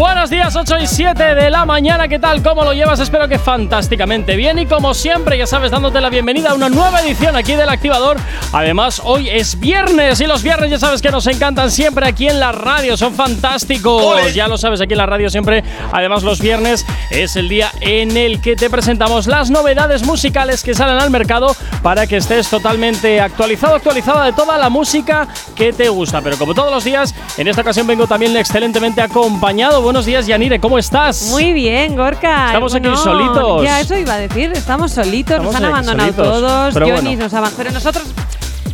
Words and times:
Buenos 0.00 0.30
días, 0.30 0.56
8 0.56 0.78
y 0.78 0.86
7 0.86 1.34
de 1.34 1.50
la 1.50 1.66
mañana. 1.66 2.08
¿Qué 2.08 2.18
tal? 2.18 2.42
¿Cómo 2.42 2.64
lo 2.64 2.72
llevas? 2.72 3.00
Espero 3.00 3.28
que 3.28 3.38
fantásticamente 3.38 4.34
bien. 4.34 4.58
Y 4.58 4.64
como 4.64 4.94
siempre, 4.94 5.36
ya 5.36 5.46
sabes, 5.46 5.70
dándote 5.70 6.00
la 6.00 6.08
bienvenida 6.08 6.52
a 6.52 6.54
una 6.54 6.70
nueva 6.70 7.02
edición 7.02 7.36
aquí 7.36 7.52
del 7.52 7.68
Activador. 7.68 8.16
Además, 8.50 9.02
hoy 9.04 9.28
es 9.28 9.60
viernes 9.60 10.18
y 10.22 10.26
los 10.26 10.42
viernes 10.42 10.70
ya 10.70 10.78
sabes 10.78 11.02
que 11.02 11.10
nos 11.10 11.26
encantan 11.26 11.70
siempre 11.70 12.06
aquí 12.06 12.28
en 12.28 12.40
la 12.40 12.50
radio. 12.50 12.96
Son 12.96 13.14
fantásticos. 13.14 14.32
Ya 14.32 14.48
lo 14.48 14.56
sabes, 14.56 14.80
aquí 14.80 14.94
en 14.94 14.98
la 14.98 15.04
radio 15.04 15.28
siempre. 15.28 15.62
Además, 15.92 16.22
los 16.22 16.40
viernes 16.40 16.86
es 17.10 17.36
el 17.36 17.50
día 17.50 17.70
en 17.82 18.16
el 18.16 18.40
que 18.40 18.56
te 18.56 18.70
presentamos 18.70 19.26
las 19.26 19.50
novedades 19.50 20.02
musicales 20.06 20.62
que 20.62 20.72
salen 20.72 20.96
al 20.96 21.10
mercado 21.10 21.54
para 21.82 22.06
que 22.06 22.16
estés 22.16 22.48
totalmente 22.48 23.20
actualizado, 23.20 23.74
actualizada 23.74 24.24
de 24.24 24.32
toda 24.32 24.56
la 24.56 24.70
música 24.70 25.28
que 25.54 25.74
te 25.74 25.90
gusta. 25.90 26.22
Pero 26.22 26.38
como 26.38 26.54
todos 26.54 26.72
los 26.72 26.84
días, 26.84 27.14
en 27.36 27.48
esta 27.48 27.60
ocasión 27.60 27.86
vengo 27.86 28.06
también 28.06 28.34
excelentemente 28.38 29.02
acompañado 29.02 29.89
buenos 29.90 30.06
días, 30.06 30.24
Yanire, 30.24 30.60
¿cómo 30.60 30.78
estás? 30.78 31.30
Muy 31.30 31.52
bien, 31.52 31.96
Gorka. 31.96 32.46
Estamos 32.46 32.72
aquí 32.76 32.88
solitos. 32.94 33.64
Ya, 33.64 33.80
eso 33.80 33.98
iba 33.98 34.14
a 34.14 34.18
decir, 34.18 34.52
estamos 34.52 34.92
solitos, 34.92 35.42
nos 35.42 35.52
han 35.52 35.64
abandonado 35.64 36.12
todos, 36.12 36.74
pero 36.74 36.94
Johnny 36.94 37.16
nos 37.16 37.34
abandonó. 37.34 37.56
Pero 37.56 37.72
nosotros 37.72 38.06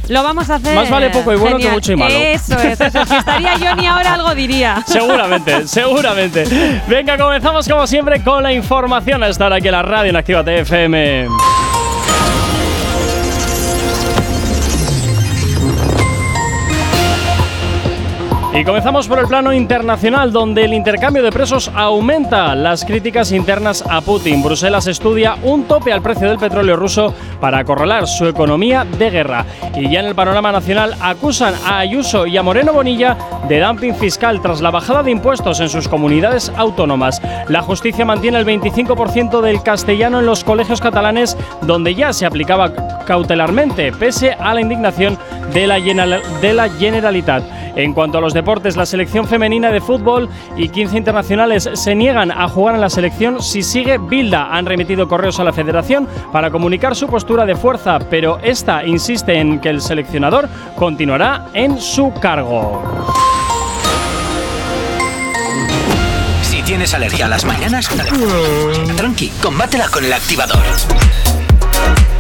lo 0.08 0.22
vamos 0.22 0.50
a 0.50 0.56
hacer. 0.56 0.74
Más 0.74 0.90
vale 0.90 1.08
poco 1.08 1.32
y 1.32 1.36
bueno 1.36 1.56
que 1.56 1.70
mucho 1.70 1.92
y 1.92 1.96
malo. 1.96 2.14
Eso 2.14 2.58
es, 2.58 2.78
eso. 2.78 3.06
Si 3.06 3.14
estaría 3.14 3.58
Johnny 3.58 3.86
ahora, 3.86 4.12
algo 4.12 4.34
diría. 4.34 4.84
Seguramente, 4.86 5.66
seguramente. 5.66 6.82
Venga, 6.86 7.16
comenzamos 7.16 7.66
como 7.66 7.86
siempre 7.86 8.22
con 8.22 8.42
la 8.42 8.52
información 8.52 9.22
a 9.22 9.28
estar 9.28 9.50
aquí 9.54 9.68
en 9.68 9.72
la 9.72 9.82
radio 9.82 10.10
en 10.10 10.16
Activa 10.16 10.44
TFM. 10.44 11.28
Y 18.58 18.64
comenzamos 18.64 19.06
por 19.06 19.18
el 19.18 19.26
plano 19.26 19.52
internacional, 19.52 20.32
donde 20.32 20.64
el 20.64 20.72
intercambio 20.72 21.22
de 21.22 21.30
presos 21.30 21.70
aumenta 21.74 22.54
las 22.54 22.86
críticas 22.86 23.30
internas 23.30 23.84
a 23.86 24.00
Putin. 24.00 24.42
Bruselas 24.42 24.86
estudia 24.86 25.36
un 25.42 25.64
tope 25.64 25.92
al 25.92 26.00
precio 26.00 26.26
del 26.30 26.38
petróleo 26.38 26.74
ruso 26.74 27.12
para 27.38 27.58
acorralar 27.58 28.06
su 28.06 28.26
economía 28.26 28.86
de 28.98 29.10
guerra. 29.10 29.44
Y 29.74 29.90
ya 29.90 30.00
en 30.00 30.06
el 30.06 30.14
panorama 30.14 30.52
nacional 30.52 30.94
acusan 31.02 31.52
a 31.66 31.80
Ayuso 31.80 32.26
y 32.26 32.38
a 32.38 32.42
Moreno 32.42 32.72
Bonilla 32.72 33.18
de 33.46 33.60
dumping 33.60 33.94
fiscal 33.94 34.40
tras 34.40 34.62
la 34.62 34.70
bajada 34.70 35.02
de 35.02 35.10
impuestos 35.10 35.60
en 35.60 35.68
sus 35.68 35.86
comunidades 35.86 36.50
autónomas. 36.56 37.20
La 37.48 37.60
justicia 37.60 38.06
mantiene 38.06 38.38
el 38.38 38.46
25% 38.46 39.42
del 39.42 39.62
castellano 39.62 40.20
en 40.20 40.26
los 40.26 40.44
colegios 40.44 40.80
catalanes, 40.80 41.36
donde 41.60 41.94
ya 41.94 42.14
se 42.14 42.24
aplicaba 42.24 42.72
cautelarmente, 43.04 43.92
pese 43.92 44.32
a 44.32 44.54
la 44.54 44.62
indignación 44.62 45.18
de 45.52 45.66
la, 45.66 45.78
de 45.78 46.54
la 46.54 46.70
Generalitat. 46.70 47.42
En 47.76 47.92
cuanto 47.92 48.18
a 48.18 48.20
los 48.22 48.32
deportes, 48.32 48.76
la 48.76 48.86
selección 48.86 49.28
femenina 49.28 49.70
de 49.70 49.82
fútbol 49.82 50.28
y 50.56 50.70
15 50.70 50.96
internacionales 50.96 51.68
se 51.74 51.94
niegan 51.94 52.30
a 52.30 52.48
jugar 52.48 52.74
en 52.74 52.80
la 52.80 52.88
selección 52.90 53.42
si 53.42 53.62
sigue 53.62 53.98
Bilda. 53.98 54.48
Han 54.50 54.64
remitido 54.64 55.06
correos 55.06 55.38
a 55.38 55.44
la 55.44 55.52
federación 55.52 56.08
para 56.32 56.50
comunicar 56.50 56.96
su 56.96 57.06
postura 57.06 57.44
de 57.44 57.54
fuerza, 57.54 57.98
pero 58.10 58.38
esta 58.42 58.84
insiste 58.84 59.38
en 59.38 59.60
que 59.60 59.68
el 59.68 59.82
seleccionador 59.82 60.48
continuará 60.74 61.48
en 61.52 61.78
su 61.78 62.12
cargo. 62.14 62.82
Si 66.40 66.62
tienes 66.62 66.94
alergia 66.94 67.26
a 67.26 67.28
las 67.28 67.44
mañanas, 67.44 67.90
tranqui, 68.96 69.28
combátela 69.42 69.88
con 69.88 70.02
el 70.02 70.12
activador. 70.14 70.64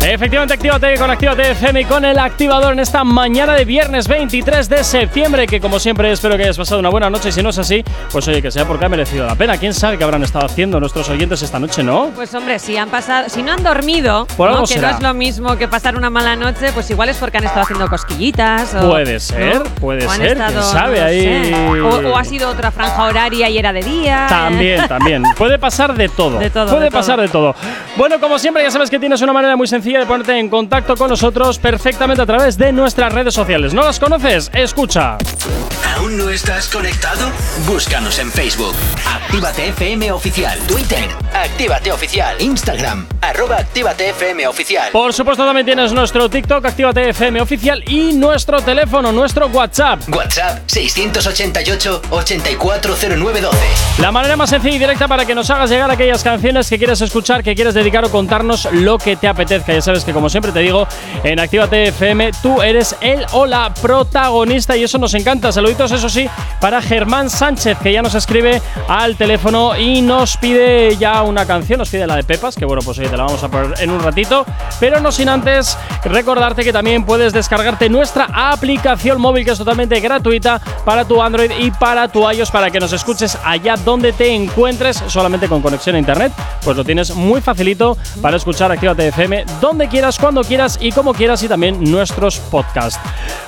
Efectivamente, 0.08 0.54
actívate 0.54 0.96
con 0.98 1.10
Actívate 1.10 1.50
FM 1.50 1.80
y 1.80 1.84
con 1.84 2.04
el 2.04 2.16
activador 2.18 2.72
en 2.74 2.78
esta 2.78 3.02
mañana 3.02 3.54
de 3.54 3.64
viernes 3.64 4.06
23 4.06 4.68
de 4.68 4.84
septiembre. 4.84 5.48
Que 5.48 5.60
como 5.60 5.80
siempre, 5.80 6.12
espero 6.12 6.36
que 6.36 6.44
hayas 6.44 6.56
pasado 6.56 6.78
una 6.78 6.90
buena 6.90 7.10
noche. 7.10 7.30
Y 7.30 7.32
si 7.32 7.42
no 7.42 7.48
es 7.50 7.58
así, 7.58 7.82
pues 8.12 8.26
oye, 8.28 8.40
que 8.40 8.52
sea 8.52 8.64
porque 8.66 8.84
ha 8.84 8.88
merecido 8.88 9.26
la 9.26 9.34
pena. 9.34 9.58
¿Quién 9.58 9.74
sabe 9.74 9.98
qué 9.98 10.04
habrán 10.04 10.22
estado 10.22 10.46
haciendo 10.46 10.78
nuestros 10.78 11.08
oyentes 11.08 11.42
esta 11.42 11.58
noche, 11.58 11.82
no? 11.82 12.10
Pues 12.14 12.32
hombre, 12.34 12.60
si 12.60 12.76
han 12.76 12.88
pasado, 12.88 13.28
si 13.28 13.42
no 13.42 13.52
han 13.52 13.64
dormido, 13.64 14.26
Por 14.36 14.48
algo 14.48 14.60
¿no? 14.60 14.66
que 14.68 14.74
será. 14.74 14.90
no 14.92 14.96
es 14.96 15.02
lo 15.02 15.14
mismo 15.14 15.56
que 15.56 15.66
pasar 15.66 15.96
una 15.96 16.08
mala 16.08 16.36
noche, 16.36 16.70
pues 16.72 16.88
igual 16.90 17.08
es 17.08 17.16
porque 17.16 17.38
han 17.38 17.44
estado 17.44 17.62
haciendo 17.62 17.88
cosquillitas. 17.88 18.74
O, 18.76 18.88
Puede 18.90 19.18
ser, 19.18 19.56
¿no? 19.56 19.64
puede 19.64 20.06
O 20.06 20.10
han 20.10 20.18
ser, 20.18 20.32
estado, 20.32 20.52
quién 20.60 20.64
sabe, 20.72 20.98
no 21.00 21.04
ahí-. 21.06 21.80
O, 21.80 22.10
o 22.12 22.16
ha 22.16 22.24
sido 22.24 22.48
otra 22.48 22.70
franja 22.70 23.02
horaria 23.04 23.48
y 23.50 23.58
era 23.58 23.72
de 23.72 23.82
día. 23.82 24.26
También, 24.28 24.86
también. 24.88 25.24
Puede 25.36 25.58
pasar 25.58 25.94
de 25.94 26.08
todo. 26.08 26.38
De 26.38 26.48
todo, 26.50 26.66
Puede 26.70 26.84
de 26.84 26.90
todo. 26.90 26.98
pasar 27.00 27.20
de 27.20 27.28
todo. 27.28 27.56
Bueno, 27.96 28.20
como 28.20 28.38
siempre, 28.38 28.62
ya 28.62 28.70
sabes 28.70 28.88
que 28.88 29.00
tienes 29.00 29.20
una 29.20 29.32
manera 29.32 29.56
muy 29.56 29.66
sencilla 29.66 29.95
de 29.98 30.06
ponerte 30.06 30.38
en 30.38 30.48
contacto 30.48 30.96
con 30.96 31.10
nosotros 31.10 31.58
perfectamente 31.58 32.22
a 32.22 32.26
través 32.26 32.58
de 32.58 32.72
nuestras 32.72 33.12
redes 33.12 33.34
sociales. 33.34 33.74
¿No 33.74 33.82
las 33.82 33.98
conoces? 33.98 34.50
Escucha. 34.52 35.18
¿Aún 35.96 36.18
no 36.18 36.28
estás 36.28 36.68
conectado? 36.68 37.30
Búscanos 37.66 38.18
en 38.18 38.30
Facebook. 38.30 38.74
Actívate 39.06 39.68
FM 39.68 40.12
Oficial. 40.12 40.58
Twitter. 40.66 41.08
Actívate 41.32 41.92
Oficial. 41.92 42.36
Instagram. 42.40 43.06
Arroba 43.20 43.56
Actívate 43.56 44.10
FM 44.10 44.46
Oficial. 44.46 44.90
Por 44.92 45.12
supuesto, 45.12 45.44
también 45.44 45.66
tienes 45.66 45.92
nuestro 45.92 46.28
TikTok, 46.28 46.64
Actívate 46.64 47.08
FM 47.10 47.40
oficial 47.40 47.82
y 47.86 48.12
nuestro 48.12 48.60
teléfono, 48.60 49.12
nuestro 49.12 49.46
WhatsApp. 49.48 50.00
WhatsApp 50.08 50.60
688-840912. 50.66 53.50
La 53.98 54.12
manera 54.12 54.36
más 54.36 54.50
sencilla 54.50 54.76
y 54.76 54.78
directa 54.78 55.08
para 55.08 55.24
que 55.24 55.34
nos 55.34 55.48
hagas 55.50 55.70
llegar 55.70 55.90
aquellas 55.90 56.22
canciones 56.22 56.68
que 56.68 56.78
quieres 56.78 57.00
escuchar, 57.00 57.42
que 57.42 57.54
quieres 57.54 57.74
dedicar 57.74 58.04
o 58.04 58.10
contarnos 58.10 58.68
lo 58.72 58.98
que 58.98 59.16
te 59.16 59.28
apetezca. 59.28 59.72
Sabes 59.86 60.04
que, 60.04 60.12
como 60.12 60.28
siempre 60.28 60.50
te 60.50 60.58
digo, 60.58 60.84
en 61.22 61.38
Actívate 61.38 61.84
FM 61.90 62.32
tú 62.42 62.60
eres 62.60 62.96
el 63.00 63.24
o 63.30 63.46
la 63.46 63.72
protagonista 63.72 64.76
y 64.76 64.82
eso 64.82 64.98
nos 64.98 65.14
encanta. 65.14 65.52
Saluditos, 65.52 65.92
eso 65.92 66.08
sí, 66.08 66.28
para 66.60 66.82
Germán 66.82 67.30
Sánchez, 67.30 67.78
que 67.78 67.92
ya 67.92 68.02
nos 68.02 68.16
escribe 68.16 68.60
al 68.88 69.14
teléfono 69.14 69.78
y 69.78 70.02
nos 70.02 70.38
pide 70.38 70.96
ya 70.96 71.22
una 71.22 71.46
canción, 71.46 71.78
nos 71.78 71.88
pide 71.88 72.04
la 72.04 72.16
de 72.16 72.24
Pepas, 72.24 72.56
que 72.56 72.64
bueno, 72.64 72.82
pues 72.84 72.98
hoy 72.98 73.06
te 73.06 73.16
la 73.16 73.26
vamos 73.26 73.44
a 73.44 73.48
poner 73.48 73.80
en 73.80 73.90
un 73.92 74.00
ratito, 74.00 74.44
pero 74.80 74.98
no 74.98 75.12
sin 75.12 75.28
antes 75.28 75.78
recordarte 76.02 76.64
que 76.64 76.72
también 76.72 77.04
puedes 77.04 77.32
descargarte 77.32 77.88
nuestra 77.88 78.28
aplicación 78.34 79.20
móvil, 79.20 79.44
que 79.44 79.52
es 79.52 79.58
totalmente 79.58 80.00
gratuita 80.00 80.60
para 80.84 81.04
tu 81.04 81.22
Android 81.22 81.52
y 81.60 81.70
para 81.70 82.08
tu 82.08 82.28
iOS, 82.28 82.50
para 82.50 82.72
que 82.72 82.80
nos 82.80 82.92
escuches 82.92 83.38
allá 83.44 83.76
donde 83.76 84.12
te 84.12 84.34
encuentres, 84.34 85.00
solamente 85.06 85.46
con 85.46 85.62
conexión 85.62 85.94
a 85.94 86.00
internet, 86.00 86.32
pues 86.64 86.76
lo 86.76 86.82
tienes 86.82 87.14
muy 87.14 87.40
facilito 87.40 87.96
para 88.20 88.36
escuchar 88.36 88.72
Actívate 88.72 89.06
FM 89.06 89.44
donde 89.66 89.88
quieras, 89.88 90.18
cuando 90.18 90.42
quieras 90.42 90.78
y 90.80 90.92
como 90.92 91.12
quieras, 91.14 91.42
y 91.42 91.48
también 91.48 91.82
nuestros 91.90 92.38
podcasts. 92.38 92.98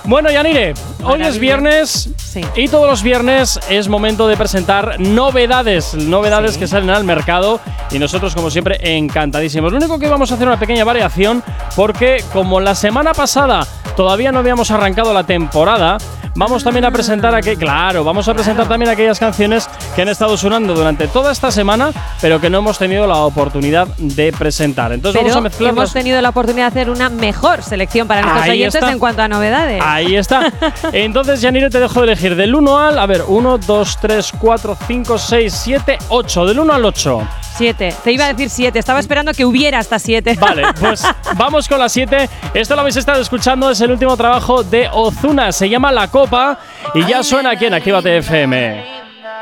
Bueno, 0.05 0.31
Yanire, 0.31 0.75
hoy 1.05 1.23
es 1.23 1.39
viernes 1.39 2.11
Sí. 2.17 2.41
y 2.57 2.69
todos 2.69 2.89
los 2.89 3.03
viernes 3.03 3.59
es 3.69 3.89
momento 3.89 4.27
de 4.29 4.37
presentar 4.37 4.99
novedades, 5.01 5.95
novedades 5.95 6.55
Sí. 6.55 6.61
que 6.61 6.67
salen 6.67 6.91
al 6.91 7.05
mercado 7.05 7.61
y 7.91 7.99
nosotros 7.99 8.35
como 8.35 8.51
siempre 8.51 8.79
encantadísimos. 8.97 9.73
Lo 9.73 9.79
único 9.79 9.99
que 9.99 10.09
vamos 10.09 10.31
a 10.31 10.35
hacer 10.35 10.47
una 10.47 10.59
pequeña 10.59 10.85
variación 10.85 11.43
porque 11.77 12.23
como 12.33 12.61
la 12.61 12.75
semana 12.75 13.15
pasada 13.15 13.67
todavía 13.97 14.31
no 14.33 14.39
habíamos 14.41 14.71
arrancado 14.71 15.13
la 15.13 15.25
temporada, 15.25 15.99
vamos 16.39 16.63
también 16.63 16.85
a 16.85 16.91
presentar 16.91 17.35
aquí, 17.35 17.57
claro, 17.57 18.05
vamos 18.05 18.29
a 18.29 18.35
presentar 18.35 18.69
también 18.69 18.91
aquellas 18.91 19.19
canciones 19.19 19.69
que 19.95 20.03
han 20.03 20.09
estado 20.09 20.37
sonando 20.37 20.73
durante 20.73 21.09
toda 21.09 21.33
esta 21.33 21.51
semana, 21.51 21.91
pero 22.21 22.41
que 22.41 22.49
no 22.49 22.59
hemos 22.59 22.79
tenido 22.79 23.07
la 23.07 23.17
oportunidad 23.17 23.89
de 23.99 24.33
presentar. 24.33 24.93
Entonces 24.93 25.21
Pero 25.21 25.29
vamos 25.35 25.37
a 25.37 25.49
mezclar 25.49 25.71
hemos 25.71 25.93
tenido 25.93 26.21
la 26.23 26.29
oportunidad 26.29 26.73
de 26.73 26.81
hacer 26.81 26.91
una 26.91 27.09
mejor 27.09 27.63
selección 27.63 28.07
para 28.07 28.23
nuestros 28.23 28.45
Ahí 28.45 28.51
oyentes 28.51 28.77
está. 28.77 28.93
en 28.93 28.99
cuanto 28.99 29.23
a 29.23 29.29
novedades. 29.29 29.83
Ahí 29.85 30.15
está. 30.15 30.53
Entonces, 30.93 31.41
Yanire, 31.41 31.71
te 31.71 31.81
dejo 31.81 32.01
de 32.01 32.13
elegir 32.13 32.37
del 32.37 32.55
1 32.55 32.79
al. 32.79 32.99
A 32.99 33.07
ver, 33.07 33.25
1, 33.27 33.59
2, 33.59 33.99
3, 34.01 34.33
4, 34.39 34.79
5, 34.87 35.19
6, 35.19 35.53
7, 35.53 35.99
8. 36.09 36.47
Del 36.47 36.61
1 36.61 36.73
al 36.73 36.85
8. 36.85 37.29
Siete. 37.59 37.93
Te 38.05 38.13
iba 38.13 38.25
a 38.25 38.29
decir 38.29 38.51
siete. 38.51 38.79
Estaba 38.79 39.01
esperando 39.01 39.33
que 39.33 39.45
hubiera 39.45 39.81
hasta 39.81 39.99
siete. 39.99 40.35
Vale, 40.41 40.63
pues 40.79 41.03
vamos 41.37 41.69
con 41.69 41.81
la 41.81 41.89
7. 41.89 42.31
Esto 42.55 42.75
lo 42.77 42.83
habéis 42.83 42.97
estado 42.97 43.21
escuchando, 43.21 43.69
es 43.69 43.81
el 43.81 43.91
último 43.91 44.17
trabajo 44.17 44.63
de 44.63 44.89
Ozuna. 44.93 45.51
Se 45.51 45.69
llama 45.69 45.91
La 45.91 46.09
Copa 46.09 46.61
y 46.95 47.05
ya 47.05 47.25
suena 47.25 47.51
aquí 47.51 47.67
en 47.67 47.75
Actívate 47.75 48.19
FM. 48.19 48.85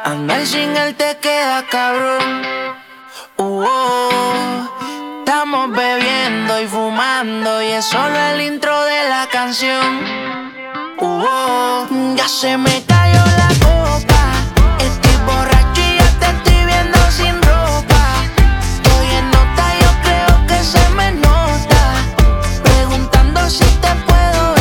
Andar 0.02 0.46
sin 0.46 0.74
él 0.74 0.94
te 0.94 1.18
queda 1.20 1.62
cabrón. 1.70 2.42
Uh, 3.36 3.64
oh. 3.66 4.68
Estamos 5.18 5.70
bebiendo 5.72 6.62
y 6.62 6.66
fumando 6.66 7.62
y 7.62 7.66
es 7.66 7.84
solo 7.84 8.16
el 8.32 8.40
intro 8.40 8.82
de 8.84 9.08
la 9.10 9.28
canción. 9.30 10.00
Uh, 10.98 11.22
oh. 11.28 11.86
Ya 12.16 12.26
se 12.28 12.56
me 12.56 12.82
cayó 12.86 13.22
la 13.36 13.48
copa. 13.60 13.85
Te 23.86 23.94
puedo 24.04 24.55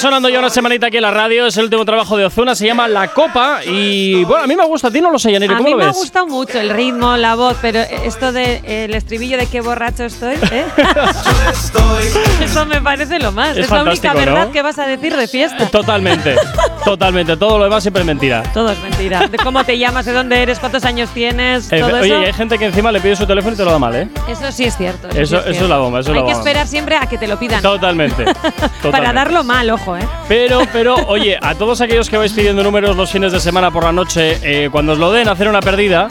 sonando 0.00 0.28
ya 0.28 0.38
una 0.38 0.50
semanita 0.50 0.86
aquí 0.86 0.96
en 0.96 1.02
la 1.02 1.10
radio. 1.10 1.46
Es 1.46 1.56
el 1.56 1.64
último 1.64 1.84
trabajo 1.84 2.16
de 2.16 2.24
Ozuna. 2.24 2.54
Se 2.54 2.66
llama 2.66 2.88
La 2.88 3.08
Copa. 3.08 3.60
Y 3.64 4.24
bueno, 4.24 4.44
a 4.44 4.46
mí 4.46 4.56
me 4.56 4.64
gusta. 4.66 4.88
A 4.88 4.90
ti 4.90 5.00
no 5.00 5.10
lo 5.10 5.18
sé, 5.18 5.30
Yanire. 5.32 5.56
¿Cómo 5.56 5.68
lo 5.68 5.76
ves? 5.76 5.86
A 5.86 5.88
mí 5.88 5.92
me 5.92 5.98
ha 5.98 6.00
gustado 6.00 6.26
mucho 6.26 6.58
el 6.58 6.70
ritmo, 6.70 7.16
la 7.16 7.34
voz. 7.34 7.56
Pero 7.60 7.80
esto 7.80 8.32
del 8.32 8.62
de, 8.62 8.84
el 8.84 8.94
estribillo 8.94 9.36
de 9.36 9.46
qué 9.46 9.60
borracho 9.60 10.04
estoy. 10.04 10.36
¿eh? 10.50 10.64
Eso 12.42 12.66
me 12.66 12.80
parece 12.80 13.18
lo 13.18 13.32
más. 13.32 13.56
Es, 13.56 13.70
la 13.70 13.82
única 13.82 14.14
verdad 14.14 14.50
que 14.50 14.62
vas 14.62 14.78
a 14.78 14.86
decir 14.86 15.16
de 15.16 15.28
fiesta. 15.28 15.66
Totalmente. 15.68 16.36
totalmente. 16.84 17.36
Todo 17.36 17.58
lo 17.58 17.64
demás 17.64 17.82
siempre 17.82 18.00
es 18.00 18.06
mentira. 18.06 18.42
Todo 18.54 18.70
es 18.70 18.78
mentira. 18.80 19.28
De 19.28 19.38
cómo 19.38 19.64
te 19.64 19.78
llamas, 19.78 20.06
de 20.06 20.12
dónde 20.12 20.42
eres, 20.42 20.58
cuántos 20.58 20.84
años 20.84 21.10
tienes. 21.10 21.70
Eh, 21.72 21.82
oye, 21.82 22.26
hay 22.26 22.32
gente 22.32 22.58
que 22.58 22.66
encima 22.66 22.90
le 22.90 23.00
pide 23.00 23.16
su 23.16 23.26
teléfono 23.26 23.54
y 23.54 23.56
te 23.56 23.64
lo 23.64 23.72
da 23.72 23.78
mal, 23.78 23.94
¿eh? 23.94 24.08
Eso 24.28 24.50
sí 24.50 24.64
es 24.64 24.76
cierto. 24.76 25.08
Eso, 25.10 25.38
es, 25.40 25.46
eso 25.46 25.64
es 25.64 25.68
la 25.68 25.78
bomba. 25.78 26.00
Eso 26.00 26.12
hay 26.12 26.24
que 26.24 26.32
esperar 26.32 26.66
siempre 26.66 26.96
a 26.96 27.06
que 27.06 27.18
te 27.18 27.26
lo 27.26 27.38
pidan. 27.38 27.62
Totalmente. 27.62 28.24
Para 28.90 29.12
darlo 29.12 29.44
mal, 29.44 29.68
ojo, 29.70 29.89
¿eh? 29.96 30.06
Pero, 30.28 30.62
pero, 30.72 30.94
oye, 31.06 31.38
a 31.40 31.54
todos 31.54 31.80
aquellos 31.80 32.08
que 32.08 32.16
vais 32.16 32.32
pidiendo 32.32 32.62
números 32.62 32.96
los 32.96 33.10
fines 33.10 33.32
de 33.32 33.40
semana 33.40 33.70
por 33.70 33.84
la 33.84 33.92
noche, 33.92 34.38
eh, 34.42 34.68
cuando 34.70 34.92
os 34.92 34.98
lo 34.98 35.12
den, 35.12 35.28
hacer 35.28 35.48
una 35.48 35.60
perdida. 35.60 36.08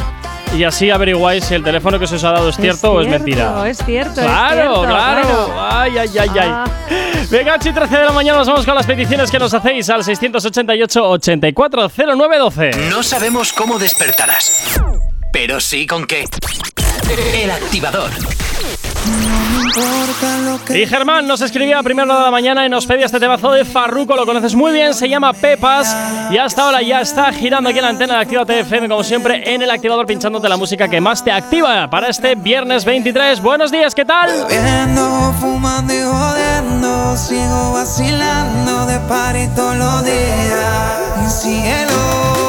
Y 0.58 0.64
así 0.64 0.90
averiguáis 0.90 1.46
si 1.46 1.54
el 1.54 1.64
teléfono 1.64 2.00
que 2.00 2.08
se 2.08 2.16
os 2.16 2.24
ha 2.24 2.32
dado 2.32 2.50
es, 2.50 2.56
cierto, 2.56 2.94
o 2.94 3.02
es 3.02 3.08
mentira. 3.08 3.70
Es 3.70 3.78
cierto, 3.86 4.22
claro, 4.22 4.82
claro. 4.82 5.54
Ay, 5.60 5.98
ay, 5.98 6.10
ay, 6.18 6.30
ay. 6.30 6.40
Ah. 6.42 6.66
Venga, 7.30 7.56
8 7.60 7.72
13 7.72 7.98
de 7.98 8.06
la 8.06 8.12
mañana 8.12 8.40
nos 8.40 8.48
vamos 8.48 8.66
con 8.66 8.74
las 8.74 8.88
peticiones 8.88 9.30
que 9.30 9.38
nos 9.38 9.54
hacéis 9.54 9.88
al 9.92 10.04
688 10.04 11.10
840912. 11.10 12.72
No 12.90 13.04
sabemos 13.04 13.54
cómo 13.54 13.78
despertarás, 13.78 14.82
pero 15.32 15.60
sí 15.60 15.86
con 15.86 16.08
qué. 16.08 16.26
El 17.36 17.52
activador. 17.52 18.10
Y 20.70 20.86
Germán 20.86 21.28
nos 21.28 21.42
escribía 21.42 21.80
a 21.80 21.84
primera 21.84 22.18
de 22.18 22.24
la 22.24 22.32
mañana 22.32 22.66
y 22.66 22.70
nos 22.70 22.86
pedía 22.86 23.06
este 23.06 23.20
temazo 23.20 23.52
de 23.52 23.66
Farruko, 23.66 24.16
lo 24.16 24.26
conoces 24.26 24.56
muy 24.56 24.72
bien, 24.72 24.94
se 24.94 25.10
llama 25.10 25.34
Pepas 25.34 25.96
y 26.32 26.38
hasta 26.38 26.64
ahora 26.64 26.82
ya 26.82 27.02
está 27.02 27.32
girando 27.32 27.70
aquí 27.70 27.80
en 27.80 27.86
la 27.86 27.90
antena 27.90 28.16
de 28.16 28.20
Activa 28.22 28.46
TFM 28.46 28.88
como 28.88 29.04
siempre 29.04 29.54
en 29.54 29.62
el 29.62 29.72
activador 29.72 30.06
pinchándote 30.06 30.48
la 30.50 30.58
música 30.58 30.88
que 30.88 31.02
más 31.02 31.24
te 31.24 31.32
activa 31.32 31.90
para 31.90 32.10
este 32.10 32.36
viernes 32.36 32.86
23. 32.86 33.42
Buenos 33.42 33.72
días, 33.72 33.96
¿qué 33.96 34.06
tal? 34.06 34.30
Bebiendo, 34.48 35.34
fumando 35.40 35.94
y 35.94 36.02
jodiendo, 36.02 37.18
sigo 37.18 37.74
vacilando 37.74 38.86
de 38.86 39.00
party 39.08 39.48
cielo 41.30 42.49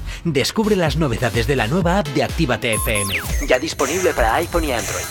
Descubre 0.23 0.75
las 0.75 0.97
novedades 0.97 1.47
de 1.47 1.55
la 1.55 1.67
nueva 1.67 1.99
app 1.99 2.07
de 2.09 2.23
Actívate 2.23 2.73
FM. 2.73 3.15
Ya 3.47 3.59
disponible 3.59 4.13
para 4.13 4.35
iPhone 4.35 4.63
y 4.65 4.71
Android. 4.71 5.05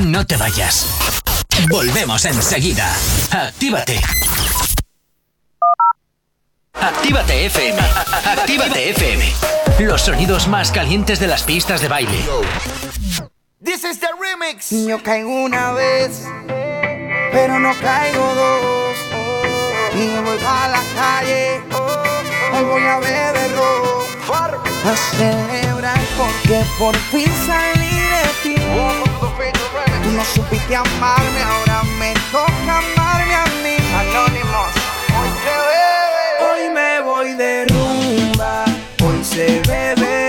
No 0.00 0.26
te 0.26 0.36
vayas. 0.36 0.86
Volvemos 1.70 2.24
enseguida. 2.24 2.92
Actívate. 3.30 4.00
Actívate 6.72 7.46
FM. 7.46 7.78
Actívate 8.24 8.90
FM. 8.90 9.32
Los 9.80 10.02
sonidos 10.02 10.48
más 10.48 10.72
calientes 10.72 11.20
de 11.20 11.28
las 11.28 11.44
pistas 11.44 11.80
de 11.80 11.88
baile. 11.88 12.18
This 13.64 13.84
is 13.84 14.00
the 14.00 14.08
remix. 14.20 14.72
Niño 14.72 15.00
caen 15.02 15.26
una 15.26 15.72
vez 15.72 16.24
pero 17.32 17.58
no 17.58 17.74
caigo 17.80 18.34
dos. 18.34 18.71
Y 19.94 20.06
me 20.06 20.20
voy 20.22 20.38
a 20.38 20.68
la 20.68 20.82
calle, 20.94 21.60
hoy 22.52 22.64
voy 22.64 22.82
a 22.82 22.98
beber 22.98 23.52
rojo. 23.56 24.06
A 24.84 24.96
celebrar 25.16 26.00
porque 26.18 26.64
por 26.78 26.96
fin 26.96 27.30
salí 27.46 28.00
de 28.14 28.24
ti. 28.42 28.54
Tú 30.02 30.10
no 30.10 30.24
supiste 30.24 30.74
amarme, 30.74 31.42
ahora 31.42 31.82
me 31.98 32.14
toca 32.32 32.78
amarme 32.78 33.34
a 33.34 33.44
mí. 33.62 33.76
Anónimos, 33.94 34.70
hoy 36.40 36.68
me 36.70 37.00
voy 37.02 37.34
de 37.34 37.66
rumba, 37.66 38.64
hoy 39.04 39.24
se 39.24 39.60
bebe. 39.68 40.21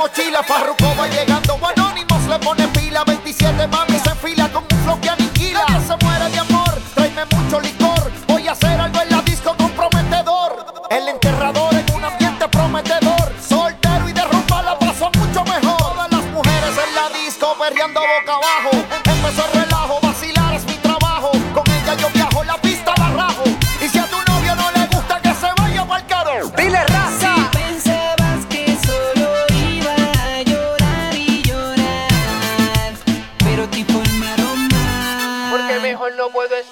Mochila, 0.00 0.42
Farruko 0.42 0.94
va 0.98 1.06
llegando, 1.08 1.58
Anónimos 1.66 2.26
le 2.26 2.38
pone 2.38 2.66
pila, 2.68 3.04
27 3.04 3.66
mami 3.66 3.99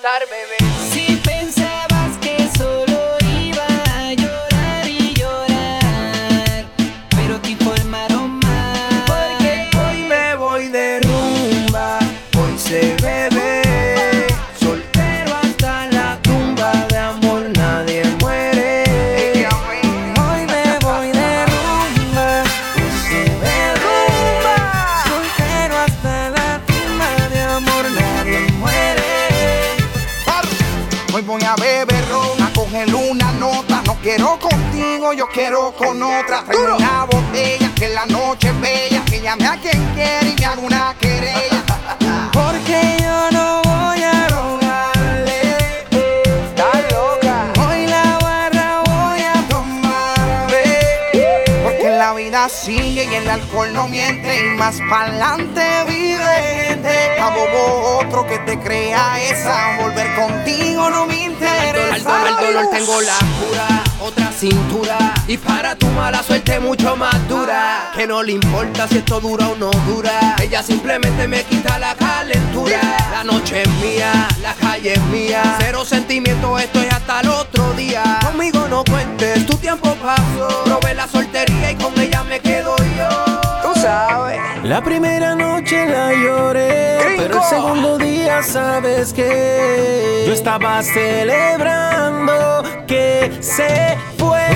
Baby. 0.09 0.58
Yo 35.19 35.27
quiero 35.27 35.73
con 35.73 36.01
otra. 36.01 36.45
Traigo 36.45 36.77
una 36.77 37.05
botella, 37.05 37.73
que 37.75 37.89
la 37.89 38.07
noche 38.07 38.49
es 38.49 38.61
bella. 38.61 39.05
Que 39.05 39.21
llame 39.21 39.47
a 39.47 39.57
quien 39.57 39.85
quiera 39.95 40.23
y 40.23 40.37
me 40.39 40.47
haga 40.47 40.61
una 40.61 40.95
querella. 41.01 41.65
Porque 42.33 42.97
yo 43.01 43.31
no 43.33 43.61
voy 43.63 44.03
a 44.05 44.29
rogarle. 44.29 45.41
Está 45.91 46.71
loca. 46.93 47.53
Hoy 47.67 47.87
la 47.87 48.19
barra 48.23 48.83
voy 48.87 49.21
a 49.23 49.49
tomarme. 49.49 50.63
Porque 51.65 51.91
la 51.91 52.15
vida 52.15 52.49
sigue 52.49 53.09
y 53.11 53.15
el 53.15 53.29
alcohol 53.29 53.73
no 53.73 53.89
miente. 53.89 54.47
Y 54.47 54.57
más 54.57 54.81
pa'lante 54.89 55.85
vive 55.89 56.58
gente. 56.79 57.21
A 57.21 57.31
bobo 57.31 57.99
otro 57.99 58.27
que 58.27 58.39
te 58.39 58.59
crea 58.59 59.21
esa. 59.23 59.79
Volver 59.81 60.15
contigo 60.15 60.91
no 60.91 61.07
me 61.07 61.25
interesa. 61.25 62.27
Al, 62.27 62.37
dolor 62.37 62.71
tengo 62.71 63.01
la 63.01 63.19
cura 63.41 63.85
otra 64.01 64.31
cintura 64.33 64.97
y 65.27 65.37
para 65.37 65.75
tu 65.75 65.87
mala 65.89 66.23
suerte 66.23 66.61
mucho 66.61 66.97
más 66.97 67.29
dura. 67.29 67.91
Que 67.95 68.07
no 68.07 68.23
le 68.23 68.33
importa 68.33 68.87
si 68.89 68.99
esto 68.99 69.21
dura 69.21 69.49
o 69.49 69.57
no 69.57 69.71
dura. 69.87 70.37
Ella 70.41 70.63
simplemente 70.63 71.27
me 71.27 71.43
quita 71.45 71.79
la 71.79 71.95
calentura. 71.95 72.81
La 73.11 73.25
noche 73.25 73.63
es 73.63 73.69
mía, 73.69 74.29
la 74.43 74.55
calle 74.55 74.95
es 74.95 75.03
mía. 75.05 75.43
Cero 75.61 75.85
sentimiento, 75.85 76.59
esto 76.59 76.81
es 76.81 76.93
hasta 76.93 77.21
el 77.21 77.29
otro 77.29 77.73
día. 77.73 78.19
Conmigo 78.23 78.67
no 78.69 78.85
cuentes, 78.85 79.45
tu 79.47 79.57
tiempo 79.57 79.95
pasó. 79.97 80.65
Probé 80.65 80.95
la 80.95 81.09
soltería 81.09 81.73
y 81.73 81.77
con 81.77 81.99
ella 81.99 82.23
me 82.25 82.41
quedo 82.41 82.77
yo. 82.77 83.41
Tú 83.63 83.81
sabes. 83.81 84.39
La 84.63 84.83
primera 84.83 85.35
noche 85.35 85.48
la 85.48 85.48
el 87.39 87.45
segundo 87.45 87.99
día 87.99 88.43
sabes 88.43 89.13
que 89.13 90.25
yo 90.27 90.33
estaba 90.33 90.83
celebrando 90.83 92.63
que 92.87 93.31
se 93.41 93.97
fue. 94.19 94.49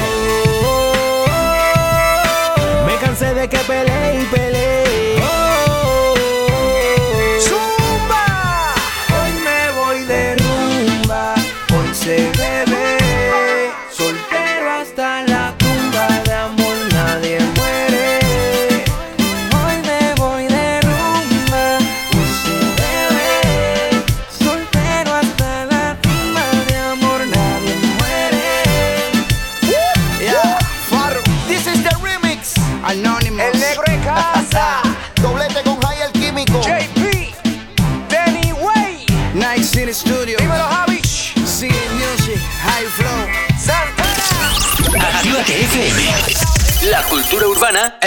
Me 2.86 2.96
cansé 2.96 3.34
de 3.34 3.48
que 3.48 3.58
peleé 3.58 4.20
y 4.20 4.24
peleé. 4.34 4.81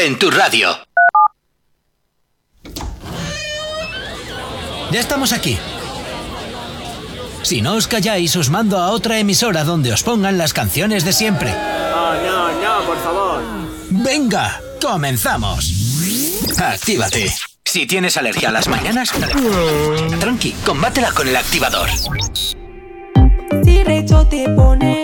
En 0.06 0.20
tu 0.20 0.30
radio. 0.30 0.70
Ya 4.92 5.00
estamos 5.00 5.34
aquí. 5.34 5.58
Si 7.42 7.64
no 7.64 7.74
os 7.74 7.88
calláis, 7.88 8.36
os 8.36 8.52
mando 8.52 8.78
a 8.78 8.92
otra 8.92 9.18
emisora 9.18 9.64
donde 9.64 9.92
os 9.92 10.04
pongan 10.04 10.38
las 10.38 10.54
canciones 10.54 11.06
de 11.06 11.14
siempre. 11.14 11.52
No, 11.52 12.14
no, 12.22 12.48
no, 12.52 12.86
por 12.86 12.98
favor. 13.00 13.42
Venga, 13.90 14.62
comenzamos. 14.80 15.74
Actívate. 16.60 17.34
Si 17.64 17.88
tienes 17.88 18.16
alergia 18.16 18.50
a 18.50 18.52
las 18.52 18.68
mañanas, 18.68 19.12
tranqui, 20.20 20.52
combátela 20.64 21.12
con 21.14 21.28
el 21.28 21.36
activador. 21.36 21.90
Si 23.64 23.84
recho 23.84 24.24
te 24.28 24.48
pone, 24.50 25.02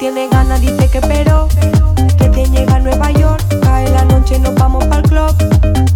tiene 0.00 0.28
ganas, 0.28 0.62
dice 0.62 0.88
que 0.88 1.00
pero. 1.02 1.46
Recién 2.18 2.50
llega 2.52 2.76
a 2.76 2.80
Nueva 2.80 3.10
York, 3.10 3.44
cae 3.60 3.86
la 3.90 4.02
noche, 4.06 4.38
nos 4.38 4.54
vamos 4.54 4.82
pa'l 4.86 5.02
club. 5.02 5.36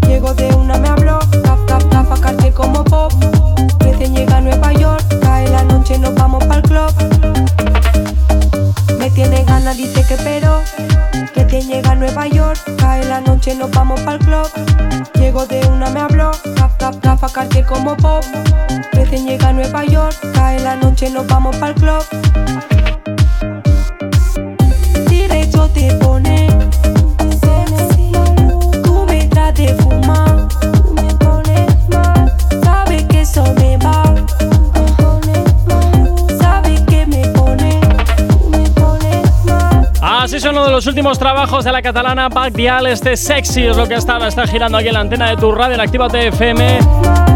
Llego 0.06 0.34
de 0.34 0.54
una, 0.54 0.76
me 0.76 0.88
habló, 0.88 1.18
cap, 1.42 1.58
cap, 1.66 1.82
gafa, 1.90 2.20
cartier 2.20 2.52
como 2.52 2.84
pop. 2.84 3.10
Recién 3.80 4.14
llega 4.14 4.36
a 4.36 4.40
Nueva 4.42 4.72
York, 4.74 5.02
cae 5.22 5.48
la 5.48 5.64
noche, 5.64 5.98
nos 5.98 6.14
vamos 6.14 6.44
pa'l 6.44 6.62
club. 6.62 6.92
Me 8.98 9.10
tiene 9.10 9.42
ganas, 9.44 9.74
dice 9.74 10.04
que 10.06 10.16
pero. 10.22 10.60
Recién 11.34 11.66
llega 11.66 11.92
a 11.92 11.94
Nueva 11.94 12.26
York, 12.26 12.60
cae 12.76 13.04
la 13.06 13.22
noche, 13.22 13.54
nos 13.54 13.70
vamos 13.70 13.98
pa'l 14.00 14.18
club. 14.18 14.48
Llego 15.14 15.46
de 15.46 15.66
una, 15.68 15.88
me 15.88 16.00
habló, 16.00 16.30
cap, 16.56 16.76
cap, 16.76 16.94
gafa, 17.00 17.30
cartier 17.30 17.64
como 17.64 17.96
pop. 17.96 18.22
Recién 18.92 19.24
llega 19.24 19.48
a 19.48 19.52
Nueva 19.54 19.82
York, 19.86 20.14
cae 20.34 20.60
la 20.60 20.76
noche, 20.76 21.08
nos 21.08 21.26
vamos 21.26 21.56
pa'l 21.56 21.74
club. 21.74 22.73
Te 25.74 26.03
los 40.74 40.88
últimos 40.88 41.20
trabajos 41.20 41.64
de 41.64 41.70
la 41.70 41.80
catalana 41.80 42.28
Back 42.28 42.52
Dial. 42.52 42.88
Este 42.88 43.16
sexy 43.16 43.64
es 43.64 43.76
lo 43.76 43.86
que 43.86 43.94
estaba, 43.94 44.26
está 44.26 44.44
girando 44.44 44.76
aquí 44.76 44.88
en 44.88 44.94
la 44.94 45.00
antena 45.00 45.30
de 45.30 45.36
tu 45.36 45.52
radio 45.52 45.76
en 45.76 45.80
Activa 45.80 46.08
TFM, 46.08 46.80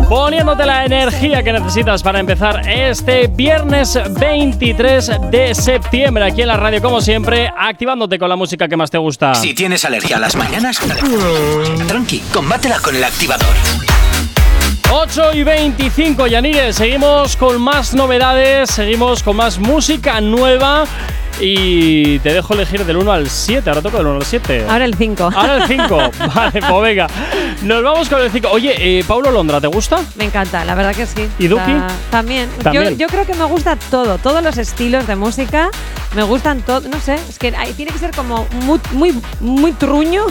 poniéndote 0.09 0.67
la 0.67 0.85
energía 0.85 1.41
que 1.45 1.53
necesitas 1.53 2.03
para 2.03 2.19
empezar 2.19 2.69
este 2.69 3.29
viernes 3.29 3.97
23 4.19 5.31
de 5.31 5.55
septiembre 5.55 6.25
aquí 6.25 6.43
en 6.43 6.49
la 6.49 6.57
radio, 6.57 6.83
como 6.83 7.01
siempre, 7.01 7.49
activándote 7.57 8.19
con 8.19 8.29
la 8.29 8.35
música 8.35 8.67
que 8.67 8.77
más 8.77 8.91
te 8.91 8.99
gusta. 8.99 9.37
Si 9.37 9.55
tienes 9.55 9.85
alergia 9.85 10.17
a 10.17 10.21
las 10.21 10.35
mañanas, 10.35 10.81
tranqui, 11.87 12.19
combátela 12.33 12.81
con 12.81 12.97
el 12.97 13.05
activador. 13.05 13.55
8 14.91 15.35
y 15.35 15.45
25, 15.45 16.27
Yanire. 16.27 16.73
Seguimos 16.73 17.37
con 17.37 17.61
más 17.61 17.95
novedades, 17.95 18.69
seguimos 18.71 19.23
con 19.23 19.37
más 19.37 19.61
música 19.61 20.21
nueva. 20.21 20.87
Y 21.41 22.19
te 22.21 22.33
dejo 22.35 22.55
elegir 22.55 22.85
del 22.85 22.97
1 22.97 23.13
al 23.13 23.29
7. 23.31 23.69
Ahora 23.71 23.83
toca 23.83 23.99
del 23.99 24.07
1 24.07 24.17
al 24.17 24.25
7. 24.25 24.67
Ahora 24.69 24.85
el 24.85 24.95
5. 24.95 25.31
Ahora 25.35 25.57
el 25.57 25.67
5. 25.67 25.97
vale, 26.35 26.61
pues 26.61 26.83
venga. 26.83 27.07
Nos 27.63 27.83
vamos 27.83 28.09
con 28.09 28.21
el 28.21 28.31
5. 28.31 28.49
Oye, 28.51 28.99
eh, 28.99 29.05
Paulo 29.07 29.31
Londra, 29.31 29.61
¿te 29.61 29.67
gusta? 29.69 30.01
Me 30.17 30.25
encanta, 30.25 30.65
la 30.65 30.75
verdad 30.75 30.95
que 30.95 31.07
sí. 31.07 31.29
¿Y 31.39 31.47
Duki? 31.47 31.73
También. 32.11 32.49
También. 32.63 32.91
Yo, 32.99 33.07
yo 33.07 33.07
creo 33.09 33.25
que 33.27 33.35
me 33.35 33.45
gusta 33.45 33.77
todo, 33.91 34.19
todos 34.19 34.43
los 34.43 34.59
estilos 34.59 35.07
de 35.07 35.17
música. 35.17 35.71
Me 36.15 36.23
gustan 36.23 36.63
todos, 36.63 36.85
no 36.85 36.99
sé, 37.01 37.17
es 37.29 37.39
que 37.39 37.55
hay- 37.55 37.75
tiene 37.75 37.93
que 37.93 37.99
ser 37.99 38.13
como 38.13 38.47
muy, 38.63 38.81
muy, 38.93 39.15
muy 39.41 39.73
truño 39.73 40.25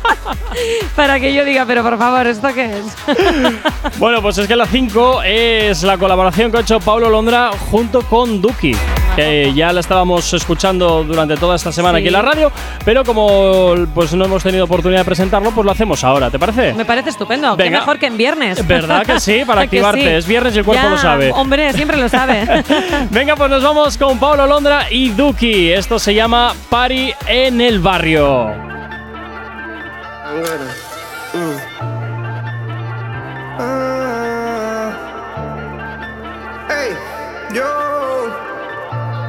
para 0.94 1.18
que 1.18 1.32
yo 1.32 1.42
diga, 1.46 1.64
pero 1.66 1.82
por 1.82 1.96
favor, 1.96 2.26
¿esto 2.26 2.48
qué 2.54 2.78
es? 2.78 2.84
Bueno, 3.98 4.20
pues 4.20 4.36
es 4.36 4.46
que 4.46 4.54
la 4.56 4.66
5 4.66 5.22
es 5.24 5.82
la 5.82 5.96
colaboración 5.96 6.50
que 6.50 6.58
ha 6.58 6.60
hecho 6.60 6.80
Paulo 6.80 7.08
Londra 7.08 7.50
junto 7.70 8.02
con 8.02 8.42
Duki. 8.42 8.76
Que 9.14 9.52
ya 9.54 9.72
la 9.72 9.80
estábamos 9.80 10.34
escuchando 10.36 11.04
durante 11.04 11.36
toda 11.36 11.56
esta 11.56 11.72
semana 11.72 11.98
Sí. 11.98 12.02
aquí 12.02 12.06
en 12.08 12.12
la 12.12 12.22
radio, 12.22 12.52
pero 12.84 13.04
como 13.04 13.74
pues 13.94 14.12
no 14.14 14.24
hemos 14.24 14.42
tenido 14.42 14.64
oportunidad 14.64 15.00
de 15.00 15.04
presentarlo, 15.04 15.50
pues 15.52 15.64
lo 15.64 15.70
hacemos 15.72 16.02
ahora, 16.04 16.30
¿te 16.30 16.38
parece? 16.38 16.72
Me 16.74 16.84
parece 16.84 17.10
estupendo, 17.10 17.56
qué 17.56 17.64
Venga. 17.64 17.80
mejor 17.80 17.98
que 17.98 18.06
en 18.06 18.16
viernes. 18.16 18.66
¿Verdad 18.66 19.04
que 19.04 19.18
sí? 19.20 19.42
Para 19.46 19.62
¿A 19.62 19.66
que 19.68 19.76
activarte. 19.78 20.00
sí? 20.02 20.08
Es 20.08 20.26
viernes 20.26 20.54
y 20.54 20.58
el 20.58 20.64
cuerpo 20.64 20.82
Ya, 20.84 20.90
lo 20.90 20.98
sabe. 20.98 21.30
Hombre, 21.32 21.72
siempre 21.72 21.96
lo 21.96 22.08
sabe. 22.08 22.46
Venga, 23.10 23.36
pues 23.36 23.50
nos 23.50 23.62
vamos 23.62 23.96
con 23.98 24.18
Paulo 24.18 24.46
Londra 24.46 24.86
y 24.90 25.10
Duki. 25.10 25.72
Esto 25.72 25.98
se 25.98 26.14
llama 26.14 26.54
Party 26.70 27.12
en 27.26 27.60
el 27.60 27.80
barrio. 27.80 28.50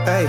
Ey, 0.07 0.25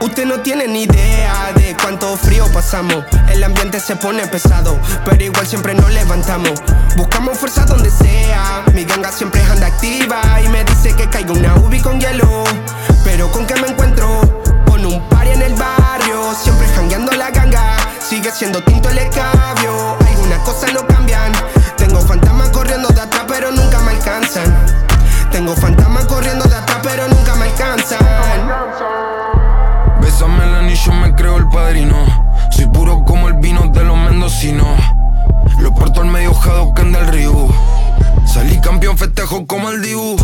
Usted 0.00 0.26
no 0.26 0.38
tiene 0.42 0.68
ni 0.68 0.82
idea 0.84 1.52
de 1.56 1.76
cuánto 1.82 2.16
frío 2.16 2.46
pasamos. 2.52 3.04
El 3.28 3.42
ambiente 3.42 3.80
se 3.80 3.96
pone 3.96 4.24
pesado, 4.28 4.78
pero 5.04 5.24
igual 5.24 5.44
siempre 5.44 5.74
nos 5.74 5.90
levantamos. 5.90 6.62
Buscamos 6.96 7.36
fuerza 7.36 7.64
donde 7.64 7.90
sea. 7.90 8.62
Mi 8.72 8.84
ganga 8.84 9.10
siempre 9.10 9.42
anda 9.42 9.66
activa 9.66 10.20
y 10.44 10.48
me 10.48 10.62
dice 10.62 10.94
que 10.94 11.08
caiga 11.08 11.32
una 11.32 11.56
ubi 11.56 11.80
con 11.80 11.98
hielo. 11.98 12.44
Pero 13.02 13.28
con 13.32 13.44
qué 13.44 13.56
me 13.56 13.66
encuentro? 13.66 14.20
Con 14.66 14.86
un 14.86 15.02
party 15.08 15.30
en 15.30 15.42
el 15.42 15.54
barrio, 15.54 16.32
siempre 16.40 16.68
jangueando 16.68 17.10
la 17.12 17.30
ganga. 17.30 17.76
Sigue 18.00 18.30
siendo 18.30 18.62
tinto 18.62 18.88
el 18.88 18.98
escabio. 18.98 19.98
Algunas 20.06 20.38
cosas 20.40 20.72
no 20.72 20.86
cambian. 20.86 21.32
Tengo 21.76 22.00
fantasmas 22.02 22.50
corriendo 22.50 22.88
de 22.88 23.00
atrás, 23.00 23.24
pero 23.26 23.50
nunca 23.50 23.80
me 23.80 23.90
alcanzan. 23.90 24.44
Tengo 25.32 25.56
fantasmas 25.56 26.04
corriendo 26.04 26.44
de 26.44 26.54
atrás, 26.54 26.78
pero 26.84 27.08
nunca 27.08 27.34
me 27.34 27.46
alcanzan. 27.46 28.09
Soy 32.50 32.66
puro 32.66 33.04
como 33.04 33.28
el 33.28 33.34
vino 33.34 33.68
de 33.68 33.84
los 33.84 33.96
mendocinos. 33.96 34.76
Lo 35.60 35.72
porto 35.72 36.00
al 36.00 36.08
medio 36.08 36.34
Hadouken 36.34 36.90
del 36.90 37.06
río. 37.06 37.46
Salí 38.26 38.60
campeón, 38.60 38.98
festejo 38.98 39.46
como 39.46 39.70
el 39.70 39.80
Dibu. 39.80 40.16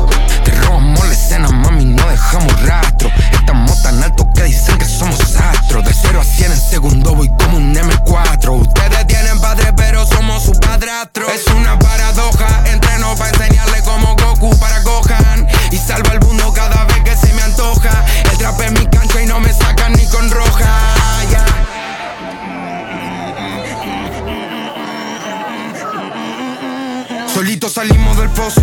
Te 0.45 0.51
robamos 0.63 1.07
la 1.07 1.13
escena, 1.13 1.49
mami, 1.49 1.85
no 1.85 2.05
dejamos 2.09 2.67
rastro. 2.67 3.09
Estamos 3.33 3.81
tan 3.81 4.03
altos 4.03 4.27
que 4.35 4.43
dicen 4.43 4.77
que 4.77 4.87
somos 4.87 5.21
astros. 5.37 5.85
De 5.85 5.95
0 5.95 6.21
a 6.21 6.25
100 6.25 6.51
en 6.51 6.59
segundo 6.59 7.15
voy 7.15 7.29
como 7.39 7.59
un 7.59 7.73
M4. 7.73 8.63
Ustedes 8.63 9.07
tienen 9.07 9.39
padre, 9.41 9.73
pero 9.77 10.05
somos 10.05 10.43
su 10.43 10.53
padrastro. 10.59 11.29
Es 11.31 11.47
una 11.55 11.79
paradoja, 11.79 12.65
entreno 12.67 13.15
para 13.15 13.31
enseñarle 13.31 13.83
como 13.85 14.17
Goku 14.17 14.51
para 14.59 14.81
Gohan. 14.81 15.47
Y 15.71 15.77
salvo 15.77 16.11
el 16.11 16.19
mundo 16.23 16.53
cada 16.53 16.83
vez 16.87 17.05
que 17.05 17.15
se 17.15 17.33
me 17.35 17.43
antoja. 17.43 18.05
El 18.33 18.37
trap 18.37 18.61
es 18.63 18.73
mi 18.73 18.96
Solito 27.37 27.69
salimos 27.69 28.17
del 28.17 28.31
pozo. 28.31 28.63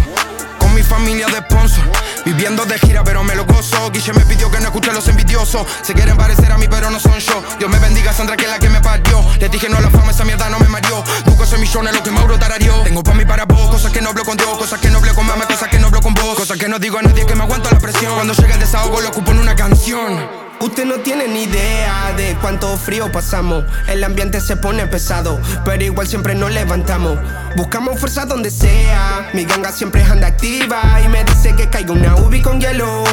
Con 0.57 0.73
mi 0.73 0.81
familia 0.81 1.27
de 1.27 1.38
sponsor. 1.41 1.83
Viviendo 2.25 2.65
de 2.65 2.79
gira, 2.79 3.03
pero 3.03 3.23
me 3.23 3.36
lo 3.36 3.45
gozo. 3.45 3.91
Guille 3.91 4.13
me 4.13 4.25
pidió 4.25 4.49
que 4.49 4.59
no 4.62 4.65
escuche 4.65 4.89
a 4.89 4.93
los 4.93 5.07
envidiosos. 5.09 5.67
Se 5.83 5.93
quieren 5.93 6.17
parecer 6.17 6.51
a 6.51 6.57
mí, 6.57 6.65
pero 6.67 6.89
no 6.89 6.99
son 6.99 7.19
yo. 7.19 7.43
Dios 7.59 7.69
me 7.69 7.77
bendiga, 7.77 8.12
Sandra, 8.12 8.36
que 8.36 8.45
es 8.45 8.49
la 8.49 8.57
que 8.57 8.69
me 8.69 8.81
parió. 8.81 9.23
Les 9.39 9.51
dije 9.51 9.69
no 9.69 9.77
a 9.77 9.81
la 9.81 9.91
fama, 9.91 10.09
esa 10.09 10.25
mierda 10.25 10.49
no 10.49 10.57
me 10.57 10.69
mareó. 10.69 11.03
Busco 11.23 11.43
ese 11.43 11.59
millón 11.59 11.88
es 11.88 11.93
lo 11.93 12.01
que 12.01 12.09
Mauro 12.09 12.39
tarareó. 12.39 12.81
Tengo 12.81 13.03
pa' 13.03 13.13
mí 13.13 13.25
para 13.25 13.45
vos, 13.45 13.69
cosas 13.69 13.91
que 13.91 14.01
no 14.01 14.09
hablo 14.09 14.25
con 14.25 14.38
Dios, 14.38 14.57
cosas 14.57 14.79
que 14.79 14.89
no 14.89 14.97
hablo 14.97 15.13
con 15.13 15.27
mamá, 15.27 15.45
cosas 15.45 15.69
que 15.69 15.77
no 15.77 15.86
hablo 15.86 16.01
con 16.01 16.15
vos. 16.15 16.36
Cosas 16.36 16.57
que 16.57 16.67
no 16.67 16.79
digo 16.79 16.97
a 16.97 17.03
nadie 17.03 17.27
que 17.27 17.36
me 17.36 17.43
aguanto 17.43 17.69
la 17.69 17.77
presión. 17.77 18.15
Cuando 18.15 18.33
llega 18.33 18.55
el 18.55 18.59
desahogo, 18.59 19.01
lo 19.01 19.09
ocupo 19.09 19.33
en 19.33 19.38
una 19.38 19.55
canción. 19.55 20.42
Usted 20.59 20.85
no 20.85 20.95
tiene 20.95 21.27
ni 21.27 21.43
idea 21.43 22.13
de 22.15 22.37
cuánto 22.41 22.77
frío 22.77 23.11
pasamos. 23.11 23.65
El 23.87 24.03
ambiente 24.03 24.39
se 24.39 24.55
pone 24.55 24.87
pesado, 24.87 25.39
pero 25.65 25.83
igual 25.83 26.07
siempre 26.07 26.35
nos 26.35 26.51
levantamos. 26.51 27.17
Buscamos 27.57 27.99
fuerza 27.99 28.25
donde 28.25 28.49
sea. 28.49 29.29
Mi 29.33 29.43
ganga 29.45 29.71
siempre 29.71 30.03
anda 30.03 30.27
activa 30.27 31.01
y 31.03 31.09
me 31.09 31.23
dice 31.25 31.53
que 31.55 31.69
caiga 31.69 31.91
una 31.91 32.15
ubi 32.15 32.41
con 32.41 32.61
hielo. 32.61 33.03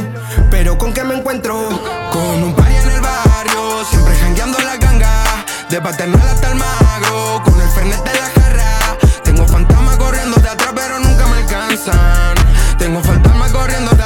Pero 0.50 0.78
con 0.78 0.92
qué 0.92 1.02
me 1.02 1.16
encuentro? 1.16 1.68
Con 2.12 2.42
un 2.42 2.54
party 2.54 2.74
en 2.74 2.90
el 2.90 3.00
barrio, 3.00 3.84
siempre 3.90 4.14
jangueando 4.16 4.58
la 4.60 4.76
ganga. 4.76 5.24
De 5.68 5.80
paternal 5.80 6.28
hasta 6.28 6.48
el 6.50 6.54
magro, 6.56 7.42
con 7.44 7.60
el 7.60 7.68
fernet 7.70 8.02
de 8.04 8.14
la 8.14 8.26
jarra. 8.40 8.98
Tengo 9.24 9.46
fantasmas 9.46 9.96
corriendo 9.96 10.36
de 10.36 10.48
atrás, 10.48 10.72
pero 10.74 11.00
nunca 11.00 11.26
me 11.26 11.36
alcanzan. 11.38 12.34
Tengo 12.78 13.02
fantasmas 13.02 13.50
corriendo 13.50 13.90
de 13.92 13.99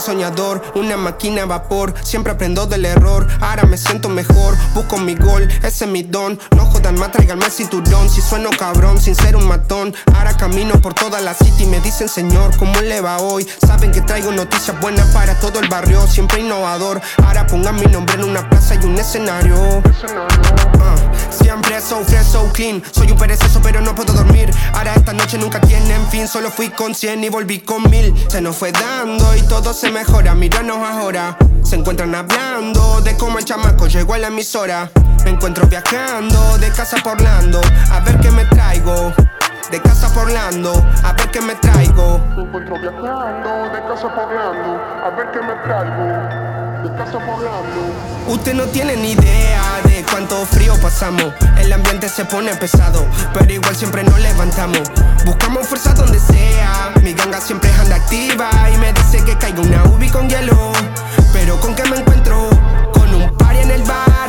gran 0.00 0.16
soñador, 0.16 0.62
una 0.74 0.96
máquina 0.96 1.42
a 1.42 1.46
vapor. 1.46 1.94
Siempre 2.02 2.32
aprendo 2.32 2.66
del 2.66 2.84
error, 2.84 3.26
ahora 3.40 3.64
me 3.64 3.76
siento 3.76 4.08
mejor. 4.08 4.56
Busco 4.74 4.98
mi 4.98 5.14
gol, 5.14 5.48
ese 5.62 5.84
es 5.84 5.90
mi 5.90 6.02
don. 6.02 6.38
No 6.56 6.66
jodan 6.66 6.98
más, 6.98 7.12
tráiganme 7.12 7.44
el 7.44 7.52
cinturón. 7.52 8.08
Si 8.08 8.20
sueno 8.20 8.50
cabrón, 8.50 9.00
sin 9.00 9.14
ser 9.14 9.36
un 9.36 9.46
matón. 9.46 9.94
Ahora 10.14 10.36
camino 10.36 10.80
por 10.80 10.94
toda 10.94 11.20
la 11.20 11.34
city 11.34 11.64
y 11.64 11.66
me 11.66 11.80
dicen, 11.80 12.08
señor, 12.08 12.56
¿cómo 12.56 12.80
le 12.80 13.00
va 13.00 13.18
hoy? 13.18 13.46
Saben 13.66 13.92
que 13.92 14.00
traigo 14.00 14.32
noticias 14.32 14.78
buenas 14.80 15.06
para 15.08 15.34
todo 15.38 15.60
el 15.60 15.68
barrio, 15.68 16.06
siempre 16.06 16.40
innovador. 16.40 17.00
Ahora 17.24 17.46
pongan 17.46 17.76
mi 17.76 17.86
nombre 17.86 18.14
en 18.14 18.24
una 18.24 18.48
plaza 18.48 18.74
y 18.76 18.84
un 18.84 18.98
escenario. 18.98 19.82
Siempre 21.32 21.80
so 21.80 22.04
fresh, 22.04 22.26
so 22.26 22.50
clean. 22.52 22.82
Soy 22.92 23.10
un 23.10 23.18
perezoso, 23.18 23.60
pero 23.62 23.80
no 23.80 23.94
puedo 23.94 24.12
dormir. 24.12 24.50
Ahora 24.74 24.94
esta 24.94 25.12
noche 25.12 25.38
nunca 25.38 25.60
tienen 25.60 26.06
fin. 26.08 26.28
Solo 26.28 26.50
fui 26.50 26.68
con 26.70 26.94
100 26.94 27.24
y 27.24 27.28
volví 27.28 27.60
con 27.60 27.88
mil. 27.90 28.14
Se 28.28 28.40
nos 28.40 28.56
fue 28.56 28.72
dando 28.72 29.34
y 29.36 29.42
todo 29.42 29.72
se 29.72 29.90
mejora. 29.90 30.34
Míranos 30.34 30.78
ahora. 30.78 31.36
Se 31.62 31.76
encuentran 31.76 32.14
hablando 32.14 33.00
de 33.00 33.16
cómo 33.16 33.38
el 33.38 33.44
chamaco 33.44 33.86
llegó 33.86 34.14
a 34.14 34.18
la 34.18 34.28
emisora. 34.28 34.90
Me 35.24 35.30
encuentro 35.30 35.66
viajando 35.66 36.58
de 36.58 36.70
casa 36.70 36.96
por 37.02 37.12
Orlando, 37.12 37.60
a 37.92 38.00
ver 38.00 38.18
qué 38.20 38.30
me 38.30 38.44
traigo. 38.46 39.12
De 39.70 39.80
casa 39.80 40.12
por 40.12 40.24
Orlando, 40.24 40.72
a 41.04 41.12
ver 41.12 41.30
qué 41.30 41.40
me 41.40 41.54
traigo. 41.56 42.18
Me 42.36 42.42
encuentro 42.42 42.80
viajando 42.80 43.70
de 43.70 43.80
casa 43.86 44.14
por 44.14 44.24
Orlando, 44.24 44.82
a 45.04 45.10
ver 45.10 45.30
qué 45.30 45.40
me 45.40 45.54
traigo. 45.62 46.69
Usted 48.26 48.54
no 48.54 48.64
tiene 48.66 48.96
ni 48.96 49.12
idea 49.12 49.80
de 49.84 50.04
cuánto 50.10 50.46
frío 50.46 50.74
pasamos. 50.80 51.32
El 51.58 51.72
ambiente 51.72 52.08
se 52.08 52.24
pone 52.24 52.54
pesado, 52.56 53.06
pero 53.34 53.52
igual 53.52 53.76
siempre 53.76 54.02
nos 54.02 54.18
levantamos. 54.20 54.82
Buscamos 55.26 55.66
fuerza 55.66 55.92
donde 55.92 56.18
sea. 56.18 56.92
Mi 57.02 57.12
ganga 57.12 57.40
siempre 57.40 57.70
anda 57.72 57.96
activa 57.96 58.50
y 58.72 58.78
me 58.78 58.92
dice 58.92 59.22
que 59.24 59.36
caiga 59.36 59.60
una 59.60 59.84
ubi 59.84 60.08
con 60.08 60.28
hielo. 60.28 60.72
Pero 61.32 61.60
con 61.60 61.74
qué 61.74 61.82
me 61.90 61.96
encuentro 61.98 62.48
con 62.92 63.14
un 63.14 63.36
party 63.36 63.58
en 63.58 63.70
el 63.72 63.82
barrio. 63.82 64.19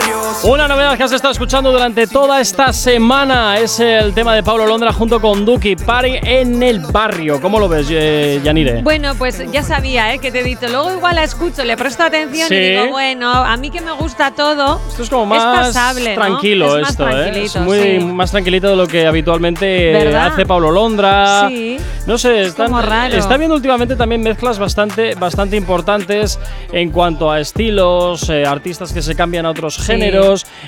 Una 0.44 0.68
novedad 0.68 0.98
que 0.98 1.04
has 1.04 1.12
estado 1.12 1.32
escuchando 1.32 1.72
durante 1.72 2.08
toda 2.08 2.42
esta 2.42 2.74
semana 2.74 3.58
es 3.60 3.80
el 3.80 4.14
tema 4.14 4.36
de 4.36 4.44
Pablo 4.44 4.66
Londra 4.66 4.92
junto 4.92 5.20
con 5.22 5.46
Duki, 5.46 5.76
Party 5.76 6.16
en 6.24 6.62
el 6.64 6.80
barrio. 6.80 7.40
¿Cómo 7.42 7.60
lo 7.60 7.68
ves, 7.70 7.88
eh, 7.92 8.40
Yanire? 8.44 8.82
Bueno, 8.82 9.14
pues 9.16 9.44
ya 9.52 9.64
sabía, 9.64 10.14
¿eh? 10.14 10.20
Que 10.20 10.32
te 10.32 10.40
he 10.40 10.44
dicho. 10.44 10.68
Luego 10.68 10.92
igual 10.92 11.16
la 11.16 11.24
escucho, 11.24 11.64
le 11.64 11.78
presto 11.78 12.04
atención 12.04 12.48
Sí. 12.48 12.56
y 12.56 12.60
digo, 12.72 12.88
bueno, 12.90 13.32
a 13.32 13.56
mí 13.58 13.70
que 13.72 13.82
me 13.82 13.92
gusta 13.94 14.32
todo. 14.32 14.80
Esto 14.90 15.04
es 15.04 15.10
como 15.10 15.26
más 15.26 15.44
pasable, 15.68 16.16
¿no? 16.16 16.22
tranquilo 16.22 16.76
Es 16.78 16.82
más 16.82 16.90
esto, 16.92 17.10
¿eh? 17.10 17.44
Es 17.44 17.56
muy 17.58 17.80
sí. 17.80 18.00
más 18.06 18.32
tranquilito 18.32 18.68
de 18.70 18.76
lo 18.76 18.88
que 18.88 19.06
habitualmente 19.08 19.92
¿Verdad? 19.92 20.28
hace 20.34 20.46
Pablo 20.46 20.72
Londra. 20.72 21.48
Sí. 21.50 21.78
No 22.08 22.18
sé, 22.18 22.42
están, 22.44 22.68
como 22.68 22.82
raro. 22.82 23.16
está 23.16 23.38
viendo 23.38 23.56
últimamente 23.56 23.96
también 23.96 24.22
mezclas 24.22 24.58
bastante, 24.60 25.14
bastante 25.16 25.56
importantes 25.56 26.40
en 26.72 26.90
cuanto 26.90 27.30
a 27.32 27.40
estilos, 27.40 28.28
eh, 28.30 28.46
artistas 28.46 28.92
que 28.92 29.02
se 29.02 29.16
cambian 29.16 29.46
a 29.46 29.52
otros 29.52 29.78
géneros. 29.78 30.11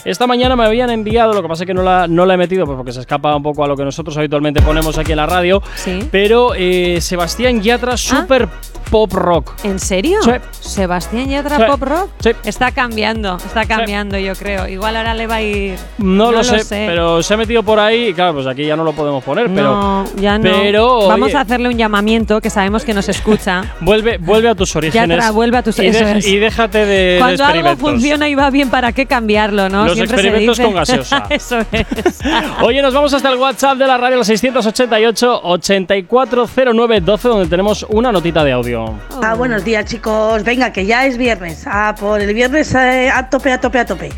Esta 0.05 0.27
mañana 0.27 0.55
me 0.55 0.65
habían 0.65 0.89
enviado, 0.89 1.33
lo 1.33 1.41
que 1.41 1.47
pasa 1.47 1.63
es 1.63 1.67
que 1.67 1.73
no 1.73 1.83
la, 1.83 2.07
no 2.07 2.25
la 2.25 2.33
he 2.33 2.37
metido 2.37 2.65
pues 2.65 2.75
porque 2.77 2.91
se 2.91 2.99
escapa 3.01 3.35
un 3.35 3.43
poco 3.43 3.63
a 3.63 3.67
lo 3.67 3.75
que 3.77 3.83
nosotros 3.83 4.15
habitualmente 4.17 4.61
ponemos 4.61 4.97
aquí 4.97 5.11
en 5.11 5.17
la 5.17 5.25
radio. 5.25 5.61
Sí. 5.75 5.99
Pero 6.11 6.53
eh, 6.55 6.99
Sebastián 7.01 7.61
Yatra, 7.61 7.97
super 7.97 8.47
pop 8.89 9.11
rock. 9.13 9.51
¿En 9.63 9.79
serio? 9.79 10.19
Sí. 10.23 10.31
Sebastián 10.59 11.27
Yatra 11.29 11.57
Sí. 11.57 11.63
Pop 11.67 11.81
Rock 11.81 12.09
Sí. 12.19 12.31
está 12.45 12.71
cambiando, 12.71 13.37
está 13.37 13.65
cambiando, 13.65 14.17
yo 14.19 14.33
creo. 14.35 14.67
Igual 14.67 14.95
ahora 14.97 15.13
le 15.13 15.25
va 15.27 15.35
a 15.35 15.41
ir. 15.41 15.75
No, 15.97 16.31
lo, 16.31 16.43
sé, 16.43 16.63
pero 16.69 17.21
se 17.23 17.33
ha 17.33 17.37
metido 17.37 17.63
por 17.63 17.79
ahí 17.79 18.07
y 18.09 18.13
claro, 18.13 18.33
pues 18.35 18.47
aquí 18.47 18.65
ya 18.65 18.75
no 18.75 18.83
lo 18.83 18.93
podemos 18.93 19.23
poner, 19.23 19.47
pero 19.53 19.71
no, 19.71 20.05
ya 20.17 20.37
no. 20.37 20.43
pero, 20.43 21.07
Vamos 21.07 21.27
oye, 21.29 21.37
a 21.37 21.41
hacerle 21.41 21.69
un 21.69 21.77
llamamiento 21.77 22.39
que 22.41 22.49
sabemos 22.49 22.83
que 22.85 22.93
nos 22.93 23.09
escucha. 23.09 23.63
Vuelve, 23.81 24.17
vuelve 24.17 24.49
a 24.49 24.55
tus 24.55 24.75
orígenes. 24.75 25.17
Yatra, 25.17 25.31
vuelve 25.31 25.57
a 25.57 25.63
tus- 25.63 25.79
y, 25.79 25.87
eso 25.87 25.99
deja- 25.99 26.17
es. 26.17 26.27
y 26.27 26.37
déjate 26.37 26.85
de, 26.85 26.85
de 27.13 27.19
Cuando 27.19 27.45
algo 27.45 27.75
funciona 27.77 28.29
y 28.29 28.35
va 28.35 28.49
bien, 28.49 28.69
¿para 28.69 28.91
qué 28.91 29.05
cambiarlo, 29.33 29.69
no? 29.69 29.85
Los 29.85 29.95
Siempre 29.95 30.17
se 30.17 30.23
experimentos 30.27 30.57
dice. 30.57 30.67
con 30.67 30.75
gaseosa. 30.75 31.25
Eso 31.29 31.59
es. 31.71 31.87
Oye, 32.61 32.81
nos 32.81 32.93
vamos 32.93 33.13
hasta 33.13 33.29
el 33.29 33.37
WhatsApp 33.39 33.77
de 33.77 33.87
la 33.87 33.97
radio, 33.97 34.17
el 34.19 34.23
688-840912, 34.23 37.21
donde 37.21 37.47
tenemos 37.47 37.85
una 37.89 38.11
notita 38.11 38.43
de 38.43 38.51
audio. 38.51 38.93
Ah, 39.21 39.33
buenos 39.35 39.63
días 39.63 39.85
chicos. 39.85 40.43
Venga, 40.43 40.71
que 40.71 40.85
ya 40.85 41.05
es 41.05 41.17
viernes. 41.17 41.63
Ah, 41.65 41.95
por 41.99 42.21
el 42.21 42.33
viernes 42.33 42.73
eh, 42.75 43.09
a 43.13 43.29
tope, 43.29 43.51
a 43.51 43.59
tope, 43.59 43.79
a 43.79 43.85
tope. 43.85 44.09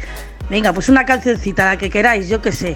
Venga, 0.50 0.74
pues 0.74 0.90
una 0.90 1.06
cancioncita, 1.06 1.66
la 1.66 1.78
que 1.78 1.90
queráis, 1.90 2.30
yo 2.30 2.42
qué 2.42 2.52
sé. 2.52 2.76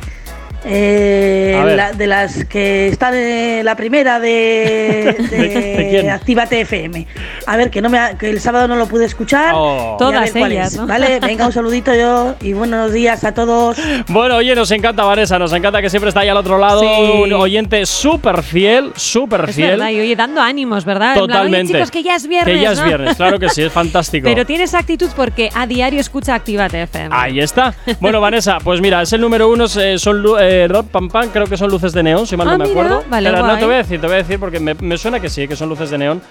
Eh, 0.66 1.74
la- 1.76 1.94
de 1.94 2.08
las 2.08 2.46
que 2.46 2.88
están 2.88 3.14
en 3.16 3.64
la 3.66 3.76
primera 3.76 4.20
de, 4.20 5.16
de, 5.32 6.02
de? 6.04 6.12
Actívate 6.12 6.62
FM. 6.62 7.08
A 7.48 7.58
ver, 7.58 7.70
que 7.70 7.82
no 7.82 7.90
me 7.90 7.98
ha- 7.98 8.18
que 8.18 8.30
el 8.30 8.40
sábado 8.42 8.68
no 8.68 8.76
lo 8.76 8.88
pude 8.88 9.06
escuchar. 9.06 9.54
Oh. 9.56 9.96
Todas 9.98 10.36
ellas, 10.36 10.74
es, 10.74 10.78
¿no? 10.80 10.88
¿Vale? 10.88 11.20
Venga, 11.20 11.46
un 11.46 11.52
saludito 11.54 11.94
yo 11.96 12.36
y 12.42 12.54
buenos 12.54 12.92
días 12.92 13.24
a 13.24 13.34
todos. 13.34 13.78
Bueno, 14.10 14.38
oye, 14.38 14.56
nos 14.56 14.72
encanta 14.72 15.04
Vanessa, 15.04 15.38
nos 15.40 15.54
encanta 15.54 15.82
que 15.82 15.90
siempre 15.90 16.10
está 16.10 16.22
ahí 16.22 16.30
al 16.30 16.38
otro 16.38 16.58
lado, 16.58 16.82
Sí. 16.82 17.22
un 17.24 17.34
oyente 17.34 17.86
súper 17.86 18.44
fiel, 18.44 18.92
súper 18.96 19.46
Es 19.50 19.56
fiel. 19.56 19.70
verdad, 19.72 19.90
y 19.90 20.00
oye, 20.00 20.16
dando 20.16 20.42
ánimos, 20.42 20.84
¿verdad? 20.86 21.10
En 21.10 21.14
plan, 21.14 21.24
oye, 21.24 21.34
Totalmente. 21.34 21.74
chicos, 21.74 21.92
que 21.92 22.04
ya 22.04 22.16
es 22.16 22.28
viernes. 22.28 22.56
Que 22.56 22.62
ya 22.62 22.72
es 22.72 22.80
¿no? 22.80 22.86
viernes, 22.86 23.16
claro 23.16 23.40
que 23.40 23.50
sí, 23.50 23.62
es 23.64 23.72
fantástico. 23.74 24.24
Pero 24.26 24.46
tienes 24.46 24.74
actitud 24.74 25.10
porque 25.16 25.50
a 25.54 25.68
diario 25.68 26.00
escucha 26.00 26.34
Actívate 26.36 26.82
FM. 26.84 27.10
Ahí 27.16 27.40
está. 27.40 27.74
Bueno, 28.00 28.20
Vanessa, 28.22 28.58
pues 28.64 28.82
mira, 28.82 29.02
es 29.02 29.14
el 29.14 29.22
número 29.22 29.50
uno, 29.50 29.66
eh, 29.80 29.98
son 30.00 30.22
lu- 30.22 30.38
eh, 30.66 30.84
Pam 30.92 31.10
Pam, 31.10 31.30
creo 31.30 31.46
que 31.48 31.58
son 31.58 31.70
luces 31.70 31.94
de 31.94 32.04
neón, 32.04 32.26
si 32.28 32.36
mal 32.38 32.48
Ah, 32.48 32.52
no 32.54 32.58
me 32.60 32.68
mira, 32.70 32.82
acuerdo. 32.82 33.04
vale, 33.10 33.30
Espera, 33.30 33.48
no 33.48 33.58
te 33.60 33.66
voy 33.66 33.74
a 33.74 33.78
decir, 33.78 34.00
te 34.02 34.08
voy 34.08 34.16
a 34.16 34.20
decir 34.20 34.40
porque 34.40 34.60
me, 34.60 34.74
me 34.76 34.98
suena 34.98 35.20
que 35.20 35.30
sí, 35.30 35.48
que 35.48 35.56
son 35.56 35.70
luces 35.70 35.90
de 35.90 35.98
neón. 35.98 36.22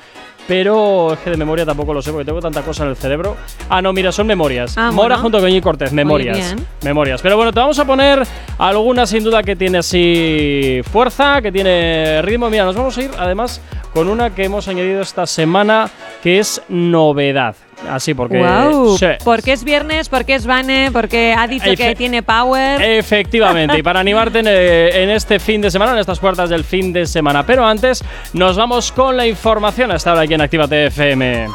Pero 0.46 1.12
es 1.12 1.18
que 1.18 1.28
de 1.28 1.36
memoria 1.36 1.66
tampoco 1.66 1.92
lo 1.92 2.00
sé 2.00 2.10
porque 2.10 2.24
tengo 2.24 2.40
tanta 2.40 2.62
cosa 2.62 2.84
en 2.84 2.88
el 2.88 2.96
cerebro. 2.96 3.36
Ah, 3.68 3.82
no, 3.82 3.92
mira, 3.92 4.10
son 4.12 4.26
memorias. 4.26 4.78
Ah, 4.78 4.90
Mora 4.90 5.16
bueno. 5.16 5.22
junto 5.24 5.40
con 5.40 5.50
G. 5.50 5.60
Cortez, 5.60 5.92
memorias. 5.92 6.56
Memorias. 6.82 7.20
Pero 7.20 7.36
bueno, 7.36 7.52
te 7.52 7.60
vamos 7.60 7.78
a 7.78 7.84
poner 7.84 8.22
alguna 8.56 9.04
sin 9.04 9.22
duda 9.24 9.42
que 9.42 9.56
tiene 9.56 9.76
así 9.78 10.80
fuerza, 10.90 11.42
que 11.42 11.52
tiene 11.52 12.22
ritmo. 12.22 12.48
Mira, 12.48 12.64
nos 12.64 12.76
vamos 12.76 12.96
a 12.96 13.02
ir 13.02 13.10
además 13.18 13.60
con 13.92 14.08
una 14.08 14.34
que 14.34 14.44
hemos 14.44 14.66
añadido 14.68 15.02
esta 15.02 15.26
semana 15.26 15.90
que 16.22 16.38
es 16.38 16.62
novedad. 16.70 17.54
Así 17.88 18.14
porque. 18.14 18.38
Wow. 18.38 18.98
Sí. 18.98 19.06
Porque 19.24 19.52
es 19.52 19.64
viernes, 19.64 20.08
porque 20.08 20.34
es 20.34 20.46
Vane, 20.46 20.90
porque 20.92 21.34
ha 21.36 21.46
dicho 21.46 21.70
que 21.76 21.94
tiene 21.94 22.22
power. 22.22 22.80
Efectivamente, 22.82 23.78
y 23.78 23.82
para 23.82 24.00
animarte 24.00 24.40
en, 24.40 24.46
eh, 24.48 25.02
en 25.02 25.10
este 25.10 25.38
fin 25.38 25.60
de 25.60 25.70
semana, 25.70 25.92
en 25.92 25.98
estas 25.98 26.18
puertas 26.18 26.50
del 26.50 26.64
fin 26.64 26.92
de 26.92 27.06
semana. 27.06 27.44
Pero 27.44 27.66
antes, 27.66 28.02
nos 28.32 28.56
vamos 28.56 28.92
con 28.92 29.16
la 29.16 29.26
información 29.26 29.92
hasta 29.92 30.10
ahora 30.10 30.22
aquí 30.22 30.34
en 30.34 30.40
Actívate 30.40 30.86
FM. 30.86 31.48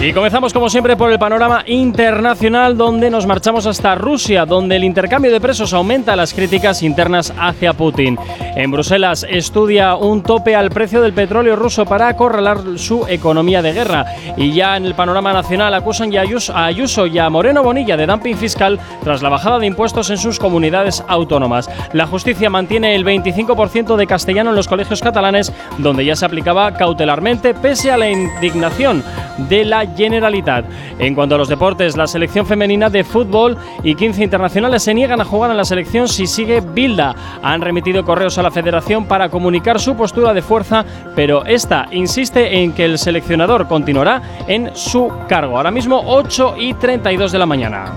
Y 0.00 0.12
comenzamos 0.12 0.52
como 0.52 0.70
siempre 0.70 0.96
por 0.96 1.10
el 1.10 1.18
panorama 1.18 1.64
internacional 1.66 2.76
donde 2.76 3.10
nos 3.10 3.26
marchamos 3.26 3.66
hasta 3.66 3.96
Rusia, 3.96 4.46
donde 4.46 4.76
el 4.76 4.84
intercambio 4.84 5.32
de 5.32 5.40
presos 5.40 5.74
aumenta 5.74 6.14
las 6.14 6.32
críticas 6.32 6.84
internas 6.84 7.34
hacia 7.36 7.72
Putin. 7.72 8.16
En 8.58 8.72
Bruselas 8.72 9.24
estudia 9.30 9.94
un 9.94 10.24
tope 10.24 10.56
al 10.56 10.70
precio 10.70 11.00
del 11.00 11.12
petróleo 11.12 11.54
ruso 11.54 11.86
para 11.86 12.08
acorralar 12.08 12.58
su 12.74 13.06
economía 13.06 13.62
de 13.62 13.72
guerra. 13.72 14.06
Y 14.36 14.50
ya 14.50 14.76
en 14.76 14.84
el 14.84 14.96
panorama 14.96 15.32
nacional 15.32 15.72
acusan 15.74 16.10
ya 16.10 16.22
a 16.22 16.64
Ayuso, 16.64 17.06
y 17.06 17.20
a 17.20 17.30
Moreno 17.30 17.62
Bonilla 17.62 17.96
de 17.96 18.04
dumping 18.04 18.36
fiscal 18.36 18.80
tras 19.04 19.22
la 19.22 19.28
bajada 19.28 19.60
de 19.60 19.66
impuestos 19.66 20.10
en 20.10 20.18
sus 20.18 20.40
comunidades 20.40 21.04
autónomas. 21.06 21.70
La 21.92 22.08
justicia 22.08 22.50
mantiene 22.50 22.96
el 22.96 23.04
25% 23.04 23.94
de 23.94 24.06
castellano 24.08 24.50
en 24.50 24.56
los 24.56 24.66
colegios 24.66 25.02
catalanes, 25.02 25.52
donde 25.78 26.04
ya 26.04 26.16
se 26.16 26.26
aplicaba 26.26 26.74
cautelarmente 26.74 27.54
pese 27.54 27.92
a 27.92 27.96
la 27.96 28.10
indignación 28.10 29.04
de 29.48 29.64
la 29.64 29.86
Generalitat. 29.86 30.64
En 30.98 31.14
cuanto 31.14 31.36
a 31.36 31.38
los 31.38 31.48
deportes, 31.48 31.96
la 31.96 32.08
selección 32.08 32.44
femenina 32.44 32.90
de 32.90 33.04
fútbol 33.04 33.56
y 33.84 33.94
15 33.94 34.24
internacionales 34.24 34.82
se 34.82 34.94
niegan 34.94 35.20
a 35.20 35.24
jugar 35.24 35.52
en 35.52 35.56
la 35.56 35.64
selección 35.64 36.08
si 36.08 36.26
sigue 36.26 36.60
Bilda. 36.60 37.14
Han 37.40 37.60
remitido 37.60 38.04
correos 38.04 38.36
a 38.36 38.42
la 38.42 38.47
federación 38.50 39.06
para 39.06 39.28
comunicar 39.28 39.80
su 39.80 39.96
postura 39.96 40.34
de 40.34 40.42
fuerza, 40.42 40.84
pero 41.14 41.44
esta 41.44 41.88
insiste 41.90 42.62
en 42.62 42.72
que 42.72 42.84
el 42.84 42.98
seleccionador 42.98 43.68
continuará 43.68 44.22
en 44.46 44.74
su 44.74 45.10
cargo. 45.28 45.56
Ahora 45.56 45.70
mismo 45.70 46.02
8 46.06 46.54
y 46.58 46.74
32 46.74 47.32
de 47.32 47.38
la 47.38 47.46
mañana. 47.46 47.92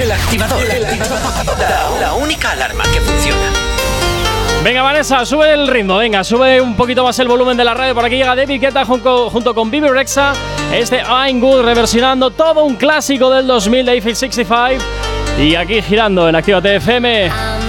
El 0.00 0.10
activador. 0.10 0.60
La, 0.66 2.00
la 2.00 2.14
única 2.14 2.50
alarma 2.50 2.84
que 2.92 3.00
funciona. 3.00 3.64
Venga, 4.64 4.80
Vanessa, 4.80 5.26
sube 5.26 5.52
el 5.52 5.68
ritmo, 5.68 5.98
venga, 5.98 6.24
sube 6.24 6.58
un 6.58 6.74
poquito 6.74 7.04
más 7.04 7.18
el 7.18 7.28
volumen 7.28 7.54
de 7.54 7.64
la 7.64 7.74
radio. 7.74 7.94
Por 7.94 8.02
aquí 8.02 8.16
llega 8.16 8.34
David 8.34 8.62
Guetta 8.62 8.84
junto, 8.86 9.28
junto 9.28 9.54
con 9.54 9.70
Bibi 9.70 9.88
Rexa. 9.88 10.32
Este 10.72 11.02
I'm 11.02 11.38
Good 11.38 11.64
reversionando 11.66 12.30
todo 12.30 12.64
un 12.64 12.76
clásico 12.76 13.28
del 13.28 13.46
2000 13.46 13.84
de 13.84 13.92
Eiffel 13.92 14.16
65. 14.16 15.03
Y 15.38 15.56
aquí 15.56 15.82
girando 15.82 16.28
en 16.28 16.36
Actívate 16.36 16.76
FM. 16.76 17.63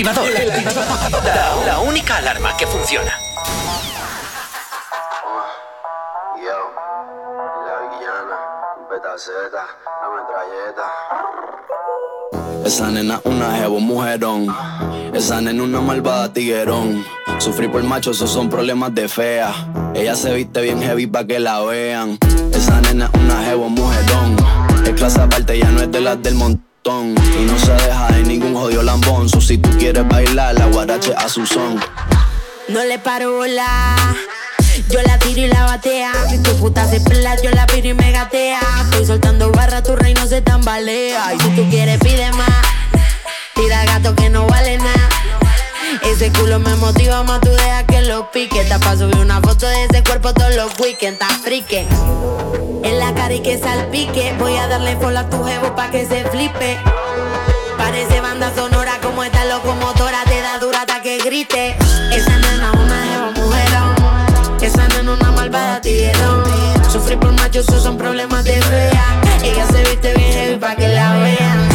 El 0.00 0.08
activador. 0.08 0.32
La, 1.24 1.56
la 1.66 1.78
única 1.80 2.16
alarma 2.16 2.56
que 2.56 2.66
funciona. 2.66 3.12
La 8.90 9.16
la 10.00 10.08
metralleta. 10.16 10.86
Esa 12.64 12.88
nena 12.88 13.20
una 13.24 13.52
jevo 13.56 13.80
mujerón. 13.80 14.46
Esa 15.12 15.42
nena 15.42 15.62
una 15.64 15.82
malvada 15.82 16.32
tiguerón. 16.32 17.04
Sufrir 17.38 17.70
por 17.70 17.82
macho, 17.82 18.12
esos 18.12 18.30
son 18.30 18.48
problemas 18.48 18.94
de 18.94 19.06
fea. 19.06 19.52
Ella 19.94 20.16
se 20.16 20.32
viste 20.32 20.62
bien 20.62 20.80
heavy 20.80 21.08
pa' 21.08 21.26
que 21.26 21.40
la 21.40 21.60
vean. 21.60 22.18
Esa 22.54 22.80
nena 22.80 23.10
una 23.22 23.44
jevo 23.44 23.68
mujerón. 23.68 24.36
Es 24.86 24.94
clase 24.94 25.20
aparte, 25.20 25.58
ya 25.58 25.68
no 25.70 25.82
es 25.82 25.92
de 25.92 26.00
las 26.00 26.22
del 26.22 26.36
montón. 26.36 26.69
Y 26.82 27.44
no 27.44 27.58
se 27.58 27.72
deja 27.72 28.08
de 28.08 28.22
ningún 28.22 28.54
jodido 28.54 28.82
lambón. 28.82 29.28
So, 29.28 29.38
si 29.40 29.58
tú 29.58 29.68
quieres 29.78 30.08
bailar, 30.08 30.54
la 30.54 30.64
guarache 30.66 31.12
a 31.14 31.28
su 31.28 31.44
son. 31.44 31.78
No 32.68 32.82
le 32.84 32.98
paro 32.98 33.36
bola. 33.36 33.96
Yo 34.88 35.02
la 35.02 35.18
tiro 35.18 35.42
y 35.42 35.48
la 35.48 35.64
batea. 35.64 36.10
Si 36.30 36.42
tu 36.42 36.56
puta 36.56 36.88
se 36.88 37.00
pela, 37.00 37.36
yo 37.42 37.50
la 37.50 37.66
piro 37.66 37.88
y 37.88 37.94
me 37.94 38.12
gatea. 38.12 38.60
Estoy 38.82 39.04
soltando 39.04 39.52
barra, 39.52 39.82
tu 39.82 39.94
reino 39.94 40.26
se 40.26 40.40
tambalea. 40.40 41.34
Y 41.34 41.40
si 41.40 41.48
tú 41.50 41.68
quieres, 41.68 41.98
pide 41.98 42.32
más. 42.32 42.48
Tira 43.54 43.84
gato 43.84 44.14
que 44.14 44.30
no 44.30 44.46
vale 44.46 44.78
nada. 44.78 45.08
Ese 46.02 46.32
culo 46.32 46.58
me 46.58 46.74
motiva 46.76 47.22
más, 47.22 47.40
tú 47.40 47.50
deja 47.50 47.84
que 47.84 48.02
lo 48.02 48.30
pique. 48.30 48.64
Te 48.64 48.78
pa' 48.78 48.96
subir 48.96 49.16
una 49.16 49.40
foto 49.40 49.66
de 49.66 49.84
ese 49.84 50.02
cuerpo 50.02 50.32
todos 50.32 50.54
los 50.54 50.78
weekends, 50.78 51.20
está 51.20 51.28
frique. 51.42 51.86
En 52.82 52.98
la 52.98 53.14
cara 53.14 53.34
y 53.34 53.40
que 53.40 53.58
salpique. 53.58 54.34
Voy 54.38 54.56
a 54.56 54.66
darle 54.66 54.96
follow 54.96 55.18
a 55.18 55.28
tu 55.28 55.44
jevo 55.44 55.74
pa' 55.74 55.90
que 55.90 56.06
se 56.06 56.24
flipe. 56.24 56.78
Parece 57.76 58.20
banda 58.20 58.52
sonora 58.54 58.98
como 59.02 59.22
esta 59.22 59.44
locomotora. 59.44 60.24
Te 60.24 60.40
da 60.40 60.58
dura 60.58 60.80
hasta 60.80 61.02
que 61.02 61.18
grite. 61.18 61.76
Esa 62.12 62.36
nena 62.38 62.72
una 62.72 63.04
jeva 63.06 63.30
mujerón. 63.36 64.62
Esa 64.62 64.88
nena 64.88 65.12
una 65.12 65.30
malvada 65.32 65.80
tiguerón. 65.80 66.44
Sufrir 66.90 67.18
por 67.18 67.32
machos, 67.32 67.66
son 67.66 67.96
problemas 67.96 68.44
de 68.44 68.60
fea. 68.62 69.20
Ella 69.42 69.66
se 69.66 69.82
viste 69.82 70.14
bien 70.14 70.32
heavy 70.32 70.56
pa' 70.56 70.74
que 70.74 70.88
la 70.88 71.12
vean. 71.18 71.69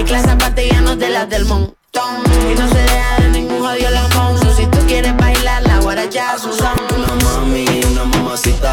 Es 0.00 0.06
clase 0.06 0.30
aparte 0.30 0.66
ya 0.66 0.80
no 0.80 0.96
de 0.96 1.10
las 1.10 1.28
del 1.28 1.44
montón. 1.44 1.74
Y 2.50 2.58
no 2.58 2.66
se 2.68 2.78
deja 2.78 3.20
de 3.20 3.28
ningún 3.32 3.60
jodido 3.60 3.90
lamón. 3.90 4.19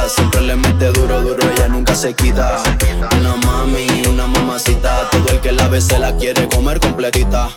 Siempre 0.10 0.42
le 0.42 0.56
mete 0.56 0.92
duro, 0.92 1.22
duro, 1.22 1.50
ella 1.52 1.68
nunca 1.68 1.96
se 1.96 2.14
quita. 2.14 2.62
Una 3.20 3.36
mami, 3.36 3.88
una 4.10 4.28
mamacita, 4.28 5.10
todo 5.12 5.28
el 5.30 5.40
que 5.40 5.52
la 5.52 5.68
ve 5.68 5.82
se 5.82 6.00
la 6.00 6.16
quiere 6.16 6.48
comer 6.48 6.80
completita. 6.80 7.50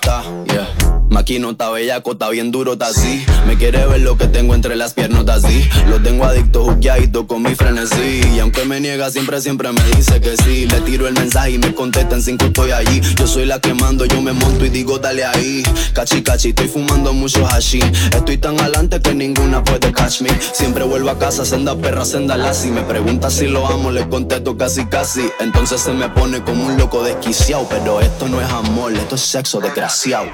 Maquino 1.11 1.51
está 1.51 1.71
bellaco, 1.71 2.13
está 2.13 2.29
bien 2.31 2.53
duro, 2.53 2.75
está 2.75 2.87
así. 2.87 3.27
Me 3.47 3.57
quiere 3.57 3.85
ver 3.85 4.01
lo 4.01 4.17
que 4.17 4.29
tengo 4.29 4.55
entre 4.55 4.77
las 4.77 4.95
piernas, 4.95 5.21
está 5.21 5.35
así. 5.35 5.69
Lo 5.89 6.01
tengo 6.01 6.25
adicto, 6.25 6.65
juqueadito 6.65 7.27
con 7.27 7.43
mi 7.43 7.55
frenesí. 7.57 8.21
Y 8.33 8.39
aunque 8.39 8.65
me 8.65 8.79
niega, 8.79 9.11
siempre, 9.11 9.41
siempre 9.41 9.73
me 9.73 9.83
dice 9.97 10.21
que 10.21 10.37
sí. 10.37 10.67
Le 10.67 10.81
tiro 10.83 11.09
el 11.09 11.15
mensaje 11.15 11.51
y 11.51 11.59
me 11.59 11.75
contesta 11.75 12.15
en 12.15 12.23
cinco, 12.23 12.47
estoy 12.47 12.71
allí. 12.71 13.01
Yo 13.17 13.27
soy 13.27 13.45
la 13.45 13.59
que 13.59 13.75
mando, 13.75 14.05
yo 14.05 14.23
me 14.23 14.33
monto 14.33 14.65
y 14.65 14.69
digo, 14.69 15.01
dale 15.01 15.25
ahí. 15.25 15.65
Cachi, 15.95 16.23
cachi, 16.23 16.51
estoy 16.51 16.69
fumando 16.69 17.13
mucho 17.13 17.45
hashi. 17.45 17.81
Estoy 18.15 18.39
tan 18.39 18.61
adelante 18.61 19.01
que 19.01 19.13
ninguna 19.13 19.65
puede 19.65 19.93
catch 19.93 20.21
me. 20.21 20.31
Siempre 20.53 20.85
vuelvo 20.85 21.11
a 21.11 21.19
casa, 21.19 21.45
senda 21.45 21.75
perra, 21.75 22.05
senda 22.05 22.20
lassi. 22.27 22.71
Me 22.71 22.83
pregunta 22.83 23.31
si 23.31 23.47
lo 23.47 23.67
amo, 23.67 23.91
le 23.91 24.09
contesto 24.09 24.57
casi, 24.57 24.87
casi. 24.87 25.31
Entonces 25.41 25.81
se 25.81 25.93
me 25.93 26.09
pone 26.09 26.43
como 26.43 26.67
un 26.67 26.77
loco 26.77 27.03
desquiciado. 27.03 27.67
Pero 27.69 28.01
esto 28.01 28.29
no 28.29 28.41
es 28.41 28.51
amor, 28.51 28.93
esto 28.93 29.15
es 29.15 29.23
sexo 29.23 29.61
desgraciado. 29.61 30.27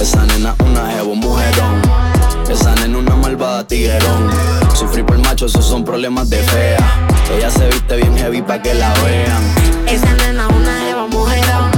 Esa 0.00 0.24
nena 0.26 0.54
una 0.64 0.90
jevo 0.92 1.14
mujerón. 1.14 1.82
Esa 2.48 2.74
nena 2.76 2.98
una 2.98 3.16
malvada 3.16 3.66
tiguerón. 3.66 4.30
Sufrir 4.74 5.04
por 5.04 5.18
macho, 5.18 5.46
esos 5.46 5.64
son 5.64 5.84
problemas 5.84 6.30
de 6.30 6.38
fea. 6.38 7.08
Ella 7.36 7.50
se 7.50 7.66
viste 7.66 7.96
bien 7.96 8.16
heavy 8.16 8.42
pa' 8.42 8.62
que 8.62 8.74
la 8.74 8.92
vean. 9.04 9.54
Esa 9.86 10.12
nena 10.14 10.48
una 10.48 10.80
jeva 10.80 11.06
mujerón. 11.06 11.70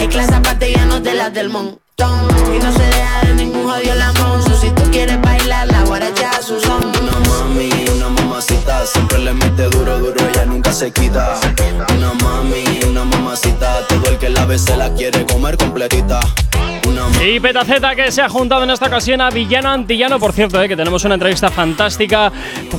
Es 0.00 0.08
clase 0.08 0.34
aparte 0.34 0.72
ya 0.72 0.84
no 0.84 1.00
de 1.00 1.14
las 1.14 1.32
del 1.32 1.48
montón. 1.48 2.28
Y 2.54 2.58
no 2.62 2.72
se 2.72 2.82
deja 2.82 3.20
de 3.26 3.34
ningún 3.34 3.64
jodido 3.68 3.94
lamón. 3.94 4.42
So, 4.42 4.60
si 4.60 4.70
tú 4.70 4.82
quieres 4.90 5.20
bailar, 5.20 5.68
la 5.68 5.84
guaracha 5.84 6.30
a 6.30 6.42
su 6.42 6.60
son. 6.60 6.96
Mamacita, 8.66 8.86
siempre 8.86 9.18
le 9.18 9.32
mete 9.32 9.62
duro, 9.68 9.98
duro, 9.98 10.28
ella 10.28 10.44
nunca 10.44 10.72
se 10.72 10.90
quita. 10.90 11.38
Una 11.96 12.12
mami, 12.14 12.64
una 12.88 13.04
mamacita, 13.04 13.86
todo 13.88 14.10
el 14.10 14.18
que 14.18 14.28
la 14.28 14.44
ve 14.44 14.58
se 14.58 14.76
la 14.76 14.92
quiere 14.92 15.24
comer 15.24 15.56
completita. 15.56 16.18
Y 17.22 17.40
Petaceta 17.40 17.94
que 17.94 18.10
se 18.12 18.22
ha 18.22 18.28
juntado 18.28 18.64
en 18.64 18.70
esta 18.70 18.86
ocasión 18.86 19.20
a 19.20 19.30
Villano 19.30 19.70
Antillano, 19.70 20.18
por 20.18 20.32
cierto, 20.32 20.62
eh, 20.62 20.68
que 20.68 20.76
tenemos 20.76 21.04
una 21.04 21.14
entrevista 21.14 21.50
fantástica 21.50 22.30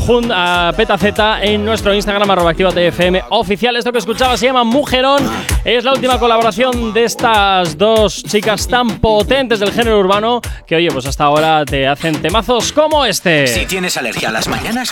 junto 0.05 0.33
a 0.35 0.73
Petaceta 0.75 1.41
en 1.43 1.65
nuestro 1.65 1.93
Instagram 1.93 2.29
arroba 2.31 2.51
activatfm 2.51 3.23
oficial. 3.29 3.75
Esto 3.75 3.91
que 3.91 3.97
escuchaba 3.97 4.37
se 4.37 4.45
llama 4.45 4.63
Mujerón. 4.63 5.23
Es 5.65 5.83
la 5.83 5.93
última 5.93 6.19
colaboración 6.19 6.93
de 6.93 7.03
estas 7.03 7.77
dos 7.77 8.23
chicas 8.23 8.67
tan 8.67 8.99
potentes 8.99 9.59
del 9.59 9.71
género 9.71 9.99
urbano 9.99 10.41
que, 10.65 10.75
oye, 10.75 10.89
pues 10.91 11.05
hasta 11.05 11.25
ahora 11.25 11.65
te 11.65 11.87
hacen 11.87 12.21
temazos 12.21 12.71
como 12.71 13.05
este. 13.05 13.47
Si 13.47 13.65
tienes 13.65 13.97
alergia 13.97 14.29
a 14.29 14.31
las 14.31 14.47
mañanas, 14.47 14.91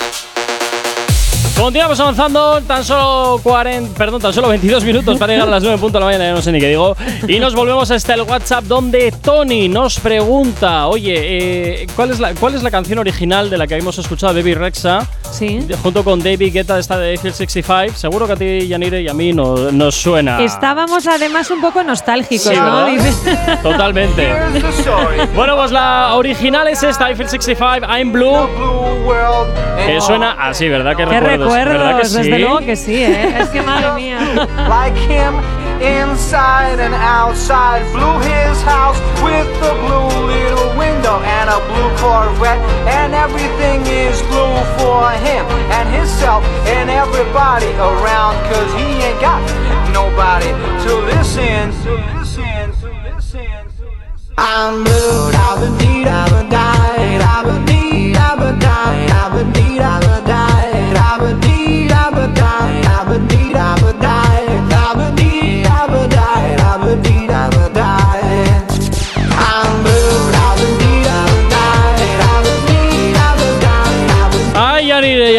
Continuamos 1.61 1.99
avanzando, 1.99 2.59
tan 2.61 2.83
solo 2.83 3.39
40, 3.43 3.95
perdón, 3.95 4.19
tan 4.19 4.33
solo 4.33 4.49
22 4.49 4.83
minutos 4.83 5.19
para 5.19 5.33
llegar 5.33 5.47
a 5.47 5.51
las 5.51 5.61
9 5.61 5.77
punto 5.77 5.99
de 5.99 5.99
la 5.99 6.05
mañana, 6.07 6.25
ya 6.25 6.33
no 6.33 6.41
sé 6.41 6.51
ni 6.51 6.59
qué 6.59 6.69
digo. 6.69 6.95
Y 7.27 7.37
nos 7.39 7.53
volvemos 7.53 7.91
hasta 7.91 8.15
el 8.15 8.23
WhatsApp 8.23 8.63
donde 8.63 9.11
Tony 9.21 9.69
nos 9.69 9.99
pregunta, 9.99 10.87
oye, 10.87 11.13
eh, 11.83 11.87
¿cuál, 11.95 12.09
es 12.09 12.19
la, 12.19 12.33
¿cuál 12.33 12.55
es 12.55 12.63
la 12.63 12.71
canción 12.71 12.97
original 12.97 13.51
de 13.51 13.59
la 13.59 13.67
que 13.67 13.75
habíamos 13.75 13.95
escuchado 13.99 14.33
Baby 14.33 14.55
Rexa 14.55 15.07
Sí. 15.31 15.59
junto 15.83 16.03
con 16.03 16.19
David 16.21 16.51
Guetta 16.51 16.79
esta 16.79 16.97
de 16.97 17.11
Eiffel 17.11 17.31
65. 17.31 17.95
Seguro 17.95 18.25
que 18.25 18.33
a 18.33 18.35
ti, 18.35 18.67
Yanire, 18.67 19.03
y 19.03 19.07
a 19.07 19.13
mí 19.13 19.31
no- 19.31 19.71
nos 19.71 19.93
suena. 19.95 20.41
Estábamos 20.43 21.05
además 21.05 21.51
un 21.51 21.61
poco 21.61 21.83
nostálgicos, 21.83 22.47
Sí, 22.47 22.55
¿no? 22.55 22.87
Totalmente. 23.61 24.33
bueno, 25.35 25.55
pues 25.55 25.71
la 25.71 26.15
original 26.15 26.67
es 26.69 26.81
esta, 26.81 27.07
Eiffel 27.09 27.29
65, 27.29 27.85
I'm 27.87 28.11
Blue. 28.11 28.49
Que 29.85 29.99
suena 30.01 30.31
así, 30.39 30.67
¿verdad? 30.69 30.95
Que 30.95 31.05
Qué 31.05 31.19
recuerdos. 31.19 31.51
¿verdad 31.53 31.67
que 31.69 31.77
recuerdos, 31.77 32.13
desde 32.13 32.23
sí? 32.35 32.39
luego 32.39 32.59
que 32.59 32.75
sí, 32.75 33.03
¿eh? 33.03 33.35
Es 33.39 33.49
que 33.49 33.61
madre 33.61 33.91
mía. 33.95 34.19
like 34.69 34.95
him 34.97 35.35
inside 35.81 36.79
and 36.79 36.93
outside. 36.93 37.81
Blew 37.93 38.19
his 38.19 38.61
house 38.63 38.97
with 39.23 39.47
a 39.63 39.73
blue 39.81 40.27
little 40.27 40.69
window 40.77 41.19
and 41.23 41.49
a 41.49 41.59
blue 41.67 41.89
Corvette. 41.97 42.59
And 42.87 43.13
everything 43.13 43.81
is 43.87 44.21
blue 44.29 44.55
for 44.77 45.09
him 45.25 45.45
and 45.71 45.89
himself 45.93 46.43
and 46.67 46.89
everybody 46.89 47.71
around. 47.79 48.35
Cause 48.51 48.71
he 48.77 49.01
ain't 49.01 49.19
got 49.19 49.41
nobody 49.91 50.51
to 50.85 50.91
listen. 51.09 51.71
To 51.83 51.93
listen, 52.17 52.71
to 52.81 52.89
listen. 53.15 53.47
I'm 54.37 54.83
blue, 54.83 55.31
I've 55.33 55.59
been 55.59 55.77
need, 55.77 56.07
I've 56.07 56.29
been 56.31 56.49
died, 56.49 57.21
I've 57.21 57.45
been 57.45 57.65
need, 57.65 57.90
guy 58.59 59.07
I 59.09 59.33
would 59.33 59.47
need 59.55 59.79
a 59.79 60.10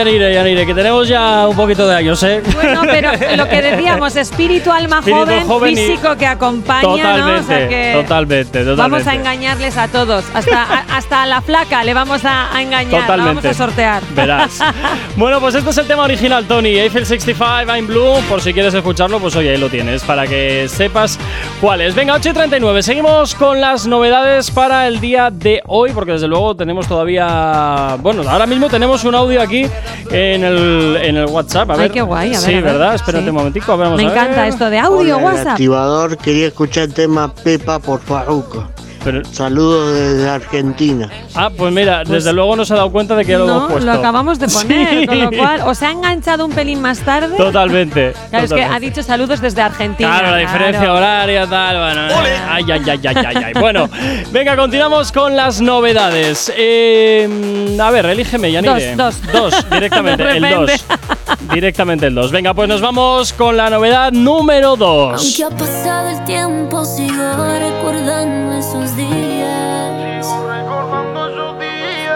Yanire, 0.05 0.35
Yanire, 0.35 0.67
que 0.67 0.75
tenemos 0.75 1.07
ya 1.07 1.47
un 1.47 1.55
poquito 1.55 1.87
de 1.87 1.95
años, 1.95 2.21
¿eh? 2.25 2.43
Bueno, 2.55 2.83
pero 2.85 3.11
lo 3.37 3.49
que 3.49 3.63
decíamos, 3.63 4.17
espíritu 4.17 4.73
alma 4.73 4.99
Espíritu 4.99 5.47
joven, 5.47 5.77
físico 5.77 6.17
que 6.17 6.27
acompaña, 6.27 6.83
¿no? 6.83 6.93
O 6.93 6.97
Totalmente, 7.41 7.47
sea 7.47 7.69
que 7.69 7.93
totalmente, 8.03 8.59
totalmente. 8.65 8.83
Vamos 8.83 9.07
a 9.07 9.15
engañarles 9.15 9.77
a 9.77 9.87
todos. 9.89 10.25
Hasta, 10.35 10.63
a- 10.63 10.97
hasta 10.97 11.23
a 11.23 11.27
la 11.27 11.41
flaca 11.41 11.85
le 11.85 11.95
vamos 11.95 12.25
a, 12.25 12.55
a 12.55 12.63
engañar. 12.63 12.93
La 12.93 13.01
Totalmente. 13.07 13.29
vamos 13.29 13.45
a 13.47 13.55
sortear. 13.55 14.03
Verás. 14.15 14.59
bueno, 15.17 15.41
pues 15.41 15.55
este 15.55 15.71
es 15.71 15.79
el 15.79 15.87
tema 15.87 16.03
original, 16.03 16.45
Tony. 16.47 16.71
Eiffel 16.79 17.07
65, 17.07 17.45
I'm 17.73 17.87
Blue. 17.87 18.21
Por 18.29 18.41
si 18.41 18.53
quieres 18.53 18.75
escucharlo, 18.75 19.21
pues 19.21 19.37
oye, 19.37 19.51
ahí 19.51 19.59
lo 19.59 19.69
tienes, 19.69 20.03
para 20.03 20.27
que 20.27 20.69
sepas 20.69 21.19
cuál 21.61 21.81
es. 21.83 21.95
Venga, 21.95 22.15
8 22.15 22.31
y 22.31 22.33
39. 22.33 22.83
Seguimos 22.83 23.35
con 23.37 23.61
las 23.61 23.87
novedades 23.87 24.51
para 24.51 24.89
el 24.89 25.01
día 25.01 25.31
de 25.31 25.63
hoy, 25.67 25.93
porque 25.93 26.13
desde 26.13 26.27
luego 26.27 26.57
tenemos 26.57 26.89
todavía. 26.89 27.97
Bueno, 28.01 28.23
ahora 28.29 28.47
mismo 28.47 28.69
tenemos 28.69 29.05
un 29.05 29.15
audio 29.15 29.41
aquí 29.41 29.67
en 30.11 30.45
el, 30.45 30.97
en 31.03 31.17
el 31.17 31.27
WhatsApp. 31.27 31.71
A 31.71 31.75
Ay, 31.75 31.81
ver. 31.81 31.91
qué 31.91 32.03
guay, 32.03 32.29
a 32.29 32.31
ver, 32.33 32.39
Sí, 32.41 32.51
a 32.53 32.55
ver. 32.57 32.65
¿verdad? 32.65 32.95
Espérate 32.95 33.25
Sí. 33.25 33.29
un 33.31 33.35
momentico. 33.37 33.73
a 33.73 33.77
ver, 33.77 33.85
vamos 33.87 34.01
Me 34.03 34.07
a 34.07 34.11
ver. 34.11 34.19
encanta 34.19 34.47
esto 34.49 34.71
de 34.71 34.79
audio, 34.79 35.17
Hola, 35.17 35.19
el 35.19 35.25
WhatsApp. 35.25 35.49
activador 35.49 36.17
quería 36.19 36.47
escuchar 36.49 36.85
el 36.85 36.95
tema 36.95 37.33
Pepa 37.35 37.79
por 37.79 38.01
Farruko. 38.01 38.69
Saludos 39.33 39.95
desde 39.95 40.29
Argentina. 40.31 41.11
Ah, 41.35 41.51
pues 41.57 41.73
mira, 41.73 42.03
Pues- 42.07 42.25
desde 42.25 42.33
luego 42.33 42.55
no 42.57 42.65
se 42.65 42.73
ha 42.73 42.77
dado 42.77 42.93
cuenta 42.93 43.15
de 43.17 43.25
que 43.25 43.37
lo 43.37 43.45
hemos 43.45 43.63
No, 43.63 43.69
puesto. 43.69 43.87
lo 43.87 43.93
acabamos 43.99 44.39
de 44.39 44.49
poner, 44.49 45.01
Sí. 45.01 45.07
con 45.07 45.21
lo 45.21 45.31
cual 45.31 45.61
o 45.67 45.75
se 45.75 45.87
ha 45.87 45.91
enganchado 45.91 46.45
un 46.45 46.53
pelín 46.53 46.81
más 46.81 46.99
tarde. 47.01 47.37
Totalmente. 47.37 48.13
Claro, 48.31 48.45
es 48.45 48.53
que 48.53 48.63
ha 48.65 48.79
dicho 48.79 49.03
saludos 49.03 49.41
desde 49.41 49.63
Argentina. 49.63 50.09
Claro, 50.09 50.31
la 50.33 50.37
diferencia 50.39 50.81
claro. 50.81 50.95
horaria, 50.97 51.47
tal, 51.47 51.77
bueno. 51.77 52.15
Ay, 52.49 52.65
ay, 52.71 52.83
ay, 52.91 53.01
ay, 53.07 53.17
ay, 53.27 53.37
ay. 53.47 53.53
Bueno, 53.59 53.89
venga, 54.31 54.57
continuamos 54.57 55.11
con 55.13 55.35
las 55.37 55.61
novedades. 55.61 56.53
Eh, 56.57 57.77
a 57.81 57.91
ver, 57.91 58.07
elígeme, 58.07 58.53
Yanire. 58.53 58.95
Dos, 58.97 59.17
dos. 59.33 59.33
Dos, 59.53 59.71
directamente, 59.71 60.23
el. 60.37 60.43
2. 60.51 60.71
Directamente 61.53 62.07
el 62.07 62.15
2. 62.15 62.31
Venga, 62.31 62.55
pues 62.55 62.69
nos 62.69 62.81
vamos 62.81 63.33
con 63.33 63.57
la 63.57 63.69
novedad 63.69 64.13
número 64.13 64.77
2. 64.77 65.21
Aunque 65.41 65.45
ha 65.55 65.57
pasado 65.59 66.09
el 66.09 66.25
tiempo, 66.25 66.85
sigo 66.85 67.15
recordando 67.59 68.53
esos. 68.59 68.92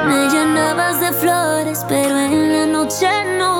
Me 0.07 0.29
llenabas 0.31 1.01
de 1.01 1.13
flores, 1.13 1.85
pero 1.89 2.19
en 2.19 2.53
la 2.53 2.67
noche 2.67 3.09
no 3.39 3.56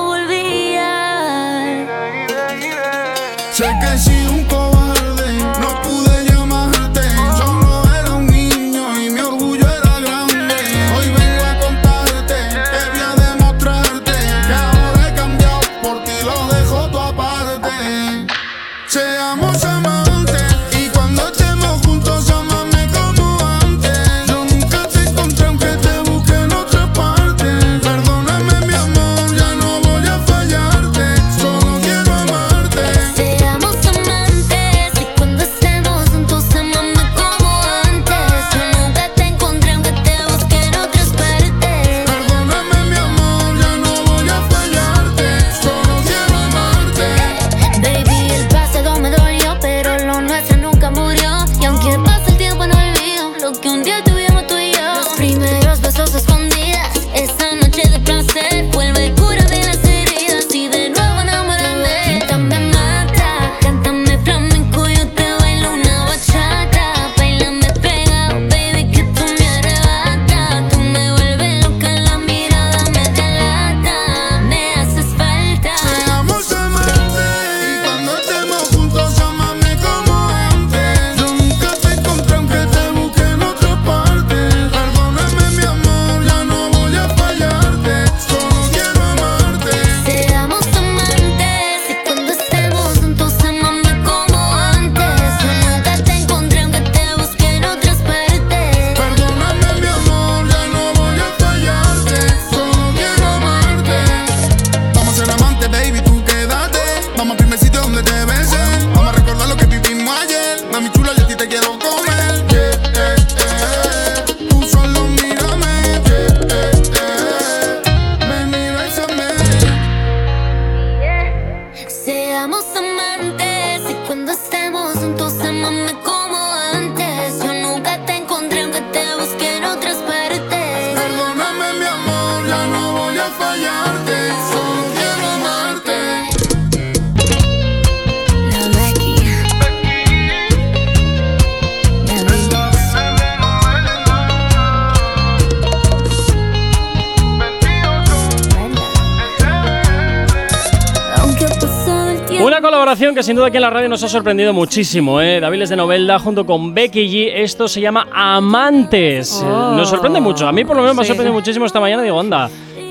que 153.17 153.23
sin 153.23 153.35
duda 153.35 153.47
aquí 153.47 153.57
en 153.57 153.63
la 153.63 153.71
radio 153.71 153.89
nos 153.89 154.03
ha 154.03 154.09
sorprendido 154.09 154.53
muchísimo, 154.53 155.19
¿eh? 155.19 155.39
Daviles 155.39 155.69
de 155.69 155.75
Novelda 155.75 156.19
junto 156.19 156.45
con 156.45 156.75
Becky 156.75 157.09
G. 157.09 157.31
Esto 157.33 157.67
se 157.67 157.81
llama 157.81 158.07
Amantes. 158.13 159.41
Oh. 159.43 159.73
Nos 159.75 159.89
sorprende 159.89 160.19
mucho. 160.19 160.47
A 160.47 160.51
mí 160.51 160.63
por 160.63 160.75
lo 160.75 160.83
menos 160.83 160.95
me 160.95 161.01
ha 161.01 161.05
sorprendido 161.05 161.33
muchísimo 161.33 161.65
esta 161.65 161.79
mañana. 161.79 162.03
Digo, 162.03 162.19
anda. 162.19 162.47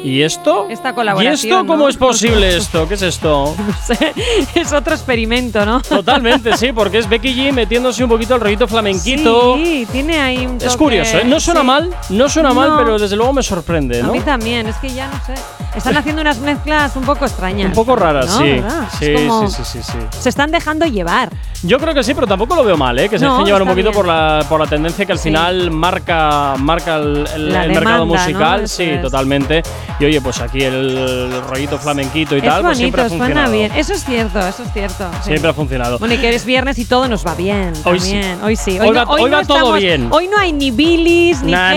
¿Y 0.07 0.23
esto? 0.23 0.69
Esta 0.71 0.91
¿Y 0.91 0.93
colaboración. 0.95 1.35
esto 1.35 1.67
cómo 1.67 1.85
¿no? 1.85 1.89
es 1.89 1.97
posible 1.97 2.57
esto? 2.57 2.87
¿Qué 2.87 2.95
es 2.95 3.03
esto? 3.03 3.55
No 3.67 3.95
sé, 3.95 4.13
es 4.55 4.73
otro 4.73 4.95
experimento, 4.95 5.65
¿no? 5.67 5.81
Totalmente, 5.81 6.57
sí, 6.57 6.73
porque 6.73 6.99
es 6.99 7.09
Becky 7.09 7.35
G 7.35 7.53
metiéndose 7.53 8.05
un 8.05 8.11
poquito 8.11 8.35
al 8.35 8.41
rollito 8.41 8.69
flamenquito. 8.69 9.57
Sí, 9.57 9.87
tiene 9.91 10.19
ahí 10.19 10.47
un 10.47 10.57
Es 10.57 10.65
toque- 10.75 10.79
curioso, 10.79 11.19
¿eh? 11.19 11.25
No 11.25 11.41
suena 11.41 11.61
sí. 11.61 11.67
mal, 11.67 11.91
no 12.11 12.29
suena 12.29 12.53
mal, 12.53 12.71
No. 12.71 12.77
pero 12.79 12.99
desde 12.99 13.17
luego 13.17 13.33
me 13.33 13.43
sorprende, 13.43 14.01
A 14.01 14.05
¿no? 14.07 14.13
mí 14.13 14.21
también, 14.21 14.67
es 14.69 14.77
que 14.77 14.93
ya 14.95 15.09
no 15.09 15.15
sé. 15.27 15.35
Están 15.77 15.97
haciendo 15.99 16.23
unas 16.23 16.39
mezclas 16.39 16.95
un 16.97 17.05
poco 17.05 17.25
extrañas. 17.27 17.69
Un 17.69 17.75
poco 17.75 17.97
raras, 17.97 18.31
sí. 18.39 18.45
Es 18.45 18.65
Sí, 18.99 19.15
como- 19.15 19.49
sí, 19.49 19.57
sí, 19.65 19.81
sí, 19.83 19.83
sí. 19.83 19.99
Se 20.21 20.29
están 20.29 20.51
dejando 20.53 20.87
llevar. 20.87 21.31
Yo 21.67 21.79
creo 21.79 21.95
que 21.95 22.03
sí, 22.05 22.15
pero 22.15 22.27
tampoco 22.27 22.55
lo 22.55 22.65
veo 22.65 22.77
mal, 22.77 22.99
¿eh? 22.99 23.09
Que 23.09 23.19
se 23.19 23.25
No, 23.25 23.33
dejen 23.33 23.47
llevar 23.47 23.63
un 23.63 23.69
poquito 23.69 23.89
bien. 23.91 23.95
por 23.97 24.07
la, 24.07 24.45
por 24.49 24.61
la 24.61 24.67
tendencia 24.67 25.05
que 25.05 25.13
al 25.13 25.19
Sí. 25.19 25.25
final 25.25 25.71
marca, 25.71 26.55
marca 26.59 26.97
el, 26.97 27.27
el- 27.35 27.55
el 27.55 27.73
mercado 27.73 28.07
musical. 28.07 28.63
¿no? 28.63 28.69
Sí, 28.69 28.85
es. 28.85 29.03
totalmente. 29.03 29.63
Y 29.99 30.05
oye, 30.05 30.21
pues 30.21 30.41
aquí 30.41 30.63
el, 30.63 31.43
rollito 31.49 31.79
flamenquito 31.79 32.35
y 32.37 32.39
es 32.39 32.45
tal, 32.45 32.63
pues 32.63 32.79
siempre 32.79 33.03
bonito, 33.03 33.15
ha 33.15 33.19
suena 33.19 33.25
funcionado. 33.47 33.53
bien. 33.53 33.73
Eso 33.75 33.93
es 33.95 34.05
cierto, 34.05 34.39
eso 34.39 34.63
es 34.63 34.73
cierto. 34.73 35.09
sí. 35.23 35.31
Siempre 35.31 35.51
ha 35.51 35.55
funcionado. 35.55 35.99
Bueno, 35.99 36.15
y 36.15 36.19
que 36.19 36.35
es 36.35 36.45
viernes 36.45 36.79
y 36.79 36.85
todo 36.85 37.09
nos 37.09 37.27
va 37.27 37.35
bien. 37.35 37.73
Hoy 37.85 37.99
sí. 38.01 38.13
también. 38.13 38.45
Hoy 38.45 38.57
sí. 38.57 38.79
Hoy 38.79 38.91
no- 38.91 38.95
va- 38.95 39.13
hoy 39.13 39.31
va 39.31 39.45
todo 39.45 39.73
bien. 39.75 40.09
Hoy 40.11 40.29
no 40.29 40.39
hay 40.39 40.53
ni 40.53 40.71
bilis, 40.71 41.43
ni 41.43 41.53
na. 41.53 41.75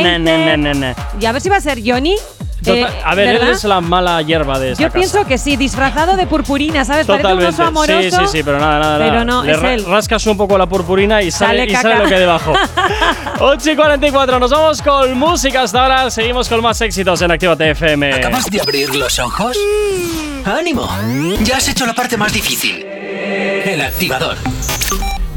Y 1.20 1.26
a 1.26 1.32
ver 1.32 1.42
si 1.42 1.50
va 1.50 1.58
a 1.58 1.62
ser 1.62 1.80
Johnny. 1.86 2.16
Total- 2.64 2.78
Eh, 2.78 2.88
a 3.06 3.16
ver, 3.16 3.28
¿verdad? 3.34 3.48
él 3.50 3.54
es 3.56 3.64
la 3.64 3.82
mala 3.82 4.22
hierba 4.22 4.60
de 4.60 4.72
esta 4.72 4.84
Yo 4.84 4.88
casa. 4.90 5.00
pienso 5.00 5.26
que 5.26 5.38
sí, 5.38 5.56
disfrazado 5.56 6.16
de 6.18 6.28
purpurina, 6.28 6.84
¿sabes? 6.86 7.08
Parece 7.08 7.26
un 7.28 7.32
Totalmente. 7.40 7.54
oso 7.62 7.64
amoroso. 7.64 8.02
Sí, 8.02 8.12
sí, 8.12 8.38
sí, 8.38 8.44
pero 8.44 8.60
nada, 8.60 8.80
nada. 8.80 8.98
Pero 9.10 9.24
no, 9.26 9.44
Le 9.44 9.52
es 9.54 9.60
ra- 9.60 9.74
él. 9.74 9.86
rascas 9.86 10.26
un 10.28 10.38
poco 10.38 10.58
la 10.58 10.66
purpurina 10.68 11.22
y 11.22 11.32
sale, 11.32 11.60
Sale 11.60 11.72
y 11.72 11.76
sale 11.76 11.96
lo 11.98 12.06
que 12.06 12.14
hay 12.16 12.20
debajo. 12.22 12.54
8 13.40 13.72
y 13.72 13.76
44, 13.76 14.40
nos 14.40 14.52
vamos 14.52 14.82
con 14.82 15.18
música 15.18 15.62
hasta 15.64 15.82
ahora. 15.84 16.12
Seguimos 16.12 16.50
con 16.50 16.62
más 16.62 16.80
éxitos 16.82 17.22
en 17.22 17.32
Actívate 17.32 17.72
FM. 17.72 18.14
¿Acabas 18.14 18.46
de 18.46 18.60
abrir 18.62 18.94
los 18.96 19.18
ojos? 19.20 19.56
¡Ánimo! 20.46 20.88
Ya 21.44 21.58
has 21.58 21.68
hecho 21.70 21.86
la 21.86 21.94
parte 21.94 22.18
más 22.18 22.34
difícil. 22.34 22.86
El 22.86 23.82
activador. 23.82 24.36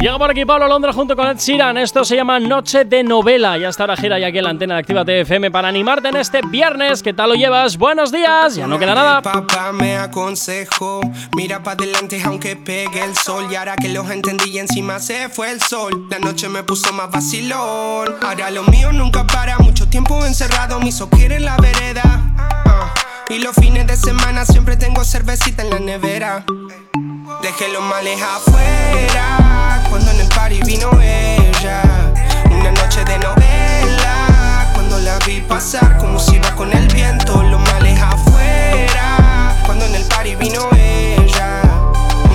Llega 0.03 0.19
por 0.19 0.29
aquí 0.29 0.45
Pablo 0.45 0.67
Londra 0.67 0.93
junto 0.93 1.15
con 1.15 1.29
Ed 1.29 1.37
Sheeran. 1.37 1.79
Esto 1.79 2.05
se 2.05 2.17
llama 2.17 2.41
Noche 2.41 2.85
de 2.85 3.05
Novela. 3.05 3.57
Y 3.57 3.63
hasta 3.63 3.85
ahora 3.85 3.97
gira 3.97 4.19
ya 4.19 4.27
aquí 4.27 4.41
la 4.41 4.51
antena 4.51 4.75
de 4.75 4.81
Actívate 4.81 5.21
FM 5.21 5.53
para 5.53 5.69
animarte 5.69 6.09
en 6.09 6.17
este 6.17 6.41
viernes. 6.45 7.05
¿Qué 7.05 7.13
tal 7.13 7.29
lo 7.29 7.37
llevas? 7.37 7.79
Buenos 7.79 8.11
días. 8.11 8.57
Ya 8.57 8.67
no 8.67 8.81
queda 8.81 8.97
nada. 8.97 9.23
Papá 9.23 9.71
me 9.71 9.97
aconsejó, 9.97 11.03
mira 11.37 11.63
para 11.63 11.85
adelante 11.85 12.21
aunque 12.25 12.57
pegue 12.57 13.01
el 13.01 13.15
sol. 13.15 13.47
Y 13.49 13.55
ahora 13.55 13.77
que 13.77 13.91
los 13.91 14.11
entendí 14.11 14.51
y 14.51 14.59
encima 14.59 14.99
se 14.99 15.29
fue 15.29 15.53
el 15.53 15.63
sol, 15.63 16.09
la 16.11 16.19
noche 16.19 16.49
me 16.49 16.65
puso 16.65 16.93
más 16.93 17.09
vacilón. 17.09 18.17
Ahora 18.23 18.51
lo 18.51 18.65
mío 18.65 18.91
nunca 18.93 19.25
para, 19.25 19.57
mucho 19.61 19.89
tiempo 19.89 20.27
encerrado, 20.27 20.81
hizo 20.85 21.09
quiere 21.11 21.39
la 21.39 21.57
vereda. 21.59 22.03
Ah, 22.37 22.93
Y 23.33 23.39
los 23.39 23.57
fines 23.57 23.87
de 23.87 23.97
semana 23.97 24.45
siempre 24.45 24.76
tengo 24.76 25.03
cervecita 25.05 25.62
en 25.62 25.70
la 25.70 25.78
nevera. 25.78 26.45
Dejé 27.41 27.68
los 27.72 27.83
males 27.83 28.20
afuera, 28.20 29.83
cuando 29.89 30.11
en 30.11 30.20
el 30.20 30.28
party 30.28 30.61
vino 30.66 30.91
ella. 31.01 31.80
Una 32.51 32.72
noche 32.72 33.03
de 33.07 33.18
novela, 33.18 34.70
cuando 34.74 34.99
la 34.99 35.18
vi 35.20 35.41
pasar 35.41 35.97
como 35.97 36.18
si 36.18 36.37
iba 36.37 36.55
con 36.55 36.74
el 36.74 36.87
viento. 36.89 37.43
Los 37.43 37.61
males 37.72 37.99
afuera, 38.03 39.57
cuando 39.64 39.87
en 39.87 39.95
el 39.95 40.05
party 40.09 40.35
vino 40.35 40.68
ella. 40.76 41.62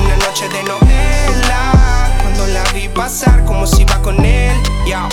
Una 0.04 0.18
noche 0.26 0.50
de 0.50 0.64
novela, 0.64 2.10
cuando 2.24 2.48
la 2.48 2.64
vi 2.74 2.90
pasar 2.90 3.46
como 3.46 3.68
si 3.68 3.84
iba 3.84 4.02
con 4.02 4.26
él. 4.26 4.52
Yeah. 4.88 5.08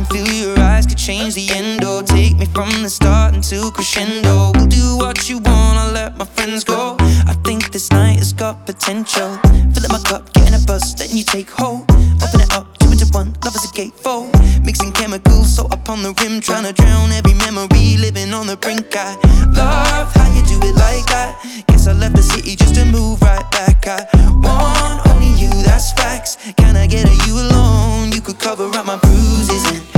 Can 0.00 0.24
feel 0.24 0.32
your 0.32 0.58
eyes 0.60 0.86
could 0.86 0.96
change 0.96 1.34
the 1.34 1.50
endo. 1.50 2.00
Take 2.00 2.38
me 2.38 2.46
from 2.46 2.70
the 2.82 2.88
start 2.88 3.34
into 3.34 3.70
crescendo. 3.70 4.52
We'll 4.54 4.66
do 4.66 4.96
what 4.96 5.28
you 5.28 5.36
want, 5.40 5.76
I'll 5.78 5.92
let 5.92 6.16
my 6.16 6.24
friends 6.24 6.64
go. 6.64 6.96
I 7.28 7.34
think 7.44 7.70
this 7.70 7.90
night 7.90 8.16
has 8.16 8.32
got 8.32 8.64
potential. 8.64 9.36
Fill 9.74 9.84
up 9.84 9.92
my 9.92 10.00
cup, 10.08 10.32
get 10.32 10.48
in 10.48 10.54
a 10.54 10.64
bus, 10.64 10.94
then 10.94 11.14
you 11.14 11.22
take 11.22 11.50
hold. 11.50 11.82
Open 12.24 12.40
it 12.40 12.50
up, 12.54 12.78
two 12.78 12.92
into 12.92 13.04
one, 13.12 13.36
love 13.44 13.54
is 13.54 13.64
a 13.64 13.72
gatefold. 13.76 14.32
Mixing 14.64 14.92
chemicals, 14.92 15.54
so 15.54 15.66
up 15.66 15.90
on 15.90 16.02
the 16.02 16.14
rim, 16.22 16.40
trying 16.40 16.64
to 16.64 16.72
drown 16.72 17.12
every 17.12 17.34
memory, 17.34 17.98
living 17.98 18.32
on 18.32 18.46
the 18.46 18.56
brink. 18.56 18.96
I 18.96 19.16
love 19.52 20.14
how 20.14 20.32
you 20.32 20.40
do 20.46 20.56
it 20.66 20.76
like 20.76 21.04
that. 21.12 21.36
Guess 21.66 21.88
I 21.88 21.92
left 21.92 22.16
the 22.16 22.22
city 22.22 22.56
just 22.56 22.74
to 22.76 22.86
move 22.86 23.20
right 23.20 23.44
back. 23.50 23.86
I 23.86 24.06
want 24.40 25.06
only 25.08 25.32
you, 25.38 25.50
that's 25.62 25.92
facts. 25.92 26.38
Can 26.56 26.74
I 26.76 26.86
get 26.86 27.04
a 27.04 27.28
you 27.28 27.34
alone? 27.38 28.12
You 28.12 28.22
could 28.22 28.38
cover 28.38 28.64
up 28.64 28.86
my 28.86 28.96
bruises 28.96 29.64
and 29.66 29.89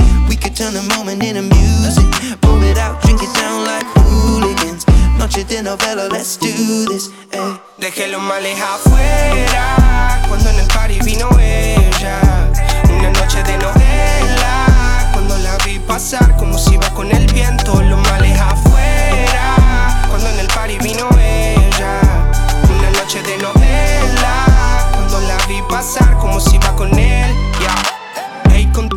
turn 0.53 0.73
the 0.73 0.83
moment 0.95 1.23
into 1.23 1.41
music. 1.41 2.05
Pour 2.41 2.61
it 2.63 2.77
out, 2.77 3.01
drink 3.01 3.21
it 3.23 3.33
down 3.33 3.65
like 3.65 3.85
hooligans. 3.97 4.85
Noche 5.17 5.43
de 5.45 5.63
novela, 5.63 6.07
let's 6.11 6.37
do 6.37 6.85
this. 6.85 7.09
Eh. 7.31 7.57
Dejé 7.79 8.07
los 8.07 8.21
males 8.21 8.59
afuera 8.61 10.21
cuando 10.27 10.49
en 10.49 10.59
el 10.59 10.67
party 10.67 10.99
vino 10.99 11.27
ella. 11.39 12.19
Una 12.85 13.09
noche 13.11 13.41
de 13.43 13.57
novela 13.57 15.09
cuando 15.13 15.37
la 15.39 15.57
vi 15.65 15.79
pasar 15.79 16.37
como 16.37 16.57
si 16.57 16.75
iba 16.75 16.89
con 16.93 17.09
el 17.09 17.25
viento. 17.33 17.81
Los 17.81 17.99
males 18.09 18.39
afuera 18.39 20.05
cuando 20.09 20.29
en 20.29 20.39
el 20.39 20.47
party 20.47 20.77
vino 20.79 21.09
ella. 21.19 21.99
Una 22.69 22.89
noche 22.91 23.23
de 23.23 23.37
novela 23.39 24.45
cuando 24.91 25.19
la 25.21 25.37
vi 25.47 25.61
pasar 25.67 26.15
como 26.19 26.39
si 26.39 26.57
iba 26.57 26.75
con 26.75 26.93
él. 26.99 27.32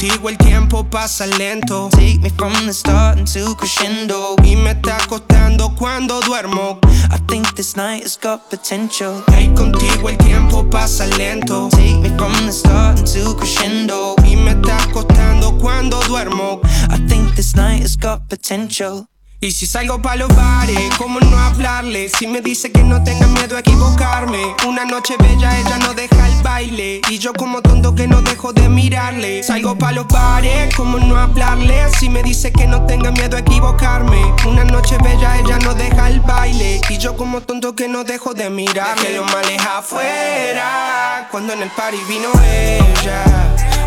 Contigo 0.07 0.29
el 0.29 0.39
tiempo 0.39 0.85
pasa 0.85 1.27
lento. 1.27 1.89
Take 1.91 2.21
me 2.21 2.31
from 2.31 2.53
the 2.65 2.73
start 2.73 3.19
into 3.19 3.57
crescendo. 3.57 4.37
Y 4.45 4.55
me 4.55 4.71
está 4.71 4.99
costando 5.09 5.75
cuando 5.75 6.21
duermo. 6.21 6.79
I 7.11 7.19
think 7.27 7.57
this 7.57 7.75
night 7.77 8.05
has 8.05 8.17
got 8.17 8.49
potential. 8.49 9.25
Hey, 9.33 9.51
contigo 9.57 10.09
el 10.09 10.17
tiempo 10.19 10.63
pasa 10.71 11.07
lento. 11.19 11.69
Take 11.73 11.97
me 11.97 12.11
from 12.17 12.33
the 12.47 12.53
start 12.53 13.01
into 13.01 13.35
crescendo. 13.37 14.15
Y 14.25 14.37
me 14.37 14.53
está 14.53 14.79
costando 14.93 15.59
cuando 15.59 16.01
duermo. 16.03 16.61
I 16.89 16.99
think 17.09 17.35
this 17.35 17.57
night 17.57 17.83
has 17.83 17.97
got 17.97 18.29
potential. 18.29 19.09
Y 19.39 19.51
si 19.53 19.67
salgo 19.67 20.01
pa' 20.01 20.17
los 20.17 20.35
bares, 20.35 20.81
¿cómo 20.97 21.21
no 21.21 21.39
hablarle? 21.39 22.09
Si 22.09 22.27
me 22.27 22.41
dice 22.41 22.73
que 22.73 22.83
no 22.83 23.05
tenga 23.05 23.27
miedo 23.27 23.57
a 23.57 23.61
equivocarme. 23.61 24.39
Una 24.67 24.87
noche 24.87 25.15
bella, 25.19 25.59
ella 25.59 25.77
no 25.77 25.93
deja 25.93 26.27
el 26.27 26.43
baile. 26.43 27.03
Y 27.11 27.19
yo 27.19 27.35
como 27.35 27.61
tonto 27.61 27.95
que 27.95 28.09
no 28.09 28.23
dejo 28.23 28.55
de 28.55 28.71
mirarle. 28.71 29.43
Salgo 29.43 29.77
pa' 29.77 29.93
los 29.93 30.07
bares, 30.09 30.75
¿cómo 30.75 30.99
no 30.99 31.19
hablarle? 31.19 31.87
Si 31.99 32.09
me 32.09 32.23
dice 32.23 32.51
que 32.51 32.67
no 32.67 32.87
tenga 32.87 33.11
miedo 33.11 33.37
a 33.37 33.41
equivocarme. 33.41 34.21
Una 34.47 34.65
noche 34.65 34.97
bella, 35.05 35.39
ella 35.39 35.59
no 35.59 35.75
deja 35.75 36.09
el 36.09 36.21
baile. 36.21 36.81
Y 36.89 36.97
yo 36.97 37.15
como 37.15 37.43
tonto 37.43 37.77
que 37.77 37.89
no 37.89 38.05
dejo 38.05 38.33
de 38.33 38.49
mirarle. 38.49 39.03
Dejé 39.03 39.17
los 39.17 39.31
males 39.31 39.61
afuera, 39.61 41.29
cuando 41.31 41.53
en 41.53 41.61
el 41.61 41.71
party 41.73 41.99
vino 42.09 42.29
ella. 42.43 43.23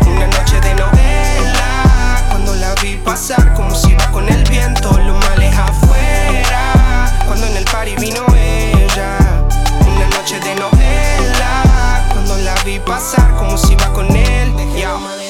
Una 0.06 0.28
noche 0.28 0.60
de 0.60 0.74
novela, 0.74 1.49
la 2.74 2.82
vi 2.82 2.96
pasar 2.98 3.52
como 3.54 3.74
si 3.74 3.90
iba 3.90 4.10
con 4.12 4.28
el 4.28 4.42
viento. 4.44 4.90
Los 4.98 5.18
males 5.26 5.52
afuera, 5.56 7.24
cuando 7.26 7.46
en 7.46 7.56
el 7.56 7.64
party 7.64 7.96
vino 7.96 8.24
ella. 8.36 9.18
Una 9.80 10.06
noche 10.16 10.38
de 10.38 10.54
novela, 10.54 12.04
cuando 12.12 12.36
la 12.38 12.54
vi 12.64 12.78
pasar 12.78 13.34
como 13.36 13.58
si 13.58 13.72
iba 13.72 13.92
con 13.92 14.14
él. 14.14 14.52
Yeah. 14.76 15.29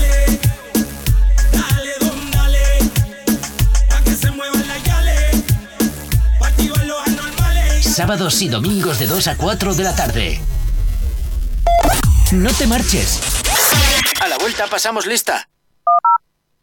Sábados 7.91 8.41
y 8.41 8.47
domingos 8.47 8.99
de 8.99 9.07
2 9.07 9.27
a 9.27 9.35
4 9.35 9.75
de 9.75 9.83
la 9.83 9.93
tarde. 9.93 10.39
No 12.31 12.49
te 12.53 12.65
marches. 12.65 13.19
A 14.21 14.29
la 14.29 14.37
vuelta 14.37 14.65
pasamos 14.67 15.05
lista. 15.05 15.49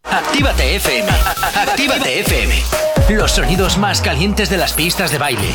Actívate 0.05 0.77
FM. 0.77 1.11
Actívate 1.55 2.21
FM. 2.21 2.63
Los 3.11 3.33
sonidos 3.33 3.77
más 3.77 4.01
calientes 4.01 4.49
de 4.49 4.57
las 4.57 4.73
pistas 4.73 5.11
de 5.11 5.19
baile. 5.19 5.55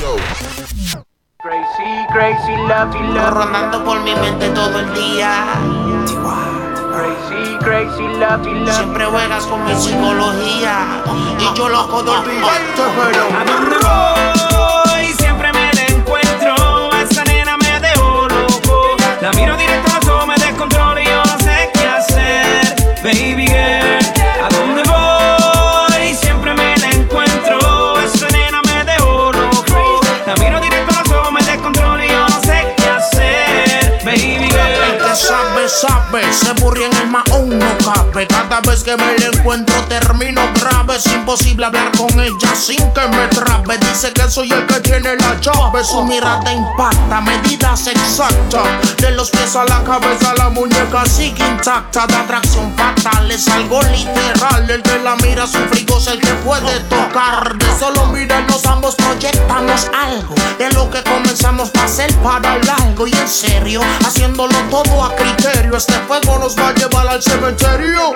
Crazy, 1.40 2.06
crazy, 2.14 2.56
love 2.68 2.94
love 3.12 3.32
Rondando 3.32 3.84
por 3.84 4.00
mi 4.02 4.14
mente 4.14 4.50
todo 4.50 4.80
el 4.80 4.94
día. 4.94 5.44
Crazy, 6.92 7.58
crazy, 7.62 8.04
love 8.20 8.46
love 8.46 8.76
Siempre 8.76 9.06
juegas 9.06 9.46
con 9.48 9.66
mi 9.66 9.76
psicología. 9.76 11.04
Y 11.40 11.58
yo 11.58 11.68
loco 11.68 12.04
de 12.04 12.12
olvidarte, 12.12 12.82
pero. 12.96 14.53
Que 38.84 38.98
me 38.98 39.23
Es 40.94 41.08
imposible 41.08 41.66
hablar 41.66 41.92
con 41.98 42.20
ella 42.20 42.56
sin 42.56 42.78
que 42.92 43.08
me 43.08 43.28
trabe. 43.30 43.80
Dice 43.80 44.14
que 44.14 44.30
soy 44.30 44.52
el 44.52 44.64
que 44.68 44.80
tiene 44.80 45.16
la 45.16 45.40
llave. 45.42 45.84
Su 45.84 46.04
mirada 46.04 46.54
impacta, 46.54 47.20
medidas 47.20 47.88
exactas. 47.88 48.96
De 48.98 49.10
los 49.10 49.32
pies 49.32 49.56
a 49.56 49.64
la 49.64 49.84
cabeza, 49.84 50.36
la 50.38 50.50
muñeca 50.50 51.04
sigue 51.08 51.48
intacta. 51.48 52.06
De 52.06 52.14
atracción 52.14 52.72
fatal, 52.78 53.32
es 53.32 53.48
algo 53.48 53.82
literal. 53.82 54.70
El 54.70 54.84
que 54.84 55.00
la 55.00 55.16
mira, 55.16 55.48
su 55.48 55.58
frigo 55.70 55.98
es 55.98 56.06
el 56.06 56.20
que 56.20 56.32
puede 56.46 56.80
tocar. 56.82 57.58
De 57.58 57.80
solo 57.80 58.06
mirarnos 58.08 58.64
ambos 58.68 58.94
proyectamos 58.94 59.90
algo. 60.00 60.36
De 60.60 60.72
lo 60.74 60.92
que 60.92 61.02
comenzamos 61.02 61.72
a 61.84 61.88
ser 61.88 62.14
para 62.18 62.60
largo. 62.60 63.08
Y 63.08 63.14
en 63.14 63.28
serio, 63.28 63.82
haciéndolo 64.06 64.60
todo 64.70 65.04
a 65.04 65.16
criterio. 65.16 65.76
Este 65.76 65.94
fuego 66.08 66.38
nos 66.38 66.56
va 66.56 66.68
a 66.68 66.74
llevar 66.76 67.08
al 67.08 67.24
cementerio. 67.24 68.14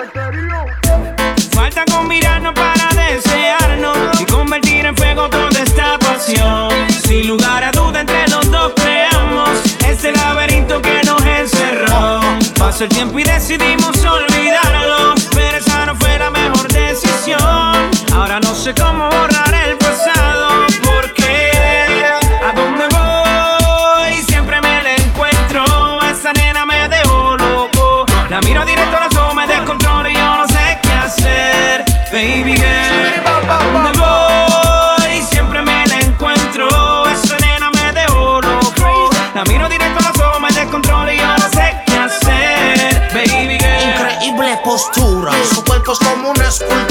Falta 1.58 1.84
con 1.86 2.06
mirarnos 2.06 2.54
para 2.54 2.88
desearnos 2.94 4.20
y 4.20 4.24
convertir 4.26 4.86
en 4.86 4.96
fuego 4.96 5.28
toda 5.28 5.60
esta 5.60 5.98
pasión. 5.98 6.70
Sin 6.88 7.26
lugar 7.26 7.64
a 7.64 7.72
duda 7.72 8.02
entre 8.02 8.28
los 8.28 8.48
dos 8.48 8.72
creamos 8.76 9.50
ese 9.84 10.12
laberinto 10.12 10.80
que 10.80 11.00
nos 11.04 11.20
encerró. 11.20 12.20
Pasó 12.56 12.84
el 12.84 12.90
tiempo 12.90 13.18
y 13.18 13.24
decidimos 13.24 13.96
olvidarlo, 14.04 15.14
pero 15.34 15.58
esa 15.58 15.84
no 15.86 15.96
fue 15.96 16.16
la 16.16 16.30
mejor 16.30 16.68
decisión. 16.68 17.90
Ahora 18.14 18.38
no 18.38 18.54
sé 18.54 18.72
cómo 18.72 19.10
borrar 19.10 19.47
postura, 45.18 45.44
su 45.44 45.64
cuerpo 45.64 45.92
es 45.92 45.98
como 45.98 46.30
una 46.30 46.48
escultura 46.48 46.87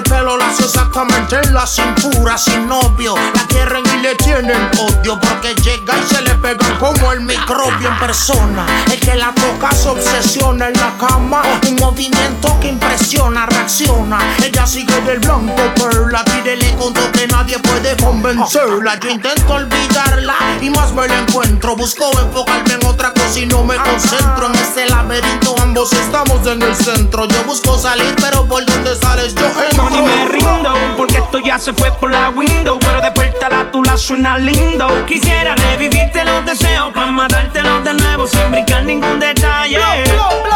el 0.00 0.10
pelo 0.10 0.36
lo 0.36 0.44
hace 0.44 0.64
exactamente 0.64 1.36
en 1.42 1.52
la 1.52 1.66
cintura. 1.66 2.38
Sin 2.38 2.66
novio, 2.66 3.14
la 3.34 3.46
quieren 3.46 3.84
y 3.94 4.02
le 4.02 4.14
tienen 4.16 4.70
odio 4.78 5.18
porque 5.20 5.54
llega 5.62 5.94
y 5.98 6.14
se 6.14 6.22
le 6.22 6.34
pega 6.36 6.78
como 6.78 7.12
el 7.12 7.20
microbio 7.20 7.88
en 7.88 7.98
persona. 7.98 8.66
El 8.90 8.98
que 8.98 9.14
la 9.14 9.32
toca 9.34 9.72
se 9.72 9.88
obsesiona 9.88 10.68
en 10.68 10.74
la 10.74 10.92
cama, 10.98 11.42
un 11.68 11.76
movimiento 11.76 12.58
que 12.60 12.68
impresiona, 12.68 13.46
reacciona. 13.46 14.18
Ella 14.42 14.66
sigue 14.66 15.00
del 15.02 15.18
blanco 15.18 15.54
perla, 15.74 16.24
tírele 16.24 16.74
conto 16.76 17.00
que 17.12 17.26
nadie 17.26 17.58
puede 17.58 17.96
convencerla. 17.96 18.98
Yo 19.00 19.10
intento 19.10 19.52
olvidarla 19.52 20.34
y 20.60 20.70
más 20.70 20.92
me 20.92 21.08
la 21.08 21.18
encuentro. 21.18 21.76
Busco 21.76 22.10
enfocarme 22.18 22.74
en 22.74 22.86
otra 22.86 23.12
cosa 23.12 23.38
y 23.38 23.46
no 23.46 23.64
me 23.64 23.76
concentro 23.76 24.46
en 24.46 24.54
este 24.54 24.88
laberinto. 24.88 25.54
Ambos 25.60 25.92
estamos 25.92 26.46
en 26.46 26.62
el 26.62 26.74
centro. 26.74 27.26
Yo 27.28 27.44
busco 27.44 27.78
salir, 27.78 28.14
pero 28.16 28.46
por 28.46 28.64
donde 28.64 28.96
sales 28.96 29.34
yo 29.34 29.50
No, 29.76 29.89
ni 29.90 30.00
me 30.00 30.28
rindo, 30.28 30.74
porque 30.96 31.18
esto 31.18 31.38
ya 31.38 31.58
se 31.58 31.72
fue 31.72 31.90
por 31.92 32.10
la 32.10 32.30
window. 32.30 32.78
Pero 32.78 33.00
despertar 33.00 33.70
tú 33.72 33.82
la 33.82 33.96
suena 33.96 34.38
lindo. 34.38 34.88
Quisiera 35.06 35.54
revivirte 35.54 36.24
los 36.24 36.44
deseos 36.44 36.92
para 36.92 37.10
matártelos 37.10 37.84
de 37.84 37.94
nuevo 37.94 38.26
sin 38.26 38.50
brincar 38.50 38.84
ningún 38.84 39.20
detalle. 39.20 39.78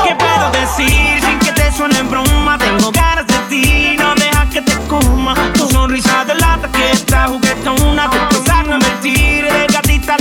¿Qué 0.05 0.15
puedo 0.15 0.51
decir 0.53 1.21
sin 1.21 1.39
que 1.39 1.53
te 1.53 1.73
suene 1.73 1.99
en 1.99 2.11
broma? 2.11 2.59
Tengo 2.59 2.91
ganas 2.93 3.27
de 3.27 3.39
ti, 3.49 3.97
no 3.99 4.15
dejas 4.15 4.49
que 4.51 4.63
te 4.63 4.77
coma. 4.89 5.35
Tu 5.55 5.69
sonrisa 5.69 6.25
de 6.25 6.35
lata 6.35 6.69
que 6.71 6.93
está 6.93 7.29
juguetona. 7.29 8.11
Te 8.11 8.19
tocar 8.37 8.67
no 8.67 8.79
mentir 8.79 9.45
de 9.45 9.67
gatita. 9.67 10.17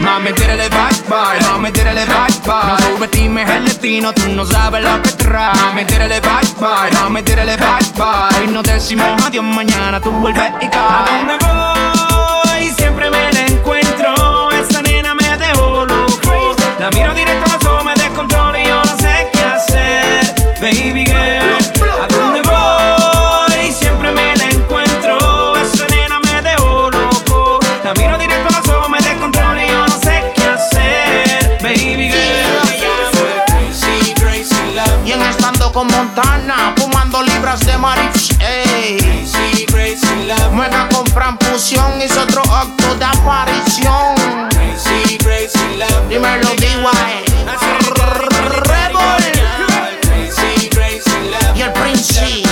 Mami, 0.00 0.32
tírale 0.32 0.68
bye 0.68 0.78
bye, 1.08 1.40
mami, 1.48 1.70
tírale 1.72 2.04
bye 2.06 2.40
bye. 2.46 2.70
No 2.70 2.78
subestimes 2.78 3.48
el 3.50 3.64
destino, 3.64 4.12
tú 4.12 4.28
no 4.28 4.44
sabes 4.44 4.82
lo 4.82 5.02
que 5.02 5.10
trae. 5.12 5.54
Mami, 5.54 5.84
tírale 5.84 6.20
bye 6.20 6.30
bye, 6.58 6.90
mami, 7.00 7.22
tírale 7.22 7.56
bye 7.56 7.66
bye. 7.96 8.40
Hoy 8.40 8.48
nos 8.48 8.62
decimos 8.62 9.06
adiós, 9.24 9.44
mañana 9.44 10.00
tú 10.00 10.10
vuelves 10.10 10.52
y 10.60 10.68
caes. 10.68 10.74
¿A 10.74 11.04
dónde 11.16 11.38
voy? 11.44 12.70
Siempre 12.76 13.10
me 13.10 13.32
la 13.32 13.46
encuentro. 13.46 14.50
Esa 14.52 14.82
nena 14.82 15.14
me 15.14 15.36
dejó 15.38 15.84
loco. 15.86 16.56
La 16.78 16.90
miro 16.90 17.12
directo 17.14 17.49
con 35.80 35.86
Montana, 35.86 36.74
fumando 36.76 37.22
libras 37.22 37.60
de 37.60 37.78
marihuana. 37.78 38.12
Ey. 38.40 39.26
Muega 40.52 40.86
con 40.90 41.06
Fran 41.06 41.38
Fusión, 41.38 42.02
hizo 42.02 42.20
otro 42.20 42.42
acto 42.52 42.94
de 42.96 43.04
aparición. 43.06 44.14
Dímelo, 46.10 46.48
D.Y. 46.58 47.24
Rebel. 48.68 48.98
Y 51.54 51.62
el 51.62 51.72
Prince. 51.72 52.42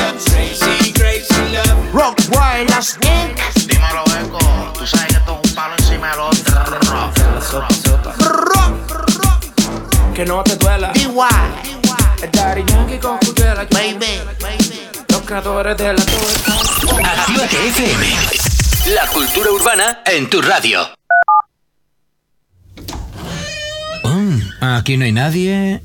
Rock 1.93 2.19
Wild, 2.31 2.71
las 2.71 2.97
Inc. 3.03 3.39
Dímelo, 3.67 4.05
Eco. 4.23 4.39
Tú 4.79 4.87
sabes 4.87 5.07
que 5.09 5.17
esto 5.17 5.41
es 5.43 5.51
un 5.51 5.55
palo 5.55 5.75
encima 5.77 6.11
del 6.13 6.21
otro. 6.21 6.55
Que 10.15 10.25
no 10.25 10.43
te 10.43 10.57
duela. 10.57 10.93
D.Y. 10.95 11.78
El 12.23 12.31
Daddy 12.33 12.65
Yankee 12.67 12.99
con. 12.99 13.19
Baby. 13.71 14.23
Los 15.09 15.23
creadores 15.23 15.77
de 15.77 15.93
la 15.93 16.05
torre. 16.05 17.69
FM. 17.69 18.07
La 18.95 19.07
cultura 19.07 19.51
urbana 19.53 20.03
en 20.05 20.29
tu 20.29 20.43
radio. 20.43 20.89
Mm, 24.03 24.41
aquí 24.61 24.97
no 24.97 25.05
hay 25.05 25.13
nadie. 25.13 25.83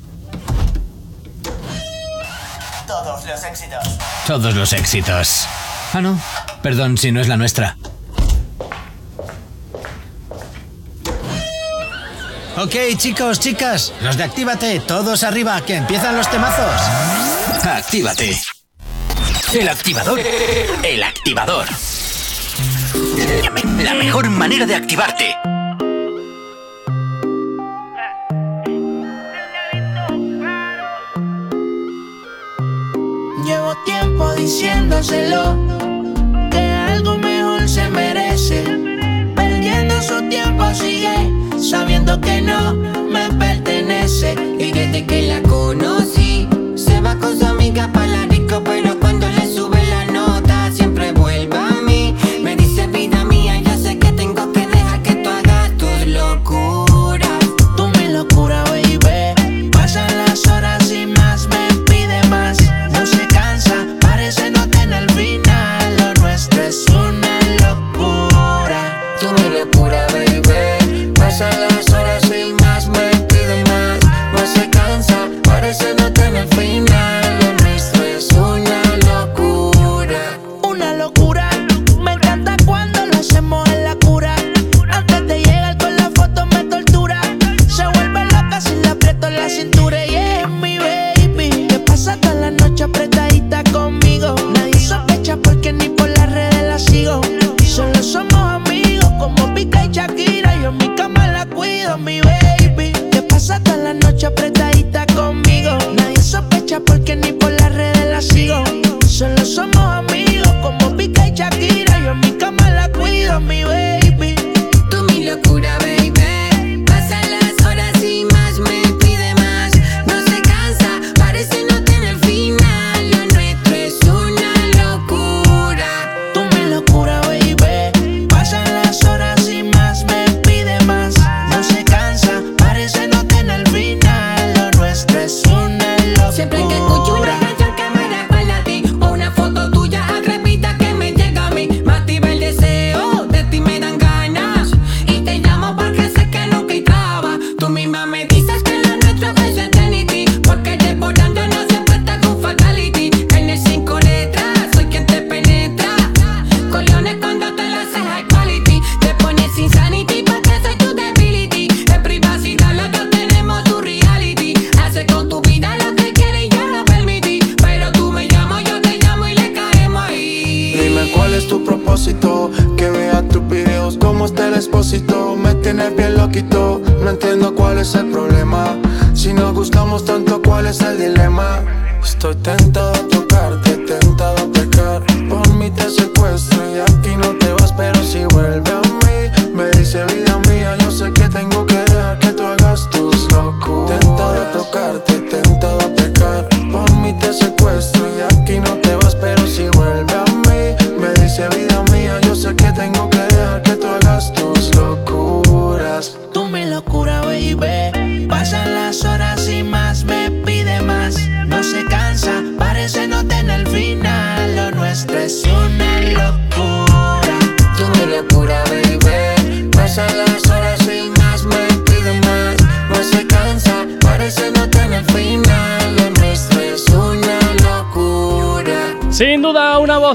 Todos 2.87 3.25
los 3.25 3.43
éxitos. 3.43 3.83
Todos 4.25 4.55
los 4.55 4.73
éxitos. 4.73 5.47
Ah, 5.93 6.01
no. 6.01 6.19
Perdón 6.61 6.97
si 6.97 7.11
no 7.11 7.21
es 7.21 7.27
la 7.27 7.37
nuestra. 7.37 7.77
Ok, 12.55 12.75
chicos, 12.97 13.39
chicas, 13.39 13.93
los 14.01 14.15
de 14.15 14.23
Actívate, 14.23 14.79
todos 14.79 15.23
arriba, 15.23 15.59
que 15.65 15.75
empiezan 15.75 16.15
los 16.15 16.29
temazos. 16.29 16.81
Actívate. 17.63 18.39
El 19.53 19.67
activador. 19.67 20.19
El 20.83 21.03
activador. 21.03 21.65
La, 23.17 23.83
la 23.83 23.93
mejor 23.95 24.29
manera 24.29 24.67
de 24.67 24.75
activarte. 24.75 25.35
Llevo 33.45 33.75
tiempo 33.83 34.31
diciéndoselo 34.35 35.72
Su 40.07 40.21
tiempo 40.27 40.65
sigue 40.73 41.31
sabiendo 41.57 42.19
que 42.19 42.41
no 42.41 42.73
me 42.73 43.29
pertenece. 43.39 44.35
Y 44.59 44.73
desde 44.73 45.05
que 45.05 45.21
la 45.21 45.41
conocí, 45.43 46.45
se 46.75 46.99
va 46.99 47.15
con 47.15 47.39
su 47.39 47.45
amiga 47.45 47.89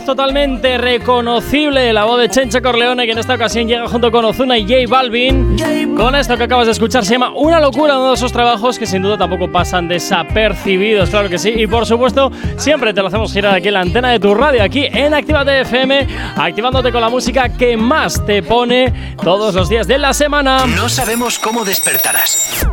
totalmente 0.05 0.79
reconocible, 0.79 1.93
la 1.93 2.05
voz 2.05 2.21
de 2.21 2.29
Chencho 2.29 2.61
Corleone, 2.63 3.07
que 3.07 3.13
en 3.13 3.19
esta 3.19 3.35
ocasión 3.35 3.67
llega 3.67 3.89
junto 3.89 4.11
con 4.11 4.25
Ozuna 4.25 4.59
y 4.59 4.63
J 4.63 4.89
Balvin. 4.89 5.57
Con 5.97 6.15
esto 6.15 6.37
que 6.37 6.45
acabas 6.45 6.67
de 6.67 6.73
escuchar 6.73 7.05
se 7.05 7.13
llama 7.13 7.33
Una 7.35 7.61
locura, 7.61 7.99
uno 7.99 8.11
de 8.11 8.15
esos 8.15 8.33
trabajos 8.33 8.79
que 8.79 8.87
sin 8.87 9.03
duda 9.03 9.17
tampoco 9.17 9.51
pasan 9.51 9.89
desapercibidos, 9.89 11.11
claro 11.11 11.29
que 11.29 11.39
sí. 11.39 11.51
Y 11.57 11.67
por 11.67 11.87
supuesto, 11.87 12.31
siempre 12.57 12.93
te 12.93 13.01
lo 13.01 13.09
hacemos 13.09 13.33
girar 13.33 13.55
aquí 13.55 13.69
en 13.69 13.75
la 13.75 13.81
antena 13.81 14.11
de 14.11 14.21
tu 14.21 14.35
radio, 14.35 14.63
aquí 14.63 14.87
en 14.87 15.15
Actívate 15.15 15.63
FM, 15.63 16.07
activándote 16.37 16.93
con 16.93 17.01
la 17.01 17.09
música 17.09 17.49
que 17.49 17.77
más 17.77 18.25
te 18.25 18.43
pone 18.43 19.15
todos 19.23 19.55
los 19.55 19.69
días 19.69 19.87
de 19.87 19.99
la 19.99 20.13
semana. 20.13 20.67
No 20.67 20.89
sabemos 20.89 21.39
cómo 21.39 21.65
despertarás, 21.65 22.67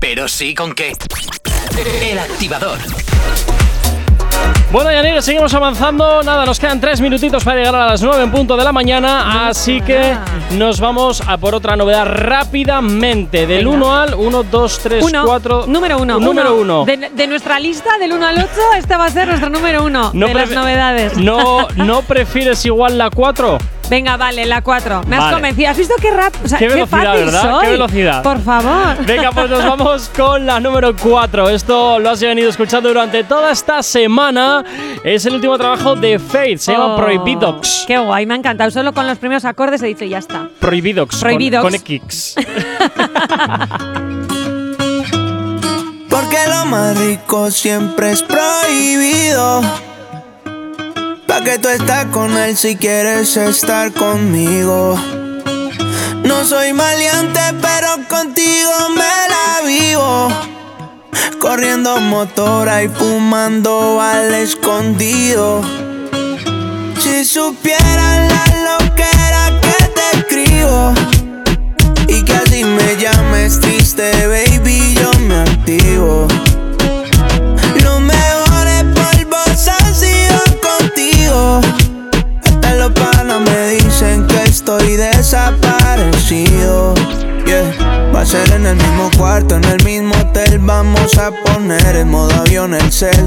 pero 0.00 0.28
sí 0.28 0.54
con 0.54 0.74
qué. 0.74 0.92
El 2.02 2.18
activador. 2.18 2.78
Bueno, 4.72 4.92
Yanir, 4.92 5.20
seguimos 5.20 5.52
avanzando. 5.52 6.22
Nada, 6.22 6.46
nos 6.46 6.60
quedan 6.60 6.80
tres 6.80 7.00
minutitos 7.00 7.42
para 7.42 7.56
llegar 7.58 7.74
a 7.74 7.86
las 7.88 8.02
9 8.02 8.22
en 8.22 8.30
punto 8.30 8.56
de 8.56 8.62
la 8.62 8.70
mañana. 8.72 9.48
Así 9.48 9.80
que 9.80 10.16
nos 10.52 10.78
vamos 10.78 11.22
a 11.26 11.38
por 11.38 11.56
otra 11.56 11.74
novedad 11.74 12.06
rápidamente. 12.06 13.48
Del 13.48 13.66
1 13.66 13.96
al 13.96 14.14
1, 14.14 14.42
2, 14.44 14.78
3, 14.80 15.04
Uno, 15.04 15.24
4. 15.26 15.64
Número 15.66 15.98
uno. 15.98 16.20
Número 16.20 16.54
1. 16.54 16.84
De, 16.84 17.10
de 17.12 17.26
nuestra 17.26 17.58
lista, 17.58 17.98
del 17.98 18.12
1 18.12 18.26
al 18.26 18.38
8, 18.38 18.48
este 18.78 18.96
va 18.96 19.06
a 19.06 19.10
ser 19.10 19.26
nuestro 19.26 19.50
número 19.50 19.84
1 19.84 20.12
de 20.12 20.34
las 20.34 20.50
novedades. 20.50 21.16
No, 21.16 21.66
¿No 21.76 22.02
prefieres 22.02 22.64
igual 22.64 22.96
la 22.96 23.10
4? 23.10 23.58
Venga, 23.90 24.16
vale, 24.16 24.46
la 24.46 24.62
4. 24.62 25.02
Me 25.08 25.16
has 25.16 25.22
Vale. 25.22 25.34
convencido. 25.34 25.68
¿Has 25.70 25.76
visto 25.76 25.94
qué 26.00 26.10
rap? 26.12 26.32
O 26.44 26.48
sea, 26.48 26.58
Qué 26.58 26.68
velocidad, 26.68 26.88
fácil 27.04 27.24
¿verdad? 27.24 27.42
soy? 27.50 27.64
Qué 27.64 27.70
velocidad. 27.72 28.22
Por 28.22 28.40
favor. 28.40 29.04
Venga, 29.04 29.32
pues 29.32 29.50
nos 29.50 29.64
vamos 29.76 30.10
con 30.16 30.46
la 30.46 30.60
número 30.60 30.94
4. 30.96 31.48
Esto 31.50 31.98
lo 31.98 32.10
has 32.10 32.20
venido 32.20 32.48
escuchando 32.48 32.88
durante 32.88 33.24
toda 33.24 33.50
esta 33.50 33.82
semana. 33.82 34.64
Es 35.02 35.26
el 35.26 35.34
último 35.34 35.58
trabajo 35.58 35.96
de 35.96 36.20
Faith. 36.20 36.58
Se 36.60 36.70
llama 36.72 36.94
Oh, 36.94 36.96
Prohibidox. 36.96 37.84
Qué 37.88 37.98
guay, 37.98 38.26
me 38.26 38.34
ha 38.34 38.36
encantado. 38.36 38.70
Solo 38.70 38.92
con 38.94 39.06
los 39.08 39.18
primeros 39.18 39.44
acordes 39.44 39.82
he 39.82 39.86
dicho 39.86 40.04
ya 40.04 40.18
está. 40.18 40.48
Prohibidox. 40.60 41.16
con- 41.16 41.20
Prohibidox. 41.20 41.62
Con, 41.64 41.74
X. 41.74 42.34
Porque 46.08 46.36
lo 46.48 46.64
más 46.66 46.96
rico 46.98 47.50
siempre 47.50 48.12
es 48.12 48.22
prohibido. 48.22 49.62
Pa' 51.30 51.44
que 51.44 51.60
tú 51.60 51.68
estás 51.68 52.06
con 52.06 52.36
él 52.36 52.56
si 52.56 52.74
quieres 52.74 53.36
estar 53.36 53.92
conmigo. 53.92 54.96
No 56.24 56.44
soy 56.44 56.72
maleante, 56.72 57.38
pero 57.62 58.08
contigo 58.08 58.72
me 58.96 59.12
la 59.32 59.64
vivo. 59.64 60.28
Corriendo 61.38 62.00
motora 62.00 62.82
y 62.82 62.88
fumando 62.88 64.00
al 64.00 64.34
escondido. 64.34 65.62
Si 66.98 67.24
supieran 67.24 68.28
la 68.28 68.78
loquera 68.80 69.60
que 69.60 69.84
te 69.94 70.18
escribo. 70.18 70.94
Y 72.08 72.24
que 72.24 72.32
así 72.32 72.64
me 72.64 72.96
llames 72.96 73.60
triste, 73.60 74.26
baby, 74.26 74.94
yo 74.94 75.12
me 75.20 75.36
activo. 75.42 76.26
Estoy 84.70 84.96
desaparecido. 84.96 86.94
Yeah. 87.44 88.12
Va 88.14 88.20
a 88.20 88.26
ser 88.26 88.48
en 88.52 88.66
el 88.66 88.76
mismo 88.76 89.10
cuarto, 89.18 89.56
en 89.56 89.64
el 89.64 89.82
mismo 89.84 90.14
hotel. 90.14 90.60
Vamos 90.60 91.18
a 91.18 91.32
poner 91.44 91.96
en 91.96 92.10
modo 92.10 92.32
avión 92.34 92.74
el 92.74 92.92
cel. 92.92 93.26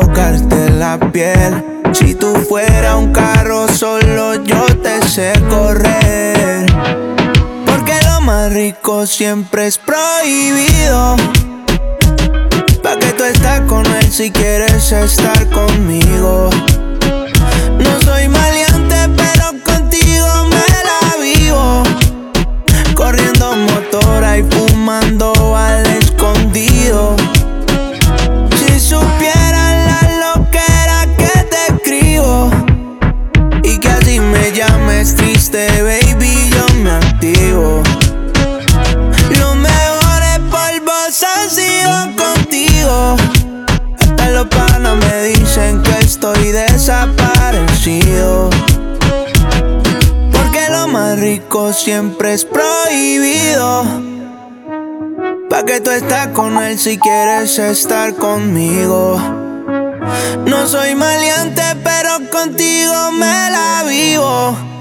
tocarte 0.00 0.70
la 0.70 0.98
piel. 1.12 1.82
Si 1.92 2.14
tú 2.14 2.34
fuera 2.48 2.96
un 2.96 3.12
carro, 3.12 3.68
solo 3.68 4.42
yo 4.42 4.64
te 4.82 5.06
sé 5.06 5.32
correr. 5.50 6.66
Porque 7.66 7.94
lo 8.06 8.20
más 8.22 8.52
rico 8.52 9.06
siempre 9.06 9.66
es 9.66 9.76
prohibido. 9.78 11.16
Pa' 12.82 12.96
que 12.96 13.12
tú 13.18 13.24
estás 13.24 13.60
con 13.62 13.84
él 13.86 14.10
si 14.10 14.30
quieres 14.30 14.92
estar 14.92 15.46
conmigo. 15.50 16.48
No 17.84 17.92
soy 18.00 18.28
maleante, 18.28 19.00
pero 19.20 19.46
contigo 19.62 20.28
me 20.52 20.66
la 20.88 21.00
vivo. 21.20 21.82
Corriendo 22.94 23.56
motora 23.56 24.38
y 24.38 24.42
fumando 24.44 25.41
triste, 35.52 35.82
baby, 35.82 36.50
yo 36.50 36.66
me 36.82 36.90
activo. 36.90 37.82
Los 39.38 39.56
mejores 39.56 40.38
polvos 40.50 41.24
han 41.36 41.50
sido 41.50 42.16
contigo. 42.16 43.16
Hasta 44.00 44.30
los 44.30 44.46
panas 44.46 44.96
me 44.96 45.24
dicen 45.24 45.82
que 45.82 45.98
estoy 45.98 46.52
desaparecido. 46.52 48.50
Porque 50.32 50.68
lo 50.70 50.88
más 50.88 51.18
rico 51.18 51.72
siempre 51.72 52.34
es 52.34 52.44
prohibido. 52.44 53.84
Pa' 55.50 55.64
que 55.64 55.80
tú 55.80 55.90
estás 55.90 56.28
con 56.28 56.56
él 56.62 56.78
si 56.78 56.98
quieres 56.98 57.58
estar 57.58 58.14
conmigo. 58.14 59.20
No 60.46 60.66
soy 60.66 60.94
maleante, 60.94 61.62
pero 61.84 62.30
contigo 62.30 63.12
me 63.12 63.50
la 63.50 63.84
vivo. 63.86 64.71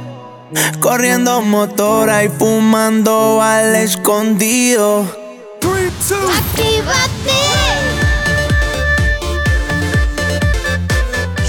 Corriendo 0.80 1.42
motora 1.42 2.24
y 2.24 2.30
fumando 2.30 3.42
al 3.42 3.76
escondido. 3.76 5.06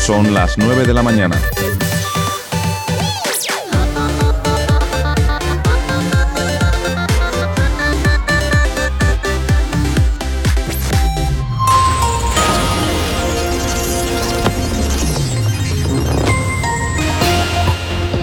Son 0.05 0.35
las 0.35 0.59
9 0.59 0.85
de 0.85 0.95
la 0.95 1.03
mañana. 1.03 1.37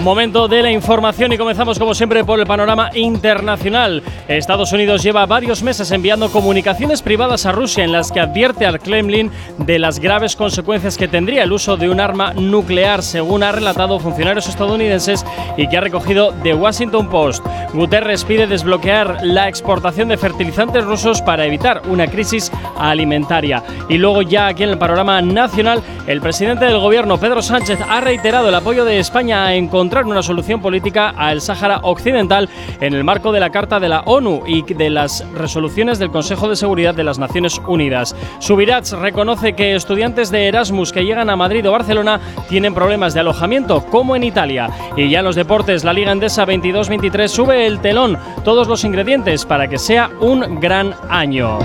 Momento 0.02 0.48
de 0.48 0.62
la 0.62 0.72
información 0.72 1.30
y 1.30 1.36
comenzamos 1.36 1.78
como 1.78 1.94
siempre 1.94 2.24
por 2.24 2.40
el 2.40 2.46
panorama 2.46 2.88
internacional. 2.94 4.02
Estados 4.28 4.72
Unidos 4.72 5.02
lleva 5.02 5.26
varios 5.26 5.62
meses 5.62 5.90
enviando 5.90 6.32
comunicaciones 6.32 7.02
privadas 7.02 7.44
a 7.44 7.52
Rusia 7.52 7.84
en 7.84 7.92
las 7.92 8.10
que 8.10 8.20
advierte 8.20 8.64
al 8.64 8.80
Kremlin 8.80 9.30
de 9.58 9.78
las 9.78 9.98
graves 9.98 10.36
consecuencias 10.36 10.96
que 10.96 11.06
tendría 11.06 11.42
el 11.42 11.52
uso 11.52 11.76
de 11.76 11.90
un 11.90 12.00
arma 12.00 12.32
nuclear, 12.32 13.02
según 13.02 13.42
ha 13.42 13.52
relatado 13.52 14.00
funcionarios 14.00 14.48
estadounidenses 14.48 15.26
y 15.58 15.68
que 15.68 15.76
ha 15.76 15.82
recogido 15.82 16.32
The 16.42 16.54
Washington 16.54 17.10
Post. 17.10 17.44
Guterres 17.74 18.24
pide 18.24 18.46
desbloquear 18.46 19.18
la 19.22 19.48
exportación 19.48 20.08
de 20.08 20.16
fertilizantes 20.16 20.82
rusos 20.82 21.20
para 21.20 21.44
evitar 21.44 21.82
una 21.90 22.06
crisis 22.06 22.50
alimentaria. 22.78 23.62
Y 23.90 23.98
luego 23.98 24.22
ya 24.22 24.46
aquí 24.46 24.62
en 24.62 24.70
el 24.70 24.78
panorama 24.78 25.20
nacional, 25.20 25.82
el 26.06 26.22
presidente 26.22 26.64
del 26.64 26.78
gobierno, 26.78 27.18
Pedro 27.18 27.42
Sánchez, 27.42 27.78
ha 27.86 28.00
reiterado 28.00 28.48
el 28.48 28.54
apoyo 28.54 28.86
de 28.86 28.98
España 28.98 29.44
a 29.44 29.54
encontrar 29.54 29.89
una 29.98 30.22
solución 30.22 30.62
política 30.62 31.10
al 31.10 31.40
Sáhara 31.40 31.80
Occidental 31.82 32.48
en 32.80 32.94
el 32.94 33.02
marco 33.02 33.32
de 33.32 33.40
la 33.40 33.50
Carta 33.50 33.80
de 33.80 33.88
la 33.88 34.00
ONU 34.02 34.44
y 34.46 34.62
de 34.62 34.88
las 34.88 35.26
resoluciones 35.34 35.98
del 35.98 36.10
Consejo 36.10 36.48
de 36.48 36.54
Seguridad 36.54 36.94
de 36.94 37.02
las 37.02 37.18
Naciones 37.18 37.60
Unidas. 37.66 38.14
Subirats 38.38 38.92
reconoce 38.92 39.54
que 39.54 39.74
estudiantes 39.74 40.30
de 40.30 40.46
Erasmus 40.46 40.92
que 40.92 41.04
llegan 41.04 41.28
a 41.28 41.36
Madrid 41.36 41.68
o 41.68 41.72
Barcelona 41.72 42.20
tienen 42.48 42.72
problemas 42.72 43.14
de 43.14 43.20
alojamiento, 43.20 43.84
como 43.86 44.14
en 44.14 44.22
Italia. 44.22 44.70
Y 44.96 45.10
ya 45.10 45.22
los 45.22 45.34
deportes, 45.34 45.82
la 45.82 45.92
Liga 45.92 46.12
Endesa 46.12 46.46
22-23 46.46 47.28
sube 47.28 47.66
el 47.66 47.80
telón, 47.80 48.16
todos 48.44 48.68
los 48.68 48.84
ingredientes 48.84 49.44
para 49.44 49.66
que 49.68 49.78
sea 49.78 50.08
un 50.20 50.60
gran 50.60 50.94
año. 51.08 51.58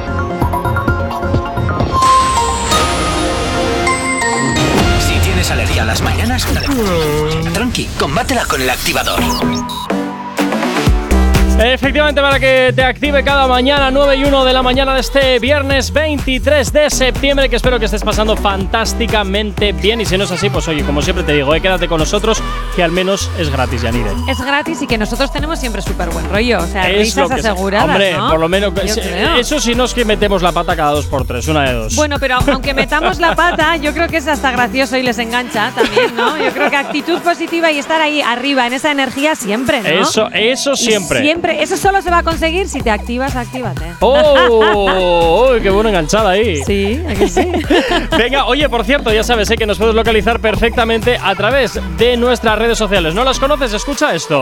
Las 5.96 6.02
mañanas, 6.02 6.46
tranqui, 7.54 7.86
combátela 7.98 8.46
con 8.46 8.62
el 8.62 8.70
activador. 8.70 9.22
Efectivamente, 11.58 12.22
para 12.22 12.38
que 12.38 12.74
te 12.76 12.84
active 12.84 13.24
cada 13.24 13.48
mañana, 13.48 13.90
9 13.90 14.18
y 14.18 14.26
1 14.26 14.44
de 14.44 14.52
la 14.52 14.62
mañana 14.62 14.94
de 14.94 15.00
este 15.00 15.40
viernes 15.40 15.94
23 15.94 16.74
de 16.74 16.90
septiembre, 16.90 17.48
que 17.48 17.56
espero 17.56 17.80
que 17.80 17.86
estés 17.86 18.04
pasando 18.04 18.36
fantásticamente 18.36 19.72
bien. 19.72 20.02
Y 20.02 20.06
si 20.06 20.18
no 20.18 20.26
es 20.26 20.32
así, 20.32 20.50
pues 20.50 20.68
oye, 20.68 20.84
como 20.84 21.02
siempre 21.02 21.24
te 21.24 21.32
digo, 21.32 21.56
eh, 21.56 21.62
quédate 21.62 21.88
con 21.88 22.00
nosotros, 22.00 22.44
que 22.76 22.84
al 22.84 22.92
menos 22.92 23.32
es 23.40 23.50
gratis, 23.50 23.84
Yanire. 23.84 24.10
Es 24.30 24.42
gratis 24.42 24.82
y 24.82 24.88
que 24.88 24.98
nosotros 24.98 25.32
tenemos 25.32 25.58
siempre 25.58 25.82
súper 25.82 26.10
buen 26.10 26.30
rollo. 26.30 26.60
O 26.60 26.68
sea, 26.68 26.90
Es 26.90 27.16
risas 27.16 27.32
aseguradas. 27.32 27.88
Hombre, 27.88 28.14
¿no? 28.14 28.30
por 28.32 28.40
lo 28.40 28.50
menos. 28.50 28.74
Es-. 28.84 28.98
Eso 28.98 29.62
sí 29.62 29.76
no 29.76 29.86
es 29.86 29.94
que 29.94 30.04
metemos 30.04 30.42
la 30.42 30.52
pata 30.52 30.76
cada 30.76 30.92
dos 30.92 31.06
por 31.06 31.26
tres, 31.26 31.48
una 31.48 31.64
de 31.70 31.74
dos. 31.74 31.96
Bueno, 31.96 32.18
pero 32.20 32.38
aunque 32.48 32.74
metamos 32.74 33.20
la 33.20 33.34
pata, 33.36 33.78
yo 33.78 33.94
creo 33.94 34.10
que 34.10 34.18
es 34.18 34.28
hasta 34.28 34.52
gracioso 34.52 34.98
y 34.98 35.04
les 35.04 35.18
engancha 35.20 35.72
también, 35.74 36.16
¿no? 36.18 36.38
Yo 36.38 36.52
creo 36.52 36.70
que 36.70 36.76
actitud 36.76 37.20
positiva 37.20 37.72
y 37.72 37.80
estar 37.80 38.02
ahí 38.02 38.22
arriba 38.22 38.68
en 38.68 38.74
esa 38.74 38.92
energía 38.92 39.36
siempre, 39.36 39.80
¿no? 39.82 40.02
Eso, 40.02 40.28
eso 40.34 40.74
Y 40.74 40.78
siempre. 40.78 41.22
Siempre. 41.46 41.64
Eso 41.64 41.78
solo 41.78 42.02
se 42.02 42.10
va 42.10 42.20
a 42.20 42.24
conseguir 42.24 42.68
si 42.68 42.82
te 42.82 42.90
activas, 42.92 43.36
actívate. 43.36 43.94
¡Oh! 44.00 45.50
¡Uy, 45.52 45.62
¡Qué 45.62 45.70
buena 45.70 45.90
enganchada 45.90 46.32
ahí! 46.32 46.64
Sí, 46.64 47.02
¿a 47.08 47.14
que 47.14 47.28
sí? 47.28 47.52
Venga, 48.18 48.46
oye, 48.46 48.68
por 48.70 48.84
cierto, 48.84 49.14
ya 49.14 49.24
sabes 49.24 49.50
eh, 49.52 49.58
que 49.58 49.66
nos 49.66 49.78
puedes 49.78 49.96
localizar 49.96 50.40
perfectamente 50.40 51.18
a 51.22 51.36
través 51.36 51.80
de 51.98 52.18
nuestras 52.18 52.58
redes 52.58 52.78
sociales. 52.78 53.14
¿No 53.14 53.24
las 53.24 53.40
conoces? 53.40 53.74
Escucha 53.74 54.14
esto. 54.16 54.42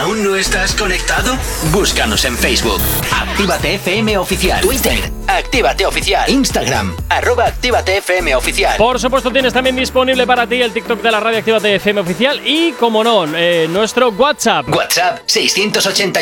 ¿Aún 0.00 0.22
no 0.22 0.36
estás 0.36 0.74
conectado? 0.74 1.36
Búscanos 1.72 2.24
en 2.24 2.36
Facebook. 2.36 2.80
Actívate 3.12 3.74
FM 3.74 4.18
Oficial. 4.18 4.60
Twitter. 4.60 5.10
Actívate 5.26 5.86
Oficial. 5.86 6.30
Instagram. 6.30 6.96
Arroba 7.08 7.46
Actívate 7.46 7.98
FM 7.98 8.34
Oficial. 8.34 8.76
Por 8.76 8.98
supuesto, 8.98 9.30
tienes 9.30 9.52
también 9.52 9.76
disponible 9.76 10.26
para 10.26 10.46
ti 10.46 10.60
el 10.60 10.72
TikTok 10.72 11.02
de 11.02 11.10
la 11.10 11.20
radio 11.20 11.38
Actívate 11.38 11.74
FM 11.76 12.00
oficial 12.00 12.40
y, 12.44 12.72
como 12.72 13.04
no, 13.04 13.24
eh, 13.34 13.66
nuestro 13.70 14.10
WhatsApp. 14.10 14.68
WhatsApp 14.68 15.20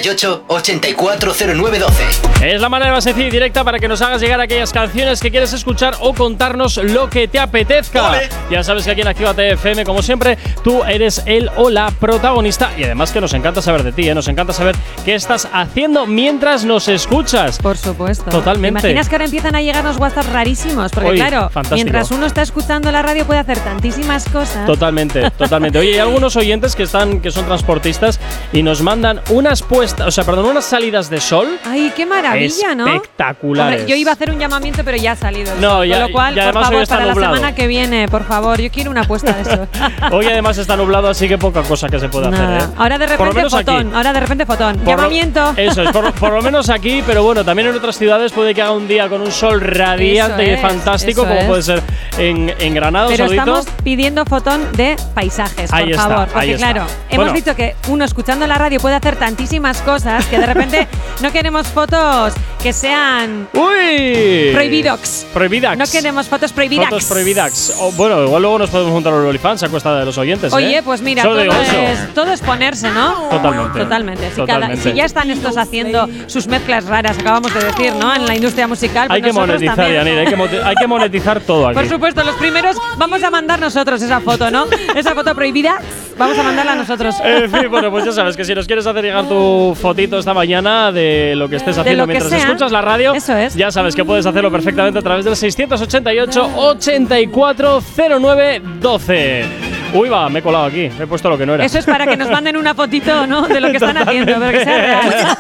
688-840912. 0.03 2.43
Es 2.43 2.61
la 2.61 2.69
manera 2.69 2.93
más 2.93 3.05
sencilla 3.05 3.29
y 3.29 3.31
directa 3.31 3.65
para 3.65 3.79
que 3.79 3.89
nos 3.89 4.03
hagas 4.03 4.21
llegar 4.21 4.41
aquellas 4.41 4.73
canciones 4.73 5.21
que 5.21 5.31
quieres 5.31 5.53
escuchar 5.53 5.97
o 6.01 6.15
contarnos 6.15 6.77
lo 6.77 7.09
que 7.09 7.29
te 7.29 7.39
apetezca. 7.39 8.11
Ole. 8.11 8.29
Ya 8.51 8.63
sabes 8.63 8.85
que 8.85 8.91
aquí 8.91 9.01
en 9.01 9.09
Actívate 9.09 9.53
FM, 9.53 9.85
como 9.85 10.03
siempre, 10.03 10.37
tú 10.63 10.85
eres 10.85 11.23
el 11.27 11.51
o 11.57 11.71
la 11.71 11.91
protagonista 11.93 12.71
y 12.77 12.85
además 12.85 13.13
que 13.13 13.21
nos 13.21 13.33
encanta 13.35 13.63
saber 13.63 13.83
de 13.83 13.93
ti, 13.93 14.09
¿eh? 14.09 14.15
nos 14.15 14.29
encanta 14.29 14.53
saber 14.53 14.77
qué 15.05 15.15
estás 15.15 15.49
haciendo 15.53 16.07
mientras 16.07 16.65
nos 16.65 16.89
escuchas. 16.89 17.59
Por 17.59 17.77
supuesto. 17.77 18.31
Totalmente. 18.31 18.99
es 18.99 19.09
que 19.09 19.15
ahora 19.15 19.25
empiezan 19.25 19.55
a 19.55 19.63
llegarnos 19.63 19.97
WhatsApp 19.97 20.27
rarísimos, 20.33 20.93
porque 20.93 21.15
claro, 21.15 21.49
fantástico. 21.51 21.77
mientras 21.77 22.11
uno 22.11 22.27
está 22.27 22.43
escuchando 22.43 22.93
la 22.93 23.03
radio 23.03 23.25
puede 23.25 23.41
hacer 23.41 23.59
tantísimas 23.61 24.29
cosas. 24.29 24.67
Totalmente, 24.67 25.31
totalmente. 25.31 25.79
Oye, 25.79 25.95
hay 25.95 25.99
algunos 26.01 26.37
oyentes 26.37 26.77
que 26.77 26.83
están, 26.83 27.21
que 27.21 27.31
son 27.31 27.47
transportistas 27.47 28.21
y 28.53 28.63
nos 28.63 28.83
mandan 28.83 29.21
unas 29.31 29.63
puestas, 29.63 29.86
o 30.05 30.11
sea, 30.11 30.25
perdón, 30.25 30.47
unas 30.47 30.65
salidas 30.65 31.09
de 31.11 31.21
sol 31.21 31.59
Ay, 31.65 31.93
qué 31.95 32.07
maravilla, 32.07 32.75
¿no? 32.75 32.87
espectaculares. 32.87 33.81
Hombre, 33.81 33.91
yo 33.91 33.97
iba 33.97 34.11
a 34.11 34.15
hacer 34.15 34.31
un 34.31 34.39
llamamiento, 34.39 34.83
pero 34.85 34.97
ya 34.97 35.13
ha 35.13 35.17
salido. 35.17 35.53
el 35.53 35.61
No, 35.61 35.71
sol, 35.79 35.87
ya- 35.89 35.97
Con 36.01 36.07
lo 36.07 36.13
cual, 36.13 36.37
y 36.37 36.41
además 36.41 36.53
por 36.55 36.63
hoy 36.63 36.67
favor, 36.71 36.83
está 36.83 36.95
para 36.97 37.07
nublado. 37.13 37.33
la 37.33 37.39
semana 37.39 37.55
que 37.55 37.67
viene, 37.67 38.09
por 38.09 38.25
favor, 38.25 38.61
yo 38.61 38.71
quiero 38.71 38.91
una 38.91 39.03
apuesta 39.03 39.33
de 39.33 39.43
eso. 39.43 39.69
Hoy 40.13 40.27
además 40.27 40.59
está 40.59 40.77
nublado, 40.77 41.09
así 41.09 41.29
que 41.29 41.39
poca 41.39 41.63
cosa 41.63 41.89
que 41.89 41.99
se 41.99 42.09
puede 42.09 42.31
Nada. 42.31 42.57
hacer. 42.59 42.69
¿eh? 42.69 42.73
Ahora 42.77 42.99
de 42.99 43.07
lo 43.07 43.17
repente 43.25 43.51
fotón, 43.51 43.95
ahora 43.95 44.13
de 44.13 44.21
repente 44.21 44.47
fotón. 44.47 44.77
Por 44.77 44.85
lo- 44.85 44.91
Llamamiento. 44.91 45.55
Eso 45.57 45.83
es, 45.83 45.91
por, 45.91 46.13
por 46.13 46.33
lo 46.33 46.43
menos 46.43 46.69
aquí, 46.71 47.03
pero 47.07 47.23
bueno, 47.23 47.45
también 47.45 47.69
en 47.69 47.75
otras 47.77 47.97
ciudades 47.97 48.33
puede 48.33 48.55
que 48.55 48.63
haga 48.63 48.73
un 48.73 48.89
día 48.89 49.09
con 49.09 49.21
un 49.21 49.31
sol 49.33 49.61
radiante 49.61 50.43
Eso 50.43 50.51
y 50.51 50.55
es, 50.55 50.61
fantástico, 50.61 51.23
como 51.23 51.35
es. 51.35 51.45
puede 51.45 51.63
ser 51.63 51.83
en, 52.19 52.53
en 52.59 52.75
Granada. 52.75 53.07
Pero 53.09 53.25
saludito. 53.29 53.43
estamos 53.61 53.67
pidiendo 53.85 54.25
fotón 54.25 54.67
de 54.73 54.97
paisajes, 55.15 55.71
por 55.71 55.79
Ahí 55.79 55.91
está, 55.91 56.03
favor. 56.03 56.19
ahí 56.21 56.33
Porque 56.33 56.53
está. 56.55 56.73
claro, 56.73 56.87
hemos 57.11 57.17
Bueno. 57.27 57.33
dicho 57.33 57.55
que 57.57 57.75
uno 57.89 58.05
escuchando 58.05 58.47
la 58.47 58.57
radio 58.59 58.81
puede 58.81 58.95
hacer 58.97 59.17
tantísimas 59.17 59.76
cosas 59.83 60.25
que 60.27 60.39
de 60.39 60.47
repente 60.47 60.87
no 61.21 61.33
queremos 61.33 61.67
fotos 61.69 62.35
que 62.63 62.73
sean 62.73 63.49
¡Uy! 63.55 64.51
prohibidox. 64.53 65.27
Prohibidax. 65.33 65.79
No 65.79 65.85
queremos 65.87 66.27
fotos 66.29 66.53
prohibidas. 66.53 66.89
Fotos 66.89 67.05
prohibidax. 67.05 67.75
O, 67.79 67.93
bueno, 67.93 68.23
igual 68.25 68.43
luego 68.43 68.59
nos 68.59 68.71
podemos 68.71 68.93
juntar 68.93 69.13
a 69.13 69.17
los 69.17 69.27
OnlyFans 69.27 69.63
a 69.63 69.69
cuesta 69.69 69.99
de 69.99 70.05
los 70.05 70.19
oyentes. 70.19 70.53
Oye, 70.53 70.79
¿eh? 70.79 70.83
pues 70.83 71.01
mira, 71.03 71.23
todo 71.23 71.41
es, 71.41 72.15
todo 72.15 72.33
es 72.33 72.41
ponerse, 72.41 72.91
¿no? 72.91 73.29
Totalmente. 73.31 73.79
Totalmente. 73.79 74.31
Si, 74.31 74.37
cada- 74.37 74.47
Totalmente. 74.47 74.83
si 74.91 74.97
ya 74.97 75.05
están 75.05 75.31
estos 75.31 75.57
haciendo 75.57 76.09
sus 76.27 76.47
mezclas 76.49 76.85
raras, 76.87 77.19
acabamos 77.19 77.53
de 77.55 77.61
decir, 77.61 77.95
¿no? 77.95 78.15
En 78.15 78.27
la 78.27 78.35
industria 78.35 78.67
musical. 78.67 79.09
Hay 79.11 79.21
pues 79.21 79.33
que 79.33 79.39
monetizar. 79.39 79.93
Yanira, 79.93 80.21
hay 80.23 80.27
que, 80.27 80.61
hay 80.65 80.75
que 80.75 80.87
monetizar 80.87 81.41
todo 81.41 81.69
aquí. 81.69 81.75
Por 81.75 81.89
supuesto, 81.89 82.25
los 82.25 82.35
primeros 82.37 82.77
vamos 82.97 83.23
a 83.23 83.31
mandar 83.31 83.61
nosotros 83.61 84.03
esa 84.03 84.21
foto, 84.21 84.51
¿no? 84.51 84.67
Esa 84.95 85.15
foto 85.15 85.35
prohibida, 85.35 85.79
vamos 86.19 86.39
a 86.39 86.43
mandarla 86.43 86.75
nosotros. 86.75 87.15
En 87.23 87.51
fin, 87.51 87.71
bueno, 87.71 87.91
pues 87.91 88.05
ya 88.05 88.13
sabes 88.13 88.37
que 88.37 88.45
si 88.45 88.55
nos 88.55 88.67
quieres 88.67 88.87
hacer 88.87 89.05
llegar 89.05 89.27
tu 89.29 89.66
fotito 89.75 90.19
esta 90.19 90.35
mañana 90.35 90.93
de 90.93 91.35
lo 91.37 91.49
que 91.49 91.57
estés 91.57 91.77
haciendo 91.79 92.07
mientras 92.07 92.31
sea. 92.31 92.39
escuchas 92.39 92.73
la 92.73 92.83
radio, 92.83 93.13
ya 93.55 93.71
sabes 93.71 93.95
que 93.95 94.05
puedes 94.05 94.27
hacerlo 94.27 94.51
perfectamente 94.51 94.99
a 94.99 95.03
través 95.03 95.25
del 95.25 95.37
688 95.37 96.51
84 96.57 97.83
09 98.21 98.63
12. 98.81 99.76
Uy, 99.93 100.09
va, 100.09 100.29
me 100.29 100.41
he 100.41 100.43
colado 100.43 100.65
aquí, 100.67 100.83
he 101.01 101.07
puesto 101.07 101.29
lo 101.31 101.39
que 101.39 101.47
no 101.47 101.55
era. 101.55 101.65
Eso 101.65 101.79
es 101.79 101.85
para 101.87 102.07
que 102.07 102.17
nos 102.17 102.31
manden 102.31 102.57
una 102.57 102.75
fotito, 102.75 103.27
¿no? 103.27 103.47
De 103.49 103.61
lo 103.61 103.71
que 103.71 103.77
están 103.77 103.97
haciendo, 103.97 104.35
pero 104.39 104.51
que 104.53 104.65
sea 104.65 104.79
real. 104.79 105.37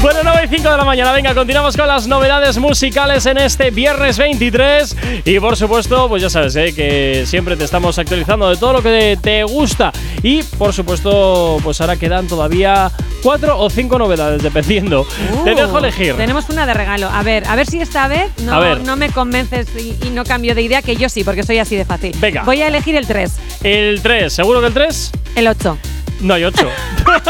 Bueno, 0.00 0.20
9 0.22 0.40
y 0.44 0.48
5 0.56 0.70
de 0.70 0.76
la 0.76 0.84
mañana, 0.84 1.12
venga, 1.12 1.34
continuamos 1.34 1.76
con 1.76 1.86
las 1.88 2.06
novedades 2.06 2.58
musicales 2.58 3.26
en 3.26 3.38
este 3.38 3.70
viernes 3.70 4.16
23. 4.18 4.96
Y 5.24 5.40
por 5.40 5.56
supuesto, 5.56 6.08
pues 6.08 6.22
ya 6.22 6.30
sabes, 6.30 6.54
¿eh? 6.56 6.72
que 6.74 7.24
siempre 7.26 7.56
te 7.56 7.64
estamos 7.64 7.98
actualizando 7.98 8.48
de 8.48 8.56
todo 8.56 8.74
lo 8.74 8.82
que 8.82 9.18
te 9.20 9.42
gusta. 9.44 9.92
Y 10.22 10.42
por 10.42 10.72
supuesto, 10.72 11.58
pues 11.62 11.80
ahora 11.80 11.96
quedan 11.96 12.26
todavía 12.28 12.90
cuatro 13.22 13.58
o 13.58 13.68
cinco 13.70 13.98
novedades, 13.98 14.42
dependiendo. 14.42 15.06
te 15.44 15.52
Uh, 15.52 15.56
dejo 15.56 15.78
elegir. 15.78 16.14
Tenemos 16.16 16.48
una 16.48 16.66
de 16.66 16.74
regalo. 16.74 17.08
A 17.08 17.22
ver, 17.22 17.44
a 17.48 17.56
ver 17.56 17.66
si 17.66 17.80
esta 17.80 18.08
vez 18.08 18.30
no, 18.42 18.76
no 18.76 18.96
me 18.96 19.10
convences 19.10 19.66
y, 19.76 19.96
y 20.06 20.10
no 20.10 20.24
cambio 20.24 20.54
de 20.54 20.62
idea, 20.62 20.82
que 20.82 20.96
yo 20.96 21.08
sí, 21.08 21.24
porque 21.24 21.42
soy 21.42 21.58
así 21.58 21.76
de 21.76 21.84
fácil. 21.84 22.12
Venga. 22.18 22.42
Voy 22.44 22.62
a 22.62 22.67
elegir 22.68 22.96
el 22.96 23.06
3. 23.06 23.32
El 23.62 24.00
3, 24.02 24.32
¿seguro 24.32 24.60
que 24.60 24.66
el 24.68 24.74
3? 24.74 25.10
El 25.34 25.48
8. 25.48 25.78
No 26.20 26.34
hay 26.34 26.44
8. 26.44 26.68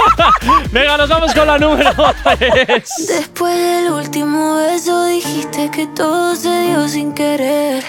venga, 0.73 0.97
nos 0.97 1.09
vamos 1.09 1.35
con 1.35 1.47
la 1.47 1.59
número 1.59 1.93
3. 2.39 2.85
Después 3.09 3.55
del 3.55 3.93
último 3.93 4.57
beso 4.57 5.07
dijiste 5.07 5.71
que 5.71 5.87
todo 5.89 6.35
se 6.35 6.63
dio 6.63 6.89
sin 6.89 7.13
querer. 7.13 7.85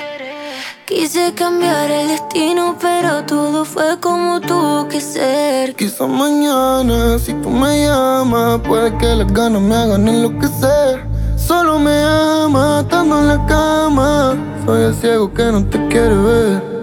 Quise 0.85 1.33
cambiar 1.35 1.89
el 1.91 2.07
destino, 2.07 2.75
pero 2.81 3.23
todo 3.23 3.63
fue 3.63 3.99
como 3.99 4.41
tuvo 4.41 4.87
que 4.87 4.99
ser. 4.99 5.75
Quizá 5.75 6.07
mañana, 6.07 7.19
si 7.19 7.33
tú 7.35 7.49
me 7.49 7.83
llamas, 7.85 8.59
puede 8.61 8.97
que 8.97 9.05
las 9.15 9.31
ganas 9.31 9.61
me 9.61 9.75
hagan 9.75 10.07
enloquecer. 10.07 11.05
Solo 11.37 11.79
me 11.79 11.95
ama 12.01 12.79
estando 12.81 13.19
en 13.19 13.27
la 13.27 13.45
cama. 13.45 14.35
Soy 14.65 14.83
el 14.83 14.95
ciego 14.95 15.31
que 15.33 15.43
no 15.43 15.63
te 15.65 15.77
quiere 15.87 16.15
ver. 16.15 16.78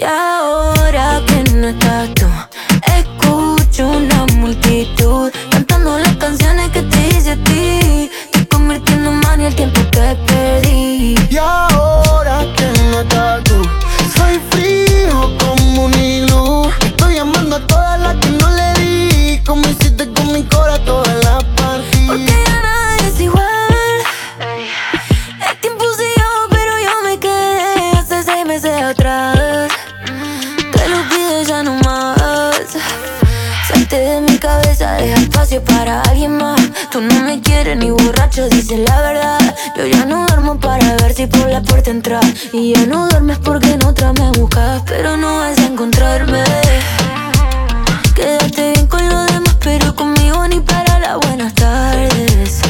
Y 0.00 0.02
ahora 0.02 1.20
que 1.26 1.44
no 1.52 1.68
estás 1.68 2.08
tú, 2.14 2.26
escucho 2.96 3.86
una 3.86 4.24
multitud 4.36 5.30
cantando 5.50 5.98
las 5.98 6.16
canciones 6.16 6.70
que 6.70 6.80
te 6.84 7.08
hice 7.08 7.32
a 7.32 7.36
ti. 7.44 8.10
Estoy 8.24 8.46
convirtiendo 8.46 9.10
en 9.10 9.20
mania 9.20 9.48
el 9.48 9.54
tiempo 9.54 9.82
que 9.92 10.16
perdí. 10.26 11.16
Y 11.28 11.36
ahora 11.36 12.46
que 12.56 12.82
no 12.90 13.00
estás 13.02 13.44
tú, 13.44 13.62
soy 14.16 14.40
frío 14.48 15.36
como 15.38 15.84
un 15.84 15.92
iglú. 15.92 16.70
Estoy 16.82 17.16
llamando 17.16 17.56
a 17.56 17.66
todas 17.66 18.00
las 18.00 18.16
que 18.16 18.28
no 18.30 18.48
le 18.48 18.72
di. 18.80 19.38
Como 19.44 19.68
hiciste 19.68 20.10
con 20.14 20.32
mi 20.32 20.44
cora 20.44 20.78
toda 20.78 21.12
la 21.16 21.40
partida. 21.56 21.99
Espacio 35.50 35.64
para 35.64 36.02
alguien 36.02 36.36
más. 36.36 36.60
Tú 36.90 37.00
no 37.00 37.14
me 37.22 37.40
quieres 37.40 37.76
ni 37.76 37.90
borracho, 37.90 38.48
dices 38.48 38.78
la 38.88 39.00
verdad. 39.00 39.56
Yo 39.76 39.86
ya 39.86 40.04
no 40.04 40.26
duermo 40.26 40.58
para 40.58 40.96
ver 40.96 41.12
si 41.14 41.26
por 41.26 41.48
la 41.48 41.60
puerta 41.62 41.90
entras. 41.90 42.24
Y 42.52 42.72
ya 42.74 42.86
no 42.86 43.08
duermes 43.08 43.38
porque 43.38 43.72
en 43.72 43.84
otra 43.84 44.12
me 44.12 44.30
buscas, 44.32 44.82
pero 44.86 45.16
no 45.16 45.38
vas 45.38 45.58
a 45.58 45.66
encontrarme. 45.66 46.44
Quédate 48.14 48.72
bien 48.72 48.86
con 48.86 49.08
los 49.08 49.26
demás, 49.26 49.56
pero 49.60 49.94
conmigo 49.94 50.46
ni 50.48 50.60
para 50.60 50.98
las 50.98 51.16
buenas 51.18 51.54
tardes. 51.54 52.60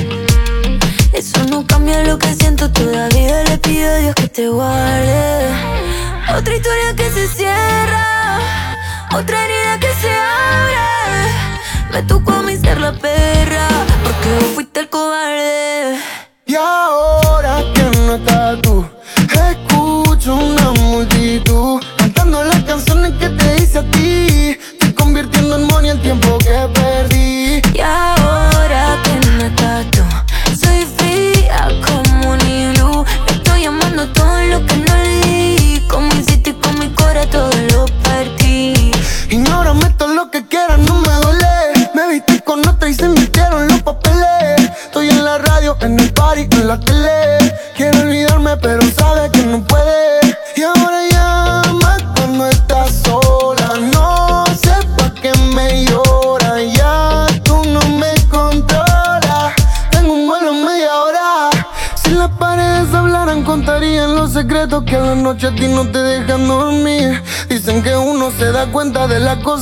Eso 1.13 1.45
no 1.51 1.67
cambia 1.67 2.03
lo 2.05 2.19
que 2.19 2.35
siento, 2.35 2.71
todavía 2.71 3.45
le 3.45 3.59
pido 3.59 3.91
a 3.91 3.97
Dios 3.97 4.15
que 4.15 4.29
te 4.29 4.49
guarde. 4.49 5.49
Otra 6.37 6.57
historia 6.57 6.95
que 6.97 7.11
se 7.11 7.29
cierra, 7.29 8.39
otra 9.13 9.45
herida 9.45 9.79
que 9.81 9.93
se 10.01 10.11
abre. 10.11 11.60
Me 11.93 12.03
tocó 12.03 12.33
a 12.33 12.43
mí 12.43 12.57
ser 12.57 12.81
la 12.81 12.93
perra, 12.93 13.69
porque 14.05 14.29
vos 14.41 14.55
fuiste 14.55 14.81
el 14.81 14.89
cobarde. 14.89 15.99
Y 16.47 16.55
ahora 16.55 17.63
que 17.75 17.83
no 17.99 18.15
estás 18.15 18.61
tú, 18.63 18.85
escucho 19.17 20.35
una 20.35 20.71
multitud 20.73 21.81
cantando 21.97 22.45
las 22.45 22.63
canciones 22.65 23.13
que 23.19 23.29
te 23.31 23.63
hice 23.63 23.79
a 23.79 23.91
ti. 23.91 24.57
Estoy 24.73 24.93
convirtiendo 24.95 25.57
en 25.57 25.67
money 25.67 25.91
el 25.91 26.01
tiempo 26.01 26.39
que 26.39 26.69
perdí. 26.75 27.63
Y 27.75 27.81
ahora 27.81 28.20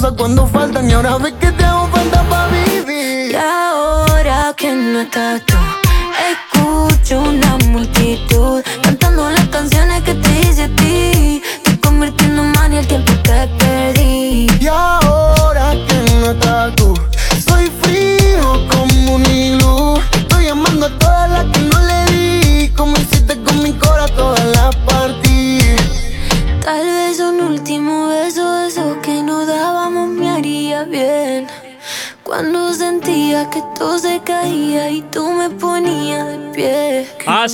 cosas 0.01 0.15
cuando 0.17 0.47
faltan 0.47 0.89
y 0.89 0.93
ahora 0.93 1.19
ves 1.19 1.35
que 1.41 1.51
te 1.51 1.65
hago 1.65 1.89
falta 1.89 2.23
para 2.31 2.47
vivir. 2.49 3.33
Y 3.33 3.35
ahora 3.35 4.55
que 4.57 4.73
no 4.73 5.01
estás 5.01 5.43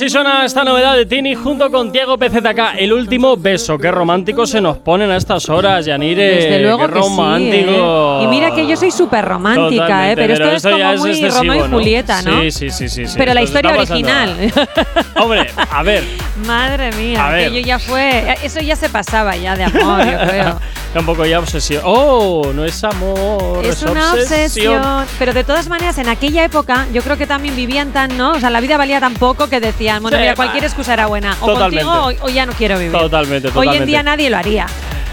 Así 0.05 0.11
suena 0.11 0.45
esta 0.45 0.65
novedad 0.65 0.97
de 0.97 1.07
Tini 1.07 1.35
junto 1.35 1.71
con 1.71 1.91
Diego 1.91 2.19
PZK. 2.19 2.77
El 2.77 2.93
último 2.93 3.39
beso. 3.39 3.79
Qué 3.79 3.91
romántico 3.91 4.47
se 4.47 4.61
nos 4.61 4.77
ponen 4.77 5.11
a 5.11 5.17
estas 5.17 5.49
horas, 5.49 5.87
Yanire. 5.87 6.27
Desde 6.27 6.59
luego 6.61 6.81
Qué 6.81 6.93
que 6.93 7.03
sí, 7.03 7.09
romántico. 7.09 8.19
¿eh? 8.21 8.25
Y 8.25 8.27
mira 8.27 8.51
que 8.55 8.67
yo 8.67 8.77
soy 8.77 8.91
súper 8.91 9.25
romántica, 9.25 10.13
¿eh? 10.13 10.15
Pero, 10.15 10.35
esto 10.35 10.51
es 10.51 10.63
como 10.63 10.97
muy 10.97 11.11
excesivo, 11.13 11.39
Romeo 11.39 11.67
y 11.67 11.71
Julieta, 11.71 12.21
¿no? 12.21 12.43
Sí, 12.43 12.51
sí, 12.51 12.69
sí, 12.69 12.91
sí. 12.91 13.07
sí. 13.07 13.15
Pero 13.17 13.33
la 13.33 13.41
historia 13.41 13.73
original. 13.73 14.37
Hombre, 15.17 15.47
a 15.71 15.83
ver. 15.83 16.05
Madre 16.47 16.93
mía, 16.93 17.27
A 17.27 17.31
ver. 17.31 17.47
aquello 17.47 17.67
ya 17.67 17.79
fue. 17.79 18.37
Eso 18.43 18.61
ya 18.61 18.77
se 18.77 18.91
pasaba 18.91 19.35
ya 19.37 19.57
de 19.57 19.65
amor, 19.65 20.05
yo 20.05 20.19
creo. 20.29 20.61
Un 20.99 21.07
poco 21.07 21.27
ya 21.27 21.39
obsesión. 21.41 21.83
Oh, 21.85 22.53
no 22.55 22.65
es 22.65 22.83
amor, 22.85 23.65
es, 23.65 23.83
Es 23.83 23.83
una 23.83 24.13
obsesión. 24.15 25.07
Pero 25.19 25.33
de 25.33 25.43
todas 25.45 25.69
maneras, 25.69 25.99
en 25.99 26.09
aquella 26.09 26.45
época, 26.45 26.87
yo 26.93 27.03
creo 27.03 27.17
que 27.17 27.27
también 27.27 27.57
vivían 27.57 27.93
tan, 27.93 28.17
¿no? 28.17 28.33
O 28.33 28.41
sea, 28.41 28.51
la 28.51 28.61
vida 28.61 28.77
valía 28.77 29.01
tan 29.01 29.15
poco 29.15 29.49
que 29.49 29.61
decían, 29.61 30.03
bueno, 30.03 30.19
mira, 30.19 30.35
cualquier 30.35 30.65
excusa 30.65 30.93
era 30.95 31.07
buena. 31.07 31.37
O 31.41 31.47
Totalmente. 31.47 31.85
contigo 31.85 32.25
o, 32.25 32.27
o 32.27 32.29
ya 32.29 32.47
no 32.47 32.53
quiero 32.53 32.79
vivir. 32.79 32.93
Totalmente, 32.93 33.49
Hoy 33.49 33.53
totalmente. 33.53 33.79
en 33.83 33.87
día 33.87 34.03
nadie 34.03 34.31
lo 34.31 34.37
haría. 34.37 34.67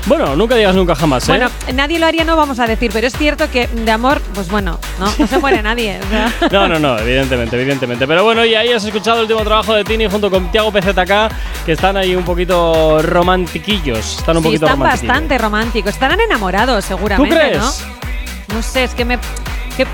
Bueno, 0.08 0.36
nunca 0.36 0.56
digas 0.56 0.76
nunca 0.76 0.96
jamás, 0.96 1.24
¿eh? 1.30 1.32
Bueno, 1.32 1.50
nadie 1.74 2.00
lo 2.00 2.06
haría, 2.08 2.24
no 2.24 2.36
vamos 2.36 2.60
a 2.60 2.66
decir, 2.66 2.90
pero 2.92 3.06
es 3.08 3.14
cierto 3.18 3.50
que 3.52 3.68
de 3.68 3.92
amor, 3.92 4.20
pues 4.34 4.50
bueno, 4.50 4.80
no, 5.00 5.14
no 5.18 5.28
se 5.28 5.38
muere 5.38 5.62
nadie. 5.62 6.00
o 6.06 6.10
sea. 6.10 6.34
No, 6.52 6.68
no, 6.68 6.80
no, 6.80 6.98
evidentemente, 6.98 7.56
evidentemente. 7.56 8.08
Pero 8.08 8.24
bueno, 8.24 8.44
y 8.44 8.56
ahí 8.56 8.72
has 8.72 8.84
escuchado 8.84 9.18
el 9.18 9.22
último 9.24 9.42
trabajo 9.44 9.74
de 9.76 9.84
Tini 9.84 10.08
junto 10.10 10.30
con 10.32 10.52
Tiago 10.52 10.72
PZK, 10.72 11.66
que 11.66 11.74
están 11.74 11.98
ahí 11.98 12.16
un 12.16 12.24
poquito 12.26 13.02
romantiquillos. 13.02 14.18
Están 14.18 14.38
un 14.38 14.44
Sí, 14.44 14.50
poquito 14.50 14.66
están 14.66 14.80
bastante 14.80 15.38
románticos. 15.38 15.94
Estarán 15.94 16.20
enamorados, 16.20 16.84
seguramente, 16.86 17.34
¿Tú 17.36 17.40
crees? 17.40 17.58
¿no? 18.50 18.56
No 18.56 18.62
sé, 18.64 18.84
es 18.86 18.94
que 18.96 19.06
me. 19.06 19.20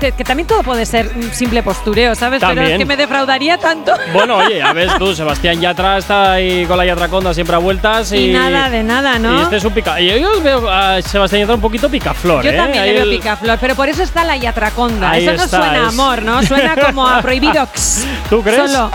Que, 0.00 0.12
también 0.12 0.46
todo 0.46 0.62
puede 0.62 0.84
ser 0.86 1.10
un 1.16 1.32
simple 1.32 1.62
postureo, 1.62 2.14
¿sabes? 2.14 2.42
Pero 2.46 2.62
es 2.62 2.76
que 2.78 2.84
me 2.84 2.96
defraudaría 2.96 3.58
tanto. 3.58 3.92
Bueno, 4.12 4.36
oye, 4.36 4.62
a 4.62 4.72
ver 4.72 4.88
tú, 4.98 5.14
Sebastián 5.14 5.60
Yatra 5.60 5.98
está 5.98 6.32
ahí 6.32 6.66
con 6.66 6.76
la 6.78 6.84
Yatraconda 6.84 7.32
siempre 7.34 7.56
a 7.56 7.58
vueltas 7.58 8.12
y. 8.12 8.30
Y 8.30 8.32
nada 8.32 8.68
de 8.70 8.82
nada, 8.82 9.18
¿no? 9.18 9.38
Y 9.38 9.42
este 9.42 9.56
es 9.56 9.64
un 9.64 9.72
pica. 9.72 10.00
Y 10.00 10.20
yo 10.20 10.32
os 10.32 10.42
veo 10.42 10.68
a 10.70 11.00
Sebastián 11.02 11.40
Yatra 11.42 11.54
un 11.54 11.60
poquito 11.60 11.88
picaflor, 11.88 12.44
Yo 12.44 12.50
¿eh? 12.50 12.56
también 12.56 12.82
Ahí 12.82 12.90
le 12.90 12.94
veo 12.96 13.04
el- 13.04 13.10
picaflor, 13.16 13.58
pero 13.60 13.74
por 13.74 13.88
eso 13.88 14.02
está 14.02 14.24
la 14.24 14.36
yatraconda. 14.36 15.10
Ahí 15.10 15.24
eso 15.26 15.36
no 15.36 15.44
está, 15.44 15.56
suena 15.58 15.84
a 15.84 15.88
amor, 15.88 16.22
¿no? 16.22 16.42
Suena 16.42 16.76
como 16.76 17.06
a 17.06 17.20
prohibidox. 17.22 18.04
¿Tú 18.30 18.42
crees? 18.42 18.70
Solo. 18.70 18.90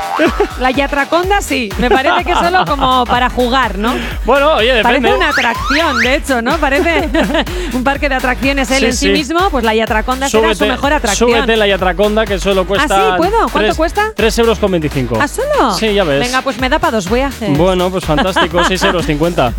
La 0.59 0.71
yatraconda 0.71 1.41
sí. 1.41 1.69
Me 1.79 1.89
parece 1.89 2.23
que 2.25 2.33
solo 2.35 2.65
como 2.65 3.05
para 3.05 3.29
jugar, 3.29 3.77
¿no? 3.77 3.93
Bueno, 4.25 4.53
oye, 4.55 4.73
depende. 4.73 5.01
Parece 5.07 5.17
una 5.17 5.29
atracción, 5.29 5.99
de 5.99 6.15
hecho, 6.15 6.41
¿no? 6.41 6.57
Parece 6.57 7.09
un 7.73 7.83
parque 7.83 8.09
de 8.09 8.15
atracciones 8.15 8.69
él 8.71 8.79
Sí, 8.79 8.85
en 8.85 8.93
sí, 8.93 9.05
sí. 9.07 9.11
mismo, 9.11 9.49
pues 9.49 9.63
la 9.63 9.73
yatraconda 9.73 10.29
será 10.29 10.53
su 10.53 10.65
mejor 10.65 10.82
atracción. 10.91 11.29
súbete 11.29 11.55
la 11.55 11.67
Yatraconda, 11.67 12.25
que 12.25 12.39
solo 12.39 12.65
cuesta. 12.67 12.87
¿Ah, 12.89 13.11
sí? 13.11 13.17
¿Puedo? 13.17 13.47
¿Cuánto 13.49 13.75
cuesta? 13.75 14.11
3 14.15 14.39
euros 14.39 14.59
con 14.59 14.71
25. 14.71 15.17
¿Ah, 15.21 15.27
solo? 15.27 15.73
Sí, 15.77 15.93
ya 15.93 16.03
ves. 16.03 16.19
Venga, 16.19 16.41
pues 16.41 16.59
me 16.59 16.67
da 16.69 16.79
para 16.79 16.91
dos 16.91 17.09
viajes. 17.09 17.57
Bueno, 17.57 17.89
pues 17.89 18.03
fantástico, 18.05 18.63
6 18.67 18.83
euros 18.83 19.05
50. 19.05 19.53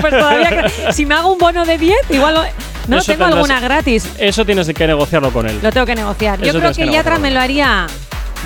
pues 0.00 0.10
todavía 0.18 0.66
si 0.92 1.06
me 1.06 1.14
hago 1.14 1.32
un 1.32 1.38
bono 1.38 1.64
de 1.64 1.78
10, 1.78 1.96
igual 2.10 2.34
lo- 2.34 2.42
no 2.88 2.98
Eso 2.98 3.12
tengo 3.12 3.24
tendrás- 3.24 3.32
alguna 3.34 3.60
gratis. 3.60 4.08
Eso 4.18 4.44
tienes 4.44 4.68
que 4.72 4.86
negociarlo 4.86 5.32
con 5.32 5.48
él. 5.48 5.58
Lo 5.62 5.72
tengo 5.72 5.86
que 5.86 5.94
negociar. 5.94 6.40
Yo 6.40 6.52
creo 6.52 6.72
que 6.72 6.84
que 6.84 6.92
Yatra 6.92 7.18
me 7.18 7.30
lo 7.30 7.40
haría 7.40 7.86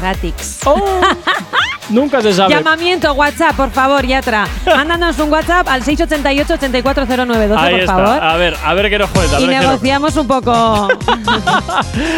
gratis. 0.00 0.60
Nunca 1.90 2.22
se 2.22 2.32
sabe. 2.32 2.54
Llamamiento 2.54 3.12
WhatsApp, 3.12 3.54
por 3.56 3.70
favor, 3.70 4.06
Yatra. 4.06 4.46
Mándanos 4.66 5.18
un 5.18 5.30
WhatsApp 5.30 5.68
al 5.68 5.82
688 5.82 6.54
840912, 6.54 7.60
Ahí 7.60 7.70
por 7.72 7.80
está. 7.80 7.94
favor. 7.94 8.24
A 8.24 8.36
ver, 8.36 8.56
a 8.64 8.74
ver 8.74 8.90
qué 8.90 8.98
nos 8.98 9.10
cuenta. 9.10 9.40
Y 9.40 9.46
negociamos 9.46 10.16
un 10.16 10.26
poco 10.26 10.52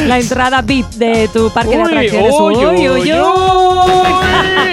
la 0.06 0.18
entrada 0.18 0.62
VIP 0.62 0.86
de 0.90 1.28
tu 1.28 1.50
parque 1.50 1.76
de 1.76 1.82
atracciones. 1.82 2.32
uy, 2.38 2.54
uy, 2.56 2.88
uy, 2.88 3.12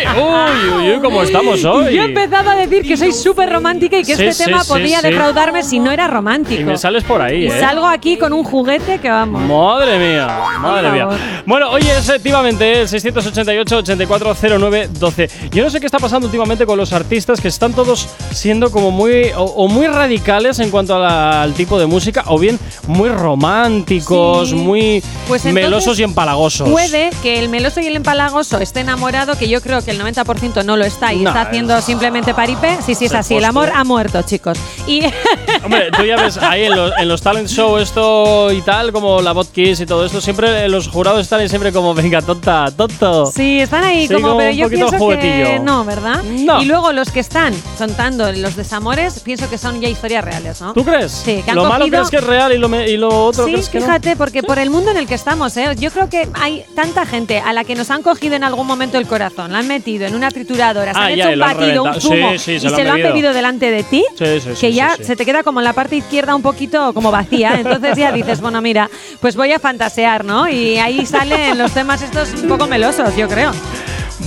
Uy, 0.10 0.70
uy, 0.76 0.92
uy, 0.92 1.00
¿cómo 1.02 1.22
estamos 1.24 1.64
hoy? 1.66 1.96
Yo 1.96 2.02
he 2.02 2.06
empezado 2.06 2.50
a 2.50 2.56
decir 2.56 2.82
que 2.84 2.98
soy 2.98 3.12
súper 3.12 3.50
romántica 3.52 3.98
y 3.98 4.04
que 4.04 4.16
Sí, 4.16 4.24
este 4.26 4.34
sí, 4.34 4.44
tema 4.46 4.64
sí, 4.64 4.70
sí. 5.02 5.08
defraudarme 5.08 5.64
si 5.64 5.80
no 5.80 5.92
era 5.92 6.08
romántico. 6.08 6.60
Y 6.60 6.64
me 6.66 6.78
sales 6.78 7.04
por 7.04 7.22
ahí, 7.22 7.46
Y 7.46 7.48
¿eh? 7.48 7.60
salgo 7.60 7.88
aquí 7.88 8.18
con 8.18 8.34
un 8.34 8.44
juguete 8.44 9.00
que 9.00 9.10
vamos. 9.10 9.42
Madre 9.44 10.00
mía, 10.00 10.28
madre 10.60 10.92
mía. 10.92 11.08
Bueno, 11.46 11.70
oye, 11.70 11.96
efectivamente, 11.98 12.82
el 12.82 12.90
688-8409-12. 14.94 15.30
Yo 15.52 15.64
no 15.64 15.70
sé 15.70 15.80
qué 15.80 15.86
está 15.86 16.00
pasando 16.00 16.28
últimamente 16.28 16.66
con 16.66 16.78
los 16.78 16.94
artistas 16.94 17.42
que 17.42 17.48
están 17.48 17.74
todos 17.74 18.08
siendo 18.32 18.72
como 18.72 18.92
muy 18.92 19.30
o, 19.36 19.44
o 19.44 19.68
muy 19.68 19.88
radicales 19.88 20.60
en 20.60 20.70
cuanto 20.72 21.00
la- 21.00 21.42
al 21.44 21.54
tipo 21.54 21.80
de 21.80 21.86
música 21.86 22.24
o 22.28 22.38
bien 22.40 22.60
muy 22.88 23.10
románticos, 23.10 24.50
Sí. 24.50 24.56
muy 24.56 25.04
Pues 25.28 25.46
melosos 25.46 26.00
y 26.00 26.04
empalagosos. 26.04 26.70
Puede 26.70 27.10
que 27.22 27.40
el 27.40 27.50
meloso 27.50 27.80
y 27.82 27.88
el 27.88 27.96
empalagoso 27.96 28.58
esté 28.60 28.82
enamorado, 28.82 29.38
que 29.38 29.48
yo 29.48 29.62
creo 29.62 29.84
que 29.84 29.92
el 29.92 30.00
90% 30.02 30.64
no 30.64 30.78
lo 30.78 30.86
está 30.86 31.14
y 31.14 31.26
está 31.26 31.42
haciendo 31.42 31.80
simplemente 31.82 32.34
paripé. 32.34 32.78
Sí, 32.86 32.96
sí, 32.96 33.06
es 33.06 33.14
así. 33.14 33.36
El 33.36 33.46
amor 33.46 33.72
ha 33.74 33.84
muerto, 33.84 34.22
chicos. 34.24 34.58
Y 34.88 35.02
Hombre, 35.64 35.92
tú 35.96 36.04
ya 36.04 36.16
ves 36.16 36.38
ahí 36.38 36.66
en 36.66 36.76
los, 36.76 36.92
en 36.98 37.08
los 37.08 37.22
talent 37.22 37.48
show 37.48 37.78
esto 37.78 38.52
y 38.52 38.62
tal, 38.62 38.92
como 38.92 39.22
la 39.22 39.32
bot 39.34 39.52
kiss 39.52 39.80
y 39.82 39.86
todo 39.86 40.06
esto, 40.06 40.22
siempre 40.22 40.68
los 40.70 40.88
jurados 40.88 41.22
están 41.22 41.40
ahí 41.42 41.50
siempre 41.50 41.72
como, 41.72 41.94
venga, 41.94 42.22
tonta, 42.22 42.72
tonto. 42.76 43.26
sí, 43.28 43.60
están 43.60 43.84
ahí 43.84 44.08
Sí, 44.08 44.14
como, 44.14 44.28
como 44.30 44.40
pero 44.40 44.52
yo 44.52 44.70
pienso 44.88 44.92
que 44.92 44.98
juguetillo. 44.98 45.64
no, 45.64 45.84
¿verdad? 45.86 46.24
No. 46.24 46.62
Y 46.62 46.66
luego 46.66 46.92
los 46.94 47.12
que 47.12 47.20
están 47.20 47.54
contando 47.78 48.32
los 48.32 48.56
desamores, 48.56 49.20
pienso 49.20 49.50
que 49.50 49.58
son 49.58 49.80
ya 49.82 49.88
historias 49.90 50.24
reales, 50.24 50.62
¿no? 50.62 50.74
¿Tú 50.74 50.84
crees? 50.84 51.12
Sí, 51.12 51.42
que 51.44 51.52
han 51.52 51.56
Lo 51.56 51.64
malo 51.66 51.86
cogido- 51.86 51.98
crees 52.00 52.10
que 52.10 52.18
es 52.18 52.24
real 52.24 52.52
y 52.54 52.58
lo, 52.58 52.70
me- 52.70 52.88
y 52.90 52.98
lo 52.98 53.10
otro 53.26 53.46
Sí, 53.46 53.52
crees 53.52 53.70
que 53.70 53.80
no. 53.80 53.86
fíjate, 53.86 54.16
porque 54.16 54.44
por 54.44 54.60
el 54.60 54.70
mundo 54.70 54.92
en 54.92 54.98
el 54.98 55.08
que 55.08 55.16
estamos, 55.16 55.56
¿eh? 55.58 55.76
yo 55.78 55.92
creo 55.92 56.10
que 56.10 56.28
hay 56.34 56.64
tanta 56.76 57.06
gente 57.06 57.40
a 57.40 57.54
la 57.54 57.64
que 57.64 57.76
nos 57.76 57.90
han 57.92 58.02
cogido 58.02 58.36
en 58.36 58.44
algún 58.44 58.68
momento 58.68 58.98
el 58.98 59.08
corazón, 59.08 59.52
la 59.52 59.60
han 59.60 59.68
metido 59.68 60.06
en 60.08 60.16
una 60.16 60.30
trituradora, 60.32 60.94
se 60.94 61.00
Ah, 61.00 61.06
han 61.06 61.16
ya, 61.16 61.24
hecho 61.26 61.34
un 61.34 61.40
batido, 61.40 61.84
un 61.84 62.02
zumo 62.02 62.30
Sí, 62.38 62.54
y 62.54 62.60
se 62.60 62.70
lo 62.70 62.76
se 62.76 62.82
han 62.82 62.88
lo 62.88 62.94
han 62.94 63.02
bebido. 63.04 63.34
delante 63.34 63.72
de 63.72 63.84
ti, 63.84 64.04
que 64.60 64.74
ya 64.74 64.96
se 65.02 65.16
te 65.16 65.26
queda 65.26 65.44
como 65.44 65.60
en 65.60 65.64
la 65.66 65.74
parte 65.74 65.96
izquierda 65.98 66.36
un 66.36 66.42
poquito 66.42 66.94
como 66.94 67.12
vacía, 67.12 67.56
entonces 67.60 67.98
ya 67.98 68.12
dices, 68.12 68.42
bueno, 68.42 68.62
mira, 68.62 68.90
pues 69.20 69.36
voy 69.36 69.52
a 69.52 69.60
fantasear, 69.60 70.26
¿no? 70.26 70.48
Y 70.50 70.78
ahí 70.78 71.06
salen 71.06 71.58
los 71.58 71.72
temas 71.72 72.02
estos 72.02 72.34
un 72.42 72.48
poco 72.48 72.68
melosos, 72.68 73.16
yo 73.16 73.28
creo. 73.28 73.52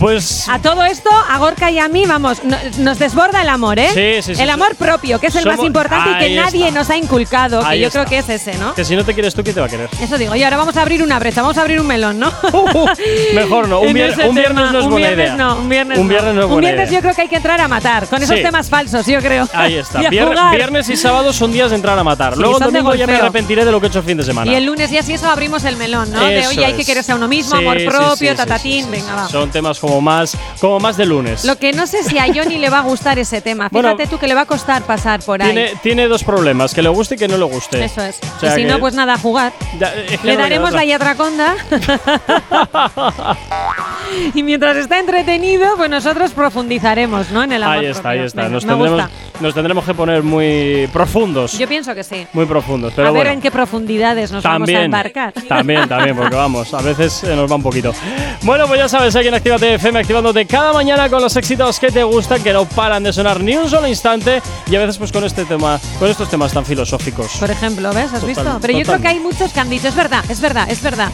Pues 0.03 0.49
A 0.49 0.59
todo 0.59 0.83
esto, 0.85 1.09
a 1.29 1.39
Gorka 1.39 1.71
y 1.71 1.79
a 1.79 1.87
mí, 1.87 2.05
vamos, 2.07 2.43
no- 2.43 2.57
nos 2.79 2.99
desborda 2.99 3.41
el 3.41 3.49
amor, 3.49 3.79
¿eh? 3.79 3.89
Sí, 3.95 4.23
sí, 4.23 4.35
sí, 4.35 4.43
el 4.43 4.49
sí. 4.49 4.53
amor 4.53 4.75
propio, 4.75 5.21
que 5.21 5.29
es 5.29 5.35
el 5.37 5.47
más 5.47 5.61
importante 5.63 6.11
y 6.11 6.29
que 6.31 6.35
nadie 6.41 6.67
está. 6.67 6.79
nos 6.81 6.91
ha 6.91 6.97
inculcado, 6.97 7.61
que 7.61 7.67
Ahí 7.67 7.81
yo 7.81 7.87
está. 7.87 8.01
creo 8.05 8.11
que 8.11 8.19
es 8.19 8.29
ese, 8.43 8.59
¿no? 8.59 8.75
que 8.75 8.85
si 8.85 8.97
no 8.97 9.05
te 9.05 9.15
quieres 9.15 9.33
tú, 9.33 9.45
¿quién 9.45 9.55
te 9.55 9.61
va 9.61 9.67
a 9.67 9.71
querer? 9.71 9.89
Eso 10.01 10.19
digo, 10.19 10.35
y 10.35 10.43
ahora 10.43 10.57
vamos 10.57 10.77
a 10.77 10.83
abrir 10.83 11.05
una 11.05 11.21
brecha, 11.21 11.41
vamos 11.43 11.57
a 11.57 11.61
abrir 11.61 11.81
un 11.81 11.87
melón, 11.87 12.19
¿no? 12.19 12.33
Mejor 13.35 13.69
no, 13.69 13.81
un, 13.81 13.89
vier- 13.95 14.29
un 14.29 14.35
viernes 14.35 14.73
no 14.73 14.79
es 14.81 14.85
un 14.85 14.91
buena 14.91 15.07
viernes 15.09 15.27
idea. 15.29 15.37
No, 15.37 15.57
un 15.57 15.69
viernes 15.69 15.99
Un 15.99 16.09
viernes 16.09 16.35
no 16.35 16.41
es 16.41 16.47
Un 16.47 16.53
buena 16.53 16.69
viernes 16.69 16.89
idea. 16.91 16.99
yo 16.99 17.03
creo 17.03 17.15
que 17.15 17.23
hay 17.23 17.29
que 17.29 17.37
entrar 17.37 17.61
a 17.61 17.69
matar, 17.69 18.07
con 18.09 18.23
esos 18.23 18.37
Sí. 18.37 18.43
temas 18.43 18.69
falsos, 18.69 19.07
yo 19.07 19.21
creo. 19.21 19.49
Ahí 19.53 19.77
está. 19.77 20.03
Y 20.03 20.07
Vier- 20.07 20.51
viernes 20.57 20.89
y 20.89 20.97
sábado 20.97 21.33
son 21.33 21.53
días 21.53 21.71
de 21.71 21.77
entrar 21.77 21.97
a 21.99 22.03
matar. 22.03 22.35
Sí, 22.35 22.41
Luego 22.41 22.59
el 22.59 22.65
domingo 22.65 22.95
ya 22.97 23.07
me 23.07 23.15
arrepentiré 23.15 23.65
de 23.65 23.71
lo 23.71 23.79
que 23.81 23.87
he 23.87 23.89
hecho 23.89 24.01
el 24.01 24.05
fin 24.05 24.17
de 24.17 24.25
semana. 24.25 24.51
Y 24.51 24.55
el 24.57 24.65
lunes 24.65 24.91
ya 24.91 25.03
si 25.05 25.13
eso 25.13 25.29
abrimos 25.31 25.63
el 25.65 25.77
melón, 25.77 26.11
¿no? 26.11 26.21
de 26.27 26.45
oye, 26.49 26.65
hay 26.65 26.73
que 26.75 26.85
quererse 26.85 27.13
a 27.13 27.15
uno 27.15 27.29
mismo, 27.29 27.55
amor 27.57 27.77
propio, 27.85 28.35
tatatín, 28.35 28.91
venga, 28.91 29.15
va. 29.15 29.29
Son 29.29 29.49
temas 29.51 29.79
como 29.79 29.92
más, 30.01 30.37
como 30.61 30.81
más 30.81 30.97
de 30.97 31.07
lunes. 31.07 31.45
Lo 31.45 31.57
que 31.57 31.73
no 31.73 31.87
sé 31.87 32.03
si 32.05 32.19
a 32.19 32.27
Johnny 32.33 32.59
le 32.59 32.71
va 32.71 32.79
a 32.79 32.83
gustar 32.83 33.19
ese 33.19 33.41
tema. 33.41 33.69
Bueno, 33.71 33.91
Fíjate 33.91 34.09
tú 34.11 34.19
que 34.19 34.27
le 34.27 34.35
va 34.35 34.43
a 34.43 34.47
costar 34.47 34.83
pasar 34.83 35.21
por 35.23 35.43
ahí. 35.43 35.53
tiene, 35.53 35.73
tiene 35.83 36.09
dos 36.09 36.25
problemas, 36.25 36.75
que 36.75 36.83
le 36.83 36.89
guste 36.89 37.15
y 37.17 37.19
que 37.19 37.29
no 37.29 37.37
le 37.37 37.45
guste. 37.45 37.85
Eso 37.85 38.03
es. 38.03 38.19
O 38.37 38.41
sea 38.41 38.53
y 38.53 38.63
si 38.63 38.65
no, 38.65 38.79
pues 38.79 38.95
nada, 38.95 39.19
jugar. 39.19 39.53
Ya, 39.79 39.93
es 39.95 40.21
que 40.21 40.27
Le 40.27 40.35
no 40.35 40.43
daremos 40.43 40.73
la 40.73 40.85
yatraconda. 40.85 41.55
y 44.35 44.43
mientras 44.43 44.77
está 44.77 44.99
entretenido, 44.99 45.77
pues 45.77 45.91
nosotros 45.91 46.33
profundizaremos, 46.33 47.31
¿no? 47.31 47.43
En 47.43 47.53
el 47.53 47.63
amor 47.63 47.79
Ahí 47.79 47.87
está, 47.87 48.11
ahí 48.11 48.21
está. 48.21 48.49
Nos 48.49 48.65
me 48.65 48.73
tendremos, 48.73 49.03
gusta. 49.05 49.41
nos 49.41 49.55
tendremos 49.55 49.85
que 49.85 49.95
poner 49.95 50.23
muy 50.23 50.89
profundos. 50.93 51.59
Yo 51.59 51.69
pienso 51.69 51.95
que 51.95 52.05
sí. 52.05 52.27
Muy 52.33 52.47
profundos. 52.47 52.93
Pero 52.95 53.09
a 53.09 53.11
ver 53.11 53.23
bueno. 53.23 53.33
en 53.33 53.41
qué 53.41 53.51
profundidades 53.51 54.33
nos 54.33 54.43
También, 54.43 54.61
vamos 54.61 54.81
a 54.81 54.85
embarcar. 54.85 55.33
También, 55.49 55.89
también, 55.89 56.17
porque 56.17 56.37
vamos, 56.37 56.73
a 56.75 56.83
veces 56.83 57.23
nos 57.25 57.51
va 57.51 57.57
un 57.57 57.63
poquito. 57.63 57.93
Bueno, 58.43 58.67
pues 58.67 58.81
ya 58.81 58.89
sabes, 58.89 59.15
aquí 59.17 59.29
en 59.29 59.35
Actívate 59.35 59.72
FM, 59.75 59.99
activándote 60.01 60.47
cada 60.47 60.73
mañana 60.73 61.09
con 61.09 61.21
los 61.23 61.35
éxitos 61.37 61.79
que 61.79 61.91
te 61.91 62.03
gustan, 62.05 62.43
que 62.43 62.53
no 62.53 62.65
paran 62.65 63.03
de 63.03 63.13
sonar 63.13 63.41
ni 63.41 63.57
un 63.57 63.69
solo 63.69 63.87
instante, 63.89 64.41
y 64.71 64.77
a 64.77 64.81
veces 64.81 64.99
pues 64.99 65.11
con 65.13 65.25
este 65.25 65.45
tema, 65.45 65.79
con 65.99 66.09
estos 66.09 66.29
temas 66.29 66.53
tan 66.53 66.65
filosóficos. 66.65 67.33
Por 67.39 67.51
ejemplo, 67.51 67.93
¿ves? 67.93 68.07
¿Has 68.13 68.21
Total- 68.21 68.27
visto? 68.29 68.59
Pero 68.61 68.79
yo 68.79 68.85
creo 68.85 69.01
que 69.01 69.09
hay 69.09 69.21
muchos 69.21 69.53
que 69.53 69.61
han 69.61 69.71
dicho, 69.71 69.89
es 69.89 69.95
verdad, 69.95 70.25
es 70.29 70.41
verdad, 70.41 70.71
es 70.71 70.83
verdad. 70.83 71.11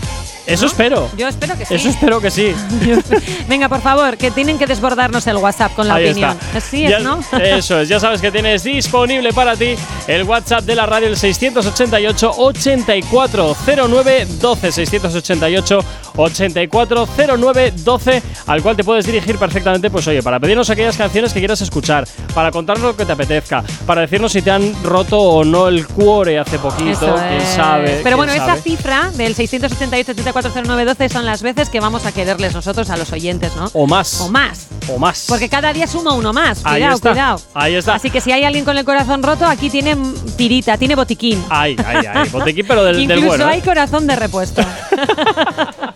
Eso 0.47 0.65
espero. 0.65 1.11
Yo 1.19 1.29
espero 1.29 1.59
que 1.59 1.67
sí. 1.67 1.75
Eso 1.75 1.91
espero 1.91 2.21
que 2.23 2.31
sí. 2.31 2.55
Venga, 3.49 3.69
por 3.69 3.83
favor, 3.83 4.17
que 4.17 4.31
tienen 4.31 4.57
que 4.59 4.67
desbordarnos 4.67 5.27
el 5.27 5.37
WhatsApp 5.37 5.75
con 5.75 5.87
la 5.87 5.97
Ahí 5.97 6.09
opinión. 6.09 6.31
está. 6.41 6.57
Así 6.59 6.89
Ya- 6.89 6.97
es, 6.99 7.05
¿no? 7.05 7.21
Eso 7.43 7.79
es, 7.81 7.89
ya 7.91 8.01
sabes 8.01 8.23
que 8.23 8.31
tienes 8.31 8.63
disponible 8.65 9.33
para 9.35 9.57
ti 9.57 9.75
el 10.07 10.23
WhatsApp 10.25 10.65
de 10.65 10.75
la 10.75 10.87
radio 10.87 11.09
el 11.09 11.19
688 11.19 12.33
8409 12.39 14.27
12 14.41 14.73
688 14.73 15.85
8409 16.17 17.73
12 17.77 18.23
al 18.49 18.62
cual 18.62 18.76
te 18.76 18.82
puedes 18.84 19.07
dirigir 19.07 19.38
perfectamente 19.38 19.90
pues 19.90 20.07
oye, 20.09 20.22
para 20.22 20.40
pedirnos 20.40 20.68
aquellas 20.70 20.96
canciones 20.96 21.32
que 21.32 21.38
quieras 21.38 21.61
escuchar, 21.61 22.07
para 22.34 22.51
contarnos 22.51 22.84
lo 22.84 22.96
que 22.96 23.05
te 23.05 23.12
apetezca, 23.12 23.62
para 23.86 24.01
decirnos 24.01 24.32
si 24.32 24.42
te 24.42 24.51
han 24.51 24.74
roto 24.82 25.20
o 25.20 25.44
no 25.44 25.68
el 25.68 25.86
cuore 25.86 26.38
hace 26.38 26.59
poquito, 26.59 27.14
quién 27.28 27.46
sabe. 27.46 28.01
Pero 28.03 28.16
bueno, 28.16 28.32
esa 28.32 28.57
cifra 28.57 29.11
del 29.14 29.34
688 29.34 30.12
840912 30.12 31.09
son 31.09 31.24
las 31.26 31.42
veces 31.42 31.68
que 31.68 31.80
vamos 31.80 32.07
a 32.07 32.12
quererles 32.12 32.55
nosotros 32.55 32.90
a 32.90 32.96
los 32.96 33.12
oyentes, 33.12 33.55
¿no? 33.57 33.70
o 33.72 33.86
más. 33.86 34.20
O 34.20 34.28
más. 34.28 34.66
O 34.88 34.99
más. 34.99 35.26
Porque 35.28 35.49
cada 35.49 35.72
día 35.72 35.86
suma 35.86 36.14
uno 36.14 36.32
más. 36.32 36.61
Ahí 36.64 36.80
Cuidado, 36.80 36.94
está. 36.96 37.11
cuidado. 37.11 37.40
Ahí 37.55 37.74
está. 37.74 37.94
Así 37.94 38.11
que 38.11 38.20
si 38.20 38.32
hay 38.32 38.44
alguien 38.44 38.64
con 38.64 38.76
el 38.78 38.84
corazón 38.84 39.22
roto, 39.22 39.46
aquí 39.46 39.68
tiene 39.70 39.96
tirita, 40.36 40.76
tiene 40.78 40.94
botiquín. 40.94 41.44
Ay, 41.51 41.76
ay, 41.86 42.07
ay, 42.12 42.28
botequín 42.30 42.64
pero 42.66 42.84
del, 42.84 42.96
del 42.96 43.18
Incluso 43.18 43.26
bueno. 43.26 43.49
¿eh? 43.49 43.53
hay 43.55 43.61
corazón 43.61 44.07
de 44.07 44.16
repuesto. 44.16 44.62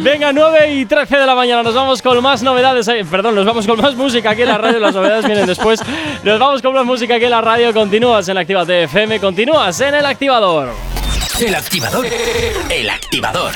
Venga, 0.00 0.32
9 0.32 0.74
y 0.74 0.86
13 0.86 1.16
de 1.16 1.26
la 1.26 1.34
mañana, 1.34 1.62
nos 1.62 1.74
vamos 1.74 2.00
con 2.00 2.22
más 2.22 2.42
novedades. 2.42 2.86
eh, 2.88 3.04
perdón, 3.10 3.34
nos 3.34 3.44
vamos 3.44 3.66
con 3.66 3.80
más 3.80 3.94
música 3.94 4.30
aquí 4.30 4.42
en 4.42 4.48
la 4.48 4.58
radio, 4.58 4.78
las 4.78 4.94
novedades 4.94 5.26
vienen 5.26 5.46
después. 5.46 5.80
Nos 6.22 6.38
vamos 6.38 6.62
con 6.62 6.74
más 6.74 6.84
música 6.84 7.16
aquí 7.16 7.24
en 7.24 7.30
la 7.30 7.40
radio. 7.40 7.72
Continúas 7.72 8.28
en 8.28 8.38
Actívate 8.38 8.84
FM, 8.84 9.20
continúas 9.20 9.80
en 9.80 9.94
el 9.94 10.06
activador. 10.06 10.70
El 11.40 11.54
activador. 11.54 12.06
El 12.70 12.90
activador. 12.90 13.52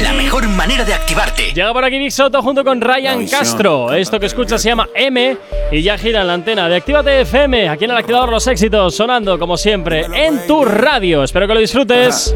La 0.00 0.12
mejor 0.12 0.46
manera 0.48 0.84
de 0.84 0.94
activarte. 0.94 1.52
Llega 1.52 1.72
por 1.72 1.84
aquí 1.84 1.98
Vic 1.98 2.10
Soto 2.10 2.42
junto 2.42 2.64
con 2.64 2.80
Ryan 2.80 3.26
Castro. 3.26 3.92
Esto 3.92 4.20
que 4.20 4.26
escuchas 4.26 4.62
se 4.62 4.68
llama 4.68 4.88
M 4.94 5.36
y 5.72 5.82
ya 5.82 5.98
gira 5.98 6.20
en 6.20 6.26
la 6.28 6.34
antena 6.34 6.68
de 6.68 6.76
Actívate 6.76 7.22
FM. 7.22 7.68
Aquí 7.68 7.84
en 7.84 7.90
el 7.90 7.96
activador 7.96 8.30
los 8.30 8.46
éxitos 8.46 8.94
sonando 8.94 9.38
como 9.38 9.56
siempre 9.56 10.06
en 10.12 10.46
tu 10.46 10.64
radio. 10.64 11.22
Espero 11.24 11.46
que 11.46 11.54
lo 11.54 11.60
disfrutes. 11.60 12.34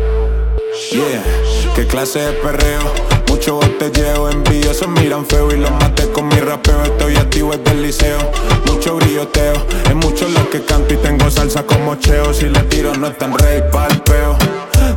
Yeah, 0.70 1.24
qué 1.74 1.84
clase 1.86 2.20
de 2.20 2.32
perreo. 2.34 2.80
Mucho 3.28 3.56
botelleo, 3.56 4.30
envidiosos 4.30 4.86
miran 4.86 5.26
feo 5.26 5.50
y 5.50 5.56
los 5.56 5.70
maté 5.72 6.08
con 6.12 6.28
mi 6.28 6.36
rapeo. 6.36 6.84
Estoy 6.84 7.16
activo 7.16 7.50
desde 7.56 7.72
el 7.72 7.82
liceo. 7.82 8.18
Mucho 8.66 8.94
brilloteo, 8.96 9.54
es 9.88 9.94
mucho 9.96 10.28
lo 10.28 10.48
que 10.48 10.64
canto 10.64 10.94
y 10.94 10.96
tengo 10.98 11.28
salsa 11.28 11.64
como 11.64 11.96
cheo. 11.96 12.32
Si 12.32 12.48
le 12.48 12.60
tiro 12.64 12.94
no 12.94 13.08
están 13.08 13.36
rey 13.36 13.62
pa'l 13.72 14.00
peo. 14.02 14.36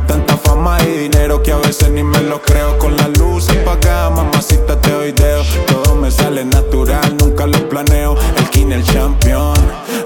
Tanta 0.06 0.36
fama 0.36 0.78
y 0.82 1.08
dinero 1.08 1.42
que 1.42 1.50
a 1.50 1.58
veces 1.58 1.90
ni 1.90 2.04
me 2.04 2.20
lo 2.20 2.40
creo. 2.40 2.78
Con 2.78 2.96
las 2.96 3.08
luces 3.18 3.56
apagadas, 3.58 4.12
mamacita 4.12 4.80
te 4.80 4.90
doy 4.90 5.10
deo. 5.12 5.42
Todo 5.66 5.96
me 5.96 6.10
sale 6.10 6.44
natural, 6.44 7.16
nunca 7.18 7.46
lo 7.46 7.68
planeo. 7.68 8.16
El 8.36 8.48
king, 8.50 8.70
el 8.70 8.84
champion. 8.84 9.54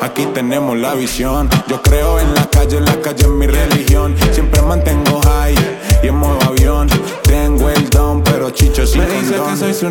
Aquí 0.01 0.27
tenemos 0.33 0.79
la 0.79 0.95
visión. 0.95 1.51
Yo 1.67 1.83
creo 1.83 2.19
en 2.21 2.35
la 2.35 2.49
calle, 2.49 2.81
la 2.81 3.01
calle 3.01 3.25
es 3.25 3.29
mi 3.29 3.47
dice 9.79 9.91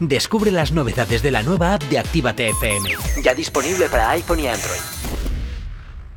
Descubre 0.00 0.50
las 0.50 0.72
novedades 0.72 1.22
de 1.22 1.30
la 1.30 1.42
nueva 1.42 1.74
app 1.74 1.82
de 1.84 1.98
Actívate 1.98 2.50
FM. 2.50 2.90
Ya 3.22 3.34
disponible 3.34 3.88
para 3.88 4.10
iPhone 4.10 4.40
y 4.40 4.48
Android. 4.48 4.80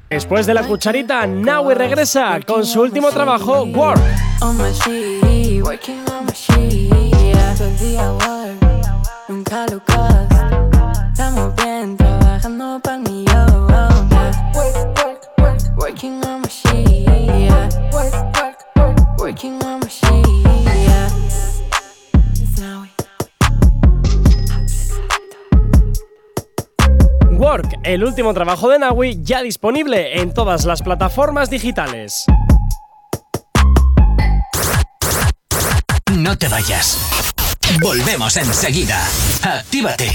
Después 0.10 0.46
de 0.46 0.54
la 0.54 0.64
cucharita, 0.64 1.26
Naui 1.28 1.76
regresa 1.76 2.40
con 2.46 2.66
su 2.66 2.82
último 2.82 3.10
trabajo, 3.12 3.64
Work. 3.64 4.02
On 4.42 4.58
my 4.58 4.74
el 27.90 28.04
último 28.04 28.36
trabajo 28.36 28.70
de 28.70 28.78
Nawi 28.78 29.20
ya 29.24 29.42
disponible 29.42 30.22
en 30.22 30.32
todas 30.32 30.64
las 30.66 30.84
plataformas 30.84 31.50
digitales. 31.50 32.26
No 36.12 36.38
te 36.38 36.48
vayas. 36.48 37.00
Volvemos 37.82 38.38
enseguida. 38.38 39.04
Actívate. 39.42 40.12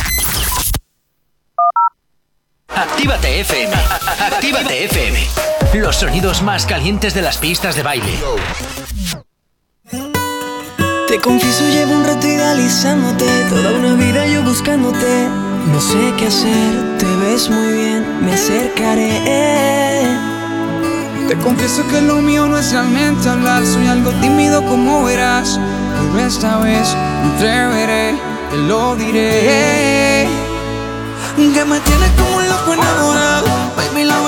Actívate 2.68 3.40
FM. 3.40 3.74
Actívate 4.20 4.84
FM. 4.84 5.18
Los 5.74 5.96
sonidos 5.96 6.42
más 6.42 6.66
calientes 6.66 7.12
de 7.12 7.22
las 7.22 7.38
pistas 7.38 7.74
de 7.74 7.82
baile. 7.82 8.20
Te 11.08 11.20
confieso, 11.20 11.68
llevo 11.68 11.92
un 11.92 12.04
rato 12.04 12.24
idealizándote. 12.24 13.26
Toda 13.50 13.72
una 13.72 13.94
vida 13.94 14.26
yo 14.28 14.44
buscándote. 14.44 15.53
No 15.72 15.80
sé 15.80 16.14
qué 16.18 16.26
hacer, 16.26 16.98
te 16.98 17.06
ves 17.16 17.50
muy 17.50 17.72
bien, 17.72 18.04
me 18.24 18.34
acercaré. 18.34 20.02
Te 21.28 21.36
confieso 21.38 21.86
que 21.88 22.00
lo 22.02 22.16
mío 22.16 22.46
no 22.46 22.58
es 22.58 22.70
realmente 22.70 23.28
hablar, 23.28 23.64
soy 23.64 23.86
algo 23.86 24.10
tímido 24.20 24.64
como 24.64 25.04
verás. 25.04 25.58
Pero 26.12 26.26
esta 26.26 26.58
vez 26.58 26.94
me 27.22 27.34
atreveré, 27.34 28.14
te 28.50 28.56
lo 28.58 28.94
diré. 28.96 30.28
Que 31.36 31.64
me 31.64 31.80
tienes 31.80 32.10
como 32.18 32.36
un 32.36 32.48
loco 32.48 32.74
enamorado. 32.74 33.46
Baby, 33.76 34.04
la 34.04 34.20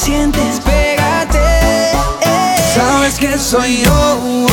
sientes? 0.00 0.60
Pégate. 0.60 1.92
Sabes 2.74 3.18
que 3.18 3.38
soy 3.38 3.82
yo, 3.82 4.46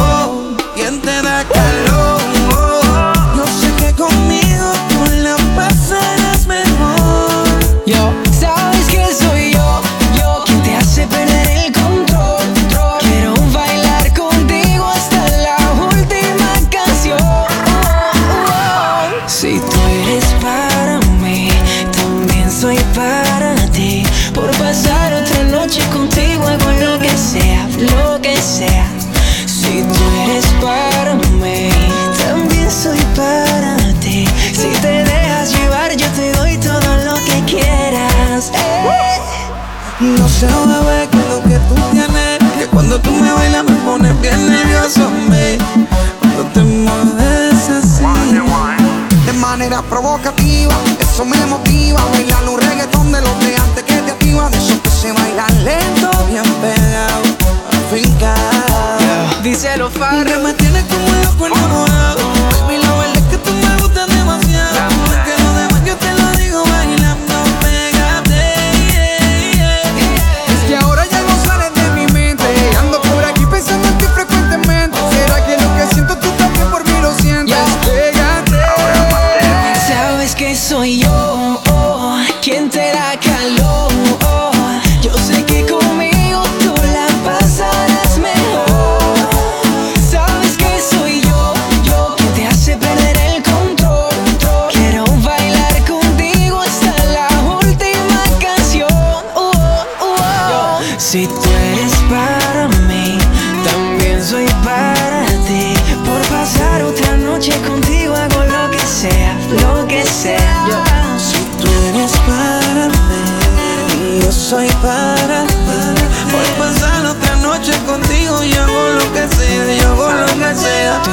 cuando 42.98 43.02
tú 43.02 43.24
me 43.24 43.32
bailas 43.32 43.64
me 43.64 43.76
pones 43.78 44.22
bien 44.22 44.50
nervioso, 44.50 45.10
me. 45.30 45.58
Cuando 46.20 46.44
te 46.54 46.64
mueves 46.64 47.70
así. 47.70 48.04
De 49.26 49.34
manera 49.34 49.82
provocativa, 49.84 50.74
eso 51.00 51.26
me 51.26 51.38
motiva. 51.46 52.04
Bailar 52.12 52.50
un 52.50 52.60
reggaetón 52.60 53.12
de 53.12 53.22
los 53.22 53.40
de 53.40 53.56
antes 53.56 53.84
que 53.84 53.96
te 53.96 54.12
activa. 54.12 54.50
De 54.50 54.58
esos 54.58 54.80
que 54.80 54.90
se 54.90 55.12
bailan 55.12 55.66
lento, 55.66 56.10
bien 56.30 56.44
pegado, 56.62 57.24
afincado. 57.86 59.44
Díselo, 59.44 59.90
Farro. 59.92 60.24
Que 60.24 60.38
me 60.38 60.54
tienes 60.54 60.84
como 60.86 61.08
loco 61.24 61.48
enamorado. 61.48 62.22
Baby, 62.68 62.78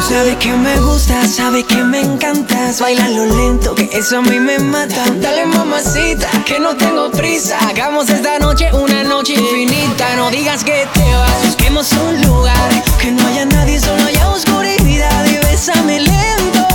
sabes 0.08 0.36
que 0.36 0.52
me 0.52 0.78
gusta, 0.80 1.26
sabes 1.26 1.64
que 1.64 1.82
me 1.82 2.00
encantas. 2.00 2.80
Bailalo 2.80 3.26
lento, 3.26 3.74
que 3.74 3.88
eso 3.92 4.18
a 4.18 4.22
mí 4.22 4.38
me 4.38 4.58
mata. 4.58 5.04
Dale 5.20 5.46
mamacita, 5.46 6.28
que 6.44 6.58
no 6.60 6.76
tengo 6.76 7.10
prisa. 7.10 7.56
Hagamos 7.68 8.08
esta 8.10 8.38
noche 8.38 8.70
una 8.72 9.02
noche 9.04 9.34
infinita. 9.34 10.16
No 10.16 10.30
digas 10.30 10.62
que 10.62 10.86
te 10.92 11.14
vas, 11.14 11.46
busquemos 11.46 11.90
un 11.92 12.22
lugar. 12.22 12.70
Que 13.00 13.10
no 13.10 13.26
haya 13.26 13.46
nadie, 13.46 13.80
solo 13.80 14.04
haya 14.04 14.28
oscuridad. 14.30 15.26
Y 15.26 15.36
bésame 15.46 16.00
lento, 16.00 16.66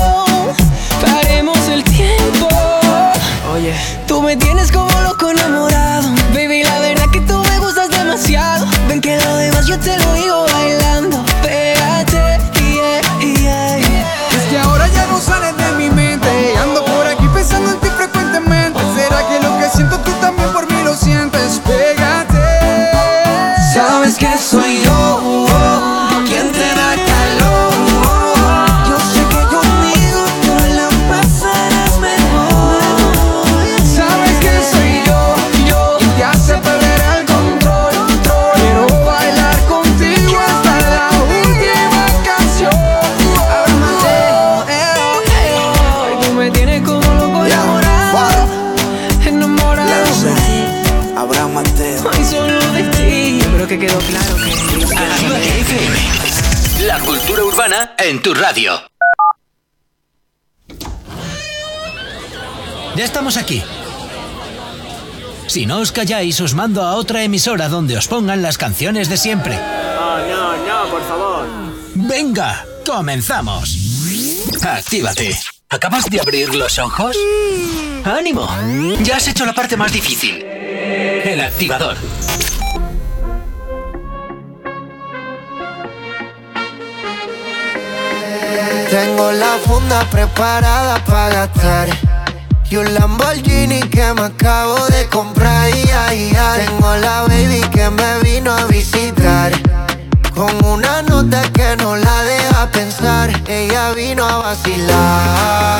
paremos 1.01 1.59
el 1.69 1.83
tiempo. 1.83 2.47
Oye, 3.53 3.73
tú 4.07 4.21
me 4.21 4.35
tienes 4.35 4.71
como 4.71 4.91
loco 5.01 5.29
enamorado. 5.29 6.09
Baby, 6.33 6.63
la 6.63 6.79
verdad 6.79 7.09
que 7.11 7.21
tú 7.21 7.37
me 7.37 7.59
gustas 7.59 7.89
demasiado. 7.89 8.65
Ven 8.87 9.01
que 9.01 9.17
lo 9.17 9.35
demás 9.35 9.67
yo 9.67 9.77
te 9.79 9.97
lo 9.97 10.13
digo 10.13 10.48
Si 65.49 65.65
no 65.65 65.79
os 65.81 65.91
calláis, 65.91 66.37
os 66.45 66.53
mando 66.53 66.83
a 66.85 66.93
otra 66.93 67.23
emisora 67.23 67.69
donde 67.69 67.97
os 67.97 68.07
pongan 68.07 68.43
las 68.43 68.59
canciones 68.59 69.09
de 69.09 69.17
siempre. 69.17 69.57
No, 69.57 70.19
no, 70.29 70.53
no, 70.61 70.91
por 70.91 71.01
favor. 71.09 71.47
Venga, 71.95 72.63
comenzamos. 72.85 73.75
Actívate. 74.61 75.35
¿Acabas 75.69 76.05
de 76.05 76.21
abrir 76.21 76.53
los 76.53 76.77
ojos? 76.77 77.17
¡Ánimo! 78.05 78.47
Ya 79.01 79.17
has 79.17 79.27
hecho 79.27 79.43
la 79.43 79.53
parte 79.53 79.75
más 79.75 79.91
difícil. 79.91 80.35
El 80.45 81.41
activador. 81.41 81.97
Tengo 88.91 89.31
la 89.31 89.57
funda 89.65 90.03
preparada 90.11 91.03
para 91.05 91.29
gastar. 91.29 92.08
Y 92.71 92.77
un 92.77 92.93
Lamborghini 92.93 93.79
que 93.81 94.13
me 94.13 94.21
acabo 94.21 94.75
de 94.87 95.07
comprar. 95.07 95.63
Ay, 95.63 95.89
ay, 96.07 96.31
ay. 96.37 96.65
Tengo 96.65 96.95
la 96.97 97.23
baby 97.23 97.61
que 97.71 97.89
me 97.89 98.19
vino 98.21 98.51
a 98.51 98.65
visitar. 98.65 99.51
Con 100.35 100.53
una 100.65 101.01
nota 101.01 101.41
que 101.51 101.75
no 101.77 101.95
la 101.95 102.23
deja 102.23 102.69
pensar. 102.71 103.31
Ella 103.47 103.91
vino 103.93 104.23
a 104.23 104.37
vacilar. 104.37 105.79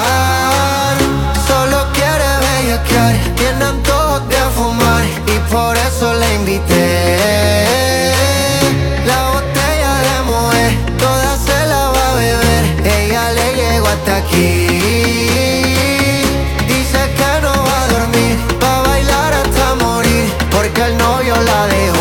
Solo 1.48 1.86
quiere 1.94 2.30
bellaquear. 2.45 3.16
Tiene 3.36 3.66
antojos 3.66 4.28
de 4.30 4.38
fumar. 4.56 5.06
Y 5.28 5.38
por 5.52 5.78
eso 5.78 6.14
la 6.14 6.34
invité. 6.34 7.18
La 9.06 9.30
botella 9.30 9.94
de 10.07 10.22
moe, 10.26 10.78
toda 10.98 11.38
se 11.38 11.66
la 11.68 11.90
va 11.90 12.11
a 12.11 12.16
beber. 12.16 12.64
Ella 12.84 13.32
le 13.32 13.56
llegó 13.56 13.88
hasta 13.88 14.18
aquí. 14.18 14.69
La 21.41 21.68
dejó. 21.68 21.99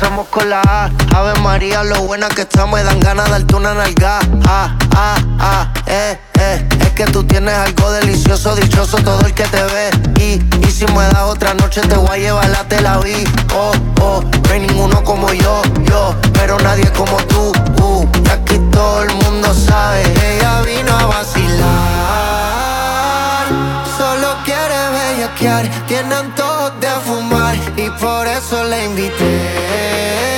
Empezamos 0.00 0.28
con 0.28 0.48
la 0.48 0.62
A. 0.62 0.90
Ave 1.14 1.38
María, 1.40 1.82
lo 1.84 2.00
buena 2.02 2.28
que 2.28 2.42
estamos. 2.42 2.78
Me 2.78 2.84
dan 2.84 3.00
ganas 3.00 3.26
de 3.26 3.32
darte 3.32 3.54
una 3.54 3.74
nalga. 3.74 4.18
Ah, 4.46 4.74
ah, 4.96 5.16
ah, 5.38 5.72
eh, 5.86 6.18
eh. 6.38 6.68
Es 6.80 6.90
que 6.92 7.04
tú 7.04 7.22
tienes 7.24 7.54
algo 7.54 7.90
delicioso, 7.92 8.56
dichoso 8.56 8.96
todo 8.98 9.20
el 9.26 9.34
que 9.34 9.44
te 9.44 9.62
ve. 9.62 9.90
Y, 10.18 10.66
y 10.66 10.70
si 10.70 10.86
me 10.86 11.04
das 11.04 11.24
otra 11.24 11.52
noche, 11.52 11.82
te 11.82 11.96
voy 11.96 12.08
a 12.08 12.16
llevar 12.16 12.48
la 12.48 12.64
tela 12.64 12.98
vi. 12.98 13.24
Oh, 13.54 13.72
oh, 14.00 14.22
no 14.22 14.52
hay 14.52 14.60
ninguno 14.60 15.04
como 15.04 15.30
yo, 15.34 15.60
yo. 15.82 16.14
Pero 16.32 16.58
nadie 16.60 16.90
como 16.92 17.18
tú, 17.24 17.52
uh. 17.82 18.08
Y 18.24 18.28
aquí 18.30 18.58
todo 18.72 19.02
el 19.02 19.12
mundo 19.16 19.52
sabe. 19.52 20.02
Ella 20.34 20.62
vino 20.62 20.96
a 20.96 21.04
vacilar. 21.04 21.60
Solo 23.98 24.28
quiere 24.44 24.78
bellaquear. 24.94 25.68
Tiene 25.86 26.14
antojos 26.14 26.72
de 26.80 26.88
fumar. 27.04 27.19
Por 28.00 28.26
eso 28.26 28.64
la 28.64 28.82
invité. 28.82 30.29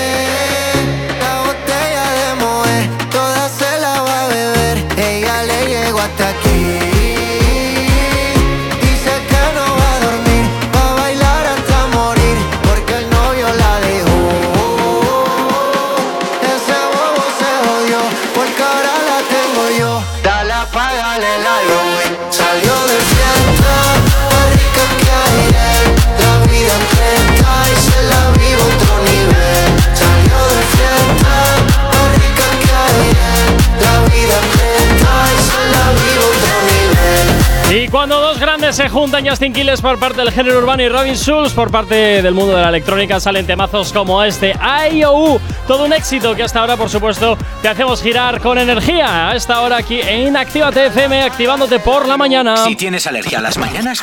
Cuando 37.93 38.19
dos 38.20 38.40
grandes 38.40 38.74
se 38.74 38.89
juntan, 38.89 39.24
Justin 39.28 39.52
Quiles 39.52 39.81
por 39.82 39.98
parte 39.98 40.16
del 40.23 40.32
género 40.32 40.59
urbano 40.59 40.82
y 40.82 40.89
Robin 40.89 41.14
Schulz 41.14 41.52
por 41.52 41.70
parte 41.70 42.23
del 42.23 42.32
mundo 42.35 42.56
de 42.56 42.62
la 42.62 42.70
electrónica, 42.70 43.20
salen 43.20 43.47
temazos 43.47 43.93
como 43.93 44.23
este 44.24 44.55
IOU. 44.93 45.39
Todo 45.69 45.85
un 45.85 45.93
éxito 45.93 46.35
que 46.35 46.43
hasta 46.43 46.60
ahora, 46.60 46.77
por 46.78 46.89
supuesto, 46.89 47.36
te 47.60 47.69
hacemos 47.69 48.02
girar 48.02 48.40
con 48.40 48.56
energía. 48.59 49.28
A 49.28 49.36
esta 49.36 49.60
hora 49.60 49.77
aquí 49.77 50.01
en 50.02 50.36
Actívate 50.36 50.86
FM, 50.86 51.23
activándote 51.23 51.78
por 51.81 52.09
la 52.09 52.16
mañana. 52.16 52.56
Si 52.64 52.74
tienes 52.77 53.06
alergia 53.06 53.39
a 53.39 53.43
las 53.43 53.59
mañanas, 53.59 54.01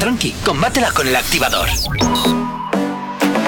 tranqui, 0.00 0.32
combátela 0.44 0.90
con 0.90 1.06
el 1.06 1.14
activador. 1.16 1.68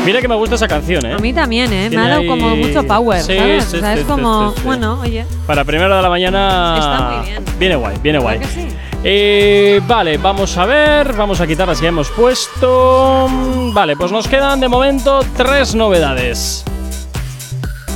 Mira 0.05 0.21
que 0.21 0.29
me 0.29 0.35
gusta 0.35 0.55
esa 0.57 0.69
canción, 0.69 1.05
¿eh? 1.07 1.15
A 1.15 1.19
mí 1.19 1.33
también, 1.33 1.73
¿eh? 1.73 1.89
Me 1.91 1.97
ha 1.97 2.09
dado 2.09 2.21
ahí- 2.21 2.29
como 2.29 2.55
mucho 2.57 2.87
power, 2.87 3.23
Sí, 3.23 3.37
¿sabes? 3.39 3.65
sí, 3.65 3.77
o 3.79 3.81
sea, 3.81 3.95
sí, 3.95 4.01
es 4.01 4.01
sí, 4.01 4.07
como, 4.07 4.51
sí, 4.51 4.57
sí. 4.59 4.63
bueno, 4.67 5.01
oye. 5.01 5.25
Para 5.47 5.65
primera 5.65 5.97
de 5.97 6.03
la 6.03 6.11
mañana. 6.11 6.77
Está 6.79 7.01
muy 7.17 7.27
bien. 7.31 7.45
Viene 7.59 7.77
guay, 7.77 7.97
viene 8.03 8.19
guay. 8.19 8.39
¿Verdad 8.39 8.55
que 8.55 8.61
sí? 8.71 8.77
Eh, 9.07 9.83
vale, 9.87 10.17
vamos 10.19 10.57
a 10.57 10.65
ver. 10.65 11.13
Vamos 11.13 11.41
a 11.41 11.47
quitar 11.47 11.69
las 11.69 11.81
que 11.81 11.87
hemos 11.89 12.09
puesto. 12.11 13.29
Vale, 13.73 13.97
pues 13.97 14.11
nos 14.11 14.27
quedan 14.27 14.61
de 14.61 14.69
momento 14.69 15.21
tres 15.37 15.75
novedades. 15.75 16.65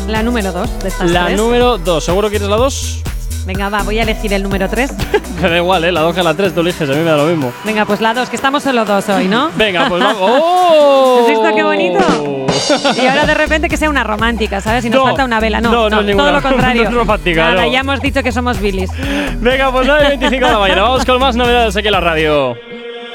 La 0.07 0.23
número 0.23 0.53
dos 0.53 0.69
de 0.83 0.89
estas 0.89 1.11
La 1.11 1.27
tres. 1.27 1.39
número 1.39 1.79
2. 1.79 2.05
¿Seguro 2.05 2.29
quieres 2.31 2.49
la 2.49 2.57
2? 2.57 3.03
Venga, 3.49 3.71
va, 3.71 3.83
voy 3.83 3.99
a 3.99 4.03
elegir 4.03 4.31
el 4.35 4.43
número 4.43 4.69
3. 4.69 4.93
Me 5.43 5.49
da 5.49 5.57
igual, 5.57 5.83
¿eh? 5.85 5.91
La 5.91 6.03
2 6.03 6.15
que 6.15 6.23
la 6.23 6.35
3, 6.35 6.53
tú 6.55 6.61
eliges, 6.61 6.87
a 6.87 6.93
mí 6.93 6.99
me 6.99 7.05
da 7.11 7.17
lo 7.17 7.25
mismo. 7.25 7.51
Venga, 7.65 7.87
pues 7.87 7.99
la 8.03 8.13
2, 8.13 8.29
que 8.29 8.37
estamos 8.37 8.63
solo 8.63 8.85
dos 8.85 9.09
hoy, 9.09 9.27
¿no? 9.27 9.51
Venga, 9.57 9.89
pues 9.89 10.03
vamos. 10.05 10.21
¡Oh! 10.43 11.21
¿Has 11.23 11.29
visto 11.31 11.55
qué 11.57 11.63
bonito? 11.63 11.99
Y 13.03 13.07
ahora 13.07 13.25
de 13.25 13.33
repente 13.35 13.69
que 13.71 13.79
sea 13.79 13.89
una 13.89 14.05
romántica, 14.05 14.61
¿sabes? 14.61 14.85
Y 14.85 14.91
nos 14.91 14.99
No, 15.01 15.07
falta 15.07 15.25
una 15.25 15.41
vela. 15.41 15.63
No, 15.63 15.71
no, 15.71 15.89
no 15.89 16.03
ninguna- 16.03 16.25
todo 16.25 16.33
lo 16.33 16.43
contrario. 16.43 16.83
no 16.83 16.89
es 16.91 16.95
romántica, 16.95 17.49
Nada, 17.51 17.63
no. 17.65 17.73
ya 17.73 17.81
hemos 17.81 18.01
dicho 18.03 18.23
que 18.23 18.33
somos 18.33 18.61
bilis. 18.61 18.91
Venga, 19.41 19.73
pues 19.73 19.89
9.25 19.89 20.29
de 20.31 20.41
la 20.41 20.59
mañana. 20.59 20.83
Vamos 20.83 21.05
con 21.07 21.19
más 21.19 21.35
novedades 21.35 21.75
aquí 21.75 21.87
en 21.89 21.93
la 21.93 22.01
radio. 22.01 22.55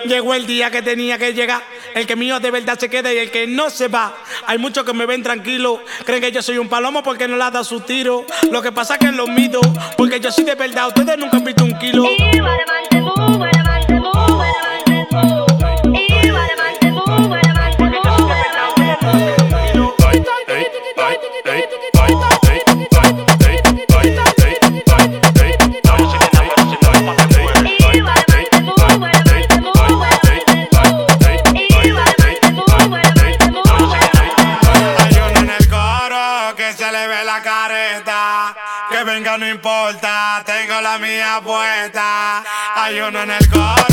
Llegó 0.06 0.34
el 0.34 0.46
día 0.46 0.70
que 0.70 0.82
tenía 0.82 1.18
que 1.18 1.34
llegar. 1.34 1.64
El 1.94 2.06
que 2.06 2.16
mío 2.16 2.40
de 2.40 2.52
verdad 2.52 2.78
se 2.78 2.90
queda 2.90 3.14
y 3.14 3.18
el 3.18 3.32
que 3.32 3.48
no 3.48 3.70
se 3.70 3.88
va. 3.88 4.16
Hay 4.46 4.58
muchos 4.58 4.84
que 4.84 4.94
me 4.94 5.06
ven 5.06 5.24
tranquilo. 5.24 5.82
Creen 6.06 6.22
que 6.22 6.32
yo 6.32 6.42
soy 6.42 6.58
un 6.58 6.68
palomo 6.68 7.04
porque 7.04 7.28
no 7.28 7.38
le 7.38 7.52
da 7.52 7.64
su 7.64 7.82
tiro. 7.82 8.26
Lo 8.52 8.62
que 8.62 8.72
pasa 8.72 8.98
que 8.98 9.12
los 9.12 9.30
mido. 9.30 9.62
Porque 9.98 10.20
yo 10.20 10.32
soy 10.32 10.44
de 10.44 10.56
verdad. 10.56 10.88
Ustedes 10.88 11.18
nunca 11.18 11.38
han 11.38 11.44
visto 11.44 11.64
un 11.64 11.78
kilo. 11.78 12.06
Tengo 40.46 40.82
la 40.82 40.98
mía 40.98 41.40
puesta. 41.42 42.44
Hay 42.76 43.00
uno 43.00 43.24
en 43.24 43.32
el 43.32 43.50
coro 43.50 43.93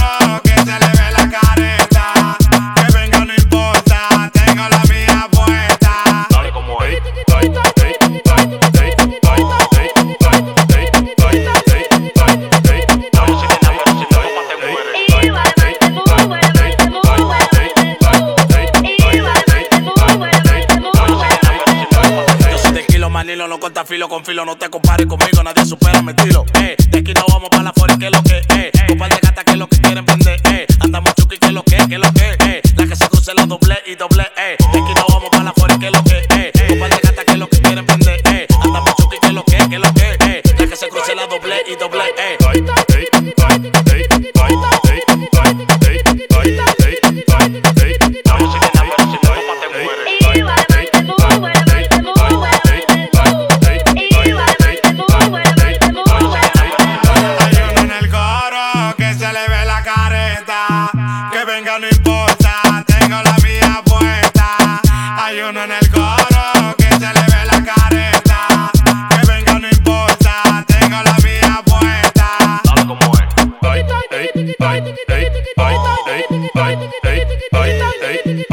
no 23.37 23.61
corta 23.61 23.85
filo 23.85 24.09
con 24.09 24.25
filo. 24.25 24.45
No 24.45 24.57
te 24.57 24.69
compares 24.69 25.07
conmigo, 25.07 25.43
nadie 25.43 25.65
supera 25.65 26.03
mi 26.03 26.11
estilo. 26.11 26.45
Eh, 26.55 26.77
de 26.89 26.99
aquí 26.99 27.13
no 27.15 27.25
vamos 27.29 27.49
para 27.51 27.63
la 27.63 27.73
fuera, 27.73 27.97
que 27.97 28.11
lo 28.11 28.23
que, 28.23 28.43
eh. 28.55 28.71
Un 28.91 28.99
par 28.99 29.11
de 29.11 29.19
gatas 29.21 29.45
que 29.45 29.57
lo 29.57 29.69
que 29.69 29.79
quieren 29.79 30.05
vender, 30.05 30.41
eh. 30.45 30.67
Andamos 30.81 31.15
chuki, 31.15 31.39
que 31.39 31.53
lo 31.53 31.63
que, 31.63 31.77
que 31.89 31.99
lo 31.99 32.13
que, 32.13 32.37
eh. 32.47 32.63
La 32.77 32.87
que 32.87 32.97
se 32.97 33.09
cruce 33.09 33.33
la 33.35 33.47
doble 33.47 33.79
y 33.87 33.95
doble, 33.95 34.27
eh. 34.37 34.57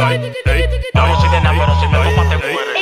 Mami, 0.07 0.31
si 1.21 1.29
te 1.29 1.37
enamoro, 1.37 1.77
si 1.81 1.87
me 1.87 1.97
copas 1.97 2.29
te 2.29 2.37
mueres. 2.37 2.77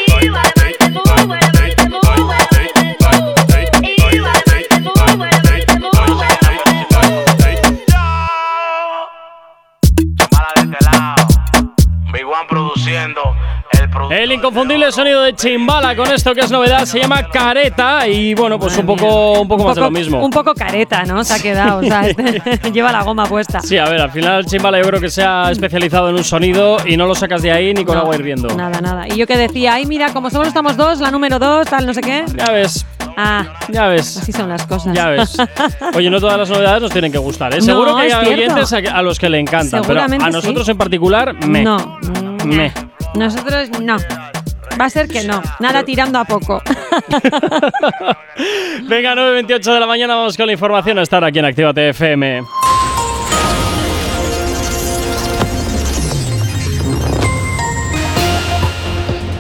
produciendo. 12.48 13.22
El 14.10 14.32
inconfundible 14.32 14.92
sonido 14.92 15.24
de 15.24 15.34
Chimbala 15.36 15.96
con 15.96 16.12
esto 16.12 16.34
que 16.36 16.42
es 16.42 16.52
novedad 16.52 16.86
se 16.86 17.00
llama 17.00 17.28
Careta 17.30 18.08
y 18.08 18.34
bueno, 18.36 18.60
pues 18.60 18.78
un 18.78 18.86
poco, 18.86 19.42
un 19.42 19.48
poco 19.48 19.64
más 19.64 19.76
de 19.76 19.82
lo 19.82 19.92
mismo. 19.92 20.24
Un 20.24 20.30
poco 20.32 20.54
careta, 20.54 21.04
¿no? 21.06 21.24
Se 21.24 21.34
ha 21.34 21.40
quedado, 21.40 21.80
o 21.80 21.84
sea, 21.84 22.04
lleva 22.74 22.92
la 22.92 23.04
goma 23.04 23.26
puesta. 23.26 23.62
Sí, 23.62 23.78
a 23.78 23.86
ver, 23.86 24.02
al 24.02 24.12
final 24.12 24.46
Chimbala 24.46 24.80
yo 24.80 24.88
creo 24.88 25.02
que 25.02 25.10
se 25.10 25.24
ha 25.24 25.50
especializado 25.52 26.10
en 26.10 26.16
un 26.16 26.24
sonido 26.24 26.78
y 26.86 26.98
no 26.98 27.08
lo 27.08 27.16
sacas 27.16 27.42
de 27.42 27.52
ahí 27.52 27.74
ni 27.74 27.84
con 27.84 27.96
No, 27.96 28.02
agua 28.02 28.16
hirviendo. 28.16 28.56
Nada, 28.56 28.80
nada. 28.82 29.08
Y 29.08 29.16
yo 29.18 29.26
que 29.28 29.38
decía, 29.38 29.74
ay, 29.76 29.86
mira, 29.86 30.14
como 30.14 30.30
solo 30.30 30.46
estamos 30.46 30.78
dos, 30.78 31.00
la 31.00 31.10
número 31.12 31.40
dos, 31.40 31.68
tal, 31.68 31.86
no 31.86 31.94
sé 31.94 32.02
qué. 32.02 32.26
Ya 32.38 32.52
ves, 32.52 32.86
Ah, 33.18 33.46
ya 33.70 33.88
ves. 33.88 34.18
así 34.18 34.32
son 34.34 34.50
las 34.50 34.66
cosas. 34.66 34.94
Ya 34.94 35.08
ves. 35.08 35.38
Oye, 35.96 36.10
no 36.10 36.20
todas 36.20 36.38
las 36.38 36.50
novedades 36.50 36.82
nos 36.82 36.92
tienen 36.92 37.12
que 37.12 37.18
gustar, 37.18 37.54
¿eh? 37.54 37.60
No, 37.60 37.64
Seguro 37.64 37.96
que 37.96 38.14
hay 38.14 38.34
oyentes 38.34 38.74
a, 38.74 38.78
a 38.78 39.02
los 39.02 39.18
que 39.18 39.30
le 39.30 39.40
encantan, 39.40 39.84
pero 39.88 40.02
a 40.02 40.08
nosotros 40.30 40.66
sí. 40.66 40.72
en 40.72 40.78
particular, 40.78 41.34
me. 41.48 41.64
No. 41.64 41.98
Me. 42.44 42.72
Nosotros 43.16 43.70
no. 43.82 43.98
Va 44.80 44.86
a 44.86 44.90
ser 44.90 45.08
que 45.08 45.24
no. 45.24 45.42
Nada 45.60 45.84
tirando 45.84 46.20
a 46.20 46.26
poco. 46.26 46.62
Venga, 48.84 49.16
9.28 49.16 49.74
de 49.74 49.80
la 49.80 49.88
mañana, 49.88 50.16
vamos 50.16 50.36
con 50.36 50.48
la 50.48 50.52
información 50.52 51.00
estar 51.00 51.24
aquí 51.24 51.40
en 51.40 51.46
Actívate 51.46 51.90
FM. 51.90 52.44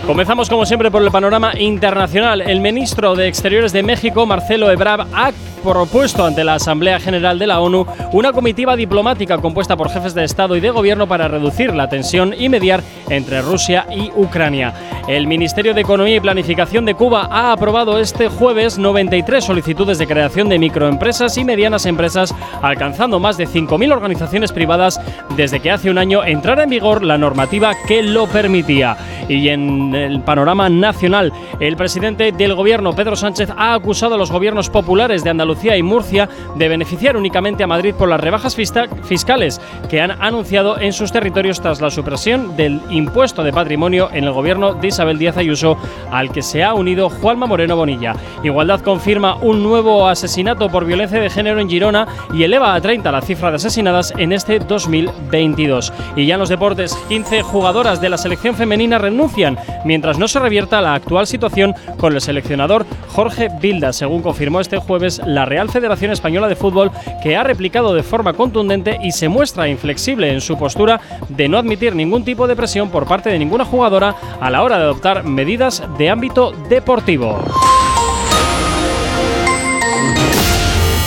Comenzamos 0.05 0.49
como 0.49 0.67
siempre 0.67 0.91
por 0.91 1.01
el 1.01 1.09
panorama 1.09 1.53
internacional. 1.57 2.41
El 2.41 2.61
ministro 2.61 3.15
de 3.15 3.27
Exteriores 3.27 3.73
de 3.73 3.81
México, 3.81 4.27
Marcelo 4.27 4.69
Ebrard, 4.69 5.07
ha 5.11 5.31
propuesto 5.63 6.23
ante 6.23 6.43
la 6.43 6.53
Asamblea 6.53 6.99
General 6.99 7.39
de 7.39 7.47
la 7.47 7.59
ONU 7.59 7.87
una 8.11 8.31
comitiva 8.31 8.75
diplomática 8.75 9.39
compuesta 9.39 9.75
por 9.75 9.89
jefes 9.89 10.13
de 10.13 10.23
Estado 10.23 10.55
y 10.55 10.59
de 10.59 10.69
Gobierno 10.69 11.07
para 11.07 11.27
reducir 11.27 11.73
la 11.73 11.89
tensión 11.89 12.35
y 12.37 12.49
mediar 12.49 12.83
entre 13.09 13.41
Rusia 13.41 13.87
y 13.89 14.11
Ucrania. 14.15 14.75
El 15.07 15.25
Ministerio 15.25 15.73
de 15.73 15.81
Economía 15.81 16.17
y 16.17 16.19
Planificación 16.19 16.85
de 16.85 16.93
Cuba 16.93 17.27
ha 17.31 17.51
aprobado 17.51 17.97
este 17.97 18.27
jueves 18.27 18.77
93 18.77 19.43
solicitudes 19.43 19.97
de 19.97 20.05
creación 20.05 20.49
de 20.49 20.59
microempresas 20.59 21.35
y 21.37 21.43
medianas 21.43 21.87
empresas, 21.87 22.33
alcanzando 22.61 23.19
más 23.19 23.37
de 23.37 23.47
5.000 23.47 23.91
organizaciones 23.91 24.51
privadas 24.51 25.01
desde 25.35 25.61
que 25.61 25.71
hace 25.71 25.89
un 25.89 25.97
año 25.97 26.23
entrara 26.23 26.63
en 26.63 26.69
vigor 26.69 27.03
la 27.03 27.17
normativa 27.17 27.73
que 27.87 28.03
lo 28.03 28.27
permitía. 28.27 28.97
Y 29.27 29.49
en 29.49 29.94
el 29.95 30.21
panorama 30.21 30.69
nacional, 30.69 31.31
el 31.59 31.75
presidente 31.75 32.31
del 32.31 32.53
gobierno, 32.53 32.93
Pedro 32.93 33.15
Sánchez, 33.15 33.49
ha 33.57 33.73
acusado 33.73 34.15
a 34.15 34.17
los 34.17 34.31
gobiernos 34.31 34.69
populares 34.69 35.23
de 35.23 35.29
Andalucía 35.29 35.77
y 35.77 35.83
Murcia 35.83 36.29
de 36.55 36.67
beneficiar 36.67 37.17
únicamente 37.17 37.63
a 37.63 37.67
Madrid 37.67 37.95
por 37.95 38.09
las 38.09 38.19
rebajas 38.19 38.55
fiscales 38.55 39.61
que 39.89 40.01
han 40.01 40.11
anunciado 40.11 40.79
en 40.79 40.93
sus 40.93 41.11
territorios 41.11 41.61
tras 41.61 41.81
la 41.81 41.89
supresión 41.89 42.55
del 42.55 42.81
impuesto 42.89 43.43
de 43.43 43.53
patrimonio 43.53 44.09
en 44.11 44.25
el 44.25 44.31
gobierno 44.31 44.73
de 44.73 44.87
Isabel 44.87 45.17
Díaz 45.17 45.37
Ayuso, 45.37 45.77
al 46.11 46.31
que 46.31 46.41
se 46.41 46.63
ha 46.63 46.73
unido 46.73 47.09
Juanma 47.09 47.45
Moreno 47.45 47.75
Bonilla. 47.75 48.15
Igualdad 48.43 48.81
confirma 48.81 49.35
un 49.35 49.63
nuevo 49.63 50.07
asesinato 50.07 50.69
por 50.69 50.85
violencia 50.85 51.19
de 51.19 51.29
género 51.29 51.59
en 51.59 51.69
Girona 51.69 52.07
y 52.33 52.43
eleva 52.43 52.73
a 52.73 52.81
30 52.81 53.11
la 53.11 53.21
cifra 53.21 53.49
de 53.49 53.55
asesinadas 53.55 54.13
en 54.17 54.31
este 54.31 54.59
2022. 54.59 55.93
Y 56.15 56.25
ya 56.25 56.35
en 56.35 56.39
los 56.39 56.49
deportes, 56.49 56.95
15 57.09 57.41
jugadoras 57.41 58.01
de 58.01 58.09
la 58.09 58.17
selección 58.17 58.55
femenina 58.55 58.97
renuncian 58.97 59.57
mientras 59.85 60.19
no 60.19 60.27
se 60.27 60.39
revierta 60.39 60.81
la 60.81 60.95
actual 60.95 61.27
situación 61.27 61.73
con 61.97 62.13
el 62.13 62.19
seleccionador 62.19 62.85
Jorge 63.09 63.49
Vilda, 63.61 63.93
según 63.93 64.21
confirmó 64.21 64.59
este 64.59 64.77
jueves 64.77 65.21
la 65.25 65.45
Real 65.45 65.69
Federación 65.69 66.11
Española 66.11 66.49
de 66.49 66.57
Fútbol, 66.57 66.91
que 67.23 67.37
ha 67.37 67.43
replicado 67.43 67.93
de 67.93 68.03
forma 68.03 68.33
contundente 68.33 68.99
y 69.01 69.11
se 69.11 69.29
muestra 69.29 69.69
inflexible 69.69 70.33
en 70.33 70.41
su 70.41 70.57
postura 70.57 70.99
de 71.29 71.47
no 71.47 71.57
admitir 71.57 71.95
ningún 71.95 72.25
tipo 72.25 72.47
de 72.47 72.55
presión 72.55 72.89
por 72.89 73.07
parte 73.07 73.29
de 73.29 73.39
ninguna 73.39 73.63
jugadora 73.63 74.15
a 74.41 74.49
la 74.49 74.63
hora 74.63 74.77
de 74.77 74.83
adoptar 74.83 75.23
medidas 75.23 75.83
de 75.97 76.09
ámbito 76.09 76.51
deportivo. 76.69 77.39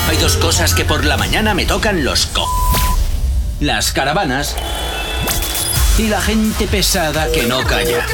Hay 0.09 0.17
dos 0.17 0.37
cosas 0.37 0.75
que 0.75 0.85
por 0.85 1.05
la 1.05 1.17
mañana 1.17 1.55
me 1.55 1.67
tocan 1.67 2.05
los 2.05 2.27
co. 2.27 2.47
Las 3.61 3.93
caravanas 3.93 4.57
y 5.99 6.07
la 6.07 6.21
gente 6.21 6.67
pesada 6.69 7.31
que 7.33 7.43
no 7.45 7.65
calla. 7.65 8.07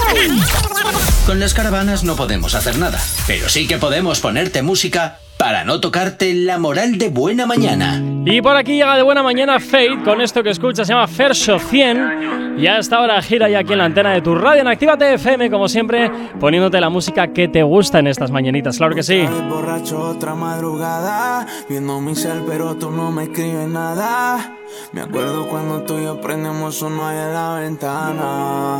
Con 1.26 1.38
las 1.38 1.52
caravanas 1.52 2.02
no 2.02 2.16
podemos 2.16 2.54
hacer 2.54 2.78
nada, 2.78 3.00
pero 3.26 3.48
sí 3.48 3.66
que 3.66 3.78
podemos 3.78 4.20
ponerte 4.20 4.62
música 4.62 5.18
para 5.36 5.64
no 5.64 5.80
tocarte 5.80 6.32
la 6.34 6.58
moral 6.58 6.98
de 6.98 7.08
buena 7.08 7.46
mañana. 7.46 8.00
Y 8.26 8.40
por 8.40 8.56
aquí 8.56 8.76
llega 8.76 8.96
de 8.96 9.02
buena 9.02 9.22
mañana 9.22 9.60
Fate 9.60 10.02
con 10.04 10.20
esto 10.20 10.42
que 10.42 10.50
escuchas, 10.50 10.86
se 10.86 10.92
llama 10.92 11.06
Ferso 11.06 11.58
100. 11.58 12.56
Y 12.56 12.66
hasta 12.68 12.96
ahora 12.96 13.20
gira 13.20 13.48
ya 13.48 13.58
aquí 13.58 13.72
en 13.72 13.78
la 13.78 13.84
antena 13.86 14.12
de 14.12 14.22
tu 14.22 14.34
radio 14.34 14.62
en 14.62 14.68
Actívate 14.68 15.14
FM, 15.14 15.50
como 15.50 15.68
siempre, 15.68 16.10
poniéndote 16.38 16.80
la 16.80 16.88
música 16.88 17.32
que 17.32 17.48
te 17.48 17.62
gusta 17.62 17.98
en 17.98 18.06
estas 18.06 18.30
mañanitas, 18.30 18.78
claro 18.78 18.94
que 18.94 19.02
sí. 19.02 19.24
borracho 19.48 19.98
otra 20.00 20.34
madrugada, 20.34 21.46
viendo 21.68 22.00
mi 22.00 22.14
cel 22.14 22.44
pero 22.46 22.76
tú 22.76 22.90
no 22.90 23.10
me 23.10 23.24
escribes 23.24 23.68
nada. 23.68 24.56
Me 24.92 25.00
acuerdo 25.00 25.48
cuando 25.48 25.82
tú 25.82 25.98
y 25.98 26.04
yo 26.04 26.20
prendemos 26.20 26.80
uno 26.82 27.06
ahí 27.06 27.18
en 27.18 27.34
la 27.34 27.54
ventana. 27.58 28.78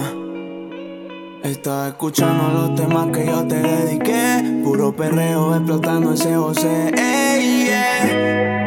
Estaba 1.44 1.88
escuchando 1.88 2.48
los 2.48 2.74
temas 2.74 3.08
que 3.12 3.26
yo 3.26 3.46
te 3.46 3.56
dediqué, 3.56 4.62
puro 4.64 4.96
perreo 4.96 5.54
explotando 5.54 6.14
ese 6.14 6.34
José. 6.34 6.90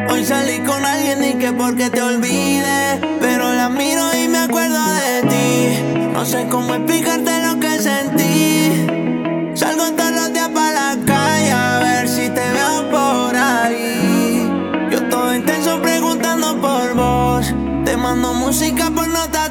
Hoy 0.08 0.24
salí 0.24 0.60
con 0.60 0.84
alguien 0.84 1.24
y 1.24 1.34
que 1.40 1.52
porque 1.52 1.90
te 1.90 2.00
olvide, 2.00 3.00
pero 3.20 3.52
la 3.52 3.68
miro 3.68 4.04
y 4.14 4.28
me 4.28 4.38
acuerdo 4.38 4.78
de 4.94 5.22
ti. 5.22 6.08
No 6.12 6.24
sé 6.24 6.46
cómo 6.48 6.72
explicarte 6.72 7.42
lo 7.48 7.58
que 7.58 7.80
sentí. 7.80 9.56
Salgo 9.56 9.90
todos 9.96 10.12
los 10.12 10.32
días 10.32 10.48
para 10.50 10.94
la 10.94 11.04
calle 11.04 11.50
a 11.50 11.80
ver 11.80 12.08
si 12.08 12.28
te 12.28 12.48
veo 12.52 12.90
por 12.92 13.34
ahí. 13.34 14.48
Yo 14.92 15.02
todo 15.08 15.34
intenso 15.34 15.82
preguntando 15.82 16.60
por 16.60 16.94
vos. 16.94 17.52
Te 17.84 17.96
mando 17.96 18.34
música 18.34 18.88
por 18.88 19.08
notas 19.08 19.50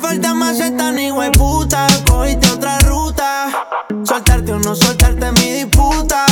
Falta 0.00 0.34
más 0.34 0.60
esta 0.60 0.92
ni 0.92 1.10
puta. 1.32 1.86
Cogiste 2.06 2.50
otra 2.50 2.78
ruta. 2.80 3.66
Soltarte 4.04 4.52
o 4.52 4.58
no 4.58 4.74
soltarte 4.74 5.32
mi 5.32 5.52
disputa. 5.52 6.26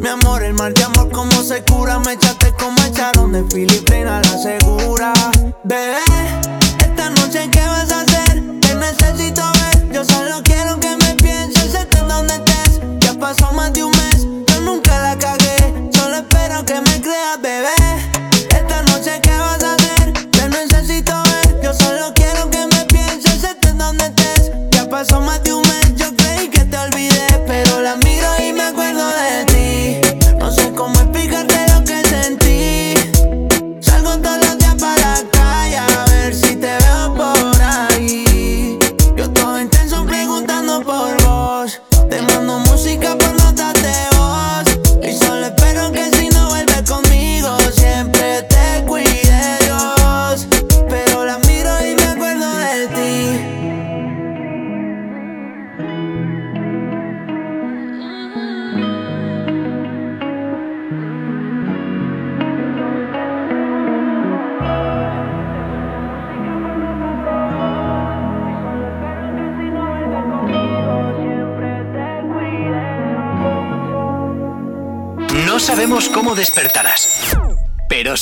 Mi 0.00 0.08
amor, 0.08 0.42
el 0.42 0.54
mal 0.54 0.74
de 0.74 0.84
amor, 0.84 1.10
como 1.10 1.42
se 1.42 1.62
cura. 1.64 1.98
Me 2.00 2.12
echaste 2.14 2.52
como 2.58 2.80
echaron 2.86 3.32
de 3.32 3.44
Filipinas, 3.44 4.26
la 4.26 4.27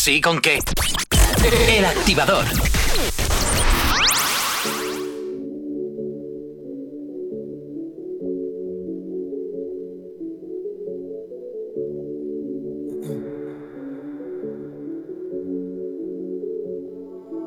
sí 0.06 0.20
con 0.20 0.40
qué. 0.40 0.60
El 1.68 1.84
activador. 1.84 2.44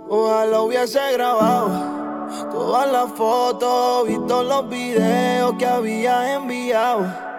Ojalá 0.10 0.62
hubiese 0.62 1.00
grabado 1.14 1.70
todas 2.52 2.92
las 2.92 3.10
fotos, 3.14 4.06
visto 4.06 4.44
los 4.44 4.70
videos 4.70 5.54
que 5.58 5.66
había 5.66 6.36
enviado. 6.36 7.39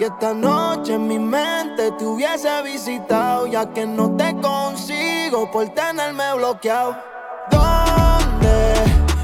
Y 0.00 0.04
esta 0.04 0.32
noche 0.32 0.94
en 0.94 1.06
mi 1.08 1.18
mente 1.18 1.92
te 1.92 2.06
hubiese 2.06 2.62
visitado, 2.62 3.46
ya 3.46 3.70
que 3.70 3.86
no 3.86 4.16
te 4.16 4.34
consigo 4.40 5.50
por 5.50 5.68
tenerme 5.74 6.32
bloqueado. 6.36 6.96
¿Dónde 7.50 8.72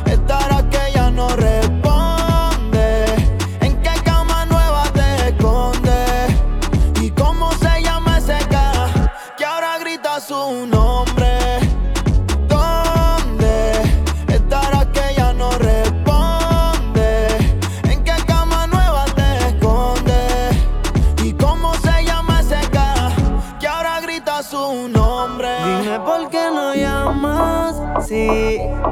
estará 0.05 0.69
que 0.69 0.93
ya 0.95 1.11
no 1.11 1.29
responde? 1.31 1.76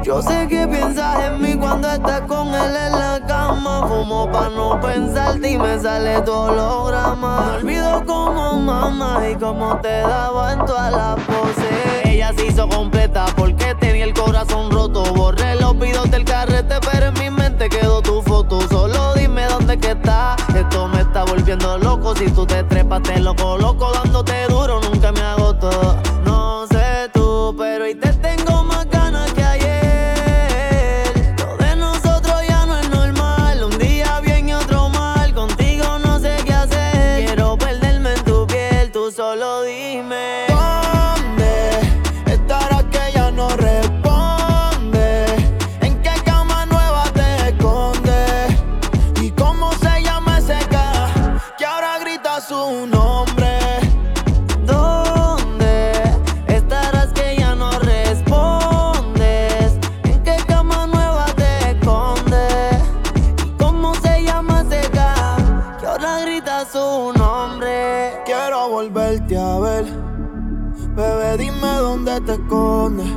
Yo 0.03 0.21
sé 0.21 0.47
que 0.47 0.67
piensas 0.67 1.19
en 1.23 1.41
mí 1.41 1.55
cuando 1.55 1.91
estás 1.91 2.21
con 2.21 2.47
él 2.49 2.75
en 2.75 2.91
la 2.91 3.19
cama. 3.27 3.87
Fumo 3.87 4.31
pa' 4.31 4.49
no 4.49 4.79
pensarte 4.79 5.51
y 5.51 5.57
me 5.57 5.79
sale 5.79 6.21
tu 6.21 6.31
holograma. 6.31 7.41
Me 7.41 7.57
olvido 7.57 8.05
como 8.05 8.53
mamá 8.59 9.19
y 9.29 9.35
cómo 9.35 9.77
te 9.81 10.01
daba 10.01 10.53
en 10.53 10.65
todas 10.65 10.91
las 10.91 11.15
poses. 11.21 12.05
Ella 12.05 12.31
se 12.35 12.47
hizo 12.47 12.67
completa 12.69 13.25
porque 13.35 13.75
tenía 13.75 14.05
el 14.05 14.13
corazón 14.13 14.71
roto. 14.71 15.03
Borré 15.13 15.55
los 15.55 15.77
videos 15.77 16.09
del 16.11 16.23
carrete, 16.23 16.75
pero 16.91 17.07
en 17.07 17.13
mi 17.15 17.29
mente 17.29 17.69
quedó 17.69 18.01
tu 18.01 18.21
foto. 18.21 18.61
Solo 18.69 19.13
dime 19.15 19.45
dónde 19.45 19.77
que 19.77 19.91
está. 19.91 20.35
Esto 20.55 20.87
me 20.87 21.01
está 21.01 21.23
volviendo 21.23 21.77
loco. 21.77 22.15
Si 22.15 22.29
tú 22.31 22.45
te 22.45 22.63
trepas, 22.63 23.01
te 23.03 23.19
lo 23.19 23.35
coloco. 23.35 23.91
Dándote 23.91 24.47
duro, 24.47 24.79
nunca 24.81 25.11
me 25.11 25.21
agoto. 25.21 26.14
Su 66.63 67.11
nombre? 67.17 68.21
Quiero 68.25 68.69
volverte 68.69 69.37
a 69.37 69.59
ver. 69.59 69.85
Bebé, 70.95 71.37
dime 71.37 71.67
dónde 71.79 72.21
te 72.21 72.33
escondes. 72.33 73.07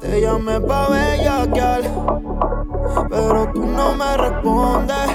Te 0.00 0.20
llamé 0.20 0.60
pa' 0.60 0.88
bellaquear, 0.88 1.82
pero 3.10 3.50
tú 3.52 3.66
no 3.66 3.94
me 3.94 4.16
respondes. 4.16 5.10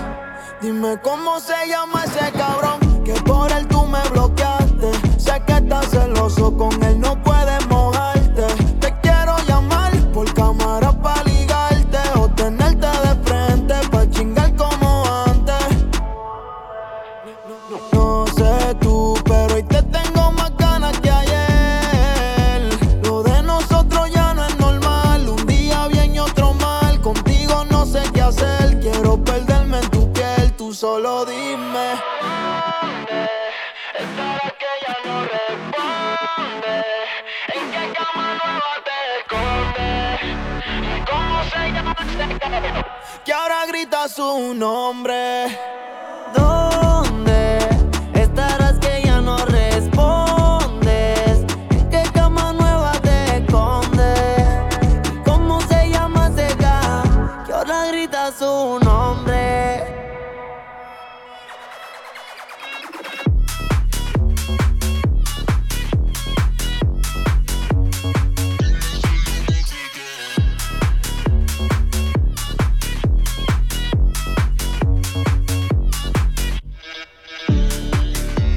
Dime 0.61 0.99
cómo 1.01 1.39
se 1.39 1.67
llama 1.67 2.03
ese 2.03 2.31
cabrón 2.33 3.03
que 3.03 3.13
por 3.21 3.51
él 3.51 3.67
tú 3.67 3.87
me 3.87 4.01
bloqueaste. 4.09 4.91
Sé 5.17 5.41
que 5.47 5.53
estás 5.53 5.89
celoso, 5.89 6.55
con 6.55 6.71
él 6.83 6.99
no 6.99 7.19
puedes 7.23 7.67
mojarte. 7.67 7.80
Solo 30.81 31.25
dime. 31.25 31.93
Estará 33.93 34.47
que 34.61 34.71
ya 34.83 34.95
no 35.05 35.15
responde. 35.33 36.75
¿En 37.53 37.65
qué 37.71 37.83
cama 37.93 38.27
nueva 38.41 38.73
te 38.87 38.97
escondes? 39.19 40.21
¿Y 40.81 41.05
cómo 41.05 41.35
se 41.51 41.61
llama 41.71 41.93
cabrón 41.93 42.85
Que 43.23 43.31
ahora 43.31 43.67
grita 43.67 44.09
su 44.09 44.55
nombre. 44.55 45.55
¿Dónde 46.33 47.10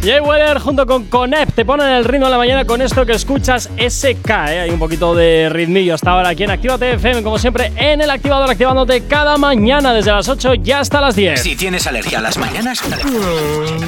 Jay 0.05 0.21
Weller 0.21 0.59
junto 0.59 0.87
con 0.87 1.05
Conep 1.07 1.55
te 1.55 1.65
ponen 1.65 1.89
el 1.89 2.05
ritmo 2.05 2.27
de 2.27 2.33
la 2.33 2.37
mañana 2.37 2.67
con 2.67 2.83
esto 2.83 3.07
que 3.07 3.13
escuchas 3.13 3.71
SK. 3.79 4.29
¿eh? 4.29 4.61
Hay 4.61 4.71
un 4.71 4.79
poquito 4.79 5.15
de 5.15 5.49
ritmillo 5.49 5.95
hasta 5.95 6.11
ahora 6.11 6.29
aquí 6.29 6.43
en 6.43 6.51
Actívate 6.51 6.93
FM, 6.93 7.23
como 7.23 7.39
siempre, 7.39 7.73
en 7.77 8.03
el 8.03 8.11
activador, 8.11 8.51
activándote 8.51 9.07
cada 9.07 9.39
mañana 9.39 9.95
desde 9.95 10.13
las 10.13 10.29
8 10.29 10.55
ya 10.57 10.81
hasta 10.81 11.01
las 11.01 11.17
10. 11.17 11.41
Si 11.41 11.57
tienes 11.57 11.87
alergia 11.87 12.19
a 12.19 12.21
las 12.21 12.37
mañanas, 12.37 12.83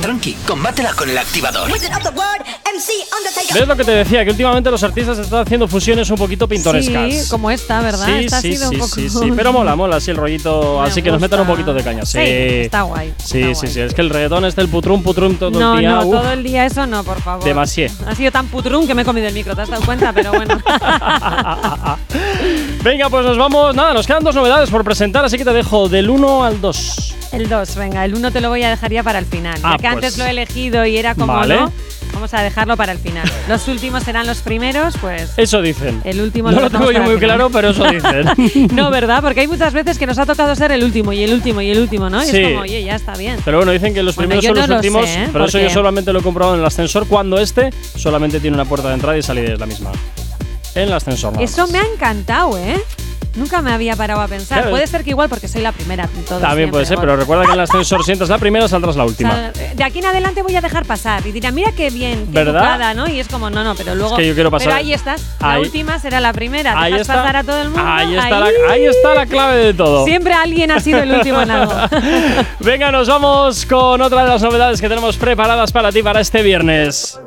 tranqui, 0.00 0.34
combátela 0.46 0.94
con 0.94 1.10
el 1.10 1.18
activador. 1.18 1.70
¿Ves 3.54 3.68
lo 3.68 3.76
que 3.76 3.84
te 3.84 3.90
decía? 3.92 4.24
Que 4.24 4.30
últimamente 4.30 4.70
los 4.70 4.82
artistas 4.82 5.18
están 5.18 5.40
haciendo 5.42 5.68
fusiones 5.68 6.08
un 6.10 6.16
poquito 6.16 6.48
pintorescas. 6.48 7.14
Sí, 7.14 7.30
como 7.30 7.50
esta, 7.50 7.80
¿verdad? 7.80 8.06
Sí, 8.06 8.24
esta 8.24 8.40
sí, 8.40 8.48
ha 8.48 8.56
sido 8.56 8.68
sí, 8.68 8.74
un 8.74 8.80
poco. 8.80 8.94
sí, 8.94 9.08
sí, 9.10 9.32
pero 9.36 9.52
mola, 9.52 9.76
mola 9.76 9.96
así 9.96 10.10
el 10.10 10.16
rollito, 10.16 10.80
Me 10.82 10.88
así 10.88 11.02
que 11.02 11.10
nos 11.10 11.20
metan 11.20 11.40
un 11.40 11.46
poquito 11.46 11.72
de 11.74 11.82
caña. 11.82 12.04
Sí, 12.04 12.18
Sí, 12.18 12.20
está 12.64 12.82
guay, 12.82 13.12
Sí, 13.22 13.54
sí, 13.54 13.66
sí, 13.66 13.80
es 13.80 13.94
que 13.94 14.00
el 14.00 14.10
reggaetón 14.10 14.44
es 14.46 14.56
el 14.58 14.68
putrum, 14.68 15.02
putrum 15.02 15.36
todo 15.36 15.50
No, 15.58 15.74
el 15.74 15.80
día. 15.80 15.90
no, 15.90 16.05
todo 16.10 16.32
el 16.32 16.42
día 16.42 16.66
eso 16.66 16.86
no, 16.86 17.04
por 17.04 17.20
favor. 17.20 17.44
Demasié. 17.44 17.90
Ha 18.06 18.14
sido 18.14 18.30
tan 18.30 18.46
putrún 18.46 18.86
que 18.86 18.94
me 18.94 19.02
he 19.02 19.04
comido 19.04 19.26
el 19.28 19.34
micro, 19.34 19.54
¿te 19.54 19.62
has 19.62 19.68
dado 19.68 19.84
cuenta? 19.84 20.12
Pero 20.12 20.32
bueno. 20.32 20.58
Venga, 22.82 23.08
pues 23.10 23.26
nos 23.26 23.38
vamos. 23.38 23.74
Nada, 23.74 23.94
nos 23.94 24.06
quedan 24.06 24.22
dos 24.22 24.34
novedades 24.34 24.70
por 24.70 24.84
presentar, 24.84 25.24
así 25.24 25.36
que 25.36 25.44
te 25.44 25.52
dejo 25.52 25.88
del 25.88 26.08
1 26.10 26.44
al 26.44 26.60
2. 26.60 27.14
El 27.32 27.48
2, 27.48 27.74
venga, 27.76 28.04
el 28.04 28.14
1 28.14 28.30
te 28.30 28.40
lo 28.40 28.48
voy 28.48 28.62
a 28.62 28.70
dejar 28.70 28.92
ya 28.92 29.02
para 29.02 29.18
el 29.18 29.26
final. 29.26 29.58
Ah, 29.62 29.72
ya 29.72 29.76
que 29.76 29.82
pues. 29.82 29.92
antes 29.94 30.18
lo 30.18 30.24
he 30.24 30.30
elegido 30.30 30.86
y 30.86 30.96
era 30.96 31.14
como 31.14 31.32
Vale. 31.32 31.56
no, 31.56 31.72
vamos 32.16 32.32
a 32.32 32.40
dejarlo 32.42 32.76
para 32.78 32.92
el 32.92 32.98
final. 32.98 33.30
Los 33.46 33.68
últimos 33.68 34.02
serán 34.02 34.26
los 34.26 34.38
primeros, 34.38 34.96
pues. 35.00 35.32
Eso 35.36 35.60
dicen. 35.60 36.00
El 36.04 36.20
último 36.20 36.50
no 36.50 36.56
lo 36.56 36.62
lo 36.62 36.70
tengo 36.70 36.90
yo 36.90 37.02
muy 37.02 37.18
claro, 37.18 37.50
pero 37.50 37.70
eso 37.70 37.84
dicen. 37.84 38.70
no, 38.74 38.90
¿verdad? 38.90 39.22
Porque 39.22 39.40
hay 39.40 39.48
muchas 39.48 39.74
veces 39.74 39.98
que 39.98 40.06
nos 40.06 40.18
ha 40.18 40.24
tocado 40.24 40.54
ser 40.54 40.72
el 40.72 40.82
último 40.82 41.12
y 41.12 41.22
el 41.22 41.32
último 41.34 41.60
y 41.60 41.70
el 41.70 41.78
último, 41.78 42.08
¿no? 42.08 42.22
Y 42.22 42.26
Sí. 42.26 42.38
es 42.38 42.48
como, 42.48 42.60
oye, 42.62 42.82
ya 42.82 42.94
está 42.96 43.14
bien. 43.16 43.38
Pero 43.44 43.58
bueno, 43.58 43.72
dicen 43.72 43.92
que 43.92 44.02
los 44.02 44.16
Bueno, 44.16 44.30
primeros 44.30 44.44
son 44.46 44.54
no 44.54 44.60
los 44.62 44.68
lo 44.70 44.76
últimos, 44.76 45.06
sé, 45.06 45.24
¿eh? 45.24 45.28
pero 45.32 45.44
eso 45.44 45.58
yo 45.58 45.68
solamente 45.70 46.12
lo 46.12 46.20
he 46.20 46.22
comprobado 46.22 46.54
en 46.54 46.60
el 46.60 46.66
ascensor 46.66 47.06
cuando 47.06 47.38
este 47.38 47.70
solamente 47.96 48.40
tiene 48.40 48.54
una 48.56 48.64
puerta 48.64 48.88
de 48.88 48.94
entrada 48.94 49.18
y 49.18 49.22
salida 49.22 49.52
es 49.52 49.60
la 49.60 49.66
misma. 49.66 49.92
En 50.74 50.84
el 50.84 50.92
ascensor. 50.94 51.34
Eso 51.40 51.66
me 51.68 51.78
ha 51.78 51.84
encantado, 51.84 52.56
¿eh? 52.58 52.80
Nunca 53.36 53.60
me 53.62 53.72
había 53.72 53.94
parado 53.96 54.20
a 54.20 54.28
pensar. 54.28 54.58
Claro. 54.58 54.70
Puede 54.70 54.86
ser 54.86 55.04
que 55.04 55.10
igual 55.10 55.28
porque 55.28 55.46
soy 55.48 55.62
la 55.62 55.72
primera 55.72 56.08
todo. 56.28 56.40
También 56.40 56.70
puede 56.70 56.86
ser, 56.86 56.98
pero 56.98 57.16
recuerda 57.16 57.44
que 57.44 57.48
en 57.50 57.54
el 57.54 57.60
ascensor 57.60 58.02
si 58.04 58.12
entras 58.12 58.30
la 58.30 58.38
primera 58.38 58.66
saldrás 58.66 58.96
la 58.96 59.04
O 59.04 59.06
última. 59.06 59.32
sea, 59.52 59.52
de 59.74 59.84
aquí 59.84 59.98
en 59.98 60.06
adelante 60.06 60.42
voy 60.42 60.56
a 60.56 60.60
dejar 60.60 60.84
pasar 60.86 61.26
y 61.26 61.32
dirán, 61.32 61.54
mira 61.54 61.72
qué 61.72 61.90
bien, 61.90 62.26
qué 62.26 62.32
¿Verdad? 62.32 62.62
educada, 62.62 62.94
¿no? 62.94 63.06
Y 63.08 63.20
es 63.20 63.28
como, 63.28 63.50
no, 63.50 63.62
no, 63.62 63.74
pero 63.74 63.94
luego. 63.94 64.16
que 64.16 64.26
yo 64.26 64.34
quiero 64.34 64.50
pasar- 64.50 64.66
Pero 64.68 64.76
ahí 64.78 64.92
estás, 64.92 65.22
la 65.40 65.60
última 65.60 65.98
será 65.98 66.20
la 66.20 66.32
primera. 66.32 66.80
Ahí 66.80 66.94
está. 66.94 67.14
pasar 67.14 67.36
a 67.36 67.44
todo 67.44 67.62
el 67.62 67.68
mundo. 67.70 67.84
Ahí 67.86 68.14
está, 68.16 68.24
ahí. 68.44 68.54
La, 68.66 68.72
ahí 68.72 68.84
está 68.86 69.14
la 69.14 69.26
clave 69.26 69.56
de 69.56 69.74
todo. 69.74 70.04
Siempre 70.04 70.32
alguien 70.32 70.70
ha 70.70 70.80
sido 70.80 70.98
el 71.00 71.12
último 71.12 71.42
en 71.42 71.50
algo. 71.50 71.74
Venga, 72.60 72.90
nos 72.90 73.08
vamos 73.08 73.66
con 73.66 74.00
otra 74.00 74.22
de 74.22 74.28
las 74.30 74.42
novedades 74.42 74.80
que 74.80 74.88
tenemos 74.88 75.16
preparadas 75.16 75.72
para 75.72 75.92
ti 75.92 76.02
para 76.02 76.20
este 76.20 76.42
viernes. 76.42 77.18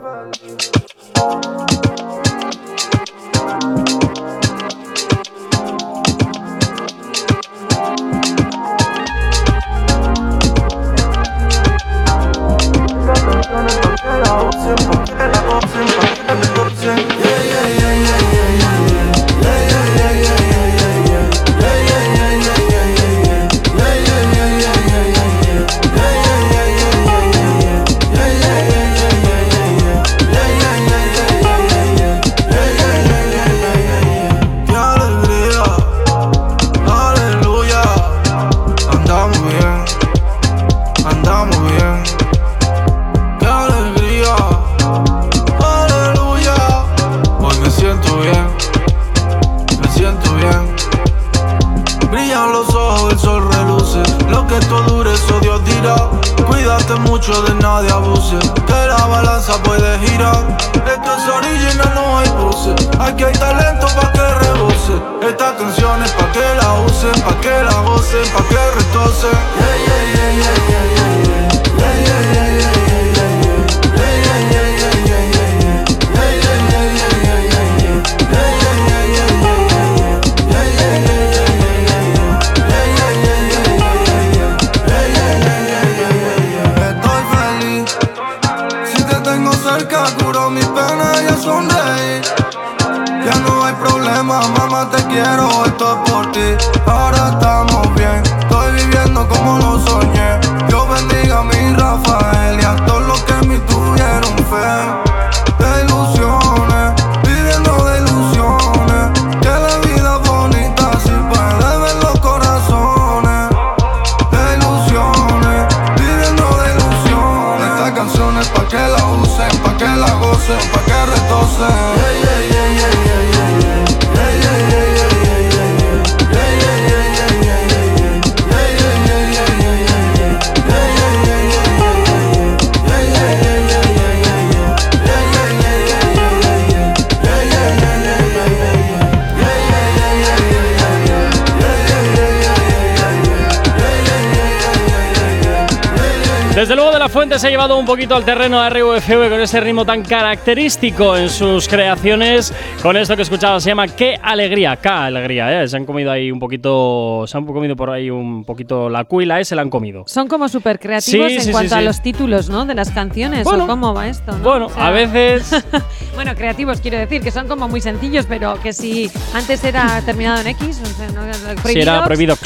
Poquito 147.89 148.15
al 148.15 148.23
terreno 148.23 148.59
a 148.59 148.69
RUFV 148.69 149.29
con 149.31 149.41
ese 149.41 149.59
ritmo 149.59 149.83
tan 149.83 150.03
característico 150.03 151.17
en 151.17 151.27
sus 151.27 151.67
creaciones. 151.67 152.53
Con 152.83 152.95
esto 152.95 153.15
que 153.15 153.23
escuchaba 153.23 153.59
se 153.59 153.69
llama 153.69 153.87
Qué 153.87 154.15
alegría, 154.21 154.75
Qué 154.75 154.89
alegría, 154.89 155.63
¿eh? 155.63 155.67
Se 155.67 155.75
han 155.75 155.85
comido 155.85 156.11
ahí 156.11 156.31
un 156.31 156.37
poquito, 156.37 157.25
se 157.25 157.35
han 157.35 157.47
comido 157.47 157.75
por 157.75 157.89
ahí 157.89 158.11
un 158.11 158.45
poquito 158.45 158.89
la 158.89 159.07
y 159.09 159.25
la 159.25 159.39
E 159.39 159.45
se 159.45 159.55
la 159.55 159.63
han 159.63 159.71
comido. 159.71 160.03
Son 160.05 160.27
como 160.27 160.47
súper 160.49 160.77
creativos 160.79 161.29
Sí, 161.29 161.33
en 161.33 161.39
sí, 161.39 161.47
sí, 161.47 161.51
cuanto 161.51 161.77
a 161.77 161.81
los 161.81 161.99
títulos, 162.03 162.47
¿no? 162.47 162.63
De 162.67 162.75
las 162.75 162.91
canciones. 162.91 163.43
Bueno, 163.43 163.63
o 163.63 163.67
cómo 163.67 163.91
va 163.91 164.07
esto, 164.07 164.33
¿no? 164.33 164.43
Bueno, 164.43 164.65
O 164.67 164.69
sea, 164.69 164.85
a 164.85 164.91
veces 164.91 165.49
Bueno, 166.13 166.35
creativos 166.35 166.81
quiero 166.81 166.99
decir, 166.99 167.23
que 167.23 167.31
son 167.31 167.47
como 167.47 167.67
muy 167.67 167.81
sencillos, 167.81 168.27
pero 168.29 168.61
que 168.61 168.71
si 168.71 169.09
antes 169.33 169.63
era 169.63 169.99
terminado 170.05 170.41
en 170.41 170.47
X, 170.47 170.79
o 170.83 170.85
sea, 170.85 171.07
no, 171.09 171.21
Sí, 171.65 171.79
era. 171.79 172.05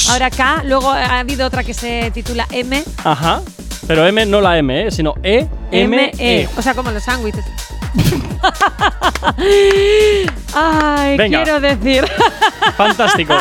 Ahora 0.10 0.30
K, 0.30 0.64
luego 0.64 0.90
ha 0.90 1.20
habido 1.20 1.46
otra 1.46 1.66
que 1.66 1.74
se 1.74 2.12
titula 2.12 2.48
M, 2.50 2.82
Ajá. 3.04 3.42
Pero 3.88 4.06
M 4.08 4.26
no 4.26 4.42
la 4.42 4.58
M, 4.58 4.88
¿eh? 4.88 4.92
sino 4.92 5.14
E, 5.24 5.48
M, 5.72 6.12
E. 6.18 6.48
O 6.58 6.62
sea, 6.62 6.74
como 6.74 6.92
los 6.92 7.04
sándwiches. 7.04 7.44
Ay, 10.54 11.18
Venga. 11.18 11.44
quiero 11.44 11.60
decir. 11.60 12.06
Fantástico. 12.78 13.34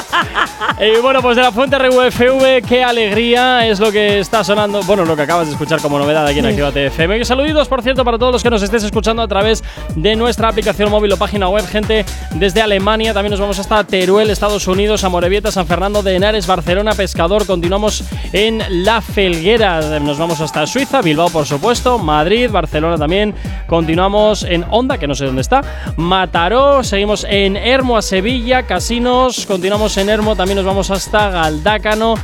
Y 0.81 1.01
bueno, 1.01 1.21
pues 1.23 1.37
de 1.37 1.43
la 1.43 1.53
fuente 1.53 1.79
RUFV, 1.79 2.67
qué 2.67 2.83
alegría 2.85 3.67
es 3.67 3.81
lo 3.81 3.91
que 3.93 4.21
está 4.21 4.43
sonando. 4.45 4.83
Bueno, 4.83 5.05
lo 5.05 5.17
que 5.17 5.23
acabas 5.23 5.47
de 5.47 5.53
escuchar 5.53 5.81
como 5.81 5.99
novedad 5.99 6.27
aquí 6.27 6.39
en 6.39 6.45
Sí. 6.45 6.51
Actívate 6.51 6.87
FM. 6.87 7.19
Y 7.19 7.25
saluditos, 7.25 7.69
por 7.69 7.83
cierto, 7.83 8.05
para 8.05 8.19
todos 8.19 8.33
los 8.33 8.43
que 8.43 8.51
nos 8.51 8.63
estés 8.63 8.83
escuchando 8.85 9.23
a 9.23 9.29
través 9.29 9.63
de 9.95 10.17
nuestra 10.17 10.49
aplicación 10.49 10.91
móvil 10.91 11.13
o 11.13 11.17
página 11.17 11.49
web. 11.49 11.67
Gente 11.67 12.05
desde 12.33 12.61
Alemania, 12.63 13.15
también 13.15 13.31
nos 13.31 13.41
vamos 13.41 13.59
hasta 13.59 13.85
Teruel, 13.85 14.31
Estados 14.31 14.67
Unidos, 14.69 15.05
Amorebieta, 15.05 15.51
San 15.51 15.67
Fernando 15.67 16.03
de 16.03 16.17
Henares, 16.17 16.47
Barcelona, 16.47 16.93
Pescador. 16.93 17.47
Continuamos 17.47 18.05
en 18.33 18.63
La 18.85 19.01
Felguera. 19.01 19.81
Nos 20.01 20.19
vamos 20.19 20.41
hasta 20.41 20.67
Suiza, 20.67 21.01
Bilbao, 21.01 21.31
por 21.31 21.47
supuesto, 21.47 21.99
Madrid, 21.99 22.51
Barcelona 22.51 22.99
también. 22.99 23.35
Continuamos 23.67 24.43
en 24.43 24.65
Onda, 24.71 24.99
que 24.99 25.07
no 25.07 25.15
sé 25.15 25.27
dónde 25.27 25.43
está. 25.43 25.63
Mataró, 25.97 26.83
seguimos 26.85 27.25
en 27.29 27.57
Hermo 27.57 27.97
a 27.97 28.03
Sevilla, 28.03 28.65
Continuamos 29.47 29.97
en 29.99 30.09
Hermo, 30.09 30.35
también 30.35 30.57
nos 30.57 30.65
vamos 30.65 30.91
hasta 30.91 31.29
Galdácano. 31.29 32.15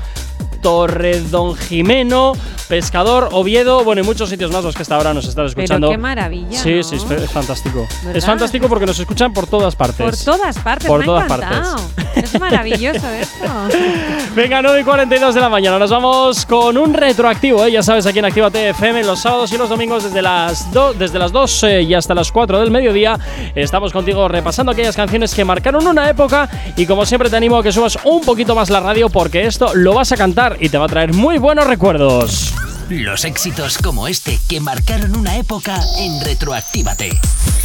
Torredón 0.60 1.56
Jimeno, 1.56 2.32
Pescador, 2.68 3.30
Oviedo, 3.32 3.82
bueno, 3.84 4.02
y 4.02 4.04
muchos 4.04 4.28
sitios 4.28 4.50
más 4.52 4.62
los 4.62 4.74
que 4.74 4.82
hasta 4.82 4.96
ahora 4.96 5.14
nos 5.14 5.26
están 5.26 5.46
escuchando. 5.46 5.88
Pero 5.88 5.98
qué 5.98 6.02
maravilla. 6.02 6.58
Sí, 6.58 6.74
¿no? 6.74 6.82
sí, 6.82 6.96
es, 6.96 7.10
es 7.10 7.30
fantástico. 7.30 7.86
¿Verdad? 8.02 8.16
Es 8.16 8.26
fantástico 8.26 8.68
porque 8.68 8.86
nos 8.86 8.98
escuchan 8.98 9.32
por 9.32 9.46
todas 9.46 9.74
partes. 9.74 10.04
Por 10.04 10.16
todas 10.16 10.58
partes, 10.58 10.88
Por 10.88 11.00
me 11.00 11.06
todas 11.06 11.24
encantado. 11.24 11.76
Es 12.14 12.38
maravilloso 12.38 13.08
esto. 13.08 13.46
Venga, 14.34 14.60
9 14.60 14.80
y 14.80 14.84
42 14.84 15.34
de 15.34 15.40
la 15.40 15.48
mañana. 15.48 15.78
Nos 15.78 15.90
vamos 15.90 16.44
con 16.44 16.76
un 16.76 16.92
retroactivo, 16.92 17.64
¿eh? 17.64 17.72
ya 17.72 17.82
sabes, 17.82 18.06
aquí 18.06 18.18
en 18.18 18.24
Actívate 18.24 18.70
FM, 18.70 19.04
los 19.04 19.20
sábados 19.20 19.52
y 19.52 19.56
los 19.56 19.68
domingos 19.68 20.04
desde 20.04 20.20
las, 20.20 20.68
desde 20.98 21.18
las 21.18 21.32
2 21.32 21.62
eh, 21.64 21.82
y 21.82 21.94
hasta 21.94 22.14
las 22.14 22.32
4 22.32 22.60
del 22.60 22.70
mediodía. 22.70 23.18
Estamos 23.54 23.92
contigo 23.92 24.28
repasando 24.28 24.72
aquellas 24.72 24.96
canciones 24.96 25.34
que 25.34 25.44
marcaron 25.44 25.86
una 25.86 26.10
época 26.10 26.48
y 26.76 26.86
como 26.86 27.06
siempre 27.06 27.30
te 27.30 27.36
animo 27.36 27.58
a 27.58 27.62
que 27.62 27.72
subas 27.72 27.98
un 28.04 28.20
poquito 28.22 28.54
más 28.54 28.68
la 28.70 28.80
radio 28.80 29.08
porque 29.08 29.46
esto 29.46 29.74
lo 29.74 29.94
vas 29.94 30.12
a 30.12 30.16
cantar 30.16 30.47
y 30.60 30.68
te 30.68 30.78
va 30.78 30.86
a 30.86 30.88
traer 30.88 31.12
muy 31.12 31.38
buenos 31.38 31.66
recuerdos. 31.66 32.54
Los 32.88 33.26
éxitos 33.26 33.76
como 33.76 34.08
este 34.08 34.38
que 34.48 34.60
marcaron 34.60 35.14
una 35.14 35.36
época 35.36 35.78
en 35.98 36.24
Retroactívate. 36.24 37.10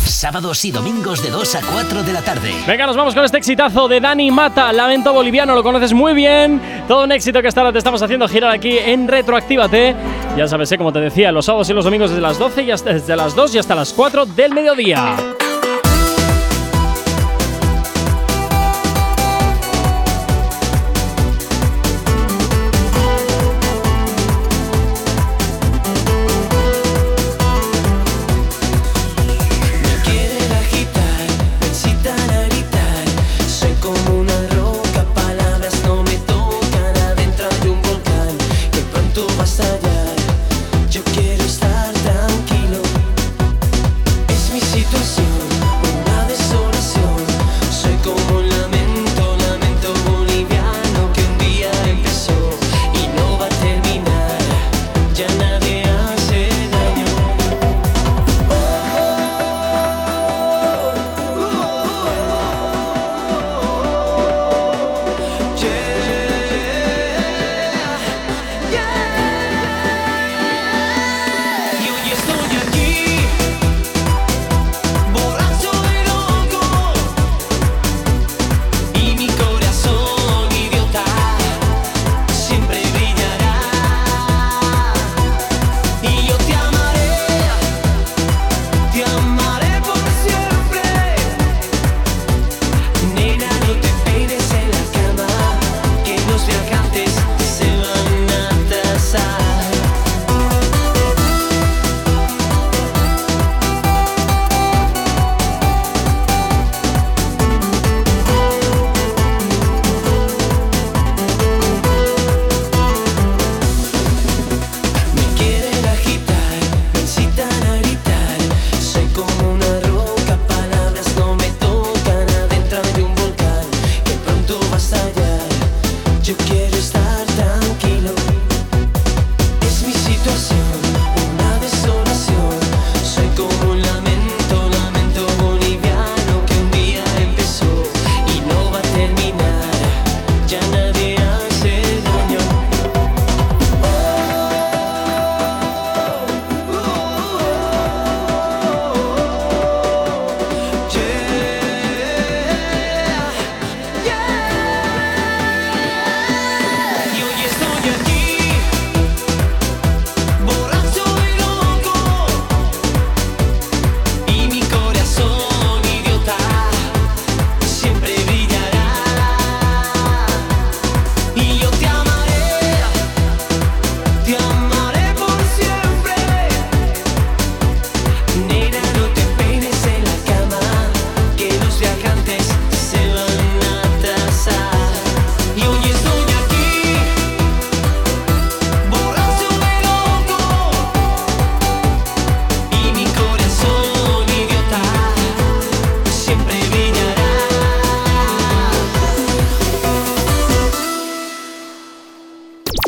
Sábados 0.05 0.65
y 0.65 0.71
domingos 0.71 1.23
de 1.23 1.29
2 1.29 1.55
a 1.55 1.61
4 1.61 2.03
de 2.03 2.11
la 2.11 2.21
tarde. 2.21 2.53
Venga, 2.67 2.85
nos 2.85 2.97
vamos 2.97 3.15
con 3.15 3.23
este 3.23 3.37
exitazo 3.37 3.87
de 3.87 4.01
Dani 4.01 4.31
Mata, 4.31 4.73
Lamento 4.73 5.13
Boliviano, 5.13 5.55
lo 5.55 5.63
conoces 5.63 5.93
muy 5.93 6.13
bien. 6.13 6.61
Todo 6.89 7.05
un 7.05 7.13
éxito 7.13 7.41
que 7.41 7.47
hasta 7.47 7.61
ahora 7.61 7.71
te 7.71 7.77
estamos 7.77 8.01
haciendo 8.01 8.27
girar 8.27 8.51
aquí 8.51 8.77
en 8.77 9.07
Retroactívate. 9.07 9.95
Ya 10.37 10.47
sabes, 10.47 10.71
¿eh? 10.73 10.77
como 10.77 10.91
te 10.91 10.99
decía, 10.99 11.31
los 11.31 11.45
sábados 11.45 11.69
y 11.69 11.73
los 11.73 11.85
domingos 11.85 12.09
desde 12.09 12.21
las 12.21 12.37
12 12.37 12.63
y 12.63 12.71
hasta, 12.71 12.93
desde 12.93 13.15
las 13.15 13.33
2 13.33 13.55
y 13.55 13.57
hasta 13.59 13.75
las 13.75 13.93
4 13.93 14.25
del 14.25 14.53
mediodía. 14.53 15.15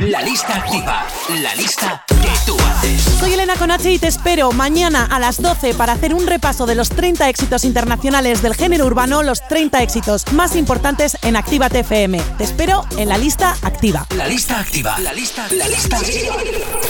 La 0.06 0.22
lista 0.22 0.57
activa. 0.57 1.03
La 1.41 1.56
lista 1.56 2.06
que 2.07 2.30
tú 2.45 2.56
haces. 2.60 3.02
Soy 3.19 3.34
Elena 3.34 3.56
Conache 3.56 3.91
y 3.91 3.98
te 3.98 4.06
espero 4.06 4.52
mañana 4.52 5.03
a 5.03 5.18
las 5.18 5.41
12 5.41 5.73
para 5.73 5.94
hacer 5.94 6.14
un 6.14 6.27
repaso 6.27 6.68
de 6.68 6.76
los 6.76 6.90
30 6.90 7.27
éxitos 7.27 7.64
internacionales 7.64 8.44
del 8.44 8.53
género 8.53 8.86
urbano, 8.86 9.23
los 9.23 9.41
30 9.48 9.82
éxitos 9.82 10.32
más 10.34 10.56
importantes 10.56 11.18
en 11.23 11.36
Actívate 11.36 11.80
FM. 11.80 12.22
Te 12.38 12.44
espero 12.44 12.86
en 12.98 13.10
la 13.10 13.18
lista 13.18 13.57
activa. 13.64 14.06
La 14.15 14.27
lista 14.27 14.60
activa. 14.60 14.99
La 14.99 15.11
lista, 15.11 15.48
la 15.49 15.68
lista 15.68 15.98
activa. 15.98 16.36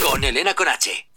Con 0.09 0.21
Elena 0.25 0.53
Conache. 0.53 1.07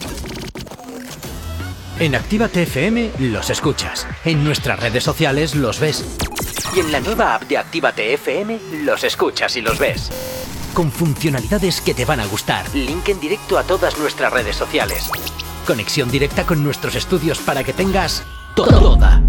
En 1.98 2.14
Actívate 2.14 2.62
FM 2.62 3.10
los 3.18 3.50
escuchas. 3.50 4.06
En 4.24 4.44
nuestras 4.44 4.78
redes 4.78 5.02
sociales 5.02 5.56
los 5.56 5.80
ves. 5.80 6.04
Y 6.76 6.78
en 6.78 6.92
la 6.92 7.00
nueva 7.00 7.34
app 7.34 7.42
de 7.48 7.58
Actívate 7.58 8.14
FM 8.14 8.60
los 8.84 9.02
escuchas 9.02 9.56
y 9.56 9.62
los 9.62 9.80
ves. 9.80 10.12
Con 10.78 10.92
funcionalidades 10.92 11.80
que 11.80 11.92
te 11.92 12.04
van 12.04 12.20
a 12.20 12.26
gustar. 12.26 12.72
Link 12.72 13.08
en 13.08 13.18
directo 13.18 13.58
a 13.58 13.64
todas 13.64 13.98
nuestras 13.98 14.32
redes 14.32 14.54
sociales. 14.54 15.10
Conexión 15.66 16.08
directa 16.08 16.46
con 16.46 16.62
nuestros 16.62 16.94
estudios 16.94 17.40
para 17.40 17.64
que 17.64 17.72
tengas 17.72 18.22
toda 18.54 19.20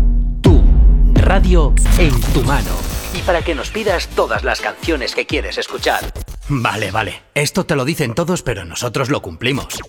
tu 0.43 0.63
radio 1.15 1.73
en 1.97 2.21
tu 2.33 2.43
mano. 2.43 2.69
Y 3.15 3.23
para 3.23 3.41
que 3.41 3.55
nos 3.55 3.71
pidas 3.71 4.09
todas 4.09 4.43
las 4.43 4.61
canciones 4.61 5.15
que 5.15 5.25
quieres 5.25 5.57
escuchar. 5.57 6.13
Vale, 6.49 6.91
vale. 6.91 7.23
Esto 7.33 7.65
te 7.65 7.75
lo 7.75 7.83
dicen 7.83 8.13
todos, 8.13 8.43
pero 8.43 8.63
nosotros 8.63 9.09
lo 9.09 9.23
cumplimos. 9.23 9.79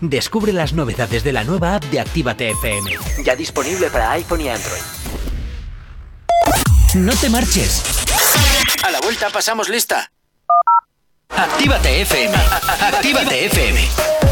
Descubre 0.00 0.52
las 0.52 0.74
novedades 0.74 1.24
de 1.24 1.32
la 1.32 1.42
nueva 1.42 1.74
app 1.74 1.82
de 1.86 1.98
Actívate 1.98 2.50
FM. 2.50 2.98
Ya 3.24 3.34
disponible 3.34 3.90
para 3.90 4.12
iPhone 4.12 4.42
y 4.42 4.48
Android. 4.48 4.82
No 6.94 7.12
te 7.16 7.28
marches. 7.28 7.82
A 8.86 8.92
la 8.92 9.00
vuelta 9.00 9.28
pasamos 9.30 9.68
lista. 9.68 10.12
Actívate 11.36 12.02
FM. 12.02 12.34
Actívate 12.80 13.46
FM. 13.46 13.80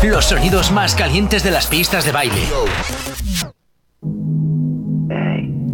Los 0.04 0.26
sonidos 0.26 0.70
más 0.70 0.94
calientes 0.94 1.42
de 1.42 1.50
las 1.50 1.66
pistas 1.66 2.04
de 2.04 2.12
baile. 2.12 2.42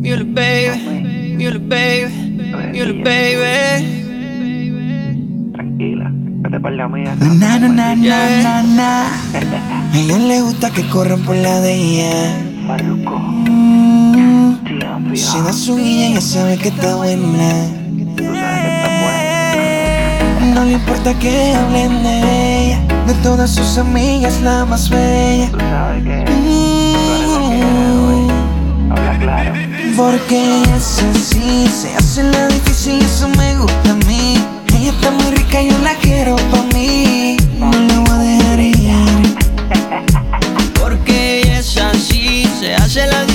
The 0.03 0.23
baby, 0.25 1.59
baby, 1.59 2.39
you're 2.73 2.93
the 2.93 3.03
baby. 3.03 4.05
Na, 7.21 7.59
na, 7.59 7.69
na, 7.69 7.95
na, 7.95 8.43
na, 8.43 8.63
na. 8.63 9.07
A 9.93 9.97
ella 9.99 10.19
le 10.19 10.41
gusta 10.43 10.71
que 10.71 10.87
corran 10.89 11.21
por 11.25 11.37
la 11.37 11.61
de 11.61 11.75
ella. 11.75 12.37
Mm, 13.49 14.57
Si 15.15 15.39
da 15.43 15.53
su 15.53 15.77
guía, 15.77 16.09
ella 16.09 16.21
sabe 16.21 16.57
que 16.59 16.69
está 16.69 16.97
buena. 16.97 17.69
No 20.55 20.65
le 20.65 20.73
importa 20.75 21.13
que 21.19 21.53
hablen 21.53 22.03
de 22.05 22.67
ella. 22.67 22.81
De 23.09 23.15
todas 23.23 23.51
sus 23.51 23.77
amigas, 23.77 24.41
la 24.41 24.65
más 24.65 24.89
bella. 24.89 25.51
Mm, 26.29 28.29
Porque 29.97 30.61
ella 30.61 30.77
es 30.77 31.03
así, 31.11 31.67
se 31.69 31.95
hace 31.97 32.23
la 32.23 32.47
difícil 32.49 33.01
y 33.01 33.05
eso 33.05 33.29
me 33.31 33.57
gusta 33.57 33.91
a 33.91 33.95
mí. 34.07 34.39
Ella 34.77 34.91
está 34.91 35.11
muy 35.11 35.31
rica, 35.35 35.61
yo 35.61 35.77
la 35.79 35.95
quiero 35.97 36.37
pa' 36.37 36.63
mí. 36.75 37.37
No 37.59 37.71
la 37.73 37.99
voy 38.01 38.11
a 38.11 38.19
dejar 38.19 38.61
ir. 38.61 38.75
Porque 40.81 41.41
ella 41.41 41.59
es 41.59 41.77
así, 41.77 42.49
se 42.61 42.75
hace 42.77 43.07
la 43.07 43.25
difícil, 43.25 43.34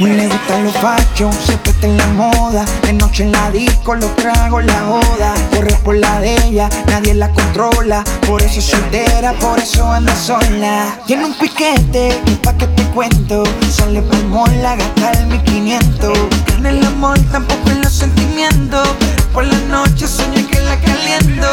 Le 0.00 0.26
gustan 0.28 0.64
los 0.64 0.72
fashion, 0.78 1.30
siempre 1.44 1.72
está 1.72 1.86
en 1.86 1.98
la 1.98 2.06
moda. 2.06 2.64
De 2.84 2.94
noche 2.94 3.22
en 3.24 3.32
la 3.32 3.50
disco, 3.50 3.94
los 3.94 4.16
tragos, 4.16 4.64
la 4.64 4.80
joda. 4.80 5.34
Corre 5.54 5.74
por 5.84 5.94
la 5.94 6.20
de 6.20 6.36
ella, 6.46 6.70
nadie 6.86 7.12
la 7.12 7.30
controla. 7.32 8.02
Por 8.26 8.40
eso 8.40 8.60
es 8.60 8.64
soltera, 8.64 9.34
por 9.34 9.58
eso 9.58 9.92
anda 9.92 10.16
sola. 10.16 10.98
Tiene 11.06 11.26
un 11.26 11.34
piquete, 11.34 12.18
que 12.24 12.32
pa' 12.42 12.54
que 12.54 12.66
te 12.68 12.82
cuento. 12.94 13.42
Sale 13.70 14.00
pa'l 14.00 14.24
mall 14.24 14.64
a 14.64 14.76
gastar 14.76 15.22
1500. 15.26 16.18
En 16.56 16.64
el 16.64 16.82
amor, 16.86 17.18
tampoco 17.30 17.68
en 17.68 17.82
los 17.82 17.92
sentimientos. 17.92 18.88
Por 19.34 19.44
la 19.44 19.58
noche 19.68 20.08
sueño 20.08 20.48
que 20.50 20.60
la 20.60 20.80
caliento. 20.80 21.46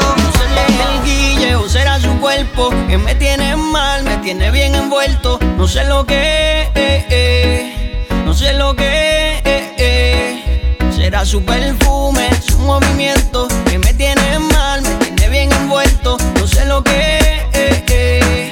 el 0.55 1.03
guille 1.03 1.55
o 1.57 1.67
será 1.67 1.99
su 1.99 2.17
cuerpo 2.21 2.69
que 2.87 2.97
me 2.97 3.13
tiene 3.15 3.57
mal, 3.57 4.03
me 4.05 4.15
tiene 4.19 4.51
bien 4.51 4.73
envuelto. 4.73 5.37
No 5.57 5.67
sé 5.67 5.83
lo 5.83 6.05
que 6.05 6.71
eh, 6.75 7.05
eh, 7.09 7.76
no 8.27 8.33
sé 8.33 8.53
lo 8.55 8.75
que 8.75 9.41
eh, 9.77 10.77
será 10.93 11.25
su 11.25 11.41
perfume, 11.43 12.29
su 12.45 12.59
movimiento 12.59 13.47
que 13.65 13.79
me 13.79 13.93
tiene 13.93 14.37
mal, 14.51 14.81
me 14.81 14.95
tiene 14.95 15.29
bien 15.29 15.51
envuelto. 15.53 16.17
No 16.35 16.45
sé 16.45 16.65
lo 16.65 16.83
que 16.83 17.19
eh, 17.53 18.51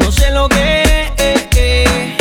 no 0.00 0.10
sé 0.10 0.32
lo 0.32 0.48
que 0.48 1.12
eh, 1.18 2.16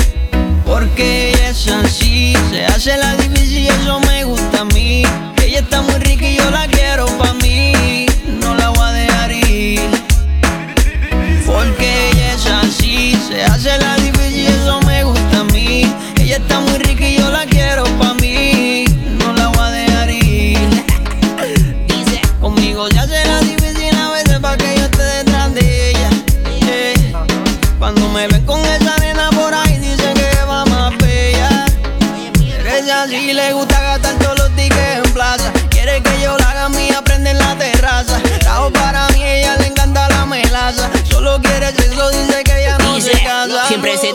porque 0.63 1.31
es 1.49 1.67
así, 1.69 2.35
se 2.51 2.67
hace 2.67 2.95
la 2.95 3.15
difícil 3.15 3.63
y 3.63 3.67
eso 3.67 3.99
me 4.01 4.23
gusta 4.23 4.61
a 4.61 4.65
mí. 4.65 5.03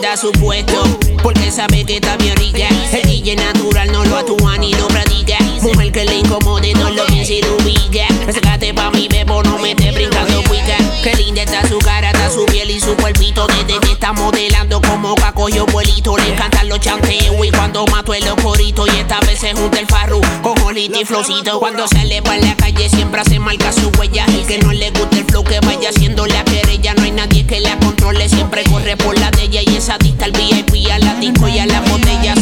Da 0.01 0.15
su 0.17 0.31
puesto, 0.31 0.83
porque 1.23 1.51
sabe 1.51 1.83
que 1.85 1.95
está 1.95 2.17
bien 2.17 2.35
rica. 2.37 2.67
El 2.91 3.03
DJ 3.03 3.35
natural 3.35 3.91
no 3.91 4.05
lo 4.05 4.17
actúa 4.17 4.57
ni 4.57 4.73
lo 4.73 4.87
practica. 4.87 5.37
Mujer 5.61 5.91
que 5.91 6.05
le 6.05 6.19
incomode, 6.19 6.73
no 6.73 6.89
lo 6.91 7.05
piensa 7.05 7.33
y 7.33 7.41
lo 7.41 7.55
ubica. 7.57 8.07
Sácate 8.31 8.73
pa' 8.73 8.91
mi 8.91 9.07
bebo, 9.07 9.41
no 9.43 9.57
me 9.57 9.71
estés 9.71 9.93
brincando 9.93 10.43
cuica. 10.43 10.77
Qué 11.03 11.13
linda 11.15 11.43
está 11.43 11.67
su 11.67 11.79
cara, 11.79 12.11
está 12.11 12.29
su 12.29 12.45
piel 12.45 12.69
y 12.69 12.79
su 12.79 12.95
cuerpito. 12.95 13.47
Desde 13.47 13.79
modelando 14.13 14.81
como 14.81 15.15
caco 15.15 15.49
yo 15.49 15.65
vuelito. 15.65 16.17
Le 16.17 16.33
encantan 16.33 16.69
los 16.69 16.79
chanteos 16.79 17.35
y 17.45 17.51
cuando 17.51 17.85
mato 17.87 18.13
el 18.13 18.25
corito. 18.41 18.85
Y 18.87 18.99
esta 18.99 19.19
vez 19.21 19.39
se 19.39 19.53
junta 19.53 19.79
el 19.79 19.87
farru 19.87 20.21
con 20.41 20.55
Jolito 20.57 20.99
y 20.99 21.05
Flowcito. 21.05 21.59
Cuando 21.59 21.87
sale 21.87 22.21
pa' 22.21 22.37
la 22.37 22.55
calle 22.55 22.89
siempre 22.89 23.21
hace 23.21 23.39
marca 23.39 23.71
su 23.71 23.89
huella. 23.99 24.25
Y 24.29 24.45
que 24.45 24.59
no 24.59 24.71
le 24.71 24.91
guste 24.91 25.19
el 25.19 25.25
flow 25.25 25.43
que 25.43 25.59
vaya 25.59 25.89
haciendo 25.89 26.25
la 26.25 26.43
querella. 26.43 26.93
No 26.95 27.03
hay 27.03 27.11
nadie 27.11 27.45
que 27.45 27.59
la 27.59 27.77
controle, 27.77 28.29
siempre 28.29 28.63
corre 28.63 28.97
por 28.97 29.17
la 29.19 29.31
de 29.31 29.43
ella. 29.43 29.61
Y 29.65 29.75
esa 29.75 29.97
dista 29.97 30.25
al 30.25 30.31
VIP, 30.31 30.91
a 30.91 30.99
la 30.99 31.15
disco 31.15 31.47
y 31.47 31.59
a 31.59 31.65
las 31.65 31.89
botellas. 31.89 32.37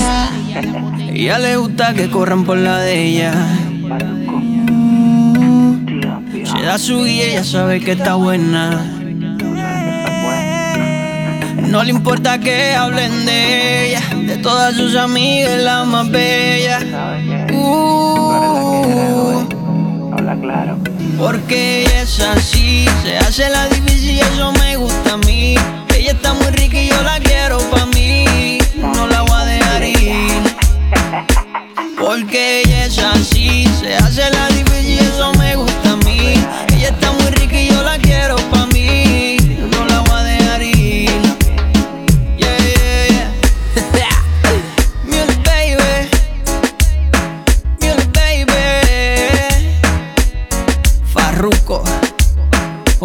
Ella 1.10 1.40
le 1.40 1.58
gusta 1.58 1.94
que 1.94 2.10
corran 2.10 2.44
por 2.44 2.58
la 2.58 2.80
de 2.80 3.08
ella. 3.08 3.34
Se 6.44 6.62
da 6.62 6.78
su 6.78 7.04
guía, 7.04 7.26
ella 7.26 7.44
sabe 7.44 7.80
que 7.80 7.94
está 7.94 8.16
buena. 8.16 9.05
No 11.76 11.84
le 11.84 11.90
importa 11.90 12.40
que 12.40 12.74
hablen 12.74 13.26
de 13.26 13.88
ella, 13.88 14.02
de 14.16 14.38
todas 14.38 14.76
sus 14.76 14.96
amigas, 14.96 15.62
la 15.62 15.84
más 15.84 16.10
bella. 16.10 16.80
Uh, 17.52 19.46
porque 21.18 21.82
ella 21.82 22.02
es 22.02 22.22
así, 22.22 22.86
se 23.04 23.18
hace 23.18 23.50
la 23.50 23.68
difícil 23.68 24.12
y 24.12 24.20
eso 24.22 24.54
me 24.54 24.78
gusta 24.78 25.16
a 25.16 25.18
mí. 25.18 25.56
Ella 25.94 26.12
está 26.14 26.34
muy 26.36 26.48
rica 26.52 26.82
y 26.82 26.88
yo 26.88 27.04
la 27.04 27.20
quiero 27.20 27.58
pa' 27.70 27.86
mí, 27.88 28.58
no 28.78 29.08
la 29.08 29.24
voy 29.24 29.42
a 29.42 29.44
dejar 29.44 29.84
ir. 29.84 30.56
Porque 32.00 32.62
ella 32.62 32.86
es 32.86 33.00
así, 33.00 33.68
se 33.82 33.98
hace 33.98 34.30
la 34.32 34.48
difícil 34.48 34.75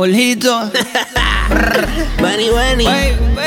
Jorgito. 0.00 0.72
Bunny, 2.18 2.48
bunny. 2.48 2.86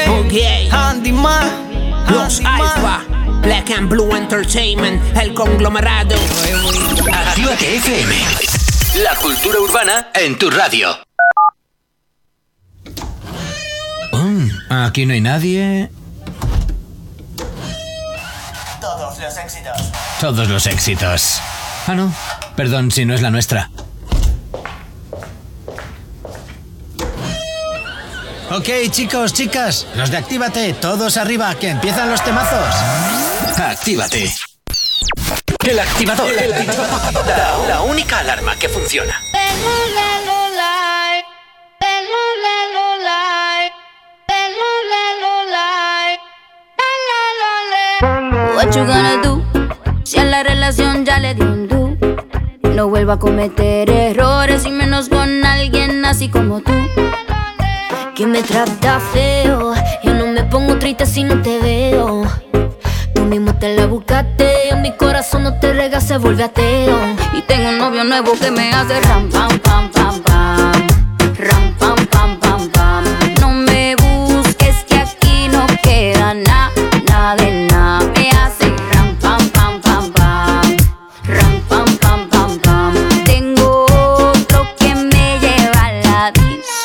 Ok. 0.07 0.71
Handyman. 0.71 2.05
Los 2.11 2.41
Alfa. 2.45 3.01
Black 3.41 3.71
and 3.71 3.89
Blue 3.89 4.15
Entertainment, 4.15 5.01
el 5.17 5.33
conglomerado. 5.33 6.15
Actívate 7.11 7.77
FM. 7.77 8.15
La 9.03 9.15
cultura 9.15 9.59
urbana 9.61 10.09
en 10.13 10.37
tu 10.37 10.51
radio. 10.51 10.95
Mm, 14.11 14.49
aquí 14.69 15.07
no 15.07 15.13
hay 15.13 15.21
nadie. 15.21 15.89
Todos 18.79 19.17
los 19.17 19.37
éxitos. 19.37 19.91
Todos 20.21 20.47
los 20.47 20.67
éxitos. 20.67 21.41
Ah, 21.87 21.95
no. 21.95 22.13
Perdón 22.55 22.91
si 22.91 23.05
no 23.05 23.15
es 23.15 23.23
la 23.23 23.31
nuestra. 23.31 23.71
Ok, 28.55 28.69
chicos, 28.91 29.33
chicas, 29.33 29.87
los 29.95 30.11
de 30.11 30.17
Actívate, 30.17 30.73
todos 30.73 31.17
arriba, 31.17 31.55
que 31.55 31.69
empiezan 31.69 32.11
los 32.11 32.23
temazos. 32.23 32.75
Actívate. 33.57 34.31
El 35.65 35.79
activador. 35.79 36.29
La, 37.25 37.67
la 37.67 37.81
única 37.81 38.19
alarma 38.19 38.55
que 38.55 38.69
funciona. 38.69 39.19
What 48.55 48.75
you 48.75 48.85
gonna 48.85 49.17
do? 49.23 49.41
Si 50.03 50.19
a 50.19 50.25
la 50.25 50.43
relación 50.43 51.05
ya 51.05 51.17
le 51.17 51.33
di 51.33 51.41
un 51.41 51.67
do. 51.67 51.97
No 52.69 52.87
vuelvo 52.87 53.13
a 53.13 53.19
cometer 53.19 53.89
errores 53.89 54.65
y 54.65 54.69
menos 54.69 55.09
con 55.09 55.43
alguien 55.43 56.05
así 56.05 56.29
como 56.29 56.61
tú. 56.61 56.71
Que 58.15 58.27
me 58.27 58.43
trata 58.43 58.99
feo. 58.99 59.73
Yo 60.03 60.13
no 60.13 60.27
me 60.27 60.43
pongo 60.43 60.77
triste 60.77 61.05
si 61.05 61.23
no 61.23 61.41
te 61.41 61.59
veo. 61.59 62.23
Tú 63.15 63.23
mismo 63.23 63.55
te 63.55 63.75
la 63.75 63.87
buscaste. 63.87 64.75
Mi 64.83 64.91
corazón 64.91 65.43
no 65.43 65.59
te 65.59 65.73
rega, 65.73 65.99
se 65.99 66.17
vuelve 66.19 66.43
ateo. 66.43 66.95
Y 67.33 67.41
tengo 67.41 67.69
un 67.69 67.79
novio 67.79 68.03
nuevo 68.03 68.33
que 68.39 68.51
me 68.51 68.71
hace 68.71 69.01
ram, 69.01 69.29
pam, 69.31 69.57
pam, 69.59 69.89
pam, 69.91 70.21
pam. 70.21 70.87
Ram, 71.39 71.73
pam, 71.79 72.05
pam, 72.05 72.39
pam, 72.39 72.69
pam. 72.69 73.03
No 73.41 73.49
me 73.49 73.95
busques 73.95 74.83
que 74.87 74.97
aquí 74.97 75.47
no 75.51 75.65
queda 75.81 76.35
nada. 76.35 77.62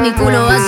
Mi 0.00 0.12
culo 0.12 0.59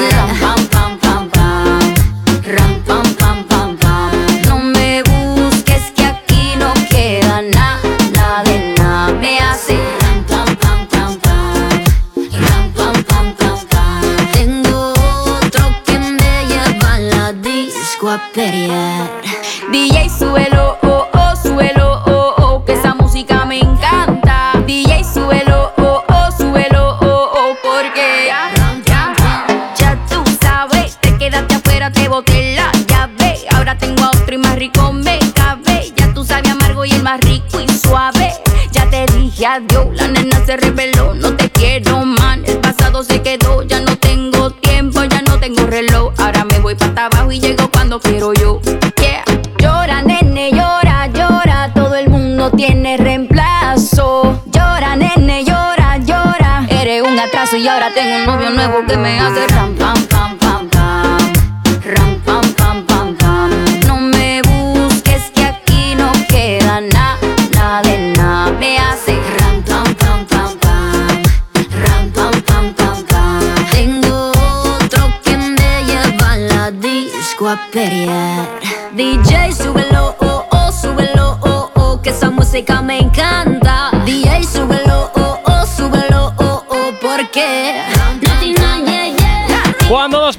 nuevo 58.68 58.86
que 58.86 58.96
me 58.96 59.18
hace 59.18 59.41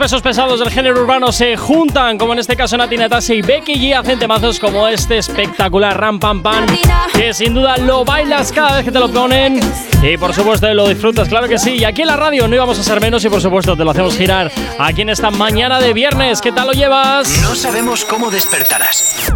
pesos 0.03 0.21
pesados 0.21 0.59
del 0.59 0.69
género 0.69 0.99
urbano 0.99 1.31
se 1.31 1.55
juntan, 1.55 2.17
como 2.17 2.33
en 2.33 2.39
este 2.39 2.57
caso 2.57 2.75
Nati 2.75 2.97
Natasha 2.97 3.35
y 3.35 3.41
Becky 3.41 3.75
G, 3.75 3.97
hacen 3.97 4.19
temazos 4.19 4.59
como 4.59 4.85
este 4.85 5.17
espectacular 5.17 5.97
Ram 5.97 6.19
Pam 6.19 6.43
Pam, 6.43 6.65
que 7.13 7.33
sin 7.33 7.53
duda 7.53 7.77
lo 7.77 8.03
bailas 8.03 8.51
cada 8.51 8.75
vez 8.75 8.83
que 8.83 8.91
te 8.91 8.99
lo 8.99 9.09
ponen 9.09 9.61
y 10.01 10.17
por 10.17 10.33
supuesto 10.33 10.73
lo 10.73 10.89
disfrutas, 10.89 11.29
claro 11.29 11.47
que 11.47 11.57
sí. 11.57 11.75
Y 11.75 11.85
aquí 11.85 12.01
en 12.01 12.07
la 12.07 12.17
radio 12.17 12.49
no 12.49 12.55
íbamos 12.55 12.77
a 12.79 12.83
ser 12.83 12.99
menos 12.99 13.23
y 13.23 13.29
por 13.29 13.39
supuesto 13.39 13.77
te 13.77 13.85
lo 13.85 13.91
hacemos 13.91 14.17
girar 14.17 14.51
aquí 14.77 15.03
en 15.03 15.09
esta 15.09 15.31
mañana 15.31 15.79
de 15.79 15.93
viernes. 15.93 16.41
¿Qué 16.41 16.51
tal 16.51 16.67
lo 16.67 16.73
llevas? 16.73 17.29
No 17.41 17.55
sabemos 17.55 18.03
cómo 18.03 18.29
despertarás, 18.29 19.31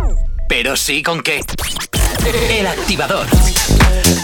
pero 0.49 0.76
sí 0.76 1.02
con 1.02 1.23
qué. 1.23 1.39
El 2.49 2.68
activador. 2.68 3.26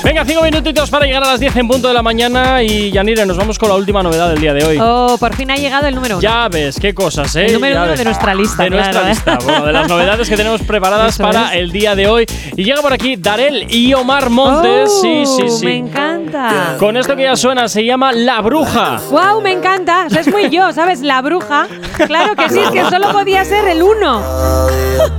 Venga, 0.03 0.25
cinco 0.25 0.41
minutitos 0.43 0.89
para 0.89 1.05
llegar 1.05 1.23
a 1.23 1.27
las 1.27 1.39
10 1.39 1.55
en 1.55 1.67
punto 1.67 1.87
de 1.87 1.93
la 1.93 2.01
mañana 2.03 2.61
y 2.61 2.91
Yanire, 2.91 3.25
nos 3.25 3.37
vamos 3.37 3.57
con 3.57 3.69
la 3.69 3.75
última 3.75 4.03
novedad 4.03 4.29
del 4.29 4.41
día 4.41 4.53
de 4.53 4.65
hoy. 4.65 4.77
Oh, 4.81 5.15
por 5.17 5.33
fin 5.33 5.49
ha 5.49 5.55
llegado 5.55 5.87
el 5.87 5.95
número 5.95 6.15
uno. 6.17 6.21
Ya 6.21 6.49
ves, 6.49 6.77
qué 6.79 6.93
cosas, 6.93 7.33
¿eh? 7.37 7.45
El 7.45 7.53
número 7.53 7.75
Ya 7.75 7.81
uno 7.83 7.89
ves. 7.91 7.99
de 7.99 8.05
nuestra 8.05 8.35
lista, 8.35 8.63
De 8.63 8.69
nuestra 8.69 9.01
¿eh? 9.03 9.09
lista, 9.09 9.37
bueno, 9.45 9.65
de 9.65 9.71
las 9.71 9.87
novedades 9.87 10.27
que 10.27 10.35
tenemos 10.35 10.61
preparadas 10.61 11.13
Eso 11.15 11.23
para 11.23 11.53
es. 11.53 11.61
el 11.61 11.71
día 11.71 11.95
de 11.95 12.07
hoy. 12.07 12.25
Y 12.57 12.65
llega 12.65 12.81
por 12.81 12.91
aquí 12.91 13.15
Darel 13.15 13.65
y 13.73 13.93
Omar 13.93 14.29
Montes. 14.29 14.91
sí, 15.01 15.23
sí, 15.25 15.43
Oh, 15.47 15.49
sí. 15.57 15.65
Me 15.65 15.77
encanta. 15.77 16.75
Con 16.79 16.97
esto 16.97 17.15
que 17.15 17.23
ya 17.23 17.37
suena, 17.37 17.69
se 17.69 17.85
llama 17.85 18.11
La 18.11 18.41
Bruja. 18.41 18.99
¡Wow! 19.09 19.41
Me 19.41 19.53
encanta. 19.53 20.07
O 20.07 20.09
sea, 20.09 20.19
es 20.19 20.27
muy 20.29 20.49
yo, 20.49 20.73
¿sabes? 20.73 20.99
La 21.01 21.21
bruja. 21.21 21.67
Claro 22.07 22.35
que 22.35 22.49
sí, 22.49 22.59
es 22.59 22.69
que 22.71 22.83
solo 22.89 23.11
podía 23.13 23.45
ser 23.45 23.67
el 23.69 23.81
uno. 23.81 24.21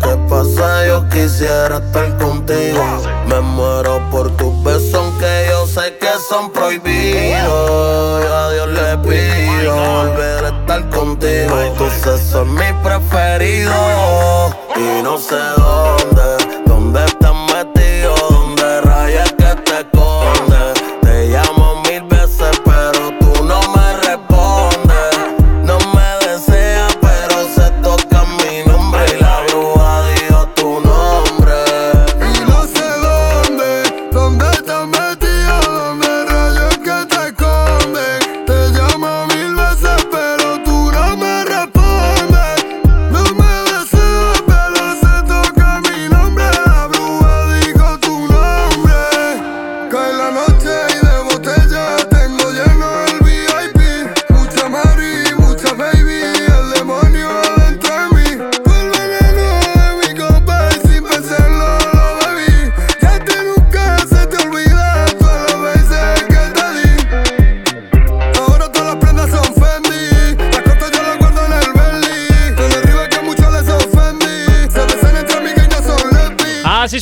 ¿Qué 0.02 0.16
pasa? 0.28 0.86
Yo 0.86 1.08
quisiera 1.08 1.76
estar 1.78 2.16
contigo. 2.18 2.84
Me 3.28 3.40
muero 3.40 4.02
por 4.10 4.36
tus 4.36 4.52
besos, 4.74 4.94
aunque 4.94 5.46
yo 5.48 5.66
sé 5.66 5.96
que 5.98 6.08
son 6.28 6.50
prohibidos. 6.50 8.24
A 8.26 8.50
Dios 8.52 8.68
le 8.68 8.98
pido 8.98 9.76
volver 9.76 10.44
a 10.44 10.48
estar 10.48 10.90
contigo. 10.90 11.74
Tu 11.78 11.90
sexo 11.90 12.42
es 12.42 12.48
mi 12.48 12.72
preferido. 12.82 13.72
Y 14.76 15.02
no 15.02 15.18
sé 15.18 15.36
dónde 15.56 16.43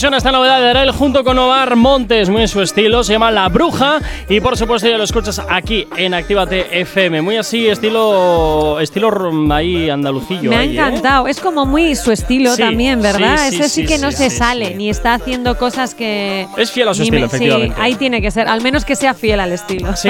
esta 0.02 0.32
novedad 0.32 0.60
de 0.60 0.68
Arel 0.70 0.90
junto 0.90 1.22
con 1.22 1.38
Omar 1.38 1.76
Montes, 1.76 2.28
muy 2.28 2.42
en 2.42 2.48
su 2.48 2.60
estilo, 2.60 3.04
se 3.04 3.12
llama 3.12 3.30
La 3.30 3.48
Bruja 3.48 4.00
y 4.28 4.40
por 4.40 4.56
supuesto 4.58 4.88
ya 4.88 4.98
lo 4.98 5.04
escuchas 5.04 5.40
aquí 5.48 5.86
en 5.96 6.12
Actívate 6.12 6.80
FM, 6.80 7.22
muy 7.22 7.36
así 7.36 7.68
estilo 7.68 8.78
estilo 8.80 9.10
ahí 9.54 9.88
andalucillo. 9.88 10.50
Me 10.50 10.56
ha 10.56 10.58
ahí, 10.60 10.70
¿eh? 10.70 10.80
encantado. 10.80 11.28
Es 11.28 11.38
como 11.40 11.64
muy 11.66 11.94
su 11.94 12.10
estilo 12.10 12.54
Sí, 12.56 12.62
también, 12.62 13.00
¿verdad? 13.00 13.38
sí, 13.48 13.50
sí, 13.56 13.60
Ese 13.60 13.68
sí, 13.68 13.86
que 13.86 13.98
no 13.98 14.10
se 14.10 14.28
sale, 14.28 14.74
ni 14.74 14.90
está 14.90 15.14
haciendo 15.14 15.56
cosas 15.56 15.94
que. 15.94 16.46
Es 16.56 16.70
fiel 16.72 16.88
a 16.88 16.94
su 16.94 17.02
estilo, 17.02 17.20
me- 17.20 17.26
efectivamente. 17.26 17.74
Sí, 17.76 17.80
ahí 17.82 17.94
tiene 17.94 18.20
que 18.20 18.30
ser. 18.30 18.48
Al 18.48 18.60
menos 18.60 18.84
que 18.84 18.96
sea 18.96 19.14
fiel 19.14 19.38
al 19.40 19.52
estilo. 19.52 19.94
Sí. 19.96 20.08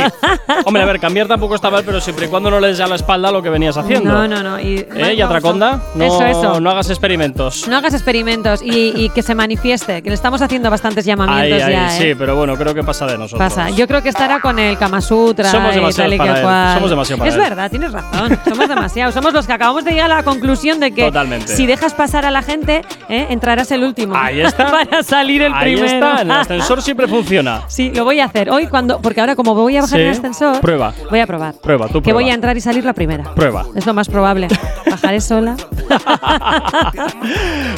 Hombre, 0.65 0.83
a 0.83 0.87
ver, 0.87 0.99
cambiar 1.01 1.29
tampoco 1.29 1.55
está 1.55 1.71
mal, 1.71 1.83
pero 1.85 2.01
siempre 2.01 2.27
y 2.27 2.29
cuando 2.29 2.51
no 2.51 2.59
le 2.61 2.69
des 2.69 2.81
a 2.81 2.87
la 2.87 2.97
espalda 2.97 3.31
lo 3.31 3.43
que 3.43 3.51
venías 3.51 3.77
haciendo. 3.77 4.11
No, 4.13 4.27
no, 4.27 4.43
no. 4.43 4.59
Y, 4.59 4.79
¿Eh? 4.95 5.15
¿Y 5.17 5.21
Atraconda? 5.21 5.83
No, 5.95 6.05
Eso, 6.05 6.25
eso. 6.25 6.61
no 6.61 6.71
hagas 6.71 6.89
experimentos. 6.91 7.69
No 7.69 7.77
hagas 7.77 7.93
experimentos 7.95 8.63
y, 8.63 8.93
y 8.97 9.09
que 9.11 9.23
se 9.23 9.35
manifieste, 9.35 9.82
que 9.87 10.03
le 10.05 10.15
estamos 10.15 10.41
haciendo 10.43 10.71
bastantes 10.71 11.05
Ahí, 11.05 11.09
llamamientos 11.09 11.63
ahí, 11.63 11.73
ya, 11.73 11.89
sí, 11.91 12.05
¿eh? 12.09 12.17
pero 12.17 12.37
bueno, 12.37 12.57
creo 12.57 12.75
que 12.75 12.83
pasa 12.85 13.07
de 13.07 13.19
nosotros. 13.19 13.39
Pasa. 13.53 13.71
Yo 13.71 13.87
creo 13.89 14.03
que 14.03 14.09
estará 14.11 14.41
con 14.41 14.59
el 14.59 14.79
Kama 14.79 15.01
Sutra 15.01 15.51
Somos 15.51 15.75
demasiados 15.75 16.15
para 16.17 16.31
que 16.33 16.39
él. 16.39 16.43
cual. 16.45 16.75
Somos 16.75 16.91
demasiado 16.91 17.19
para 17.19 17.29
Es 17.31 17.35
él. 17.37 17.41
verdad, 17.43 17.71
tienes 17.71 17.93
razón. 17.93 18.39
Somos 18.49 18.69
demasiados. 18.69 19.15
Somos 19.15 19.33
los 19.33 19.47
que 19.47 19.53
acabamos 19.53 19.85
de 19.85 19.93
llegar 19.93 20.11
a 20.11 20.17
la 20.17 20.23
conclusión 20.23 20.79
de 20.81 20.93
que 20.93 21.05
Totalmente. 21.07 21.49
si 21.57 21.67
dejas 21.67 21.95
pasar 21.95 22.25
a 22.25 22.31
la 22.31 22.43
gente, 22.43 22.83
¿eh? 23.09 23.27
entrarás 23.31 23.71
el 23.73 23.83
último. 23.85 24.15
Ahí 24.17 24.41
está. 24.41 24.71
Para 24.71 25.03
salir 25.03 25.43
el 25.43 25.53
Ahí 25.55 25.75
primero. 25.77 25.87
está, 25.87 26.23
el 26.23 26.31
ascensor 26.31 26.83
siempre 26.83 27.09
funciona. 27.09 27.63
Sí, 27.69 27.91
lo 27.95 28.05
voy 28.05 28.21
a 28.21 28.27
hacer 28.27 28.51
hoy 28.51 28.67
cuando 28.67 29.01
porque 29.01 29.21
ahora 29.21 29.35
como 29.37 29.55
voy 29.55 29.77
a 29.77 29.83
bajar 29.83 29.99
Sí. 29.99 30.03
el 30.05 30.11
ascensor, 30.11 30.61
Prueba. 30.61 30.93
voy 31.11 31.21
a 31.21 31.27
probar. 31.27 31.55
Prueba, 31.55 31.87
tú 31.89 31.95
Que 31.95 32.11
prueba. 32.11 32.21
voy 32.21 32.31
a 32.31 32.35
entrar 32.35 32.57
y 32.57 32.61
salir 32.61 32.85
la 32.85 32.93
primera. 32.93 33.25
Prueba. 33.35 33.65
Es 33.75 33.87
lo 33.87 33.95
más 33.95 34.09
probable. 34.09 34.49
Bajaré 34.91 35.21
sola. 35.21 35.57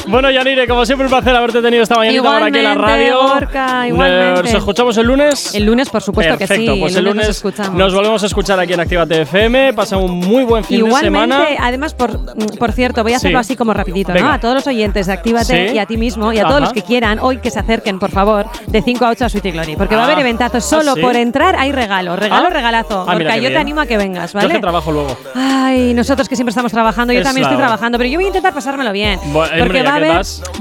Bueno, 0.07 0.29
Yanire, 0.31 0.67
como 0.67 0.85
siempre, 0.85 1.05
un 1.07 1.11
placer 1.11 1.35
haberte 1.35 1.61
tenido 1.61 1.83
esta 1.83 1.94
mañanita 1.97 2.23
por 2.23 2.43
aquí 2.43 2.57
en 2.57 2.63
la 2.63 2.71
Igualmente, 2.73 4.31
radio. 4.31 4.43
Nos 4.43 4.53
escuchamos 4.53 4.97
el 4.97 5.07
lunes. 5.07 5.55
El 5.55 5.65
lunes, 5.65 5.89
por 5.89 6.01
supuesto 6.01 6.37
Perfecto, 6.37 6.65
que 6.65 6.73
sí. 6.73 6.79
pues 6.79 6.93
el 6.93 6.99
el 6.99 7.05
lunes, 7.05 7.15
lunes 7.15 7.27
nos 7.27 7.35
escuchamos. 7.37 7.79
nos 7.79 7.93
volvemos 7.93 8.23
a 8.23 8.25
escuchar 8.25 8.59
aquí 8.59 8.73
en 8.73 8.79
Actívate 8.79 9.21
FM. 9.21 9.73
Pasa 9.73 9.97
un 9.97 10.19
muy 10.19 10.43
buen 10.43 10.63
fin 10.63 10.81
de 10.81 10.87
Igualmente, 10.87 11.35
semana. 11.35 11.45
además, 11.61 11.93
por, 11.93 12.17
mm, 12.19 12.57
por 12.59 12.71
cierto, 12.71 13.03
voy 13.03 13.13
a 13.13 13.17
hacerlo 13.17 13.39
Sí. 13.39 13.41
así 13.51 13.55
como 13.55 13.73
rapidito, 13.73 14.13
Venga. 14.13 14.27
¿no? 14.27 14.33
A 14.33 14.39
todos 14.39 14.55
los 14.55 14.67
oyentes 14.67 15.07
de 15.07 15.13
Actívate 15.13 15.69
Sí. 15.69 15.75
y 15.75 15.79
a 15.79 15.85
ti 15.85 15.97
mismo 15.97 16.31
y 16.33 16.39
a 16.39 16.45
todos 16.45 16.61
los 16.61 16.73
que 16.73 16.81
quieran 16.81 17.19
hoy 17.19 17.37
que 17.37 17.49
se 17.51 17.59
acerquen, 17.59 17.99
por 17.99 18.11
favor, 18.11 18.45
de 18.67 18.81
5 18.81 19.05
a 19.05 19.09
8 19.09 19.25
a 19.25 19.29
Sweet 19.29 19.53
Glory. 19.53 19.75
Porque 19.75 19.95
va 19.95 20.01
a 20.01 20.05
Ah. 20.05 20.07
haber 20.07 20.19
eventazos. 20.19 20.63
¿Ah, 20.65 20.77
Solo 20.81 20.95
sí? 20.95 21.01
por 21.01 21.15
entrar 21.15 21.55
hay 21.57 21.71
regalo. 21.71 22.15
Regalo, 22.15 22.47
Ah. 22.47 22.49
regalazo. 22.49 23.05
Ah, 23.07 23.13
Gorka, 23.13 23.33
qué 23.35 23.41
yo 23.41 23.49
te 23.49 23.57
animo 23.57 23.81
a 23.81 23.85
que 23.85 23.97
vengas, 23.97 24.33
Yo 24.33 24.39
¿vale? 24.39 24.53
que 24.53 24.59
trabajo 24.59 24.91
luego. 24.91 25.17
Ay, 25.35 25.93
nosotros 25.93 26.27
que 26.29 26.35
siempre 26.35 26.51
estamos 26.51 26.71
trabajando, 26.71 27.13
yo 27.13 27.19
Es 27.19 27.25
también 27.25 27.43
estoy 27.45 27.57
trabajando, 27.57 27.97
pero 27.97 28.09
yo 28.09 28.17
voy 28.17 28.25
a 28.25 28.27
intentar 28.27 28.53
pasármelo 28.53 28.91
bien. 28.91 29.19
Bueno, 29.27 29.51
porque 29.59 29.83
va 29.83 29.91
a, 29.91 29.95
haber, 29.95 30.11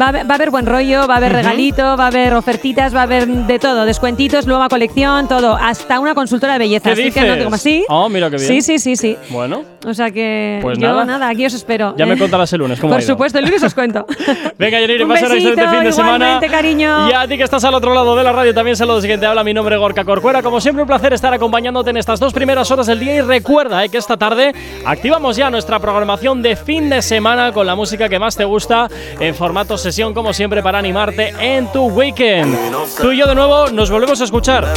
va, 0.01 0.07
a 0.07 0.09
haber, 0.09 0.27
va 0.29 0.33
a 0.33 0.35
haber 0.35 0.51
buen 0.51 0.67
rollo, 0.67 1.07
va 1.07 1.15
a 1.15 1.17
haber 1.19 1.24
regalito, 1.33 1.97
va 1.97 2.05
a 2.05 2.07
haber 2.09 2.35
ofertitas, 2.35 2.95
va 2.95 3.01
a 3.01 3.03
haber 3.05 3.27
de 3.27 3.59
todo, 3.59 3.85
descuentitos, 3.85 4.47
nueva 4.47 4.69
colección, 4.69 5.29
todo, 5.29 5.55
hasta 5.61 6.01
una 6.01 6.15
consultora 6.15 6.55
de 6.55 6.59
belleza. 6.61 6.85
¿Qué 6.91 6.93
Así 6.93 7.03
dices? 7.05 7.23
que 7.23 7.29
no 7.29 7.37
te 7.37 7.45
como 7.45 7.57
así. 7.57 7.85
Oh, 7.89 8.09
mira 8.09 8.31
qué 8.31 8.37
bien. 8.37 8.49
Sí, 8.49 8.63
sí, 8.63 8.79
sí, 8.79 8.97
sí. 8.97 9.17
Bueno, 9.31 9.63
O 9.87 9.93
sea 9.95 10.11
que 10.11 10.59
Pues 10.63 10.79
yo 10.79 10.89
nada. 10.89 11.05
nada. 11.05 11.29
aquí 11.29 11.45
os 11.47 11.53
espero. 11.55 11.95
ya 11.97 12.07
me 12.07 12.15
Eh, 12.15 12.19
contarás 12.19 12.53
el 12.55 12.61
lunes 12.61 12.81
cómo 12.81 12.93
Por 12.93 13.01
ha 13.01 13.03
ido. 13.03 13.13
supuesto, 13.13 13.39
el 13.39 13.45
lunes 13.45 13.63
os 13.63 13.75
cuento. 13.75 14.07
Venga, 14.59 14.81
Yanire, 14.81 15.07
pasa 15.07 15.27
un 15.27 15.33
excelente 15.33 15.69
fin 15.69 15.85
de 15.85 15.93
semana. 15.93 16.41
cariño. 16.51 17.09
Y 17.11 17.13
a 17.13 17.27
ti 17.29 17.37
que 17.37 17.43
estás 17.45 17.65
al 17.65 17.75
otro 17.75 17.93
lado 17.95 18.17
de 18.17 18.25
la 18.25 18.33
radio, 18.33 18.55
también 18.55 18.77
saludos 18.77 19.05
quien 19.05 19.21
te 19.21 19.27
habla. 19.27 19.45
Mi 19.45 19.53
nombre 19.55 19.75
es 19.75 19.81
Gorka 19.81 20.05
Corcuera. 20.05 20.43
Como 20.43 20.61
siempre, 20.61 20.83
un 20.83 20.87
placer 20.89 21.13
estar 21.13 21.33
acompañándote 21.35 21.91
en 21.91 21.97
estas 21.99 22.19
dos 22.21 22.33
primeras 22.33 22.71
horas 22.71 22.87
del 22.87 22.99
día. 23.01 23.15
Y 23.17 23.21
recuerda 23.21 23.85
eh, 23.85 23.89
que 23.89 23.99
esta 23.99 24.17
tarde 24.17 24.55
activamos 24.87 25.37
ya 25.37 25.51
nuestra 25.51 25.79
programación 25.79 26.43
de 26.43 26.57
fin 26.57 26.89
de 26.91 27.03
semana 27.03 27.53
con 27.53 27.67
la 27.67 27.75
música 27.75 28.09
que 28.09 28.19
más 28.19 28.37
te 28.37 28.45
gusta 28.45 28.89
en 29.21 29.35
formato 29.35 29.77
sesión, 29.77 30.15
como 30.15 30.33
siempre, 30.33 30.63
para 30.63 30.81
en 31.17 31.71
tu 31.73 31.87
weekend. 31.87 32.57
Tú 33.01 33.13
y 33.13 33.19
yo, 33.19 33.27
de 33.27 33.35
nuevo, 33.35 33.69
nos 33.69 33.91
volvemos 33.91 34.21
a 34.21 34.25
escuchar 34.25 34.73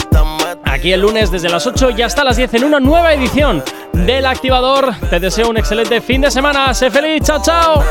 aquí 0.65 0.91
el 0.91 1.01
lunes 1.01 1.31
desde 1.31 1.49
las 1.49 1.65
8 1.65 1.91
y 1.91 2.01
hasta 2.01 2.23
las 2.23 2.37
10 2.37 2.53
en 2.55 2.63
una 2.65 2.79
nueva 2.79 3.13
edición 3.13 3.63
del 3.93 4.25
Activador. 4.25 4.93
Te 5.09 5.19
deseo 5.19 5.49
un 5.49 5.57
excelente 5.57 6.01
fin 6.01 6.21
de 6.21 6.31
semana. 6.31 6.73
Sé 6.73 6.91
feliz. 6.91 7.23
Chao, 7.23 7.41
chao. 7.41 7.83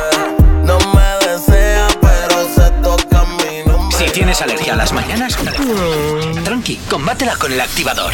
No 0.65 0.79
me 0.95 1.27
desea, 1.27 1.89
pero 2.01 2.49
se 2.55 2.71
toca 2.83 3.25
mi 3.25 3.69
nombre. 3.71 3.97
Si 3.97 4.05
tienes 4.11 4.41
alergia 4.43 4.75
a 4.75 4.77
las 4.77 4.93
mañanas, 4.93 5.37
tranqui, 6.45 6.77
combátela 6.89 7.37
con 7.37 7.53
el 7.53 7.61
activador. 7.61 8.13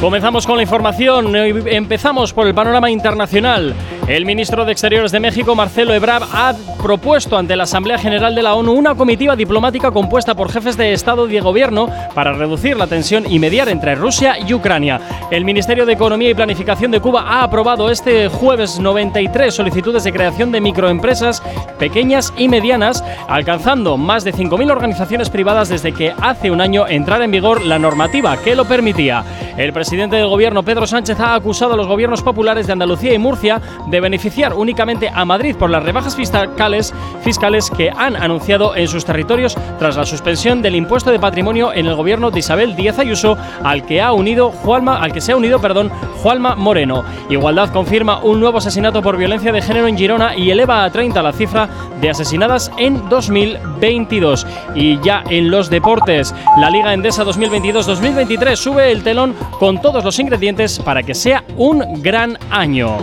Comenzamos 0.00 0.46
con 0.46 0.56
la 0.56 0.62
información. 0.62 1.34
Empezamos 1.34 2.32
por 2.34 2.46
el 2.46 2.54
panorama 2.54 2.90
internacional. 2.90 3.74
El 4.08 4.24
ministro 4.24 4.64
de 4.64 4.70
Exteriores 4.70 5.10
de 5.10 5.18
México, 5.18 5.56
Marcelo 5.56 5.92
Ebrard, 5.92 6.22
ha 6.32 6.54
propuesto 6.80 7.36
ante 7.36 7.56
la 7.56 7.64
Asamblea 7.64 7.98
General 7.98 8.36
de 8.36 8.42
la 8.42 8.54
ONU 8.54 8.70
una 8.70 8.94
comitiva 8.94 9.34
diplomática 9.34 9.90
compuesta 9.90 10.36
por 10.36 10.48
jefes 10.48 10.76
de 10.76 10.92
Estado 10.92 11.28
y 11.28 11.32
de 11.32 11.40
Gobierno 11.40 11.88
para 12.14 12.32
reducir 12.32 12.76
la 12.76 12.86
tensión 12.86 13.24
y 13.28 13.40
mediar 13.40 13.68
entre 13.68 13.96
Rusia 13.96 14.36
y 14.38 14.54
Ucrania. 14.54 15.00
El 15.32 15.44
Ministerio 15.44 15.84
de 15.84 15.94
Economía 15.94 16.30
y 16.30 16.34
Planificación 16.34 16.92
de 16.92 17.00
Cuba 17.00 17.24
ha 17.26 17.42
aprobado 17.42 17.90
este 17.90 18.28
jueves 18.28 18.78
93 18.78 19.52
solicitudes 19.52 20.04
de 20.04 20.12
creación 20.12 20.52
de 20.52 20.60
microempresas 20.60 21.42
pequeñas 21.76 22.32
y 22.36 22.46
medianas, 22.46 23.02
alcanzando 23.26 23.96
más 23.96 24.22
de 24.22 24.32
5.000 24.32 24.70
organizaciones 24.70 25.30
privadas 25.30 25.68
desde 25.68 25.90
que 25.90 26.14
hace 26.22 26.52
un 26.52 26.60
año 26.60 26.86
entrara 26.86 27.24
en 27.24 27.32
vigor 27.32 27.64
la 27.64 27.80
normativa 27.80 28.36
que 28.36 28.54
lo 28.54 28.66
permitía. 28.66 29.24
El 29.56 29.72
presidente 29.72 30.14
del 30.14 30.28
gobierno, 30.28 30.62
Pedro 30.62 30.86
Sánchez, 30.86 31.18
ha 31.18 31.34
acusado 31.34 31.74
a 31.74 31.76
los 31.76 31.88
gobiernos 31.88 32.22
populares 32.22 32.68
de 32.68 32.74
Andalucía 32.74 33.12
y 33.12 33.18
Murcia 33.18 33.60
de 33.96 34.00
beneficiar 34.02 34.52
únicamente 34.52 35.08
a 35.08 35.24
Madrid 35.24 35.56
por 35.56 35.70
las 35.70 35.82
rebajas 35.82 36.14
fiscales, 36.14 36.92
fiscales 37.22 37.70
que 37.70 37.90
han 37.90 38.14
anunciado 38.14 38.76
en 38.76 38.88
sus 38.88 39.06
territorios 39.06 39.56
tras 39.78 39.96
la 39.96 40.04
suspensión 40.04 40.60
del 40.60 40.74
impuesto 40.74 41.10
de 41.10 41.18
patrimonio 41.18 41.72
en 41.72 41.86
el 41.86 41.94
gobierno 41.94 42.30
de 42.30 42.40
Isabel 42.40 42.76
Díaz 42.76 42.98
Ayuso, 42.98 43.38
al 43.64 43.86
que 43.86 44.02
ha 44.02 44.12
unido 44.12 44.50
Juanma, 44.50 44.98
al 44.98 45.14
que 45.14 45.22
se 45.22 45.32
ha 45.32 45.36
unido, 45.36 45.62
perdón, 45.62 45.90
Juanma 46.22 46.56
Moreno. 46.56 47.04
Igualdad 47.30 47.72
confirma 47.72 48.18
un 48.18 48.38
nuevo 48.38 48.58
asesinato 48.58 49.00
por 49.00 49.16
violencia 49.16 49.50
de 49.50 49.62
género 49.62 49.86
en 49.86 49.96
Girona 49.96 50.36
y 50.36 50.50
eleva 50.50 50.84
a 50.84 50.90
30 50.90 51.22
la 51.22 51.32
cifra 51.32 51.70
de 51.98 52.10
asesinadas 52.10 52.70
en 52.76 53.08
2022. 53.08 54.46
Y 54.74 55.00
ya 55.00 55.24
en 55.30 55.50
los 55.50 55.70
deportes, 55.70 56.34
la 56.58 56.68
Liga 56.68 56.92
Endesa 56.92 57.24
2022-2023 57.24 58.56
sube 58.56 58.92
el 58.92 59.02
telón 59.02 59.34
con 59.58 59.80
todos 59.80 60.04
los 60.04 60.18
ingredientes 60.18 60.80
para 60.80 61.02
que 61.02 61.14
sea 61.14 61.44
un 61.56 62.02
gran 62.02 62.38
año. 62.50 62.98